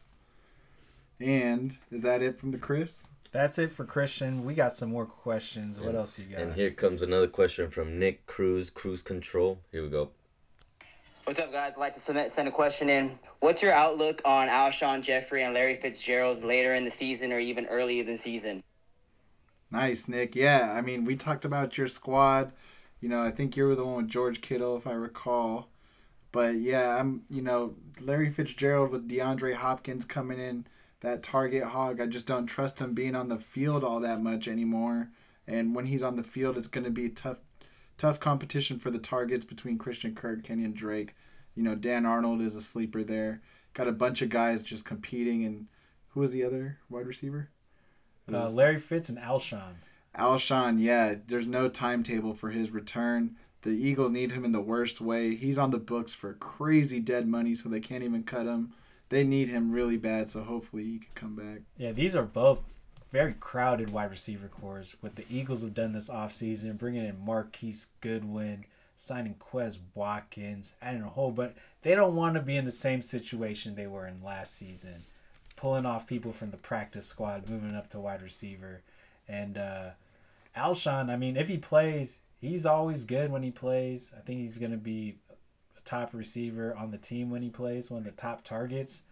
And 1.20 1.78
is 1.92 2.02
that 2.04 2.22
it 2.22 2.40
from 2.40 2.52
the 2.52 2.58
Chris? 2.58 3.04
That's 3.34 3.60
it 3.60 3.74
for 3.74 3.84
Christian. 3.84 4.46
We 4.46 4.54
got 4.54 4.72
some 4.72 4.90
more 4.90 5.06
questions. 5.06 5.82
What 5.82 5.90
And- 5.90 5.98
else 5.98 6.18
you 6.18 6.26
got? 6.28 6.40
And 6.40 6.54
here 6.54 6.72
comes 6.72 7.02
another 7.02 7.28
question 7.28 7.70
from 7.70 8.00
Nick 8.00 8.26
Cruz, 8.26 8.70
Cruise 8.70 9.02
Control. 9.02 9.60
Here 9.70 9.84
we 9.84 9.90
go. 9.90 10.12
What's 11.30 11.40
up, 11.40 11.52
guys? 11.52 11.74
I'd 11.76 11.80
like 11.80 11.94
to 11.94 12.00
submit, 12.00 12.32
send 12.32 12.48
a 12.48 12.52
question 12.52 12.90
in. 12.90 13.20
What's 13.40 13.62
your 13.62 13.72
outlook 13.72 14.20
on 14.26 14.48
Alshon 14.48 15.04
Jeffery 15.04 15.44
and 15.44 15.54
Larry 15.54 15.76
Fitzgerald 15.76 16.44
later 16.44 16.74
in 16.74 16.86
the 16.86 16.90
season 16.90 17.32
or 17.32 17.38
even 17.38 17.68
earlier 17.68 18.02
in 18.02 18.08
the 18.08 18.18
season? 18.18 18.64
Nice, 19.70 20.08
Nick. 20.08 20.36
Yeah, 20.36 20.74
I 20.76 20.82
mean, 20.82 21.04
we 21.04 21.16
talked 21.16 21.46
about 21.46 21.78
your 21.78 21.88
squad. 21.88 22.52
You 23.00 23.10
know, 23.10 23.22
I 23.22 23.30
think 23.30 23.56
you 23.56 23.66
were 23.66 23.76
the 23.76 23.86
one 23.86 23.98
with 23.98 24.08
George 24.08 24.42
Kittle, 24.42 24.76
if 24.76 24.88
I 24.88 24.94
recall. 24.94 25.70
But 26.32 26.56
yeah, 26.56 26.96
I'm. 26.98 27.22
You 27.30 27.44
know, 27.44 27.76
Larry 28.02 28.32
Fitzgerald 28.32 28.90
with 28.90 29.08
DeAndre 29.08 29.54
Hopkins 29.54 30.06
coming 30.06 30.40
in, 30.40 30.66
that 31.02 31.22
target 31.22 31.64
hog. 31.64 32.02
I 32.02 32.08
just 32.08 32.26
don't 32.26 32.48
trust 32.48 32.80
him 32.80 32.96
being 32.96 33.14
on 33.14 33.30
the 33.30 33.38
field 33.38 33.84
all 33.84 34.00
that 34.00 34.24
much 34.24 34.48
anymore. 34.48 35.10
And 35.48 35.76
when 35.76 35.86
he's 35.86 36.02
on 36.02 36.16
the 36.16 36.24
field, 36.24 36.58
it's 36.58 36.68
going 36.68 36.86
to 36.86 36.90
be 36.90 37.08
tough, 37.08 37.38
tough 38.00 38.20
competition 38.20 38.80
for 38.80 38.90
the 38.90 38.98
targets 38.98 39.46
between 39.46 39.78
Christian 39.78 40.16
Kirk, 40.16 40.42
Kenyan 40.42 40.74
Drake. 40.74 41.14
You 41.54 41.62
know, 41.64 41.76
Dan 41.76 42.06
Arnold 42.06 42.42
is 42.42 42.56
a 42.56 42.62
sleeper 42.62 43.04
there. 43.04 43.42
Got 43.74 43.88
a 43.88 43.92
bunch 43.92 44.22
of 44.22 44.30
guys 44.30 44.64
just 44.64 44.86
competing. 44.86 45.46
And 45.46 45.68
who 46.10 46.22
was 46.22 46.32
the 46.32 46.44
other 46.44 46.80
wide 46.90 47.06
receiver? 47.06 47.50
Uh, 48.32 48.50
Larry 48.50 48.80
Fitz 48.80 49.10
and 49.10 49.18
Alshon. 49.18 49.76
Alshon, 50.18 50.80
yeah, 50.80 51.16
there's 51.28 51.48
no 51.48 51.70
timetable 51.70 52.34
for 52.34 52.50
his 52.50 52.72
return. 52.72 53.36
The 53.62 53.72
Eagles 53.72 54.12
need 54.12 54.32
him 54.32 54.46
in 54.46 54.52
the 54.52 54.62
worst 54.62 55.02
way. 55.02 55.36
He's 55.36 55.58
on 55.58 55.72
the 55.72 55.78
books 55.78 56.14
for 56.14 56.34
crazy 56.34 57.00
dead 57.00 57.28
money, 57.28 57.54
so 57.56 57.70
they 57.70 57.80
can't 57.80 58.04
even 58.04 58.24
cut 58.24 58.46
him. 58.46 58.74
They 59.10 59.24
need 59.24 59.50
him 59.50 59.72
really 59.72 59.98
bad, 59.98 60.30
so 60.30 60.44
hopefully 60.44 60.84
he 60.84 61.00
can 61.00 61.12
come 61.16 61.36
back. 61.36 61.62
Yeah, 61.78 61.92
these 61.92 62.16
are 62.16 62.24
both 62.24 62.70
very 63.12 63.34
crowded 63.34 63.92
wide 63.92 64.12
receiver 64.12 64.48
cores. 64.48 64.96
What 65.02 65.16
the 65.16 65.26
Eagles 65.30 65.64
have 65.64 65.74
done 65.74 65.94
this 65.94 66.10
offseason, 66.10 66.78
bringing 66.78 67.06
in 67.06 67.26
Marquise 67.26 67.88
Goodwin, 68.02 68.66
signing 68.96 69.36
Quez 69.36 69.78
Watkins, 69.96 70.74
adding 70.82 71.02
a 71.02 71.10
whole 71.10 71.32
but 71.32 71.56
they 71.82 71.96
don't 71.96 72.16
want 72.16 72.36
to 72.36 72.42
be 72.42 72.58
in 72.58 72.66
the 72.66 72.72
same 72.72 73.02
situation 73.02 73.74
they 73.74 73.88
were 73.88 74.08
in 74.08 74.22
last 74.22 74.56
season. 74.56 75.06
Pulling 75.56 75.86
off 75.86 76.08
people 76.08 76.32
from 76.32 76.52
the 76.52 76.58
practice 76.58 77.08
squad, 77.08 77.50
moving 77.50 77.76
up 77.76 77.90
to 77.90 78.00
wide 78.00 78.22
receiver. 78.22 78.82
And 79.28 79.58
uh, 79.58 79.90
Alshon, 80.56 81.10
I 81.10 81.16
mean, 81.16 81.38
if 81.38 81.48
he 81.48 81.58
plays, 81.58 82.20
he's 82.40 82.66
always 82.66 83.06
good 83.06 83.32
when 83.32 83.44
he 83.44 83.52
plays. 83.52 84.14
I 84.18 84.22
think 84.22 84.40
he's 84.40 84.58
going 84.58 84.72
to 84.72 84.78
be 84.78 85.18
a 85.30 85.82
top 85.82 86.14
receiver 86.14 86.76
on 86.76 86.92
the 86.92 86.98
team 86.98 87.30
when 87.30 87.42
he 87.42 87.50
plays, 87.50 87.90
one 87.90 88.00
of 88.00 88.06
the 88.06 88.12
top 88.12 88.44
targets. 88.44 89.04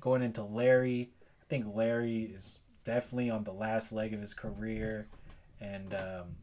Going 0.00 0.22
into 0.22 0.42
Larry, 0.42 1.10
I 1.40 1.44
think 1.48 1.66
Larry 1.74 2.22
is 2.34 2.58
definitely 2.84 3.30
on 3.30 3.44
the 3.44 3.52
last 3.52 3.92
leg 3.92 4.12
of 4.14 4.20
his 4.20 4.34
career, 4.34 5.06
and 5.60 5.94
um, 5.94 6.36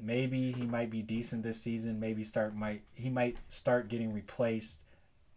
maybe 0.00 0.52
he 0.52 0.62
might 0.62 0.90
be 0.90 1.02
decent 1.02 1.42
this 1.42 1.60
season. 1.60 2.00
Maybe 2.00 2.24
start 2.24 2.54
might 2.54 2.82
he 2.94 3.10
might 3.10 3.36
start 3.48 3.88
getting 3.88 4.12
replaced 4.12 4.80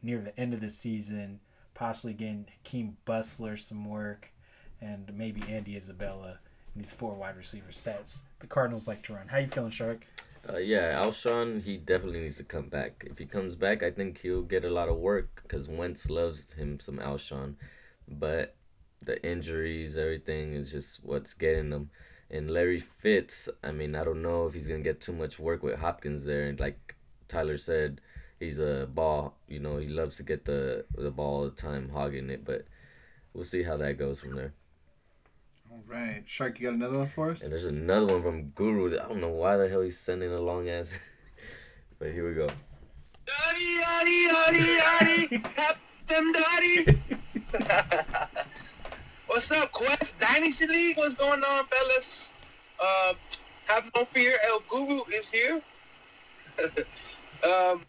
near 0.02 0.20
the 0.20 0.38
end 0.40 0.54
of 0.54 0.62
the 0.62 0.70
season, 0.70 1.40
possibly 1.74 2.14
getting 2.14 2.48
Hakeem 2.64 2.98
Butler 3.06 3.58
some 3.58 3.86
work, 3.86 4.32
and 4.82 5.12
maybe 5.14 5.44
Andy 5.50 5.76
Isabella 5.76 6.40
in 6.76 6.82
these 6.82 6.92
four 6.92 7.14
wide 7.14 7.38
receiver 7.38 7.72
sets. 7.72 8.22
The 8.40 8.48
Cardinals 8.48 8.88
like 8.88 9.04
to 9.04 9.14
run. 9.14 9.28
How 9.28 9.38
you 9.38 9.48
feeling, 9.48 9.72
Shark? 9.72 10.06
Uh, 10.48 10.58
yeah, 10.58 11.02
Alshon, 11.04 11.64
he 11.64 11.78
definitely 11.78 12.22
needs 12.22 12.38
to 12.38 12.44
come 12.44 12.70
back. 12.70 13.04
If 13.06 13.18
he 13.18 13.26
comes 13.26 13.56
back, 13.56 13.84
I 13.84 13.92
think 13.92 14.20
he'll 14.20 14.44
get 14.44 14.64
a 14.64 14.70
lot 14.70 14.88
of 14.88 14.96
work 14.96 15.42
because 15.44 15.68
Wentz 15.68 16.10
loves 16.10 16.54
him 16.54 16.80
some 16.80 17.00
Alshon. 17.00 17.56
But 18.08 18.56
the 19.06 19.24
injuries, 19.26 19.98
everything 19.98 20.53
is 20.53 20.72
just 20.72 21.03
what's 21.03 21.34
getting 21.34 21.69
them. 21.69 21.90
And 22.30 22.52
Larry 22.52 22.80
Fitz, 22.80 23.48
I 23.64 23.72
mean, 23.72 23.95
I 23.95 24.03
don't 24.03 24.22
know 24.22 24.48
if 24.48 24.53
he's 24.53 24.68
going 24.68 24.84
to 24.84 24.90
get 24.90 24.99
too 24.99 25.14
much 25.14 25.40
work 25.40 25.64
with 25.64 25.80
Hopkins 25.80 26.26
there. 26.26 26.48
And 26.48 26.60
like 26.60 26.95
Tyler 27.28 27.57
said, 27.57 28.02
he's 28.40 28.60
a 28.60 28.88
ball, 28.94 29.36
you 29.48 29.60
know, 29.60 29.78
he 29.78 29.88
loves 29.88 30.18
to 30.18 30.24
get 30.24 30.45
the, 30.45 30.86
the 30.95 31.11
ball 31.11 31.36
all 31.36 31.44
the 31.45 31.52
time, 31.52 31.90
hogging 31.90 32.30
it. 32.30 32.44
But 32.44 32.65
we'll 33.34 33.45
see 33.45 33.64
how 33.64 33.78
that 33.78 33.98
goes 33.98 34.19
from 34.19 34.36
there. 34.36 34.53
All 35.72 35.84
right, 35.88 36.24
Shark, 36.26 36.60
you 36.60 36.68
got 36.68 36.76
another 36.76 36.98
one 36.98 37.07
for 37.07 37.32
us? 37.32 37.41
And 37.41 37.52
there's 37.52 37.65
another 37.65 38.07
one 38.07 38.24
from 38.24 38.49
Guru. 38.49 38.94
I 38.98 39.07
don't 39.07 39.22
know 39.22 39.30
why 39.30 39.57
the 39.57 39.69
hell 39.69 39.82
he's 39.82 39.99
sending 39.99 40.32
a 40.32 40.40
long 40.40 40.68
ass. 40.68 40.94
but 41.99 42.11
here 42.11 42.28
we 42.28 42.36
go. 42.36 42.48
Daddy, 43.26 43.78
daddy, 43.78 44.28
daddy, 44.28 45.28
daddy, 45.28 45.44
help 45.56 45.78
them, 46.07 46.32
daddy. 46.32 47.02
What's 49.38 49.51
up, 49.51 49.72
Quest 49.72 50.19
Dynasty 50.19 50.65
League? 50.65 50.97
What's 50.97 51.14
going 51.14 51.43
on, 51.43 51.65
fellas? 51.65 52.34
Uh, 52.84 53.14
have 53.68 53.84
no 53.95 54.05
fear, 54.05 54.35
El 54.43 54.64
Guru 54.68 55.03
is 55.14 55.30
here. 55.30 55.61
um, 57.43 57.84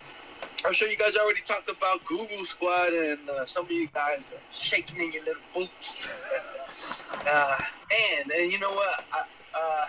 I'm 0.67 0.75
sure 0.75 0.89
you 0.89 0.99
guys 0.99 1.17
already 1.17 1.41
talked 1.41 1.71
about 1.71 2.05
Guru 2.05 2.45
Squad, 2.45 2.93
and 2.93 3.31
uh, 3.31 3.47
some 3.47 3.65
of 3.65 3.71
you 3.71 3.89
guys 3.95 4.31
are 4.31 4.53
shaking 4.53 5.01
in 5.01 5.11
your 5.11 5.25
little 5.25 5.43
boots. 5.55 6.11
uh, 7.27 7.59
and 8.21 8.31
and 8.31 8.53
you 8.53 8.61
know 8.61 8.75
what? 8.75 9.05
I, 9.11 9.21
uh, 9.59 9.87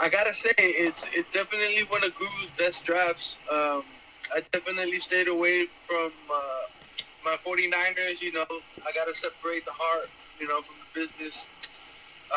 I 0.00 0.10
gotta 0.10 0.34
say, 0.34 0.52
it's 0.58 1.06
it's 1.14 1.32
definitely 1.32 1.84
one 1.84 2.04
of 2.04 2.14
Guru's 2.16 2.50
best 2.58 2.84
drafts. 2.84 3.38
Um, 3.50 3.84
I 4.34 4.42
definitely 4.52 5.00
stayed 5.00 5.28
away 5.28 5.68
from 5.88 6.12
uh, 6.30 6.40
my 7.24 7.36
49ers. 7.44 8.20
You 8.20 8.32
know, 8.32 8.46
I 8.86 8.92
gotta 8.92 9.14
separate 9.14 9.64
the 9.64 9.72
heart, 9.72 10.08
you 10.38 10.48
know, 10.48 10.62
from 10.62 10.76
the 10.80 11.00
business. 11.00 11.48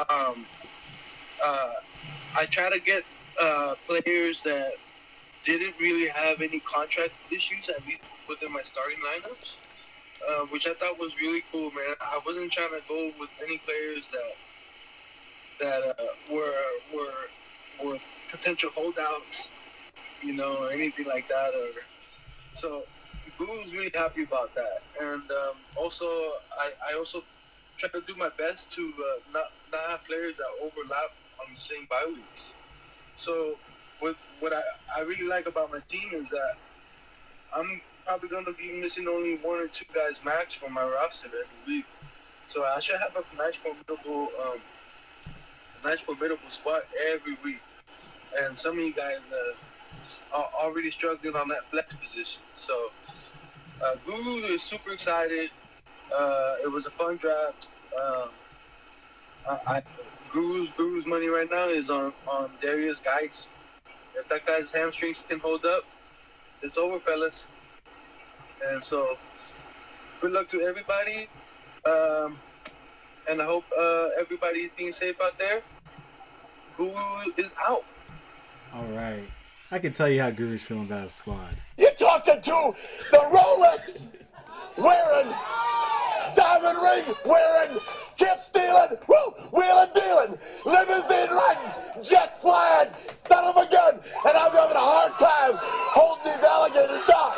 Um, 0.10 0.45
uh, 1.43 1.73
I 2.35 2.45
try 2.45 2.69
to 2.69 2.80
get 2.80 3.03
uh, 3.39 3.76
players 3.88 4.43
that 4.43 4.73
didn't 5.43 5.76
really 5.80 6.07
have 6.10 6.41
any 6.41 6.60
contract 6.60 7.11
issues, 7.31 7.69
at 7.69 7.85
least 7.85 8.01
within 8.30 8.51
my 8.51 8.61
starting 8.64 8.97
lineups, 8.99 9.55
uh, 10.27 10.45
which 10.45 10.68
I 10.68 10.73
thought 10.73 10.97
was 10.99 11.19
really 11.19 11.43
cool, 11.51 11.69
man. 11.72 11.95
I 12.01 12.19
wasn't 12.26 12.51
trying 12.51 12.69
to 12.69 12.81
go 12.88 13.11
with 13.19 13.30
any 13.45 13.57
players 13.60 14.10
that 14.11 14.35
that 15.60 15.99
uh, 15.99 16.03
were 16.31 16.53
were 16.93 17.84
were 17.84 17.99
potential 18.31 18.69
holdouts, 18.73 19.49
you 20.22 20.34
know, 20.34 20.57
or 20.57 20.72
anything 20.72 21.05
like 21.05 21.27
that. 21.27 21.53
Or 21.53 21.69
so, 22.53 22.84
Guru's 23.38 23.73
really 23.73 23.91
happy 23.93 24.23
about 24.23 24.53
that, 24.55 24.84
and 25.01 25.23
um, 25.31 25.55
also 25.76 26.05
I, 26.57 26.72
I 26.91 26.93
also 26.95 27.23
try 27.77 27.89
to 27.89 28.01
do 28.01 28.15
my 28.15 28.30
best 28.38 28.72
to 28.73 28.93
uh, 28.99 29.19
not 29.34 29.51
not 29.72 29.81
have 29.89 30.03
players 30.03 30.35
that 30.38 30.45
overlap 30.61 31.11
on 31.39 31.53
the 31.53 31.60
same 31.60 31.85
bye 31.89 32.05
weeks. 32.07 32.53
So 33.15 33.57
what 33.99 34.15
what 34.39 34.53
I, 34.53 34.61
I 34.95 35.01
really 35.01 35.27
like 35.27 35.47
about 35.47 35.72
my 35.72 35.80
team 35.88 36.10
is 36.14 36.30
that 36.30 36.55
I'm 37.55 37.81
probably 38.05 38.30
gonna 38.30 38.51
be 38.53 38.72
missing 38.73 39.07
only 39.07 39.38
one 39.38 39.60
or 39.60 39.68
two 39.68 39.85
guys 39.93 40.19
max 40.23 40.53
from 40.53 40.73
my 40.73 40.84
roster 40.84 41.27
every 41.27 41.76
week. 41.76 41.85
So 42.47 42.64
I 42.64 42.80
should 42.80 42.99
have 42.99 43.15
a 43.15 43.38
nice 43.38 43.55
formidable 43.55 44.30
um, 44.45 44.60
a 45.84 45.88
nice 45.88 46.01
formidable 46.01 46.49
spot 46.49 46.84
every 47.11 47.38
week. 47.43 47.61
And 48.38 48.57
some 48.57 48.77
of 48.77 48.84
you 48.84 48.93
guys 48.93 49.19
uh, 49.31 50.38
are 50.38 50.49
already 50.61 50.91
struggling 50.91 51.35
on 51.35 51.47
that 51.49 51.69
flex 51.69 51.93
position. 51.93 52.41
So 52.55 52.91
uh, 53.82 53.95
Guru 54.06 54.44
is 54.44 54.62
super 54.62 54.91
excited. 54.91 55.50
Uh, 56.16 56.56
it 56.64 56.72
was 56.72 56.86
a 56.86 56.91
fun 56.91 57.18
draft. 57.18 57.68
Um, 58.00 58.30
I, 59.50 59.58
I, 59.68 59.84
Guru's 60.32 60.72
Guru's 60.72 61.06
money 61.06 61.28
right 61.28 61.50
now 61.50 61.68
is 61.68 61.90
on 61.90 62.14
on 62.28 62.50
Derrius 62.62 63.04
Guice. 63.04 63.50
If 64.16 64.28
that 64.30 64.45
guy's 64.45 64.72
hamstrings 64.72 65.24
can 65.28 65.40
hold 65.40 65.66
up, 65.66 65.84
it's 66.62 66.78
over, 66.78 67.00
fellas. 67.00 67.48
And 68.66 68.82
so, 68.82 69.18
good 70.22 70.32
luck 70.32 70.48
to 70.50 70.62
everybody. 70.62 71.28
Um, 71.86 72.38
and 73.30 73.41
I 73.41 73.45
hope 73.45 73.66
uh, 73.78 74.10
everybody's 74.20 74.70
being 74.78 74.91
safe 74.91 75.20
out 75.22 75.38
there. 75.38 75.62
Guru 76.78 77.34
is 77.38 77.54
out. 77.60 77.84
All 78.74 78.86
right. 78.95 79.24
I 79.72 79.80
can 79.80 79.94
tell 79.94 80.10
you 80.10 80.22
how 80.22 80.32
Guru's 80.32 80.64
feeling 80.64 80.86
about 80.86 81.04
his 81.04 81.14
squad. 81.14 81.58
You're 81.78 81.91
talking 81.91 82.41
to 82.41 82.74
the 83.12 83.18
Rolex 83.18 84.06
wearing, 84.78 85.34
diamond 86.36 86.80
ring 86.82 87.16
wearing, 87.26 87.80
kiss 88.18 88.45
stealing, 88.45 88.98
woo, 89.08 89.34
wheeling 89.52 89.90
dealing, 89.95 90.38
limousine 90.66 91.30
riding, 91.30 92.04
jet 92.04 92.40
flying, 92.40 92.90
son 93.28 93.45
of 93.45 93.58
a 93.58 93.70
gun, 93.72 94.00
and 94.26 94.38
I'm 94.38 94.52
having 94.52 94.78
a 94.78 94.80
hard 94.80 95.14
time 95.14 95.54
holding 95.62 96.32
these 96.32 96.44
alligators 96.44 97.06
down. 97.06 97.34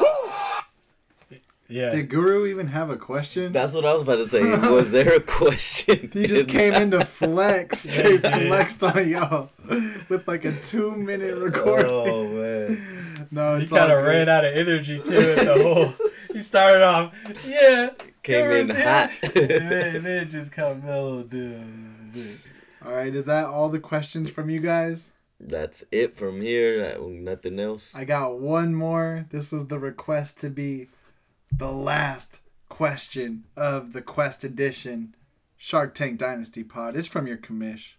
Woo! 0.00 1.38
Yeah. 1.68 1.90
Did 1.90 2.08
Guru 2.08 2.46
even 2.46 2.68
have 2.68 2.90
a 2.90 2.96
question? 2.96 3.52
That's 3.52 3.74
what 3.74 3.84
I 3.84 3.92
was 3.92 4.02
about 4.02 4.16
to 4.16 4.26
say. 4.26 4.42
Was 4.70 4.92
there 4.92 5.16
a 5.16 5.20
question? 5.20 6.10
He 6.12 6.26
just 6.26 6.42
in 6.42 6.46
came 6.46 6.72
that? 6.72 6.82
into 6.82 7.04
flex, 7.04 7.80
straight 7.90 8.20
flexed 8.22 8.82
on 8.84 9.08
y'all 9.08 9.50
with 10.08 10.26
like 10.26 10.44
a 10.44 10.52
two 10.62 10.92
minute 10.92 11.34
oh, 11.36 11.40
recording. 11.40 11.90
Oh 11.90 12.28
man. 12.28 13.15
No, 13.30 13.56
He 13.56 13.64
it's 13.64 13.72
all 13.72 13.78
kind 13.78 13.92
of 13.92 14.04
ran 14.04 14.28
out 14.28 14.44
of 14.44 14.54
energy 14.54 14.98
too. 14.98 15.34
The 15.34 15.62
whole, 15.62 16.08
he 16.32 16.42
started 16.42 16.82
off, 16.82 17.14
yeah, 17.46 17.90
Came 18.22 18.50
in 18.50 18.66
here." 18.70 18.84
hot. 18.88 19.10
and 19.22 19.50
then, 19.70 20.02
then 20.02 20.28
just 20.28 20.52
kind 20.52 20.72
of 20.78 20.84
mellowed 20.84 21.30
down. 21.30 22.12
All 22.84 22.92
right, 22.92 23.14
is 23.14 23.24
that 23.24 23.46
all 23.46 23.68
the 23.68 23.80
questions 23.80 24.30
from 24.30 24.48
you 24.50 24.60
guys? 24.60 25.10
That's 25.38 25.84
it 25.92 26.14
from 26.16 26.40
here. 26.40 26.96
Uh, 26.98 27.06
Nothing 27.08 27.60
else. 27.60 27.94
I 27.94 28.04
got 28.04 28.38
one 28.38 28.74
more. 28.74 29.26
This 29.30 29.52
was 29.52 29.66
the 29.66 29.78
request 29.78 30.40
to 30.40 30.50
be 30.50 30.88
the 31.52 31.70
last 31.70 32.40
question 32.68 33.44
of 33.56 33.92
the 33.92 34.02
Quest 34.02 34.44
Edition 34.44 35.14
Shark 35.56 35.94
Tank 35.94 36.18
Dynasty 36.18 36.64
Pod. 36.64 36.96
It's 36.96 37.06
from 37.06 37.26
your 37.26 37.36
commish. 37.36 37.92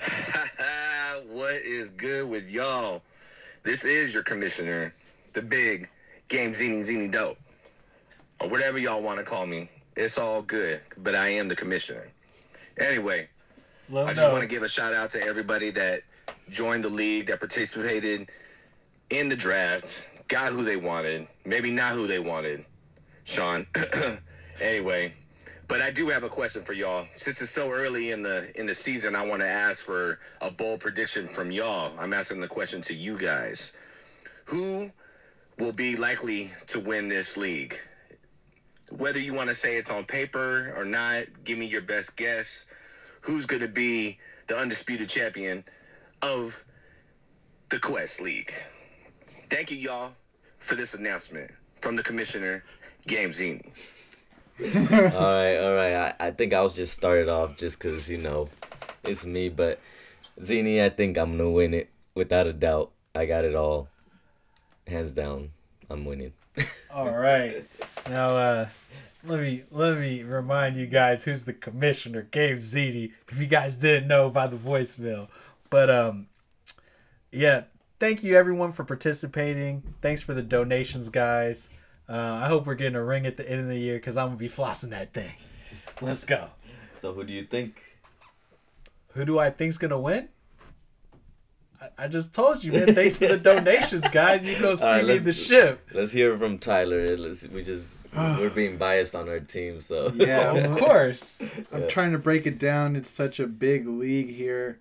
what 1.28 1.54
is 1.62 1.90
good 1.90 2.28
with 2.28 2.50
y'all? 2.50 3.02
This 3.62 3.84
is 3.84 4.12
your 4.12 4.24
commissioner, 4.24 4.92
the 5.34 5.42
big 5.42 5.88
game 6.28 6.52
Zini 6.52 6.82
Zini 6.82 7.08
Dope, 7.08 7.38
or 8.40 8.48
whatever 8.48 8.78
y'all 8.78 9.02
want 9.02 9.18
to 9.18 9.24
call 9.24 9.46
me. 9.46 9.68
It's 9.96 10.18
all 10.18 10.42
good, 10.42 10.80
but 10.98 11.14
I 11.14 11.28
am 11.28 11.48
the 11.48 11.54
commissioner. 11.54 12.08
Anyway, 12.78 13.28
Let 13.88 14.08
I 14.08 14.14
just 14.14 14.30
want 14.30 14.42
to 14.42 14.48
give 14.48 14.62
a 14.62 14.68
shout 14.68 14.92
out 14.92 15.10
to 15.10 15.22
everybody 15.22 15.70
that 15.70 16.02
joined 16.50 16.84
the 16.84 16.88
league, 16.88 17.26
that 17.26 17.38
participated 17.38 18.30
in 19.10 19.28
the 19.28 19.36
draft, 19.36 20.02
got 20.28 20.50
who 20.50 20.64
they 20.64 20.76
wanted, 20.76 21.28
maybe 21.44 21.70
not 21.70 21.92
who 21.92 22.06
they 22.06 22.18
wanted. 22.18 22.64
Sean. 23.24 23.66
anyway, 24.60 25.12
but 25.72 25.80
I 25.80 25.90
do 25.90 26.06
have 26.08 26.22
a 26.22 26.28
question 26.28 26.60
for 26.60 26.74
y'all. 26.74 27.06
Since 27.16 27.40
it's 27.40 27.50
so 27.50 27.70
early 27.70 28.10
in 28.10 28.20
the 28.20 28.52
in 28.60 28.66
the 28.66 28.74
season, 28.74 29.16
I 29.16 29.24
want 29.24 29.40
to 29.40 29.48
ask 29.48 29.82
for 29.82 30.18
a 30.42 30.50
bold 30.50 30.80
prediction 30.80 31.26
from 31.26 31.50
y'all. 31.50 31.94
I'm 31.98 32.12
asking 32.12 32.42
the 32.42 32.46
question 32.46 32.82
to 32.82 32.94
you 32.94 33.16
guys. 33.16 33.72
Who 34.44 34.92
will 35.58 35.72
be 35.72 35.96
likely 35.96 36.50
to 36.66 36.78
win 36.78 37.08
this 37.08 37.38
league? 37.38 37.74
Whether 38.90 39.18
you 39.18 39.32
want 39.32 39.48
to 39.48 39.54
say 39.54 39.78
it's 39.78 39.90
on 39.90 40.04
paper 40.04 40.74
or 40.76 40.84
not, 40.84 41.24
give 41.42 41.56
me 41.56 41.64
your 41.64 41.80
best 41.80 42.16
guess. 42.16 42.66
Who's 43.22 43.46
going 43.46 43.62
to 43.62 43.68
be 43.68 44.18
the 44.48 44.58
undisputed 44.58 45.08
champion 45.08 45.64
of 46.20 46.62
the 47.70 47.78
Quest 47.78 48.20
League? 48.20 48.52
Thank 49.48 49.70
you, 49.70 49.78
y'all, 49.78 50.12
for 50.58 50.74
this 50.74 50.92
announcement 50.92 51.50
from 51.80 51.96
the 51.96 52.02
commissioner, 52.02 52.62
Game 53.06 53.32
Genie. 53.32 53.72
all 54.60 54.68
right, 54.68 55.56
all 55.56 55.74
right. 55.74 56.14
I, 56.20 56.28
I 56.28 56.30
think 56.30 56.52
I 56.52 56.60
was 56.60 56.72
just 56.72 56.94
started 56.94 57.28
off 57.28 57.56
just 57.56 57.78
because, 57.78 58.10
you 58.10 58.18
know, 58.18 58.48
it's 59.04 59.24
me. 59.24 59.48
But 59.48 59.80
Zini, 60.42 60.82
I 60.82 60.88
think 60.88 61.16
I'm 61.18 61.36
going 61.36 61.50
to 61.50 61.50
win 61.50 61.74
it 61.74 61.90
without 62.14 62.46
a 62.46 62.52
doubt. 62.52 62.90
I 63.14 63.26
got 63.26 63.44
it 63.44 63.54
all. 63.54 63.88
Hands 64.86 65.10
down, 65.12 65.50
I'm 65.88 66.04
winning. 66.04 66.32
All 66.90 67.10
right. 67.10 67.64
Now, 68.08 68.36
uh, 68.36 68.68
let 69.24 69.40
me 69.40 69.62
let 69.70 69.96
me 69.96 70.22
remind 70.22 70.76
you 70.76 70.86
guys 70.86 71.22
who's 71.22 71.44
the 71.44 71.52
commissioner, 71.52 72.22
Gabe 72.30 72.58
Ziti. 72.58 73.12
If 73.28 73.38
you 73.38 73.46
guys 73.46 73.76
didn't 73.76 74.08
know 74.08 74.28
by 74.28 74.48
the 74.48 74.56
voicemail, 74.56 75.28
but 75.70 75.88
um, 75.88 76.26
yeah. 77.30 77.64
Thank 78.00 78.24
you 78.24 78.34
everyone 78.34 78.72
for 78.72 78.82
participating. 78.82 79.94
Thanks 80.02 80.22
for 80.22 80.34
the 80.34 80.42
donations, 80.42 81.08
guys. 81.08 81.70
Uh, 82.12 82.40
I 82.44 82.48
hope 82.48 82.66
we're 82.66 82.74
getting 82.74 82.96
a 82.96 83.02
ring 83.02 83.24
at 83.24 83.38
the 83.38 83.50
end 83.50 83.60
of 83.62 83.68
the 83.68 83.78
year 83.78 83.94
because 83.96 84.18
I'm 84.18 84.26
gonna 84.28 84.36
be 84.36 84.48
flossing 84.48 84.90
that 84.90 85.14
thing. 85.14 85.32
Let's 86.02 86.24
go. 86.24 86.48
So 87.00 87.14
who 87.14 87.24
do 87.24 87.32
you 87.32 87.42
think? 87.42 87.80
Who 89.14 89.24
do 89.24 89.38
I 89.38 89.48
think's 89.48 89.78
gonna 89.78 89.98
win? 89.98 90.28
I, 91.80 91.88
I 92.04 92.08
just 92.08 92.34
told 92.34 92.62
you, 92.62 92.72
man. 92.72 92.94
Thanks 92.94 93.16
for 93.16 93.28
the 93.28 93.38
donations, 93.38 94.06
guys. 94.08 94.44
You 94.44 94.58
go 94.58 94.74
see 94.76 94.84
All 94.84 94.92
right, 94.92 95.04
me 95.06 95.12
let's- 95.14 95.24
the 95.24 95.32
ship. 95.32 95.88
Let's 95.94 96.12
hear 96.12 96.36
from 96.36 96.58
Tyler. 96.58 97.16
Let's, 97.16 97.46
we 97.48 97.64
just 97.64 97.96
we're 98.16 98.50
being 98.50 98.76
biased 98.76 99.14
on 99.16 99.26
our 99.30 99.40
team, 99.40 99.80
so 99.80 100.12
Yeah, 100.14 100.52
Of 100.52 100.78
course. 100.78 101.40
I'm 101.72 101.82
Yeah. 101.82 101.88
trying 101.88 102.12
to 102.12 102.18
break 102.18 102.46
it 102.46 102.58
down. 102.58 102.94
It's 102.94 103.08
such 103.08 103.40
a 103.40 103.46
big 103.46 103.88
league 103.88 104.34
here. 104.34 104.78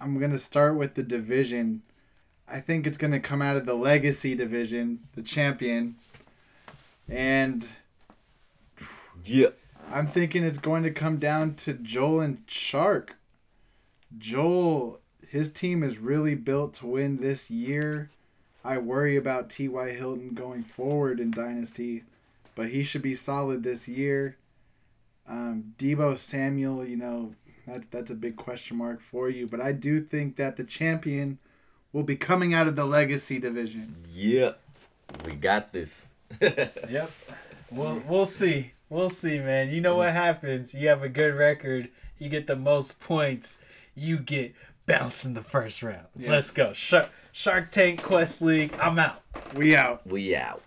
I'm 0.00 0.18
gonna 0.18 0.38
start 0.38 0.76
with 0.76 0.94
the 0.94 1.02
division. 1.02 1.82
I 2.48 2.60
think 2.60 2.86
it's 2.86 2.96
gonna 2.98 3.20
come 3.20 3.42
out 3.42 3.56
of 3.58 3.66
the 3.66 3.74
legacy 3.74 4.34
division, 4.34 5.00
the 5.14 5.20
champion. 5.22 5.96
And 7.08 7.68
yeah, 9.24 9.48
I'm 9.90 10.06
thinking 10.06 10.44
it's 10.44 10.58
going 10.58 10.82
to 10.84 10.90
come 10.90 11.18
down 11.18 11.54
to 11.56 11.74
Joel 11.74 12.20
and 12.20 12.42
Shark. 12.46 13.16
Joel, 14.18 15.00
his 15.26 15.52
team 15.52 15.82
is 15.82 15.98
really 15.98 16.34
built 16.34 16.74
to 16.74 16.86
win 16.86 17.18
this 17.18 17.50
year. 17.50 18.10
I 18.64 18.78
worry 18.78 19.16
about 19.16 19.50
T.Y. 19.50 19.90
Hilton 19.90 20.30
going 20.30 20.62
forward 20.62 21.20
in 21.20 21.30
Dynasty, 21.30 22.04
but 22.54 22.68
he 22.68 22.82
should 22.82 23.02
be 23.02 23.14
solid 23.14 23.62
this 23.62 23.86
year. 23.86 24.36
Um, 25.28 25.74
Deebo 25.78 26.16
Samuel, 26.16 26.86
you 26.86 26.96
know, 26.96 27.34
that's 27.66 27.86
that's 27.86 28.10
a 28.10 28.14
big 28.14 28.36
question 28.36 28.76
mark 28.76 29.00
for 29.00 29.28
you, 29.28 29.46
but 29.46 29.60
I 29.60 29.72
do 29.72 30.00
think 30.00 30.36
that 30.36 30.56
the 30.56 30.64
champion 30.64 31.38
will 31.92 32.02
be 32.02 32.16
coming 32.16 32.52
out 32.54 32.66
of 32.66 32.76
the 32.76 32.84
legacy 32.84 33.38
division. 33.38 33.96
yeah, 34.12 34.52
we 35.24 35.34
got 35.34 35.72
this. 35.72 36.10
Yep. 36.88 37.10
We'll 37.70 38.02
we'll 38.06 38.26
see. 38.26 38.72
We'll 38.88 39.08
see, 39.08 39.38
man. 39.38 39.70
You 39.70 39.80
know 39.80 39.96
what 39.96 40.12
happens. 40.12 40.74
You 40.74 40.88
have 40.88 41.02
a 41.02 41.08
good 41.08 41.34
record. 41.34 41.88
You 42.18 42.28
get 42.28 42.46
the 42.46 42.56
most 42.56 43.00
points. 43.00 43.58
You 43.96 44.18
get 44.18 44.54
bounced 44.86 45.24
in 45.24 45.34
the 45.34 45.42
first 45.42 45.82
round. 45.82 46.06
Yeah. 46.16 46.30
Let's 46.30 46.50
go. 46.50 46.72
Shark 46.72 47.10
Shark 47.32 47.70
Tank 47.72 48.02
Quest 48.02 48.42
League. 48.42 48.72
I'm 48.78 48.98
out. 48.98 49.22
We 49.54 49.74
out. 49.74 50.06
We 50.06 50.36
out. 50.36 50.62